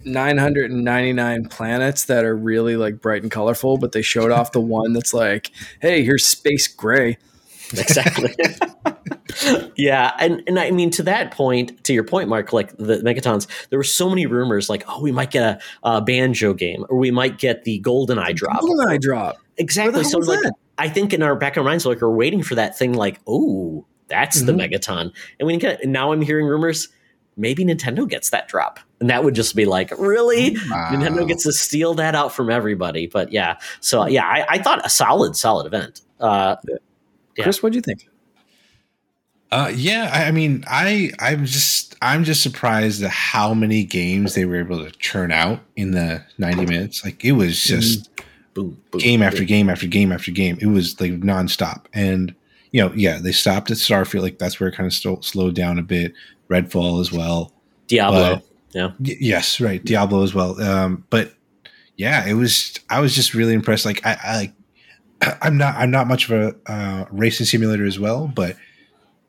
999 0.05 1.49
planets 1.49 2.05
that 2.07 2.24
are 2.24 2.36
really 2.36 2.77
like 2.77 3.01
bright 3.01 3.23
and 3.23 3.31
colorful, 3.31 3.78
but 3.78 3.93
they 3.93 4.03
showed 4.03 4.31
off 4.31 4.53
the 4.53 4.61
one 4.61 4.93
that's 4.93 5.15
like, 5.15 5.51
hey, 5.81 6.05
here's 6.05 6.27
space 6.27 6.69
gray. 6.69 7.19
Exactly. 7.73 8.35
yeah, 9.77 10.12
and 10.19 10.43
and 10.47 10.59
I 10.59 10.70
mean 10.70 10.90
to 10.90 11.02
that 11.05 11.31
point, 11.31 11.85
to 11.85 11.93
your 11.93 12.05
point, 12.05 12.28
Mark, 12.28 12.52
like 12.52 12.77
the 12.77 12.98
Megatons, 12.98 13.47
there 13.70 13.78
were 13.78 13.85
so 13.85 14.09
many 14.09 14.27
rumors, 14.27 14.69
like 14.69 14.85
oh, 14.89 15.01
we 15.01 15.12
might 15.12 15.31
get 15.31 15.43
a, 15.43 15.61
a 15.82 16.01
banjo 16.01 16.55
game, 16.55 16.85
or 16.89 16.98
we 16.98 17.11
might 17.11 17.39
get 17.39 17.65
the 17.65 17.78
Golden 17.78 18.19
Eye 18.19 18.32
drop. 18.32 18.61
Golden 18.61 18.89
Eye 18.89 18.98
drop, 18.98 19.36
exactly. 19.56 20.05
So 20.05 20.19
like, 20.19 20.40
that? 20.40 20.52
I 20.78 20.89
think 20.89 21.12
in 21.12 21.23
our 21.23 21.36
back 21.36 21.56
of 21.56 21.65
our 21.65 21.70
minds, 21.70 21.86
like 21.86 22.01
we're 22.01 22.11
waiting 22.11 22.43
for 22.43 22.55
that 22.55 22.78
thing, 22.78 22.94
like 22.94 23.20
oh, 23.27 23.86
that's 24.09 24.43
mm-hmm. 24.43 24.56
the 24.56 24.69
Megaton, 24.69 25.12
and 25.39 25.47
we 25.47 25.56
get. 25.56 25.82
And 25.82 25.93
now 25.93 26.12
I'm 26.12 26.23
hearing 26.23 26.47
rumors. 26.47 26.89
Maybe 27.36 27.65
Nintendo 27.65 28.09
gets 28.09 28.31
that 28.31 28.47
drop, 28.47 28.78
and 29.01 29.11
that 29.11 29.24
would 29.24 29.35
just 29.35 29.56
be 29.56 29.65
like, 29.65 29.90
really? 29.98 30.56
Wow. 30.70 30.90
Nintendo 30.93 31.27
gets 31.27 31.43
to 31.43 31.52
steal 31.52 31.94
that 31.94 32.15
out 32.15 32.32
from 32.32 32.48
everybody. 32.48 33.09
But 33.09 33.32
yeah, 33.32 33.59
so 33.81 34.06
yeah, 34.06 34.24
I, 34.24 34.47
I 34.48 34.59
thought 34.62 34.86
a 34.86 34.89
solid, 34.89 35.35
solid 35.35 35.66
event. 35.66 36.02
Uh, 36.20 36.55
yeah. 37.36 37.43
Chris, 37.43 37.61
what 37.61 37.73
do 37.73 37.78
you 37.78 37.82
think? 37.82 38.09
Uh, 39.55 39.68
yeah, 39.68 40.10
I, 40.12 40.24
I, 40.24 40.31
mean, 40.32 40.64
I 40.66 41.12
I'm 41.20 41.44
just 41.44 41.94
I'm 42.02 42.24
just 42.24 42.43
surprised 42.43 43.05
at 43.05 43.10
how 43.12 43.55
many 43.55 43.85
games 43.85 44.35
they 44.35 44.47
were 44.47 44.56
able 44.56 44.85
to 44.85 44.90
churn 44.98 45.31
out 45.31 45.60
in 45.76 45.93
the 45.93 46.24
90 46.39 46.66
minutes. 46.66 47.05
Like 47.05 47.24
it 47.24 47.32
was 47.32 47.62
just 47.62 48.12
mm. 48.16 48.24
boom, 48.55 48.82
boom, 48.90 49.01
game 49.01 49.20
boom. 49.20 49.28
after 49.28 49.44
game 49.44 49.70
after 49.70 49.86
game 49.86 50.10
after 50.10 50.32
game. 50.32 50.59
It 50.60 50.66
was 50.66 51.01
like 51.01 51.12
nonstop. 51.20 51.85
And 51.93 52.35
you 52.72 52.82
know, 52.82 52.93
yeah, 52.97 53.20
they 53.20 53.31
stopped 53.31 53.70
at 53.70 53.76
Starfield. 53.76 54.22
Like 54.22 54.39
that's 54.40 54.59
where 54.59 54.70
it 54.70 54.74
kind 54.74 54.89
of 54.89 54.93
st- 54.93 55.24
slowed 55.24 55.55
down 55.55 55.78
a 55.78 55.82
bit. 55.82 56.14
Redfall 56.51 57.01
as 57.01 57.12
well. 57.12 57.52
Diablo. 57.86 58.35
But, 58.35 58.44
yeah. 58.72 58.90
Y- 58.98 59.18
yes, 59.20 59.60
right. 59.60 59.85
Diablo 59.85 60.24
as 60.24 60.35
well. 60.35 60.60
Um, 60.60 61.05
but 61.10 61.32
yeah, 61.97 62.26
it 62.26 62.35
was. 62.35 62.74
I 62.90 62.98
was 62.98 63.14
just 63.14 63.35
really 63.35 63.55
impressed. 63.55 63.86
Like 63.86 64.05
I, 64.05 64.18
I 64.20 64.36
like. 64.36 64.52
I'm 65.43 65.56
not. 65.56 65.76
I'm 65.76 65.93
not 65.93 66.09
much 66.09 66.28
of 66.28 66.32
a 66.40 66.72
uh, 66.72 67.05
racing 67.12 67.47
simulator 67.47 67.85
as 67.85 68.01
well, 68.01 68.26
but 68.26 68.56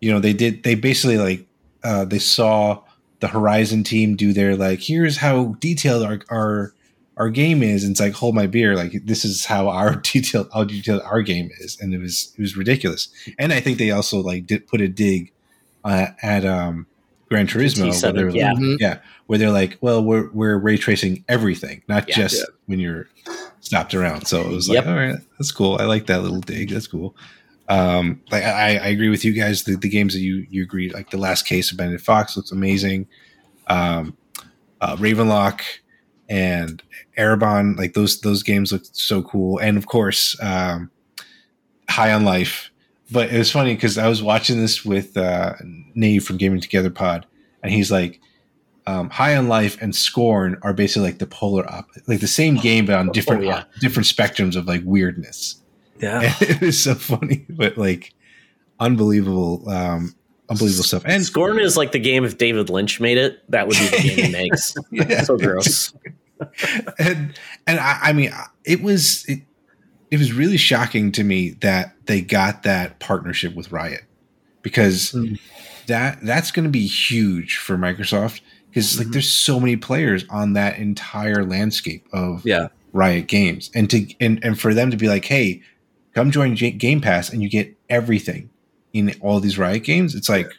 you 0.05 0.13
know 0.13 0.19
they 0.19 0.33
did 0.33 0.61
they 0.61 0.75
basically 0.75 1.17
like 1.17 1.47
uh, 1.83 2.05
they 2.05 2.19
saw 2.19 2.79
the 3.21 3.27
Horizon 3.27 3.83
team 3.83 4.15
do 4.15 4.33
their 4.33 4.55
like 4.55 4.79
here's 4.79 5.17
how 5.17 5.55
detailed 5.59 6.03
our 6.03 6.19
our 6.29 6.73
our 7.17 7.29
game 7.31 7.63
is 7.63 7.83
and 7.83 7.91
it's 7.91 7.99
like 7.99 8.13
hold 8.13 8.35
my 8.35 8.45
beer 8.45 8.75
like 8.75 9.03
this 9.05 9.25
is 9.25 9.45
how 9.45 9.67
our 9.67 9.95
detailed 10.13 10.47
how 10.53 10.63
detailed 10.63 11.01
our 11.05 11.23
game 11.23 11.49
is 11.59 11.79
and 11.81 11.91
it 11.91 11.97
was 11.97 12.31
it 12.37 12.41
was 12.41 12.55
ridiculous 12.55 13.07
and 13.39 13.51
I 13.51 13.59
think 13.59 13.79
they 13.79 13.89
also 13.89 14.19
like 14.19 14.45
did 14.45 14.67
put 14.67 14.79
a 14.79 14.87
dig 14.87 15.31
uh, 15.83 16.07
at 16.21 16.45
um 16.45 16.85
Gran 17.27 17.47
Turismo 17.47 17.89
where 18.03 18.11
they're 18.13 18.29
yeah. 18.29 18.51
Like, 18.51 18.61
mm-hmm. 18.61 18.75
yeah 18.79 18.99
where 19.25 19.39
they're 19.39 19.49
like 19.49 19.79
well 19.81 20.03
we're 20.03 20.29
we're 20.33 20.59
ray 20.59 20.77
tracing 20.77 21.25
everything 21.27 21.81
not 21.87 22.07
yeah, 22.07 22.15
just 22.15 22.35
yeah. 22.35 22.55
when 22.67 22.79
you're 22.79 23.07
stopped 23.61 23.95
around 23.95 24.27
so 24.27 24.41
it 24.41 24.49
was 24.49 24.69
like 24.69 24.75
yep. 24.75 24.85
all 24.85 24.93
right 24.93 25.17
that's 25.39 25.51
cool 25.51 25.77
I 25.79 25.85
like 25.85 26.05
that 26.05 26.21
little 26.21 26.41
dig 26.41 26.69
that's 26.69 26.85
cool 26.85 27.15
um, 27.67 28.21
like 28.31 28.43
I, 28.43 28.77
I 28.77 28.87
agree 28.87 29.09
with 29.09 29.25
you 29.25 29.33
guys. 29.33 29.63
The, 29.63 29.75
the 29.75 29.89
games 29.89 30.13
that 30.13 30.19
you 30.19 30.45
you 30.49 30.63
agreed, 30.63 30.93
like 30.93 31.09
the 31.09 31.17
last 31.17 31.45
case 31.45 31.71
of 31.71 31.77
Benedict 31.77 32.03
Fox 32.03 32.37
looks 32.37 32.51
amazing. 32.51 33.07
Um, 33.67 34.15
uh, 34.81 34.95
Ravenlok 34.97 35.61
and 36.29 36.81
Ereban, 37.17 37.77
like 37.77 37.93
those 37.93 38.21
those 38.21 38.43
games 38.43 38.71
look 38.71 38.83
so 38.91 39.23
cool. 39.23 39.57
And 39.59 39.77
of 39.77 39.87
course, 39.87 40.39
um, 40.41 40.91
High 41.89 42.13
on 42.13 42.23
Life. 42.23 42.71
But 43.11 43.31
it 43.31 43.37
was 43.37 43.51
funny 43.51 43.75
because 43.75 43.97
I 43.99 44.07
was 44.07 44.23
watching 44.23 44.59
this 44.59 44.83
with 44.83 45.15
uh, 45.15 45.53
Nave 45.93 46.23
from 46.23 46.37
Gaming 46.37 46.59
Together 46.59 46.89
Pod, 46.89 47.27
and 47.61 47.71
he's 47.71 47.91
like, 47.91 48.19
um, 48.87 49.09
High 49.09 49.35
on 49.35 49.47
Life 49.47 49.79
and 49.81 49.95
Scorn 49.95 50.57
are 50.63 50.73
basically 50.73 51.09
like 51.09 51.19
the 51.19 51.27
polar 51.27 51.71
opposite, 51.71 52.07
like 52.07 52.19
the 52.19 52.27
same 52.27 52.57
game 52.57 52.85
but 52.85 52.95
on 52.95 53.11
different 53.11 53.43
oh, 53.43 53.47
yeah. 53.47 53.63
different 53.79 54.07
spectrums 54.07 54.55
of 54.55 54.65
like 54.65 54.81
weirdness. 54.85 55.61
Yeah, 55.99 56.33
it 56.41 56.61
was 56.61 56.83
so 56.83 56.95
funny, 56.95 57.45
but 57.49 57.77
like 57.77 58.13
unbelievable, 58.79 59.67
um, 59.69 60.15
unbelievable 60.49 60.83
stuff. 60.83 61.03
And 61.05 61.23
Scorn 61.23 61.59
is 61.59 61.77
like 61.77 61.91
the 61.91 61.99
game 61.99 62.25
if 62.25 62.37
David 62.37 62.69
Lynch 62.69 62.99
made 62.99 63.17
it, 63.17 63.39
that 63.51 63.67
would 63.67 63.77
be 63.77 63.87
the 63.87 63.97
game 63.97 64.25
he 64.25 64.31
makes. 64.49 64.75
yeah, 64.91 65.23
so 65.23 65.37
gross. 65.37 65.93
and 66.99 67.39
and 67.67 67.79
I, 67.79 67.99
I 68.03 68.13
mean, 68.13 68.31
it 68.65 68.81
was 68.81 69.25
it, 69.25 69.41
it 70.11 70.17
was 70.17 70.33
really 70.33 70.57
shocking 70.57 71.11
to 71.13 71.23
me 71.23 71.51
that 71.61 71.95
they 72.05 72.21
got 72.21 72.63
that 72.63 72.99
partnership 72.99 73.55
with 73.55 73.71
Riot 73.71 74.03
because 74.61 75.11
mm. 75.11 75.39
that 75.87 76.19
that's 76.21 76.51
going 76.51 76.65
to 76.65 76.71
be 76.71 76.85
huge 76.85 77.57
for 77.57 77.77
Microsoft 77.77 78.41
because 78.69 78.93
mm-hmm. 78.93 79.03
like 79.03 79.11
there's 79.11 79.29
so 79.29 79.59
many 79.59 79.75
players 79.75 80.25
on 80.29 80.53
that 80.53 80.77
entire 80.77 81.45
landscape 81.45 82.07
of 82.11 82.45
yeah. 82.45 82.67
Riot 82.93 83.27
games 83.27 83.71
and 83.73 83.89
to 83.89 84.07
and, 84.19 84.43
and 84.43 84.59
for 84.59 84.73
them 84.73 84.91
to 84.91 84.97
be 84.97 85.07
like 85.07 85.25
hey 85.25 85.61
come 86.15 86.31
join 86.31 86.55
J- 86.55 86.71
Game 86.71 87.01
Pass 87.01 87.29
and 87.29 87.43
you 87.43 87.49
get 87.49 87.75
everything 87.89 88.49
in 88.93 89.13
all 89.21 89.39
these 89.39 89.57
Riot 89.57 89.83
games. 89.83 90.15
It's 90.15 90.29
like 90.29 90.51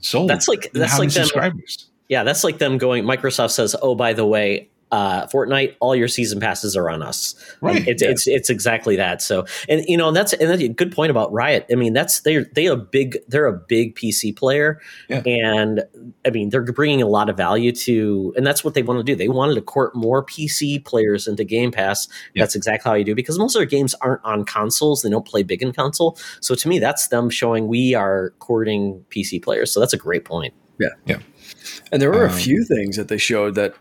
sold. 0.00 0.30
That's 0.30 0.48
like 0.48 0.70
that's 0.72 0.98
like 0.98 1.10
them. 1.10 1.62
Yeah, 2.08 2.24
that's 2.24 2.42
like 2.42 2.58
them 2.58 2.78
going. 2.78 3.04
Microsoft 3.04 3.50
says, 3.50 3.76
"Oh, 3.80 3.94
by 3.94 4.12
the 4.12 4.26
way, 4.26 4.68
uh, 4.92 5.26
Fortnite, 5.26 5.74
all 5.80 5.96
your 5.96 6.06
season 6.06 6.38
passes 6.38 6.76
are 6.76 6.88
on 6.88 7.02
us. 7.02 7.34
Right. 7.60 7.78
And 7.78 7.88
it's 7.88 8.02
yeah. 8.02 8.10
it's 8.10 8.26
it's 8.26 8.50
exactly 8.50 8.96
that. 8.96 9.20
So, 9.20 9.44
and 9.68 9.84
you 9.86 9.96
know, 9.96 10.08
and 10.08 10.16
that's 10.16 10.32
and 10.32 10.48
that's 10.48 10.62
a 10.62 10.68
good 10.68 10.92
point 10.92 11.10
about 11.10 11.32
Riot. 11.32 11.66
I 11.70 11.74
mean, 11.74 11.92
that's 11.92 12.20
they're 12.20 12.44
they 12.54 12.66
a 12.66 12.76
big 12.76 13.18
they're 13.28 13.46
a 13.46 13.52
big 13.52 13.96
PC 13.96 14.36
player, 14.36 14.80
yeah. 15.08 15.22
and 15.26 15.82
I 16.24 16.30
mean 16.30 16.50
they're 16.50 16.62
bringing 16.62 17.02
a 17.02 17.08
lot 17.08 17.28
of 17.28 17.36
value 17.36 17.72
to, 17.72 18.32
and 18.36 18.46
that's 18.46 18.62
what 18.62 18.74
they 18.74 18.82
want 18.82 19.00
to 19.00 19.04
do. 19.04 19.16
They 19.16 19.28
wanted 19.28 19.54
to 19.56 19.62
court 19.62 19.96
more 19.96 20.24
PC 20.24 20.84
players 20.84 21.26
into 21.26 21.42
Game 21.42 21.72
Pass. 21.72 22.06
Yeah. 22.34 22.44
That's 22.44 22.54
exactly 22.54 22.88
how 22.88 22.94
you 22.94 23.04
do 23.04 23.14
because 23.14 23.38
most 23.38 23.56
of 23.56 23.60
their 23.60 23.66
games 23.66 23.94
aren't 24.00 24.24
on 24.24 24.44
consoles. 24.44 25.02
They 25.02 25.10
don't 25.10 25.26
play 25.26 25.42
big 25.42 25.62
in 25.62 25.72
console. 25.72 26.16
So 26.40 26.54
to 26.54 26.68
me, 26.68 26.78
that's 26.78 27.08
them 27.08 27.28
showing 27.28 27.66
we 27.66 27.94
are 27.94 28.30
courting 28.38 29.04
PC 29.10 29.42
players. 29.42 29.72
So 29.72 29.80
that's 29.80 29.92
a 29.92 29.98
great 29.98 30.24
point. 30.24 30.54
Yeah, 30.78 30.88
yeah. 31.06 31.18
And 31.90 32.02
there 32.02 32.10
were 32.10 32.26
um, 32.26 32.34
a 32.34 32.36
few 32.36 32.64
things 32.64 32.96
that 32.96 33.08
they 33.08 33.18
showed 33.18 33.54
that 33.54 33.74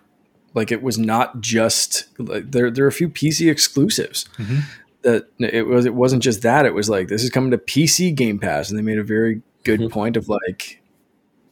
like 0.55 0.71
it 0.71 0.81
was 0.81 0.97
not 0.97 1.41
just 1.41 2.05
like 2.17 2.51
there. 2.51 2.71
There 2.71 2.85
are 2.85 2.89
a 2.89 2.93
few 2.93 3.09
PC 3.09 3.51
exclusives. 3.51 4.25
Mm-hmm. 4.37 4.59
That 5.03 5.27
it 5.37 5.67
was. 5.67 5.85
It 5.85 5.93
wasn't 5.93 6.23
just 6.23 6.41
that. 6.41 6.65
It 6.65 6.73
was 6.73 6.89
like 6.89 7.09
this 7.09 7.23
is 7.23 7.29
coming 7.29 7.51
to 7.51 7.57
PC 7.59 8.15
Game 8.15 8.39
Pass, 8.39 8.69
and 8.69 8.79
they 8.79 8.83
made 8.83 8.97
a 8.97 9.03
very 9.03 9.43
good 9.63 9.81
mm-hmm. 9.81 9.93
point 9.93 10.17
of 10.17 10.27
like 10.27 10.81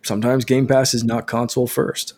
sometimes 0.01 0.45
Game 0.45 0.65
Pass 0.65 0.95
is 0.95 1.03
not 1.03 1.27
console 1.27 1.67
first. 1.67 2.13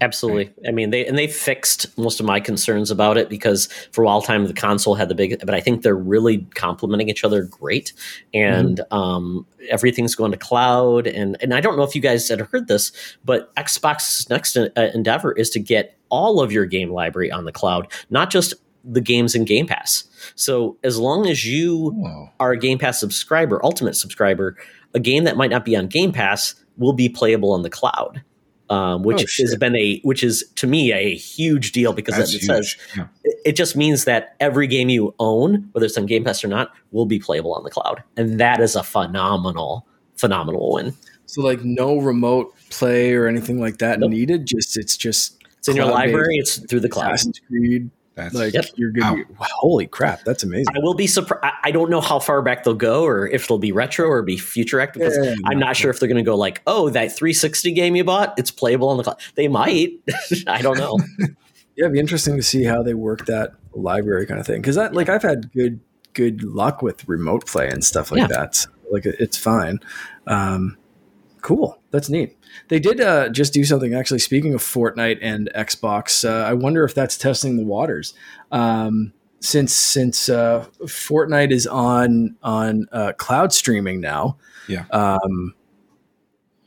Absolutely. 0.00 0.46
Right. 0.46 0.68
I 0.68 0.70
mean, 0.72 0.90
they 0.90 1.06
and 1.06 1.16
they 1.16 1.26
fixed 1.26 1.96
most 1.96 2.20
of 2.20 2.26
my 2.26 2.40
concerns 2.40 2.90
about 2.90 3.16
it 3.16 3.28
because 3.28 3.66
for 3.92 4.02
a 4.02 4.06
while 4.06 4.20
time 4.20 4.46
the 4.46 4.52
console 4.52 4.94
had 4.94 5.08
the 5.08 5.14
big, 5.14 5.38
but 5.40 5.54
I 5.54 5.60
think 5.60 5.82
they're 5.82 5.96
really 5.96 6.38
complementing 6.54 7.08
each 7.08 7.24
other 7.24 7.42
great, 7.42 7.92
and 8.34 8.78
mm-hmm. 8.78 8.94
um, 8.94 9.46
everything's 9.70 10.14
going 10.14 10.32
to 10.32 10.38
cloud. 10.38 11.06
And 11.06 11.36
and 11.40 11.54
I 11.54 11.60
don't 11.60 11.76
know 11.76 11.82
if 11.82 11.94
you 11.94 12.02
guys 12.02 12.28
had 12.28 12.40
heard 12.40 12.68
this, 12.68 12.92
but 13.24 13.54
Xbox's 13.56 14.28
next 14.28 14.56
uh, 14.56 14.68
endeavor 14.76 15.32
is 15.32 15.48
to 15.50 15.60
get 15.60 15.96
all 16.10 16.40
of 16.40 16.52
your 16.52 16.66
game 16.66 16.90
library 16.90 17.30
on 17.30 17.44
the 17.44 17.52
cloud, 17.52 17.90
not 18.10 18.30
just 18.30 18.54
the 18.84 19.00
games 19.00 19.34
in 19.34 19.44
Game 19.44 19.66
Pass. 19.66 20.04
So 20.36 20.76
as 20.84 20.98
long 20.98 21.26
as 21.26 21.44
you 21.44 21.90
Whoa. 21.90 22.30
are 22.38 22.52
a 22.52 22.58
Game 22.58 22.78
Pass 22.78 23.00
subscriber, 23.00 23.64
Ultimate 23.64 23.96
subscriber, 23.96 24.56
a 24.94 25.00
game 25.00 25.24
that 25.24 25.36
might 25.36 25.50
not 25.50 25.64
be 25.64 25.74
on 25.74 25.88
Game 25.88 26.12
Pass 26.12 26.54
will 26.76 26.92
be 26.92 27.08
playable 27.08 27.52
on 27.52 27.62
the 27.62 27.70
cloud 27.70 28.22
um, 28.70 29.02
which 29.02 29.22
oh, 29.22 29.42
has 29.42 29.56
been 29.56 29.76
a 29.76 30.00
which 30.00 30.24
is 30.24 30.44
to 30.56 30.66
me 30.66 30.92
a 30.92 31.14
huge 31.14 31.72
deal 31.72 31.92
because 31.92 32.18
it 32.18 32.40
says 32.40 32.76
yeah. 32.96 33.06
it 33.44 33.52
just 33.52 33.76
means 33.76 34.04
that 34.04 34.34
every 34.40 34.66
game 34.66 34.88
you 34.88 35.14
own, 35.18 35.68
whether 35.72 35.86
it's 35.86 35.96
on 35.96 36.06
Game 36.06 36.24
Pass 36.24 36.42
or 36.42 36.48
not, 36.48 36.72
will 36.90 37.06
be 37.06 37.18
playable 37.18 37.54
on 37.54 37.62
the 37.64 37.70
cloud, 37.70 38.02
and 38.16 38.40
that 38.40 38.60
is 38.60 38.74
a 38.74 38.82
phenomenal 38.82 39.86
phenomenal 40.16 40.74
win. 40.74 40.94
So 41.26 41.42
like 41.42 41.64
no 41.64 41.98
remote 41.98 42.54
play 42.70 43.12
or 43.12 43.26
anything 43.26 43.60
like 43.60 43.78
that 43.78 44.00
nope. 44.00 44.10
needed. 44.10 44.46
Just 44.46 44.76
it's 44.76 44.96
just 44.96 45.42
it's 45.58 45.68
in 45.68 45.76
your 45.76 45.86
library. 45.86 46.36
It's 46.36 46.58
through 46.58 46.80
the 46.80 46.88
cloud. 46.88 47.14
Assassin's 47.14 47.40
Creed, 47.48 47.90
that's 48.16 48.34
like 48.34 48.54
yep. 48.54 48.64
you're 48.76 48.90
good. 48.90 49.26
holy 49.38 49.86
crap, 49.86 50.24
that's 50.24 50.42
amazing. 50.42 50.74
I 50.74 50.78
will 50.80 50.94
be 50.94 51.06
surprised. 51.06 51.54
I 51.62 51.70
don't 51.70 51.90
know 51.90 52.00
how 52.00 52.18
far 52.18 52.40
back 52.40 52.64
they'll 52.64 52.72
go, 52.72 53.04
or 53.04 53.28
if 53.28 53.44
it'll 53.44 53.58
be 53.58 53.72
retro 53.72 54.08
or 54.08 54.22
be 54.22 54.38
future 54.38 54.80
active. 54.80 55.12
Yeah, 55.22 55.34
I'm 55.44 55.58
not 55.58 55.76
sure 55.76 55.90
if 55.90 56.00
they're 56.00 56.08
going 56.08 56.16
to 56.16 56.28
go 56.28 56.34
like, 56.34 56.62
oh, 56.66 56.88
that 56.90 57.14
360 57.14 57.72
game 57.72 57.94
you 57.94 58.04
bought, 58.04 58.32
it's 58.38 58.50
playable 58.50 58.88
on 58.88 58.96
the 58.96 59.02
cloud. 59.02 59.20
They 59.34 59.48
might. 59.48 59.92
I 60.46 60.62
don't 60.62 60.78
know. 60.78 60.98
yeah, 61.18 61.84
it'd 61.84 61.92
be 61.92 62.00
interesting 62.00 62.36
to 62.38 62.42
see 62.42 62.64
how 62.64 62.82
they 62.82 62.94
work 62.94 63.26
that 63.26 63.52
library 63.74 64.24
kind 64.24 64.40
of 64.40 64.46
thing. 64.46 64.62
Because 64.62 64.76
that, 64.76 64.94
like, 64.94 65.10
I've 65.10 65.22
had 65.22 65.52
good 65.52 65.80
good 66.14 66.42
luck 66.42 66.80
with 66.80 67.06
remote 67.06 67.46
play 67.46 67.68
and 67.68 67.84
stuff 67.84 68.10
like 68.10 68.20
yeah. 68.20 68.28
that. 68.28 68.66
Like, 68.90 69.04
it's 69.04 69.36
fine. 69.36 69.80
Um, 70.26 70.78
cool. 71.46 71.78
That's 71.92 72.10
neat. 72.10 72.36
They 72.68 72.80
did 72.80 73.00
uh, 73.00 73.28
just 73.28 73.52
do 73.52 73.64
something. 73.64 73.94
Actually, 73.94 74.18
speaking 74.18 74.52
of 74.52 74.60
Fortnite 74.60 75.18
and 75.22 75.48
Xbox, 75.54 76.28
uh, 76.28 76.44
I 76.44 76.54
wonder 76.54 76.82
if 76.82 76.92
that's 76.92 77.16
testing 77.16 77.56
the 77.56 77.64
waters. 77.64 78.14
Um, 78.50 79.12
since 79.38 79.72
since 79.72 80.28
uh, 80.28 80.66
Fortnite 80.82 81.52
is 81.52 81.68
on 81.68 82.34
on 82.42 82.86
uh, 82.90 83.12
cloud 83.12 83.52
streaming 83.52 84.00
now, 84.00 84.38
yeah. 84.66 84.86
Um, 84.90 85.54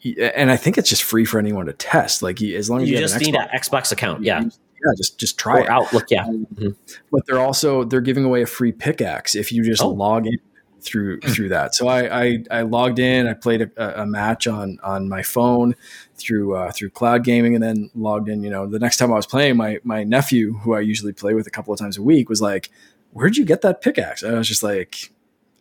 and 0.05 0.49
I 0.49 0.55
think 0.55 0.77
it's 0.77 0.89
just 0.89 1.03
free 1.03 1.25
for 1.25 1.39
anyone 1.39 1.65
to 1.65 1.73
test. 1.73 2.21
Like 2.21 2.41
as 2.41 2.69
long 2.69 2.81
as 2.81 2.89
you, 2.89 2.95
you 2.95 3.01
just 3.01 3.15
an 3.15 3.21
need 3.21 3.35
an 3.35 3.49
Xbox 3.53 3.91
account, 3.91 4.23
yeah, 4.23 4.39
yeah, 4.39 4.93
just 4.95 5.19
just 5.19 5.37
try 5.37 5.59
or 5.59 5.63
it. 5.63 5.69
Outlook, 5.69 6.05
yeah. 6.09 6.23
Um, 6.23 6.47
mm-hmm. 6.53 6.93
But 7.11 7.25
they're 7.25 7.39
also 7.39 7.83
they're 7.83 7.99
giving 7.99 8.23
away 8.23 8.43
a 8.43 8.47
free 8.47 8.71
pickaxe 8.71 9.35
if 9.35 9.51
you 9.51 9.61
just 9.61 9.81
oh. 9.81 9.89
log 9.89 10.25
in 10.25 10.37
through 10.81 11.19
hmm. 11.21 11.29
through 11.29 11.49
that. 11.49 11.75
So 11.75 11.87
I, 11.87 12.23
I, 12.23 12.43
I 12.51 12.61
logged 12.61 12.99
in. 12.99 13.27
I 13.27 13.33
played 13.33 13.61
a, 13.61 14.01
a, 14.01 14.05
match 14.05 14.47
on 14.47 14.79
on 14.83 15.09
my 15.09 15.21
phone 15.21 15.75
through 16.15 16.55
uh, 16.55 16.71
through 16.71 16.91
cloud 16.91 17.23
gaming, 17.23 17.55
and 17.55 17.63
then 17.63 17.89
logged 17.95 18.29
in. 18.29 18.43
You 18.43 18.49
know, 18.49 18.67
the 18.67 18.79
next 18.79 18.97
time 18.97 19.11
I 19.11 19.15
was 19.15 19.27
playing, 19.27 19.57
my 19.57 19.79
my 19.83 20.03
nephew, 20.03 20.53
who 20.59 20.73
I 20.73 20.81
usually 20.81 21.13
play 21.13 21.33
with 21.33 21.47
a 21.47 21.51
couple 21.51 21.73
of 21.73 21.79
times 21.79 21.97
a 21.97 22.01
week, 22.01 22.29
was 22.29 22.41
like, 22.41 22.69
"Where'd 23.11 23.37
you 23.37 23.45
get 23.45 23.61
that 23.61 23.81
pickaxe?" 23.81 24.23
And 24.23 24.35
I 24.35 24.37
was 24.37 24.47
just 24.47 24.63
like. 24.63 25.11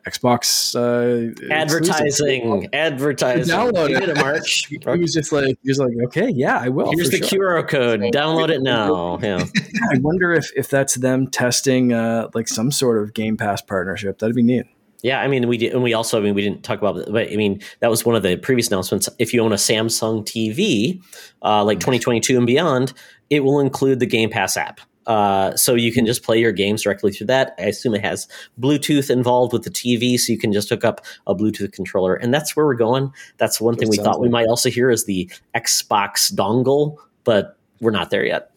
Xbox 0.07 0.75
uh, 0.75 1.53
advertising, 1.53 2.67
advertising. 2.73 3.55
Download 3.55 3.91
it, 3.91 4.17
March. 4.17 4.67
he 4.71 4.79
was 4.87 5.13
just 5.13 5.33
like, 5.33 5.59
he 5.63 5.69
was 5.69 5.79
like, 5.79 5.93
okay, 6.07 6.31
yeah, 6.31 6.59
I 6.59 6.71
will. 6.71 6.91
Here's 6.93 7.11
the 7.11 7.19
sure. 7.19 7.61
QR 7.61 7.69
code. 7.69 8.01
So, 8.01 8.11
Download 8.11 8.49
it 8.49 8.63
now. 8.63 9.19
Yeah. 9.29 9.45
I 9.93 9.99
wonder 9.99 10.33
if 10.33 10.51
if 10.57 10.71
that's 10.71 10.95
them 10.95 11.27
testing 11.27 11.93
uh, 11.93 12.29
like 12.33 12.49
some 12.49 12.71
sort 12.71 13.03
of 13.03 13.13
Game 13.13 13.37
Pass 13.37 13.61
partnership. 13.61 14.19
That'd 14.19 14.35
be 14.35 14.43
neat. 14.43 14.65
Yeah, 15.03 15.21
I 15.21 15.29
mean, 15.29 15.47
we 15.47 15.59
did, 15.59 15.73
and 15.73 15.83
we 15.83 15.95
also, 15.95 16.19
I 16.19 16.23
mean, 16.23 16.35
we 16.35 16.43
didn't 16.43 16.65
talk 16.65 16.79
about, 16.79 16.97
but 17.11 17.31
I 17.31 17.37
mean, 17.37 17.61
that 17.81 17.89
was 17.89 18.05
one 18.05 18.17
of 18.17 18.23
the 18.25 18.37
previous 18.37 18.69
announcements. 18.69 19.09
If 19.19 19.33
you 19.33 19.41
own 19.43 19.53
a 19.53 19.57
Samsung 19.57 20.25
TV, 20.25 21.01
uh, 21.43 21.65
like 21.65 21.79
2022 21.79 22.37
and 22.37 22.47
beyond, 22.47 22.93
it 23.31 23.41
will 23.45 23.61
include 23.61 24.01
the 24.01 24.07
Game 24.07 24.29
Pass 24.29 24.57
app. 24.57 24.81
Uh, 25.07 25.57
so 25.57 25.75
you 25.75 25.91
can 25.91 26.05
just 26.05 26.23
play 26.23 26.39
your 26.39 26.53
games 26.53 26.83
directly 26.83 27.11
through 27.11 27.29
that. 27.29 27.55
I 27.59 27.63
assume 27.63 27.95
it 27.95 28.05
has 28.05 28.29
Bluetooth 28.61 29.09
involved 29.09 29.55
with 29.55 29.63
the 29.63 29.71
TV, 29.71 30.19
so 30.19 30.33
you 30.33 30.39
can 30.39 30.53
just 30.53 30.69
hook 30.69 30.85
up 30.85 31.01
a 31.27 31.35
Bluetooth 31.35 31.73
controller, 31.73 32.15
and 32.15 32.33
that's 32.35 32.55
where 32.55 32.67
we're 32.67 32.75
going. 32.75 33.11
That's 33.39 33.59
one 33.59 33.75
thing 33.77 33.89
we 33.89 33.97
thought 33.97 34.21
we 34.21 34.29
might 34.29 34.49
also 34.49 34.69
hear 34.69 34.91
is 34.91 35.07
the 35.07 35.31
Xbox 35.55 36.31
dongle, 36.31 36.97
but 37.25 37.57
we're 37.81 37.91
not 37.91 38.11
there 38.11 38.27
yet. 38.27 38.51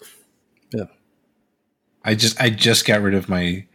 Yeah, 0.73 0.85
I 2.03 2.15
just 2.15 2.41
I 2.41 2.49
just 2.49 2.85
got 2.85 3.01
rid 3.01 3.13
of 3.13 3.29
my 3.29 3.65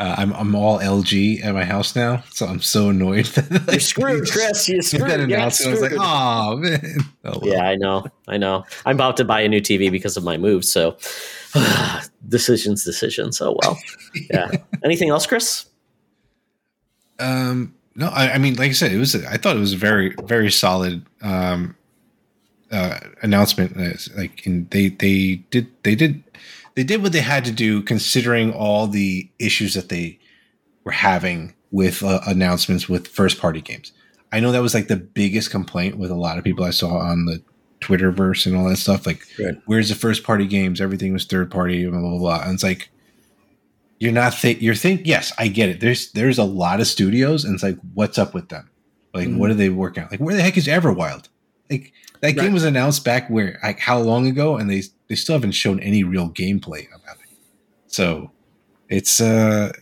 uh, 0.00 0.14
I'm 0.16 0.32
I'm 0.32 0.54
all 0.54 0.78
LG 0.78 1.44
at 1.44 1.52
my 1.52 1.64
house 1.64 1.94
now, 1.94 2.24
so 2.30 2.46
I'm 2.46 2.62
so 2.62 2.88
annoyed. 2.88 3.26
That, 3.50 3.68
You're 3.70 3.80
screwed, 3.80 4.30
Chris. 4.30 4.66
You're 4.66 4.80
screwed. 4.82 5.10
That 5.10 5.20
announcement, 5.20 5.68
I 5.68 5.80
was 5.80 5.82
like, 5.82 6.00
oh 6.00 6.56
man. 6.56 7.00
Oh, 7.24 7.38
well. 7.38 7.52
Yeah, 7.52 7.64
I 7.64 7.76
know, 7.76 8.06
I 8.26 8.38
know. 8.38 8.64
I'm 8.86 8.96
about 8.96 9.18
to 9.18 9.26
buy 9.26 9.42
a 9.42 9.48
new 9.48 9.60
TV 9.60 9.90
because 9.90 10.16
of 10.16 10.24
my 10.24 10.38
move. 10.38 10.64
So 10.64 10.96
decisions, 12.28 12.82
decisions. 12.82 13.42
Oh 13.42 13.58
well. 13.62 13.78
Yeah. 14.30 14.50
Anything 14.82 15.10
else, 15.10 15.26
Chris? 15.26 15.66
Um, 17.18 17.74
no. 17.94 18.08
I, 18.08 18.32
I, 18.32 18.38
mean, 18.38 18.54
like 18.54 18.70
I 18.70 18.72
said, 18.72 18.92
it 18.92 18.98
was. 18.98 19.14
I 19.14 19.36
thought 19.36 19.54
it 19.54 19.60
was 19.60 19.74
a 19.74 19.76
very, 19.76 20.14
very 20.24 20.50
solid 20.50 21.04
um, 21.20 21.76
uh, 22.72 23.00
announcement. 23.20 23.76
Like, 24.16 24.46
and 24.46 24.70
they 24.70 24.88
they 24.88 25.42
did 25.50 25.66
they 25.82 25.94
did 25.94 26.22
they 26.74 26.84
did 26.84 27.02
what 27.02 27.12
they 27.12 27.20
had 27.20 27.44
to 27.44 27.52
do 27.52 27.82
considering 27.82 28.52
all 28.52 28.86
the 28.86 29.30
issues 29.38 29.74
that 29.74 29.88
they 29.88 30.18
were 30.84 30.92
having 30.92 31.54
with 31.70 32.02
uh, 32.02 32.20
announcements 32.26 32.88
with 32.88 33.08
first 33.08 33.38
party 33.40 33.60
games. 33.60 33.92
I 34.32 34.40
know 34.40 34.52
that 34.52 34.62
was 34.62 34.74
like 34.74 34.88
the 34.88 34.96
biggest 34.96 35.50
complaint 35.50 35.98
with 35.98 36.10
a 36.10 36.16
lot 36.16 36.38
of 36.38 36.44
people 36.44 36.64
I 36.64 36.70
saw 36.70 36.98
on 36.98 37.26
the 37.26 37.42
Twitterverse 37.80 38.46
and 38.46 38.56
all 38.56 38.68
that 38.68 38.76
stuff. 38.76 39.06
Like, 39.06 39.26
right. 39.38 39.56
where's 39.66 39.88
the 39.88 39.94
first 39.94 40.22
party 40.22 40.46
games? 40.46 40.80
Everything 40.80 41.12
was 41.12 41.24
third 41.24 41.50
party, 41.50 41.86
blah 41.86 41.98
blah 41.98 42.18
blah. 42.18 42.42
And 42.42 42.54
it's 42.54 42.62
like 42.62 42.90
you're 43.98 44.12
not 44.12 44.34
think 44.34 44.62
you're 44.62 44.74
think 44.74 45.02
yes, 45.04 45.32
I 45.38 45.48
get 45.48 45.68
it. 45.68 45.80
There's 45.80 46.12
there's 46.12 46.38
a 46.38 46.44
lot 46.44 46.80
of 46.80 46.86
studios, 46.86 47.44
and 47.44 47.54
it's 47.54 47.62
like, 47.62 47.78
what's 47.94 48.18
up 48.18 48.34
with 48.34 48.48
them? 48.48 48.70
Like, 49.12 49.28
mm-hmm. 49.28 49.38
what 49.38 49.50
are 49.50 49.54
they 49.54 49.68
working 49.68 50.04
on? 50.04 50.08
Like, 50.10 50.20
where 50.20 50.36
the 50.36 50.42
heck 50.42 50.56
is 50.56 50.66
Everwild? 50.66 51.28
Like 51.68 51.92
that 52.20 52.28
right. 52.28 52.36
game 52.36 52.52
was 52.52 52.64
announced 52.64 53.04
back 53.04 53.28
where 53.28 53.58
like 53.62 53.78
how 53.78 53.98
long 53.98 54.26
ago, 54.26 54.56
and 54.56 54.70
they 54.70 54.82
they 55.08 55.14
still 55.14 55.34
haven't 55.34 55.52
shown 55.52 55.80
any 55.80 56.04
real 56.04 56.30
gameplay 56.30 56.86
about 56.94 57.16
it. 57.16 57.38
So 57.86 58.30
it's 58.88 59.20
uh 59.20 59.72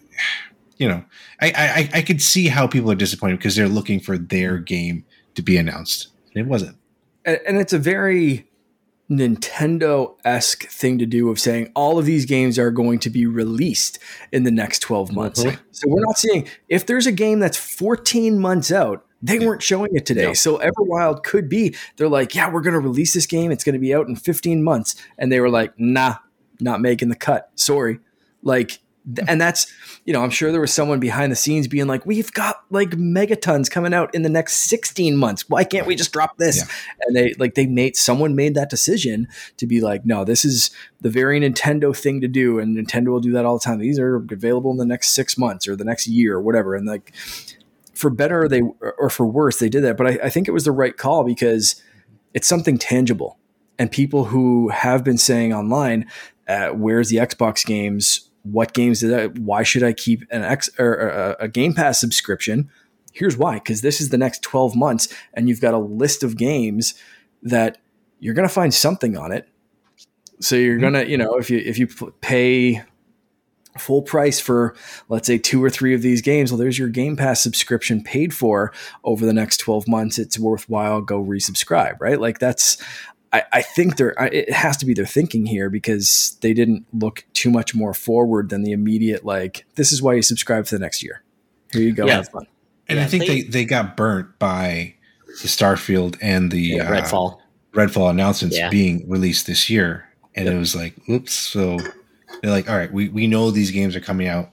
you 0.77 0.89
know 0.89 1.05
I 1.41 1.53
I 1.95 1.99
I 1.99 2.03
could 2.03 2.23
see 2.23 2.49
how 2.49 2.67
people 2.67 2.91
are 2.91 2.97
disappointed 2.97 3.39
because 3.39 3.57
they're 3.57 3.69
looking 3.69 4.01
for 4.01 4.19
their 4.19 4.59
game 4.59 5.05
to 5.35 5.43
be 5.43 5.57
announced. 5.57 6.09
And 6.35 6.45
it 6.45 6.49
wasn't. 6.49 6.77
And 7.25 7.59
it's 7.59 7.73
a 7.73 7.79
very 7.79 8.49
Nintendo 9.11 10.17
esque 10.25 10.69
thing 10.69 10.99
to 10.99 11.07
do 11.07 11.31
of 11.31 11.41
saying 11.41 11.73
all 11.75 11.99
of 11.99 12.05
these 12.05 12.27
games 12.27 12.59
are 12.59 12.71
going 12.71 12.99
to 13.01 13.11
be 13.11 13.27
released 13.27 13.99
in 14.33 14.45
the 14.45 14.51
next 14.51 14.81
12 14.81 15.13
months. 15.13 15.43
Mm-hmm. 15.43 15.57
So 15.71 15.89
we're 15.89 16.05
not 16.05 16.19
seeing 16.19 16.47
if 16.69 16.87
there's 16.87 17.07
a 17.07 17.13
game 17.13 17.39
that's 17.39 17.57
14 17.57 18.39
months 18.39 18.71
out, 18.71 19.07
they 19.23 19.39
weren't 19.39 19.63
showing 19.63 19.95
it 19.95 20.07
today. 20.07 20.35
So 20.35 20.59
Everwild 20.59 21.25
could 21.25 21.49
be, 21.49 21.75
they're 21.97 22.09
like, 22.09 22.35
yeah, 22.35 22.51
we're 22.51 22.61
going 22.61 22.75
to 22.75 22.81
release 22.81 23.15
this 23.15 23.27
game. 23.27 23.51
It's 23.51 23.65
going 23.65 23.75
to 23.75 23.81
be 23.81 23.95
out 23.95 24.07
in 24.07 24.17
15 24.17 24.63
months. 24.63 24.95
And 25.19 25.33
they 25.33 25.41
were 25.41 25.51
like, 25.51 25.73
nah, 25.79 26.17
not 26.61 26.81
making 26.81 27.09
the 27.09 27.17
cut. 27.17 27.51
Sorry. 27.57 27.99
Like 28.43 28.81
and 29.27 29.41
that's 29.41 29.73
you 30.05 30.13
know 30.13 30.23
i'm 30.23 30.31
sure 30.31 30.53
there 30.53 30.61
was 30.61 30.73
someone 30.73 31.01
behind 31.01 31.33
the 31.33 31.37
scenes 31.37 31.67
being 31.67 31.87
like 31.87 32.05
we've 32.05 32.33
got 32.33 32.63
like 32.71 32.91
megatons 32.91 33.71
coming 33.71 33.95
out 33.95 34.15
in 34.15 34.23
the 34.23 34.29
next 34.29 34.57
16 34.69 35.17
months 35.17 35.49
why 35.49 35.65
can't 35.65 35.87
we 35.87 35.95
just 35.97 36.13
drop 36.13 36.37
this 36.37 36.59
yeah. 36.59 36.65
and 37.07 37.17
they 37.17 37.35
like 37.39 37.55
they 37.55 37.67
made 37.67 37.97
someone 37.97 38.35
made 38.35 38.55
that 38.55 38.69
decision 38.69 39.27
to 39.57 39.67
be 39.67 39.81
like 39.81 40.05
no 40.05 40.25
this 40.25 40.45
is 40.45 40.71
the 41.01 41.11
very 41.11 41.41
nintendo 41.41 41.97
thing 41.97 42.21
to 42.21 42.29
do 42.29 42.59
and 42.59 42.77
nintendo 42.77 43.09
will 43.09 43.21
do 43.21 43.33
that 43.33 43.45
all 43.45 43.59
the 43.59 43.65
time 43.65 43.79
these 43.79 43.99
are 43.99 44.17
available 44.17 44.71
in 44.71 44.77
the 44.77 44.87
next 44.87 45.13
six 45.13 45.39
months 45.39 45.67
or 45.67 45.75
the 45.75 45.85
next 45.85 46.07
year 46.07 46.35
or 46.35 46.43
whatever 46.43 46.75
and 46.75 46.87
like 46.87 47.13
for 47.99 48.11
better 48.11 48.49
they 48.49 48.63
or 48.99 49.11
for 49.11 49.27
worse 49.27 49.59
they 49.59 49.69
did 49.69 49.83
that 49.83 49.97
but 49.97 50.07
I, 50.07 50.19
I 50.25 50.29
think 50.31 50.49
it 50.49 50.53
was 50.53 50.65
the 50.65 50.73
right 50.73 50.97
call 50.97 51.25
because 51.25 51.83
it's 52.35 52.49
something 52.49 52.79
tangible 52.79 53.39
and 53.79 53.91
people 53.91 54.27
who 54.27 54.69
have 54.69 55.05
been 55.05 55.19
saying 55.19 55.53
online 55.53 56.07
uh, 56.49 56.69
where's 56.69 57.09
the 57.11 57.17
xbox 57.17 57.65
games 57.67 58.29
what 58.53 58.73
games 58.73 59.01
did 59.01 59.15
I, 59.15 59.27
why 59.41 59.63
should 59.63 59.83
I 59.83 59.93
keep 59.93 60.25
an 60.31 60.43
X 60.43 60.71
or 60.79 60.95
a, 60.95 61.45
a 61.45 61.49
Game 61.49 61.75
Pass 61.75 62.01
subscription? 62.01 62.71
Here's 63.13 63.37
why, 63.37 63.55
because 63.55 63.81
this 63.81 64.01
is 64.01 64.11
the 64.11 64.19
next 64.19 64.43
12 64.43 64.77
months 64.77 65.09
and 65.35 65.49
you've 65.49 65.61
got 65.61 65.75
a 65.75 65.79
list 65.79 66.23
of 66.23 66.37
games 66.37 66.95
that 67.43 67.79
you're 68.21 68.35
going 68.35 68.49
to 68.49 68.55
find 68.55 68.73
something 68.73 69.17
on 69.17 69.33
it. 69.33 69.49
So 70.41 70.57
you're 70.57 70.75
mm-hmm. 70.75 70.81
going 70.81 70.93
to, 70.95 71.11
you 71.11 71.17
know, 71.17 71.35
if 71.37 71.51
you, 71.51 71.59
if 71.59 71.79
you 71.79 71.87
pay 72.21 72.83
full 73.81 74.03
price 74.03 74.41
for 74.41 74.75
let's 75.09 75.27
say 75.27 75.39
two 75.39 75.63
or 75.63 75.71
three 75.71 75.95
of 75.95 76.03
these 76.03 76.21
games 76.21 76.51
well 76.51 76.59
there's 76.59 76.79
your 76.79 76.89
game 76.89 77.17
pass 77.17 77.43
subscription 77.43 78.03
paid 78.03 78.35
for 78.35 78.73
over 79.05 79.25
the 79.25 79.33
next 79.33 79.59
12 79.59 79.89
months 79.89 80.19
it's 80.19 80.39
worthwhile 80.39 81.01
go 81.01 81.23
resubscribe 81.23 81.97
right 82.01 82.21
like 82.21 82.39
that's 82.39 82.79
I, 83.33 83.43
I 83.53 83.63
think 83.63 83.97
they're 83.97 84.15
it 84.33 84.53
has 84.53 84.77
to 84.79 84.87
be 84.87 84.95
their 84.95 85.07
thinking 85.07 85.47
here 85.47 85.69
because 85.71 86.39
they 86.41 86.55
didn't 86.55 86.87
look 86.93 87.25
too 87.35 87.51
much 87.51 87.75
more 87.75 87.93
forward 87.95 88.49
than 88.49 88.63
the 88.63 88.73
immediate 88.73 89.25
like 89.25 89.67
this 89.75 89.93
is 89.93 90.01
why 90.03 90.15
you 90.15 90.23
subscribe 90.23 90.67
for 90.67 90.75
the 90.75 90.81
next 90.81 91.03
year. 91.03 91.23
Here 91.73 91.83
you 91.83 91.93
go, 91.93 92.07
yeah. 92.07 92.17
have 92.17 92.29
fun. 92.29 92.47
And 92.89 92.99
yeah, 92.99 93.05
I 93.05 93.09
think 93.09 93.27
they, 93.27 93.43
they 93.43 93.65
got 93.67 93.97
burnt 93.97 94.39
by 94.39 94.95
the 95.27 95.49
Starfield 95.49 96.17
and 96.23 96.51
the 96.51 96.61
yeah, 96.61 96.91
uh, 96.91 96.93
Redfall 96.93 97.39
Redfall 97.75 98.11
announcements 98.11 98.57
yeah. 98.57 98.71
being 98.71 99.09
released 99.09 99.47
this 99.47 99.69
year, 99.69 100.09
and 100.35 100.47
yep. 100.47 100.55
it 100.55 100.59
was 100.59 100.75
like, 100.75 100.95
oops. 101.09 101.33
So 101.33 101.79
they're 102.43 102.51
like, 102.51 102.69
all 102.69 102.77
right, 102.77 102.93
we, 102.93 103.09
we 103.09 103.27
know 103.27 103.51
these 103.51 103.71
games 103.71 103.97
are 103.97 104.01
coming 104.01 104.29
out, 104.29 104.51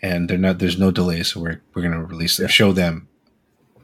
and 0.00 0.28
they're 0.28 0.38
not. 0.38 0.58
There's 0.58 0.78
no 0.78 0.90
delay, 0.90 1.22
so 1.22 1.40
we're 1.40 1.60
we're 1.74 1.82
gonna 1.82 2.02
release 2.02 2.36
them, 2.36 2.48
show 2.48 2.72
them 2.72 3.08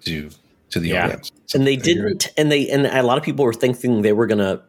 to 0.04 0.30
to 0.70 0.80
the 0.80 0.90
yeah. 0.90 1.04
audience. 1.04 1.32
and 1.54 1.66
they 1.66 1.76
didn't, 1.76 2.28
and 2.36 2.50
they 2.52 2.68
and 2.68 2.86
a 2.86 3.02
lot 3.02 3.18
of 3.18 3.24
people 3.24 3.44
were 3.44 3.54
thinking 3.54 4.02
they 4.02 4.12
were 4.12 4.26
going 4.26 4.38
to 4.38 4.62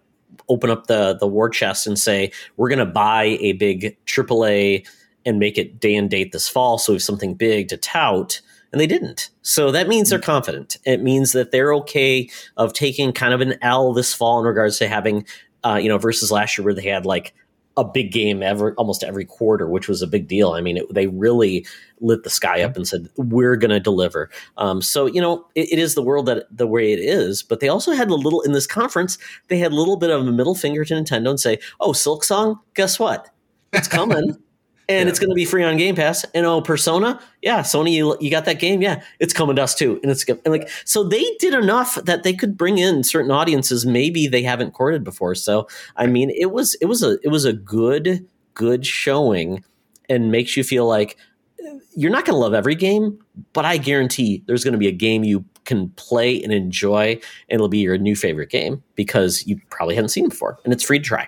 open 0.48 0.70
up 0.70 0.88
the 0.88 1.16
the 1.20 1.28
war 1.28 1.50
chest 1.50 1.88
and 1.88 1.98
say 2.00 2.32
we're 2.58 2.70
going 2.70 2.80
to 2.80 2.86
buy 2.86 3.38
a 3.42 3.54
big 3.54 3.98
AAA 4.06 4.88
and 5.26 5.40
make 5.40 5.58
it 5.58 5.80
day 5.80 5.96
and 5.96 6.10
date 6.10 6.32
this 6.32 6.48
fall, 6.48 6.78
so 6.78 6.94
we 6.94 6.96
have 6.96 7.04
something 7.04 7.34
big 7.36 7.68
to 7.70 7.78
tout. 7.78 8.42
And 8.72 8.80
they 8.80 8.86
didn't. 8.86 9.32
So 9.42 9.72
that 9.72 9.88
means 9.88 10.12
they're 10.12 10.20
mm. 10.20 10.24
confident. 10.24 10.78
It 10.86 11.02
means 11.02 11.32
that 11.32 11.50
they're 11.52 11.74
okay 11.74 12.30
of 12.56 12.72
taking 12.72 13.12
kind 13.14 13.34
of 13.34 13.42
an 13.42 13.56
L 13.64 13.94
this 13.94 14.14
fall 14.14 14.40
in 14.40 14.46
regards 14.46 14.78
to 14.78 14.88
having, 14.88 15.26
uh, 15.64 15.80
you 15.82 15.90
know, 15.90 15.98
versus 15.98 16.32
last 16.32 16.56
year 16.56 16.66
where 16.66 16.76
they 16.76 16.84
had 16.84 17.04
like 17.04 17.34
a 17.80 17.84
big 17.86 18.12
game 18.12 18.44
ever 18.44 18.74
almost 18.74 19.04
every 19.04 19.24
quarter, 19.24 19.70
which 19.70 19.88
was 19.88 20.02
a 20.02 20.08
big 20.08 20.28
deal. 20.28 20.52
I 20.52 20.60
mean, 20.60 20.78
it, 20.78 20.94
they 20.94 21.08
really 21.08 21.66
lit 22.02 22.24
the 22.24 22.30
sky 22.30 22.62
up 22.62 22.76
and 22.76 22.86
said, 22.86 23.08
"We're 23.16 23.56
going 23.56 23.72
to 23.72 23.80
deliver." 23.80 24.30
Um, 24.58 24.82
so 24.82 25.06
you 25.06 25.22
know, 25.22 25.48
it, 25.56 25.72
it 25.72 25.80
is 25.80 25.96
the 25.96 26.04
world 26.04 26.26
that 26.26 26.46
the 26.56 26.68
way 26.68 26.92
it 26.92 27.00
is. 27.00 27.42
But 27.42 27.62
they 27.62 27.70
also 27.70 27.94
had 27.94 28.10
a 28.10 28.16
little 28.16 28.42
in 28.42 28.52
this 28.52 28.68
conference. 28.68 29.18
They 29.48 29.58
had 29.58 29.72
a 29.72 29.76
little 29.76 29.96
bit 29.96 30.10
of 30.10 30.28
a 30.28 30.32
middle 30.32 30.56
finger 30.56 30.84
to 30.84 30.94
Nintendo 30.94 31.30
and 31.30 31.40
say, 31.40 31.60
"Oh, 31.80 31.92
Silksong, 31.92 32.60
guess 32.74 33.00
what? 33.00 33.30
It's 33.72 33.88
coming." 33.88 34.38
and 34.90 35.06
yeah. 35.06 35.10
it's 35.10 35.20
going 35.20 35.30
to 35.30 35.36
be 35.36 35.46
free 35.46 35.64
on 35.64 35.78
Game 35.78 35.96
Pass. 35.96 36.26
And 36.34 36.46
oh, 36.46 36.62
Persona, 36.62 37.22
yeah, 37.44 37.62
Sony, 37.62 37.94
you, 37.94 38.18
you 38.20 38.32
got 38.32 38.46
that 38.46 38.60
game, 38.60 38.82
yeah, 38.82 39.04
it's 39.20 39.34
coming 39.34 39.56
to 39.56 39.64
us 39.64 39.76
too. 39.76 40.00
And 40.02 40.12
it's 40.12 40.28
and 40.28 40.48
like 40.48 40.68
so 40.84 41.04
they 41.04 41.24
did 41.40 41.54
enough 41.54 41.96
that 42.04 42.24
they 42.24 42.34
could 42.34 42.58
bring 42.58 42.80
in 42.80 43.04
certain 43.04 43.32
audiences 43.32 43.86
maybe 43.86 44.28
they 44.28 44.42
haven't 44.42 44.72
courted 44.72 45.04
before. 45.04 45.36
So 45.36 45.68
I 45.96 46.08
mean, 46.08 46.32
it 46.32 46.52
was 46.52 46.74
it 46.82 46.86
was 46.86 47.04
a 47.04 47.20
it 47.24 47.30
was 47.30 47.46
a 47.46 47.54
good 47.54 48.28
good 48.56 48.86
showing, 48.86 49.64
and 50.10 50.32
makes 50.32 50.58
you 50.58 50.64
feel 50.64 50.88
like 50.88 51.18
eh, 51.64 51.78
you're 51.96 52.12
not 52.12 52.26
going 52.26 52.34
to 52.34 52.40
love 52.40 52.56
every 52.56 52.76
game, 52.76 53.20
but 53.54 53.66
I 53.66 53.78
guarantee 53.78 54.44
there's 54.48 54.64
going 54.64 54.74
to 54.74 54.80
be 54.80 54.88
a 54.88 54.92
game 54.92 55.24
you 55.24 55.46
can 55.66 55.90
play 55.92 56.42
and 56.42 56.52
enjoy, 56.52 57.12
and 57.12 57.22
it'll 57.52 57.70
be 57.70 57.78
your 57.78 57.98
new 58.00 58.16
favorite 58.16 58.50
game 58.50 58.84
because 58.96 59.46
you 59.46 59.62
probably 59.70 59.94
haven't 59.94 60.10
seen 60.10 60.28
before, 60.28 60.58
and 60.64 60.74
it's 60.74 60.84
free 60.84 60.98
to 60.98 61.06
try. 61.06 61.28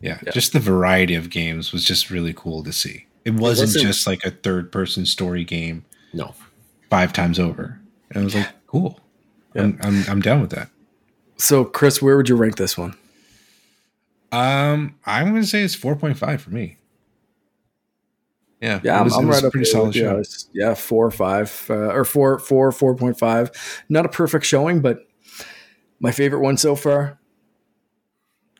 Yeah, 0.00 0.20
yeah, 0.24 0.32
just 0.32 0.52
the 0.52 0.60
variety 0.60 1.14
of 1.14 1.30
games 1.30 1.72
was 1.72 1.84
just 1.84 2.10
really 2.10 2.32
cool 2.32 2.62
to 2.62 2.72
see. 2.72 3.06
It 3.24 3.32
wasn't, 3.32 3.42
it 3.42 3.62
wasn't 3.62 3.86
just 3.86 4.06
like 4.06 4.24
a 4.24 4.30
third 4.30 4.70
person 4.70 5.04
story 5.06 5.44
game. 5.44 5.84
No, 6.12 6.34
five 6.90 7.12
times 7.12 7.38
over. 7.38 7.80
And 8.10 8.20
I 8.20 8.24
was 8.24 8.34
like, 8.34 8.48
cool. 8.66 9.00
Yeah. 9.54 9.62
I'm, 9.62 9.78
I'm 9.82 10.04
I'm 10.08 10.20
down 10.20 10.40
with 10.40 10.50
that. 10.50 10.70
So, 11.36 11.64
Chris, 11.64 12.02
where 12.02 12.16
would 12.16 12.28
you 12.28 12.36
rank 12.36 12.56
this 12.56 12.76
one? 12.76 12.96
Um, 14.32 14.96
I'm 15.06 15.30
going 15.30 15.42
to 15.42 15.46
say 15.46 15.62
it's 15.62 15.76
4.5 15.76 16.40
for 16.40 16.50
me. 16.50 16.76
Yeah, 18.60 18.80
yeah, 18.82 19.00
was, 19.02 19.14
I'm, 19.14 19.20
I'm 19.20 19.28
right 19.28 19.44
up 19.44 19.52
pretty 19.52 19.66
solid 19.66 19.94
show. 19.94 20.20
Yeah, 20.52 20.74
four 20.74 21.06
or 21.06 21.10
five, 21.12 21.66
uh, 21.70 21.92
or 21.92 22.04
four, 22.04 22.40
four, 22.40 22.72
four 22.72 22.96
point 22.96 23.16
five. 23.16 23.52
Not 23.88 24.04
a 24.04 24.08
perfect 24.08 24.44
showing, 24.46 24.80
but 24.80 25.06
my 26.00 26.10
favorite 26.10 26.40
one 26.40 26.56
so 26.56 26.74
far. 26.74 27.20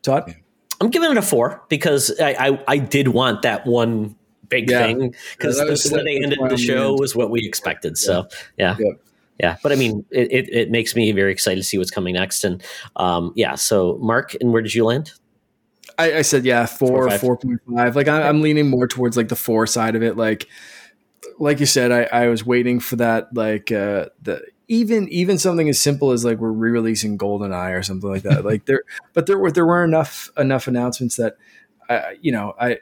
Todd. 0.02 0.24
Yeah. 0.28 0.34
I'm 0.80 0.90
giving 0.90 1.10
it 1.10 1.16
a 1.16 1.22
four 1.22 1.62
because 1.68 2.18
I, 2.20 2.30
I, 2.48 2.64
I 2.68 2.78
did 2.78 3.08
want 3.08 3.42
that 3.42 3.66
one 3.66 4.14
big 4.48 4.70
yeah. 4.70 4.86
thing 4.86 5.14
because 5.36 5.58
yeah, 5.58 5.64
the 5.64 5.96
way 5.96 6.04
they 6.04 6.22
ended 6.22 6.38
the 6.48 6.56
show 6.56 6.94
was 6.94 7.14
what 7.14 7.30
we 7.30 7.44
expected. 7.46 7.92
Yeah. 7.92 8.06
So 8.06 8.28
yeah. 8.56 8.76
Yeah, 9.40 9.56
but 9.62 9.70
I 9.70 9.76
mean, 9.76 10.04
it, 10.10 10.32
it, 10.32 10.48
it, 10.52 10.70
makes 10.72 10.96
me 10.96 11.12
very 11.12 11.30
excited 11.30 11.60
to 11.60 11.62
see 11.62 11.78
what's 11.78 11.92
coming 11.92 12.14
next. 12.14 12.42
And 12.42 12.60
um, 12.96 13.32
yeah, 13.36 13.54
so 13.54 13.96
Mark, 13.98 14.34
and 14.40 14.52
where 14.52 14.62
did 14.62 14.74
you 14.74 14.84
land? 14.84 15.12
I, 15.96 16.16
I 16.16 16.22
said 16.22 16.44
yeah, 16.44 16.66
four, 16.66 17.08
four 17.18 17.36
point 17.36 17.60
five. 17.72 17.94
Like 17.94 18.08
I, 18.08 18.28
am 18.28 18.42
leaning 18.42 18.68
more 18.68 18.88
towards 18.88 19.16
like 19.16 19.28
the 19.28 19.36
four 19.36 19.66
side 19.68 19.94
of 19.94 20.02
it. 20.02 20.16
Like, 20.16 20.48
like 21.38 21.60
you 21.60 21.66
said, 21.66 21.92
I, 21.92 22.24
I 22.24 22.26
was 22.28 22.44
waiting 22.44 22.80
for 22.80 22.96
that. 22.96 23.32
Like 23.32 23.70
uh, 23.70 24.06
the 24.22 24.42
even 24.68 25.08
even 25.08 25.38
something 25.38 25.68
as 25.68 25.80
simple 25.80 26.12
as 26.12 26.24
like 26.24 26.38
we're 26.38 26.52
re-releasing 26.52 27.16
GoldenEye 27.16 27.76
or 27.76 27.82
something 27.82 28.08
like 28.08 28.22
that. 28.22 28.44
like 28.44 28.66
there, 28.66 28.82
but 29.14 29.26
there 29.26 29.38
were 29.38 29.50
there 29.50 29.66
were 29.66 29.82
enough 29.82 30.30
enough 30.36 30.68
announcements 30.68 31.16
that, 31.16 31.36
uh, 31.88 32.10
you 32.20 32.30
know, 32.32 32.54
I. 32.60 32.78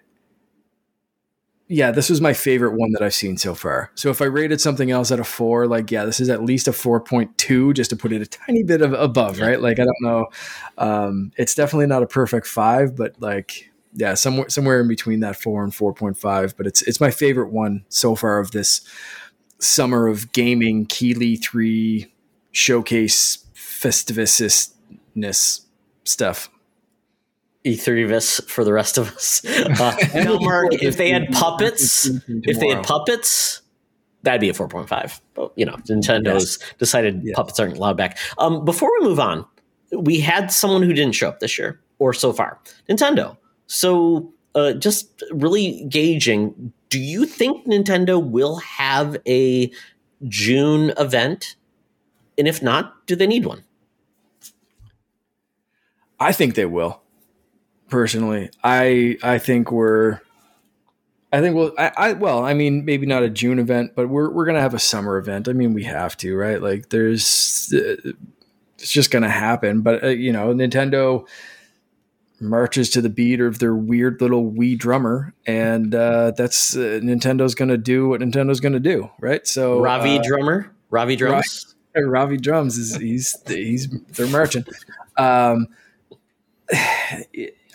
Yeah, 1.69 1.91
this 1.91 2.09
was 2.09 2.21
my 2.21 2.33
favorite 2.33 2.77
one 2.79 2.93
that 2.93 3.03
I've 3.03 3.13
seen 3.13 3.39
so 3.39 3.53
far. 3.53 3.91
So 3.97 4.09
if 4.09 4.23
I 4.23 4.27
rated 4.27 4.61
something 4.61 4.93
else 4.93 5.11
at 5.11 5.19
a 5.19 5.25
four, 5.25 5.67
like 5.67 5.91
yeah, 5.91 6.05
this 6.05 6.21
is 6.21 6.29
at 6.29 6.45
least 6.45 6.69
a 6.69 6.73
four 6.73 7.01
point 7.01 7.37
two, 7.39 7.73
just 7.73 7.91
to 7.91 7.97
put 7.97 8.13
it 8.13 8.23
a 8.23 8.27
tiny 8.27 8.63
bit 8.63 8.83
of 8.83 8.93
above, 8.93 9.41
right? 9.41 9.61
Like 9.61 9.81
I 9.81 9.85
don't 9.85 10.03
know, 10.03 10.27
um, 10.79 11.33
it's 11.37 11.57
definitely 11.57 11.89
not 11.89 12.05
a 12.05 12.07
perfect 12.07 12.47
five, 12.47 12.95
but 12.95 13.21
like 13.21 13.73
yeah, 13.95 14.15
somewhere 14.15 14.49
somewhere 14.49 14.81
in 14.81 14.87
between 14.87 15.21
that 15.21 15.35
four 15.35 15.65
and 15.65 15.75
four 15.75 15.93
point 15.93 16.17
five. 16.17 16.57
But 16.57 16.69
it's 16.69 16.83
it's 16.83 17.01
my 17.01 17.11
favorite 17.11 17.51
one 17.51 17.85
so 17.89 18.15
far 18.15 18.39
of 18.39 18.53
this 18.53 18.83
summer 19.67 20.07
of 20.07 20.33
gaming 20.33 20.87
Keighley 20.87 21.37
3 21.37 22.13
showcase 22.53 23.45
festivusness 23.55 24.73
stuff. 26.05 26.51
E3vis 27.65 28.49
for 28.49 28.63
the 28.65 28.73
rest 28.73 28.97
of 28.97 29.15
us. 29.15 29.43
Uh, 29.77 29.95
now, 30.15 30.39
if 30.71 30.97
they 30.97 31.11
had 31.11 31.29
puppets, 31.33 32.09
if 32.29 32.61
they 32.61 32.69
had 32.69 32.85
puppets, 32.85 33.61
that'd 34.23 34.41
be 34.41 34.49
a 34.49 34.53
4.5. 34.53 35.21
But, 35.35 35.53
you 35.57 35.67
know, 35.67 35.75
Nintendo's 35.89 36.59
yes. 36.61 36.75
decided 36.79 37.21
yes. 37.25 37.35
puppets 37.35 37.59
aren't 37.59 37.77
allowed 37.77 37.97
back. 37.97 38.19
Um, 38.39 38.65
before 38.65 38.91
we 39.01 39.07
move 39.07 39.19
on, 39.19 39.45
we 39.93 40.21
had 40.21 40.53
someone 40.53 40.83
who 40.83 40.93
didn't 40.93 41.15
show 41.15 41.29
up 41.29 41.41
this 41.41 41.59
year 41.59 41.81
or 41.99 42.13
so 42.13 42.33
far 42.33 42.61
Nintendo. 42.89 43.37
So, 43.67 44.33
uh, 44.55 44.73
just 44.73 45.23
really 45.33 45.85
gauging 45.89 46.73
do 46.89 47.01
you 47.01 47.27
think 47.27 47.67
Nintendo 47.67 48.23
will 48.23 48.57
have 48.57 49.17
a 49.27 49.71
June 50.29 50.93
event? 50.99 51.57
And 52.39 52.47
if 52.47 52.63
not, 52.63 53.07
do 53.07 53.17
they 53.17 53.27
need 53.27 53.47
one? 53.47 53.65
I 56.19 56.33
think 56.33 56.55
they 56.55 56.67
will. 56.67 57.03
Personally, 57.89 58.51
I 58.65 59.17
I 59.23 59.39
think 59.39 59.71
we're 59.71 60.21
I 61.33 61.41
think 61.41 61.55
we'll 61.55 61.73
I, 61.79 61.93
I, 61.97 62.13
well, 62.13 62.45
I 62.45 62.55
mean 62.55 62.85
maybe 62.85 63.07
not 63.07 63.23
a 63.23 63.29
June 63.29 63.59
event, 63.59 63.93
but 63.95 64.09
we're 64.09 64.31
we're 64.31 64.45
going 64.45 64.55
to 64.55 64.61
have 64.61 64.75
a 64.75 64.79
summer 64.79 65.19
event. 65.19 65.49
I 65.49 65.53
mean, 65.53 65.75
we 65.75 65.85
have 65.85 66.17
to, 66.19 66.37
right? 66.37 66.61
Like 66.61 66.89
there's 66.89 67.73
uh, 67.75 68.13
it's 68.79 68.91
just 68.91 69.11
going 69.11 69.23
to 69.23 69.31
happen, 69.31 69.83
but 69.83 70.03
uh, 70.03 70.09
you 70.09 70.33
know, 70.33 70.49
Nintendo 70.49 71.27
marches 72.41 72.91
to 72.91 73.01
the 73.01 73.09
beat 73.09 73.41
of 73.41 73.59
their 73.59 73.75
weird 73.75 74.21
little 74.21 74.51
Wii 74.51 74.79
drummer, 74.79 75.35
and 75.47 75.95
uh, 75.95 76.33
that's 76.33 76.77
uh, 76.77 77.01
Nintendo's 77.03 77.55
going 77.55 77.69
to 77.69 77.79
do 77.79 78.09
what 78.09 78.21
Nintendo's 78.21 78.61
going 78.61 78.73
to 78.73 78.81
do, 78.81 79.11
right? 79.21 79.47
So 79.47 79.81
Ravi 79.81 80.19
uh, 80.19 80.23
drummer, 80.23 80.73
Ravi 80.91 81.17
drums, 81.17 81.75
Ravi, 81.95 82.07
Ravi 82.07 82.37
drums 82.37 82.79
is 82.79 82.97
he's 82.97 83.37
he's 83.47 83.89
they're 83.89 84.27
marching. 84.27 84.65
Um, 85.17 85.69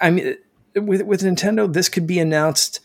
I 0.02 0.12
mean, 0.12 0.38
with 0.76 1.02
with 1.04 1.22
Nintendo, 1.22 1.72
this 1.72 1.90
could 1.90 2.08
be 2.08 2.20
announced 2.20 2.80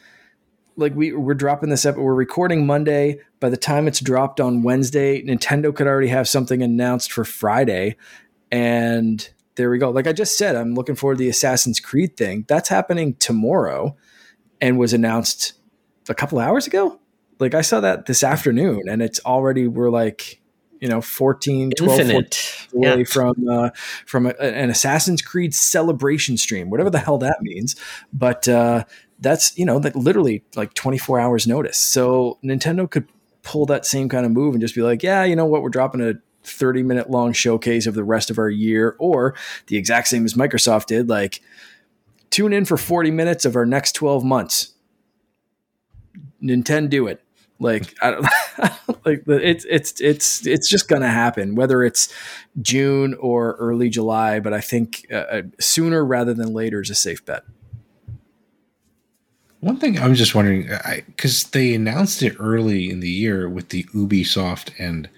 like 0.76 0.94
we 0.94 1.12
we're 1.12 1.34
dropping 1.34 1.70
this 1.70 1.84
up. 1.84 1.96
We're 1.96 2.14
recording 2.14 2.66
Monday. 2.66 3.20
By 3.40 3.50
the 3.50 3.56
time 3.56 3.86
it's 3.86 4.00
dropped 4.00 4.40
on 4.40 4.62
Wednesday, 4.62 5.22
Nintendo 5.22 5.74
could 5.74 5.86
already 5.86 6.08
have 6.08 6.28
something 6.28 6.62
announced 6.62 7.12
for 7.12 7.24
Friday, 7.24 7.96
and 8.50 9.28
there 9.56 9.70
we 9.70 9.78
go. 9.78 9.90
Like 9.90 10.06
I 10.06 10.12
just 10.12 10.38
said, 10.38 10.54
I'm 10.56 10.74
looking 10.74 10.94
forward 10.94 11.16
to 11.16 11.24
the 11.24 11.28
Assassin's 11.28 11.80
Creed 11.80 12.16
thing. 12.16 12.44
That's 12.48 12.68
happening 12.68 13.14
tomorrow, 13.14 13.96
and 14.60 14.78
was 14.78 14.92
announced 14.92 15.54
a 16.08 16.14
couple 16.14 16.38
hours 16.38 16.66
ago. 16.66 17.00
Like 17.38 17.54
I 17.54 17.60
saw 17.62 17.80
that 17.80 18.06
this 18.06 18.22
afternoon, 18.22 18.82
and 18.88 19.02
it's 19.02 19.20
already 19.24 19.66
we're 19.68 19.90
like 19.90 20.40
you 20.80 20.88
know 20.88 21.00
14 21.00 21.70
12 21.76 22.00
Infinite. 22.00 22.68
away 22.74 22.98
Yeah. 22.98 23.04
from 23.04 23.34
uh, 23.48 23.70
from 24.06 24.26
a, 24.26 24.30
an 24.40 24.70
Assassin's 24.70 25.22
Creed 25.22 25.54
celebration 25.54 26.36
stream, 26.36 26.70
whatever 26.70 26.90
the 26.90 26.98
hell 26.98 27.18
that 27.18 27.38
means. 27.42 27.76
But 28.12 28.46
uh, 28.48 28.84
that's 29.20 29.56
you 29.58 29.64
know 29.64 29.78
like 29.78 29.94
literally 29.96 30.44
like 30.54 30.74
24 30.74 31.18
hours 31.20 31.46
notice. 31.46 31.78
So 31.78 32.38
Nintendo 32.44 32.90
could 32.90 33.08
pull 33.42 33.64
that 33.66 33.86
same 33.86 34.08
kind 34.08 34.26
of 34.26 34.32
move 34.32 34.54
and 34.54 34.60
just 34.60 34.74
be 34.74 34.82
like, 34.82 35.02
yeah, 35.02 35.22
you 35.24 35.36
know 35.36 35.46
what, 35.46 35.62
we're 35.62 35.68
dropping 35.70 36.00
a 36.00 36.14
30 36.46 36.82
minute 36.82 37.10
long 37.10 37.32
showcase 37.32 37.86
of 37.86 37.94
the 37.94 38.04
rest 38.04 38.30
of 38.30 38.38
our 38.38 38.48
year, 38.48 38.96
or 38.98 39.34
the 39.66 39.76
exact 39.76 40.08
same 40.08 40.24
as 40.24 40.34
Microsoft 40.34 40.86
did, 40.86 41.08
like 41.08 41.40
tune 42.30 42.52
in 42.52 42.64
for 42.64 42.76
40 42.76 43.10
minutes 43.10 43.44
of 43.44 43.56
our 43.56 43.66
next 43.66 43.92
12 43.92 44.24
months. 44.24 44.74
Nintendo 46.42 46.88
do 46.88 47.06
it. 47.06 47.22
Like 47.58 47.94
I 48.02 48.10
don't 48.10 48.26
like 49.06 49.22
it's 49.26 49.64
it's 49.68 49.98
it's 50.00 50.46
it's 50.46 50.68
just 50.68 50.88
gonna 50.88 51.08
happen 51.08 51.54
whether 51.54 51.82
it's 51.82 52.12
June 52.60 53.14
or 53.14 53.52
early 53.54 53.88
July. 53.88 54.40
But 54.40 54.52
I 54.52 54.60
think 54.60 55.06
uh, 55.10 55.14
uh, 55.14 55.42
sooner 55.58 56.04
rather 56.04 56.34
than 56.34 56.52
later 56.52 56.82
is 56.82 56.90
a 56.90 56.94
safe 56.94 57.24
bet. 57.24 57.44
One 59.60 59.78
thing 59.78 59.98
I 59.98 60.06
was 60.06 60.18
just 60.18 60.34
wondering, 60.34 60.68
because 61.06 61.44
they 61.44 61.74
announced 61.74 62.22
it 62.22 62.36
early 62.38 62.90
in 62.90 63.00
the 63.00 63.10
year 63.10 63.48
with 63.48 63.70
the 63.70 63.84
Ubisoft 63.84 64.72
and 64.78 65.08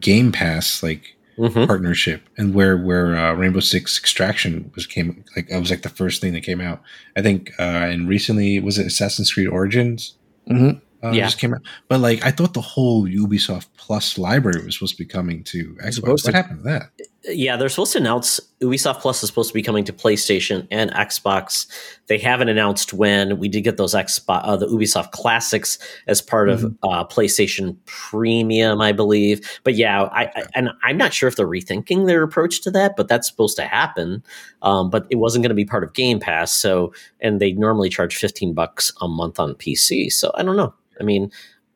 Game 0.00 0.32
Pass 0.32 0.82
like 0.82 1.16
Mhm. 1.38 1.66
partnership, 1.66 2.22
and 2.36 2.52
where 2.54 2.76
where 2.76 3.16
uh, 3.16 3.32
Rainbow 3.34 3.60
Six 3.60 3.98
Extraction 3.98 4.70
was 4.74 4.86
came 4.86 5.24
like 5.36 5.48
that 5.48 5.58
was 5.60 5.70
like 5.70 5.82
the 5.82 5.88
first 5.88 6.20
thing 6.20 6.32
that 6.34 6.42
came 6.42 6.60
out. 6.60 6.82
I 7.16 7.22
think, 7.22 7.52
uh, 7.58 7.62
and 7.62 8.08
recently 8.08 8.58
was 8.60 8.78
it 8.78 8.86
Assassin's 8.86 9.32
Creed 9.32 9.48
Origins? 9.48 10.14
Mm-hmm. 10.50 10.78
Uh, 11.06 11.12
Yeah. 11.12 11.24
just 11.24 11.38
came 11.38 11.54
out. 11.54 11.62
But 11.88 12.00
like, 12.00 12.22
I 12.26 12.30
thought 12.30 12.52
the 12.52 12.60
whole 12.60 13.06
Ubisoft 13.08 13.68
Plus 13.78 14.18
library 14.18 14.62
was 14.64 14.74
supposed 14.74 14.96
to 14.98 15.02
be 15.02 15.08
coming 15.08 15.42
to 15.44 15.76
Xbox. 15.82 15.94
supposed 15.94 16.24
What 16.26 16.32
to. 16.32 16.36
happened 16.36 16.58
to 16.58 16.64
that? 16.64 16.90
Yeah, 17.24 17.58
they're 17.58 17.68
supposed 17.68 17.92
to 17.92 17.98
announce 17.98 18.40
Ubisoft 18.62 19.00
Plus 19.00 19.22
is 19.22 19.28
supposed 19.28 19.50
to 19.50 19.54
be 19.54 19.62
coming 19.62 19.84
to 19.84 19.92
PlayStation 19.92 20.66
and 20.70 20.90
Xbox. 20.92 21.66
They 22.06 22.16
haven't 22.16 22.48
announced 22.48 22.94
when. 22.94 23.38
We 23.38 23.46
did 23.46 23.60
get 23.60 23.76
those 23.76 23.92
Xbox, 23.92 24.40
uh, 24.42 24.56
the 24.56 24.66
Ubisoft 24.66 25.10
Classics 25.10 25.78
as 26.06 26.22
part 26.22 26.48
of 26.48 26.64
uh, 26.82 27.04
PlayStation 27.04 27.76
Premium, 27.84 28.80
I 28.80 28.92
believe. 28.92 29.60
But 29.64 29.74
yeah, 29.74 30.04
I, 30.04 30.24
I 30.34 30.44
and 30.54 30.70
I'm 30.82 30.96
not 30.96 31.12
sure 31.12 31.28
if 31.28 31.36
they're 31.36 31.46
rethinking 31.46 32.06
their 32.06 32.22
approach 32.22 32.62
to 32.62 32.70
that, 32.70 32.96
but 32.96 33.06
that's 33.06 33.28
supposed 33.28 33.56
to 33.56 33.64
happen. 33.64 34.22
Um, 34.62 34.88
but 34.88 35.06
it 35.10 35.16
wasn't 35.16 35.42
going 35.42 35.50
to 35.50 35.54
be 35.54 35.66
part 35.66 35.84
of 35.84 35.92
Game 35.92 36.20
Pass, 36.20 36.54
so 36.54 36.94
and 37.20 37.38
they 37.38 37.52
normally 37.52 37.90
charge 37.90 38.16
15 38.16 38.54
bucks 38.54 38.94
a 39.02 39.08
month 39.08 39.38
on 39.38 39.54
PC. 39.56 40.10
So 40.10 40.32
I 40.36 40.42
don't 40.42 40.56
know. 40.56 40.72
I 40.98 41.02
mean, 41.02 41.30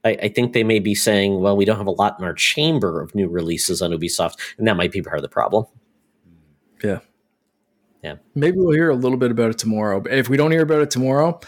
I, 0.04 0.10
I 0.22 0.28
think 0.28 0.52
they 0.52 0.64
may 0.64 0.78
be 0.78 0.94
saying, 0.94 1.40
well, 1.40 1.56
we 1.56 1.64
don't 1.64 1.78
have 1.78 1.86
a 1.86 1.92
lot 1.92 2.18
in 2.18 2.24
our 2.24 2.34
chamber 2.34 3.00
of 3.00 3.14
new 3.14 3.28
releases 3.28 3.80
on 3.80 3.90
Ubisoft, 3.90 4.34
and 4.58 4.66
that 4.68 4.76
might 4.76 4.92
be 4.92 5.02
part 5.02 5.16
of 5.16 5.22
the 5.22 5.28
problem. 5.28 5.64
Yeah. 6.82 7.00
Yeah. 8.02 8.16
Maybe 8.34 8.58
we'll 8.58 8.74
hear 8.74 8.90
a 8.90 8.94
little 8.94 9.16
bit 9.16 9.30
about 9.30 9.50
it 9.50 9.58
tomorrow. 9.58 10.00
But 10.00 10.12
if 10.12 10.28
we 10.28 10.36
don't 10.36 10.50
hear 10.50 10.62
about 10.62 10.82
it 10.82 10.90
tomorrow, 10.90 11.40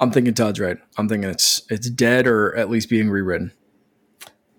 I'm 0.00 0.10
thinking 0.10 0.34
Todd's 0.34 0.58
right. 0.58 0.78
I'm 0.96 1.08
thinking 1.08 1.30
it's 1.30 1.62
it's 1.70 1.88
dead 1.88 2.26
or 2.26 2.56
at 2.56 2.68
least 2.68 2.90
being 2.90 3.08
rewritten. 3.10 3.52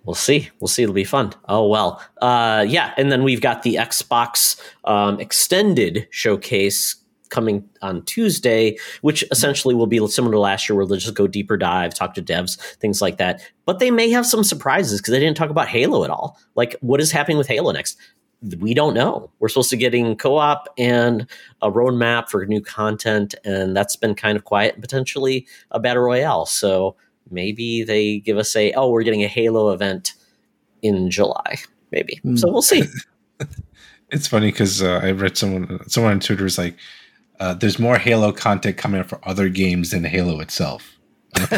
We'll 0.05 0.15
see. 0.15 0.49
We'll 0.59 0.67
see. 0.67 0.83
It'll 0.83 0.95
be 0.95 1.03
fun. 1.03 1.33
Oh 1.49 1.67
well. 1.67 2.01
Uh, 2.21 2.65
yeah, 2.67 2.93
and 2.97 3.11
then 3.11 3.23
we've 3.23 3.41
got 3.41 3.63
the 3.63 3.75
Xbox 3.75 4.59
um, 4.85 5.19
extended 5.19 6.07
showcase 6.09 6.95
coming 7.31 7.67
on 7.81 8.03
Tuesday, 8.03 8.77
which 9.01 9.23
essentially 9.31 9.73
will 9.73 9.87
be 9.87 10.05
similar 10.07 10.33
to 10.33 10.39
last 10.39 10.69
year, 10.69 10.75
where 10.75 10.85
they'll 10.85 10.97
just 10.97 11.15
go 11.15 11.25
deeper 11.25 11.57
dive, 11.57 11.93
talk 11.95 12.13
to 12.13 12.21
devs, 12.21 12.57
things 12.75 13.01
like 13.01 13.17
that. 13.17 13.41
But 13.65 13.79
they 13.79 13.89
may 13.89 14.11
have 14.11 14.25
some 14.25 14.43
surprises 14.43 15.01
because 15.01 15.13
they 15.13 15.19
didn't 15.19 15.37
talk 15.37 15.49
about 15.49 15.67
Halo 15.67 16.03
at 16.03 16.11
all. 16.11 16.37
Like, 16.55 16.75
what 16.81 17.01
is 17.01 17.11
happening 17.11 17.39
with 17.39 17.47
Halo 17.47 17.71
next? 17.71 17.97
We 18.59 18.73
don't 18.73 18.93
know. 18.93 19.31
We're 19.39 19.49
supposed 19.49 19.69
to 19.71 19.77
getting 19.77 20.15
co-op 20.15 20.67
and 20.77 21.27
a 21.61 21.71
roadmap 21.71 22.29
for 22.29 22.45
new 22.45 22.61
content, 22.61 23.33
and 23.45 23.75
that's 23.75 23.95
been 23.95 24.15
kind 24.15 24.35
of 24.35 24.45
quiet 24.45 24.75
and 24.75 24.83
potentially 24.83 25.47
a 25.71 25.79
battle 25.79 26.03
royale. 26.03 26.45
So 26.45 26.95
maybe 27.29 27.83
they 27.83 28.19
give 28.19 28.37
us 28.37 28.55
a 28.55 28.73
oh 28.73 28.89
we're 28.89 29.03
getting 29.03 29.23
a 29.23 29.27
halo 29.27 29.71
event 29.71 30.15
in 30.81 31.09
july 31.09 31.55
maybe 31.91 32.19
Hmm. 32.23 32.35
so 32.35 32.51
we'll 32.51 32.61
see 32.61 32.83
It's 34.11 34.27
funny 34.27 34.51
because 34.51 34.83
uh, 34.83 34.99
I 35.01 35.11
read 35.11 35.37
someone 35.37 35.79
someone 35.87 36.13
on 36.13 36.19
Twitter 36.19 36.43
was 36.43 36.57
like, 36.57 36.75
uh, 37.41 37.53
"There's 37.55 37.77
more 37.79 37.97
Halo 37.97 38.31
content 38.31 38.77
coming 38.77 39.01
out 39.01 39.09
for 39.09 39.19
other 39.27 39.49
games 39.49 39.91
than 39.91 40.05
Halo 40.05 40.39
itself." 40.39 40.97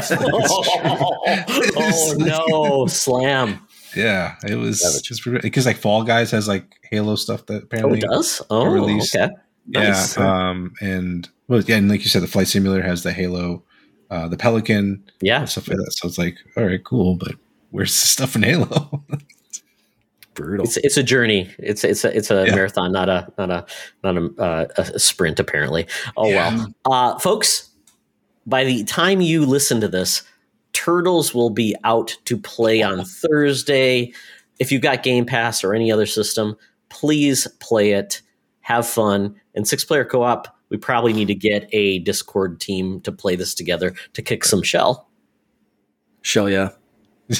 oh 1.77 2.15
no 2.17 2.85
slam 2.87 3.59
Yeah, 3.95 4.35
it 4.47 4.55
was 4.55 4.81
Savage. 4.81 5.07
just 5.07 5.23
because 5.41 5.65
like 5.65 5.77
Fall 5.77 6.03
Guys 6.03 6.31
has 6.31 6.47
like 6.47 6.65
Halo 6.89 7.15
stuff 7.15 7.45
that 7.47 7.61
oh 7.61 7.65
apparently 7.65 7.99
it 7.99 8.05
does 8.09 8.41
oh 8.49 8.65
released. 8.65 9.15
okay 9.15 9.33
Nice. 9.67 10.17
Yeah, 10.17 10.49
um, 10.49 10.73
and 10.81 11.29
well, 11.47 11.61
yeah, 11.61 11.77
and 11.77 11.89
like 11.89 12.01
you 12.01 12.09
said, 12.09 12.21
the 12.21 12.27
Flight 12.27 12.47
Simulator 12.47 12.83
has 12.83 13.03
the 13.03 13.13
Halo, 13.13 13.63
uh, 14.09 14.27
the 14.27 14.37
Pelican, 14.37 15.03
yeah 15.21 15.45
stuff 15.45 15.67
like 15.67 15.77
that. 15.77 15.93
So 15.93 16.07
it's 16.07 16.17
like, 16.17 16.37
all 16.57 16.65
right, 16.65 16.83
cool, 16.83 17.15
but 17.15 17.35
where's 17.71 17.99
the 18.01 18.07
stuff 18.07 18.35
in 18.35 18.43
Halo? 18.43 19.03
Brutal. 20.35 20.65
it's 20.65 20.77
it's 20.77 20.97
a 20.97 21.03
journey 21.03 21.49
it's 21.59 21.83
it's 21.83 22.03
a 22.03 22.15
it's 22.15 22.31
a 22.31 22.45
Yeah. 22.47 22.55
marathon 22.55 22.91
not 22.91 23.09
a 23.09 23.31
not 23.37 23.49
a 23.51 23.65
not 24.03 24.17
a, 24.17 24.41
uh, 24.41 24.65
a 24.77 24.99
sprint 24.99 25.39
apparently 25.39 25.85
oh 26.17 26.29
Yeah. 26.29 26.55
well 26.55 26.73
uh 27.15 27.19
folks 27.19 27.69
by 28.45 28.63
the 28.63 28.83
time 28.83 29.21
you 29.21 29.45
listen 29.45 29.79
to 29.81 29.87
this 29.87 30.23
turtles 30.73 31.33
will 31.33 31.49
be 31.51 31.75
out 31.83 32.17
to 32.25 32.37
play 32.37 32.81
on 32.81 33.05
thursday 33.05 34.11
if 34.59 34.71
you've 34.71 34.81
got 34.81 35.03
game 35.03 35.25
pass 35.25 35.63
or 35.63 35.73
any 35.73 35.91
other 35.91 36.05
system 36.05 36.55
please 36.89 37.47
play 37.59 37.91
it 37.91 38.21
have 38.61 38.87
fun 38.87 39.35
and 39.55 39.67
six 39.67 39.83
player 39.85 40.03
co-op 40.05 40.47
we 40.69 40.77
probably 40.77 41.13
need 41.13 41.27
to 41.27 41.35
get 41.35 41.67
a 41.71 41.99
discord 41.99 42.59
team 42.59 42.99
to 43.01 43.11
play 43.11 43.35
this 43.35 43.53
together 43.53 43.93
to 44.13 44.21
kick 44.21 44.43
some 44.43 44.63
shell 44.63 45.07
Shell, 46.25 46.49
yeah. 46.49 46.69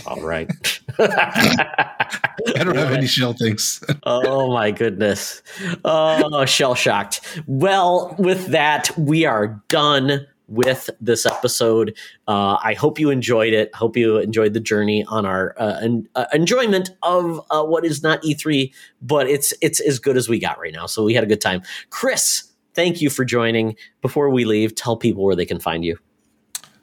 All 0.05 0.21
right 0.21 0.49
I 0.99 2.63
don't 2.63 2.75
have 2.75 2.91
any 2.91 3.07
shell 3.07 3.33
things. 3.33 3.83
oh 4.03 4.51
my 4.53 4.71
goodness. 4.71 5.41
Oh, 5.85 6.45
shell 6.45 6.75
shocked. 6.75 7.21
Well, 7.47 8.15
with 8.19 8.47
that, 8.47 8.95
we 8.97 9.25
are 9.25 9.61
done 9.69 10.27
with 10.47 10.89
this 10.99 11.25
episode. 11.25 11.97
Uh, 12.27 12.57
I 12.61 12.73
hope 12.73 12.99
you 12.99 13.09
enjoyed 13.09 13.53
it. 13.53 13.73
Hope 13.73 13.97
you 13.97 14.17
enjoyed 14.17 14.53
the 14.53 14.59
journey 14.59 15.03
on 15.07 15.25
our 15.25 15.55
uh, 15.57 15.79
en- 15.81 16.07
uh, 16.15 16.25
enjoyment 16.33 16.91
of 17.01 17.41
uh, 17.49 17.63
what 17.63 17.85
is 17.85 18.03
not 18.03 18.21
E3, 18.23 18.71
but 19.01 19.27
it's 19.27 19.53
it's 19.61 19.79
as 19.79 19.99
good 19.99 20.17
as 20.17 20.29
we 20.29 20.39
got 20.39 20.59
right 20.59 20.73
now. 20.73 20.85
So 20.85 21.03
we 21.03 21.13
had 21.13 21.23
a 21.23 21.27
good 21.27 21.41
time. 21.41 21.61
Chris, 21.89 22.51
thank 22.73 23.01
you 23.01 23.09
for 23.09 23.25
joining. 23.25 23.75
Before 24.01 24.29
we 24.29 24.45
leave, 24.45 24.75
tell 24.75 24.97
people 24.97 25.23
where 25.23 25.35
they 25.35 25.45
can 25.45 25.59
find 25.59 25.83
you. 25.83 25.97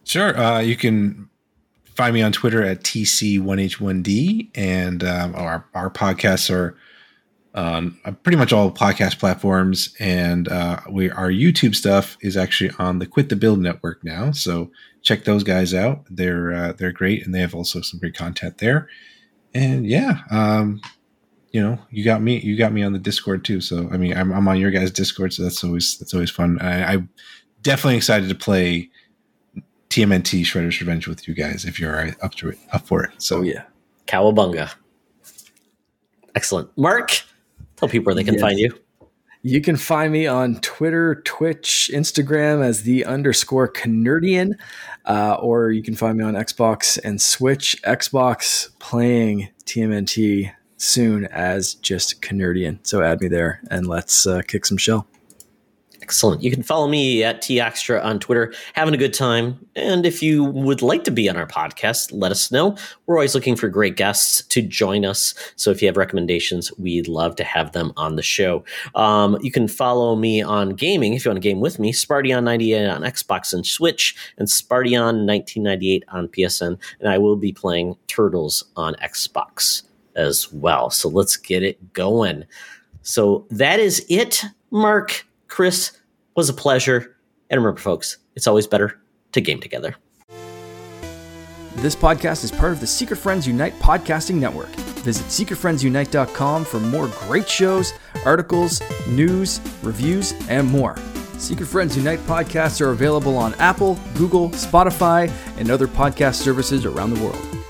Sure. 0.05 0.37
Uh, 0.37 0.59
you 0.61 0.77
can 0.77 1.30
find 2.01 2.15
me 2.15 2.23
on 2.23 2.33
Twitter 2.33 2.63
at 2.63 2.83
TC1H1D, 2.83 4.49
and 4.55 5.05
um, 5.05 5.35
our, 5.35 5.67
our 5.75 5.91
podcasts 5.91 6.51
are 6.51 6.75
on 7.55 7.95
uh, 8.07 8.13
pretty 8.13 8.39
much 8.39 8.55
all 8.55 8.71
podcast 8.71 9.19
platforms. 9.19 9.95
And 10.01 10.49
uh, 10.49 10.81
we 10.89 11.11
our 11.11 11.29
YouTube 11.29 11.75
stuff 11.75 12.17
is 12.23 12.39
actually 12.39 12.71
on 12.79 13.01
the 13.01 13.07
Quit 13.07 13.29
the 13.29 13.37
Build 13.37 13.59
Network 13.59 14.03
now. 14.03 14.33
So 14.33 14.71
check 15.03 15.25
those 15.25 15.45
guys 15.45 15.75
out. 15.75 16.07
They're 16.09 16.55
uh, 16.55 16.73
they're 16.73 16.91
great, 16.91 17.27
and 17.27 17.35
they 17.35 17.41
have 17.41 17.55
also 17.55 17.83
some 17.83 18.01
great 18.01 18.15
content 18.15 18.57
there. 18.57 18.89
And 19.53 19.87
yeah, 19.87 20.23
um, 20.31 20.81
you 21.51 21.61
know, 21.61 21.79
you 21.91 22.03
got 22.03 22.23
me. 22.23 22.41
You 22.41 22.57
got 22.57 22.73
me 22.73 22.83
on 22.83 22.95
the 22.95 22.99
Discord 22.99 23.45
too. 23.45 23.61
So 23.61 23.91
I 23.93 23.99
mean, 23.99 24.17
I'm, 24.17 24.33
I'm 24.33 24.49
on 24.49 24.59
your 24.59 24.71
guys' 24.71 24.91
Discord, 24.91 25.35
so 25.35 25.43
that's 25.43 25.63
always 25.63 25.99
that's 25.99 26.15
always 26.15 26.31
fun. 26.31 26.59
I, 26.63 26.95
I'm 26.95 27.11
definitely 27.61 27.99
excited 27.99 28.31
to 28.31 28.35
play 28.35 28.89
TMNT 29.91 30.43
Shredder's 30.43 30.81
Revenge 30.81 31.07
with 31.09 31.27
you 31.29 31.35
guys 31.35 31.65
if 31.65 31.79
you're 31.81 32.15
up 32.23 32.35
to 32.37 32.49
it, 32.51 32.59
up 32.73 32.87
for 32.87 33.05
it. 33.05 33.11
So 33.19 33.39
Oh, 33.39 33.43
yeah. 33.43 33.65
Cowabunga. 34.07 34.71
Excellent. 36.35 36.71
Mark, 36.77 37.23
tell 37.77 37.89
people 37.89 38.07
where 38.07 38.15
they 38.15 38.25
can 38.25 38.35
Yes. 38.35 38.41
find 38.41 38.59
you. 38.59 38.73
You 39.43 39.61
can 39.63 39.77
find 39.77 40.13
me 40.13 40.27
on 40.27 40.61
Twitter, 40.61 41.23
Twitch, 41.25 41.91
Instagram 41.95 42.63
as 42.63 42.83
the 42.83 43.05
underscore 43.07 43.69
Canardian, 43.69 44.53
uh, 45.07 45.35
or 45.41 45.71
you 45.73 45.83
can 45.83 45.95
find 45.97 46.19
me 46.19 46.25
on 46.25 46.35
Xbox 46.35 46.99
and 47.03 47.21
Switch. 47.21 47.75
Xbox 47.83 48.69
playing 48.81 49.49
TMNT 49.65 50.53
soon 50.77 51.25
as 51.27 51.75
just 51.75 52.21
Canardian. 52.21 52.79
So 52.83 53.03
add 53.03 53.21
me 53.23 53.29
there 53.29 53.61
and 53.71 53.87
let's 53.87 54.27
uh, 54.27 54.43
kick 54.47 54.67
some 54.67 54.77
shell. 54.77 55.07
Excellent. 56.11 56.43
You 56.43 56.51
can 56.51 56.65
follow 56.65 56.89
me 56.89 57.23
at 57.23 57.41
TExtra 57.41 58.05
on 58.05 58.19
Twitter, 58.19 58.53
having 58.73 58.95
a 58.95 58.97
good 58.97 59.15
time. 59.15 59.65
And 59.77 60.05
if 60.05 60.25
you 60.25 60.43
would 60.43 60.83
like 60.83 61.05
to 61.05 61.13
be 61.13 61.31
on 61.31 61.37
our 61.37 61.47
podcast, 61.47 62.11
let 62.13 62.33
us 62.33 62.51
know. 62.51 62.77
We're 63.07 63.15
always 63.15 63.37
looking 63.37 63.55
for 63.55 63.69
great 63.69 63.95
guests 63.95 64.43
to 64.47 64.61
join 64.61 65.05
us. 65.05 65.35
So 65.55 65.71
if 65.71 65.81
you 65.81 65.87
have 65.87 65.97
recommendations, 65.97 66.77
we'd 66.79 67.07
love 67.07 67.37
to 67.37 67.45
have 67.45 67.71
them 67.71 67.93
on 67.97 68.17
the 68.17 68.25
show. 68.25 68.65
Um, 68.97 69.39
you 69.41 69.53
can 69.53 69.69
follow 69.69 70.17
me 70.17 70.43
on 70.43 70.71
gaming 70.71 71.15
if 71.15 71.25
you 71.25 71.29
want 71.31 71.41
to 71.41 71.49
game 71.49 71.61
with 71.61 71.79
me, 71.79 71.93
Spartyon98 71.93 72.93
on 72.93 73.03
Xbox 73.03 73.53
and 73.53 73.65
Switch, 73.65 74.17
and 74.37 74.49
Spartyon1998 74.49 76.03
on 76.09 76.27
PSN. 76.27 76.77
And 76.99 77.09
I 77.09 77.19
will 77.19 77.37
be 77.37 77.53
playing 77.53 77.97
Turtles 78.09 78.65
on 78.75 78.97
Xbox 78.97 79.85
as 80.17 80.53
well. 80.53 80.91
So 80.91 81.09
let's 81.09 81.37
get 81.37 81.63
it 81.63 81.93
going. 81.93 82.47
So 83.03 83.47
that 83.51 83.79
is 83.79 84.05
it, 84.09 84.45
Mark 84.73 85.25
Chris, 85.47 85.93
was 86.35 86.49
a 86.49 86.55
pleasure. 86.55 87.17
And 87.49 87.61
remember, 87.61 87.81
folks, 87.81 88.19
it's 88.37 88.47
always 88.47 88.67
better 88.67 89.01
to 89.33 89.41
game 89.41 89.61
together. 89.61 89.97
This 91.77 91.97
podcast 91.97 92.45
is 92.45 92.51
part 92.51 92.73
of 92.73 92.81
the 92.81 92.87
Secret 92.87 93.17
Friends 93.17 93.47
Unite 93.47 93.73
podcasting 93.79 94.35
network. 94.35 94.69
Visit 95.01 95.25
secretfriendsunite.com 95.27 96.65
for 96.65 96.81
more 96.81 97.09
great 97.21 97.49
shows, 97.49 97.95
articles, 98.25 98.83
news, 99.09 99.61
reviews, 99.83 100.35
and 100.49 100.69
more. 100.69 100.97
Secret 101.39 101.67
Friends 101.67 101.97
Unite 101.97 102.19
podcasts 102.21 102.81
are 102.83 102.91
available 102.91 103.39
on 103.39 103.55
Apple, 103.55 103.99
Google, 104.15 104.51
Spotify, 104.51 105.33
and 105.57 105.71
other 105.71 105.89
podcast 105.89 106.35
services 106.35 106.85
around 106.85 107.15
the 107.15 107.25
world. 107.25 107.60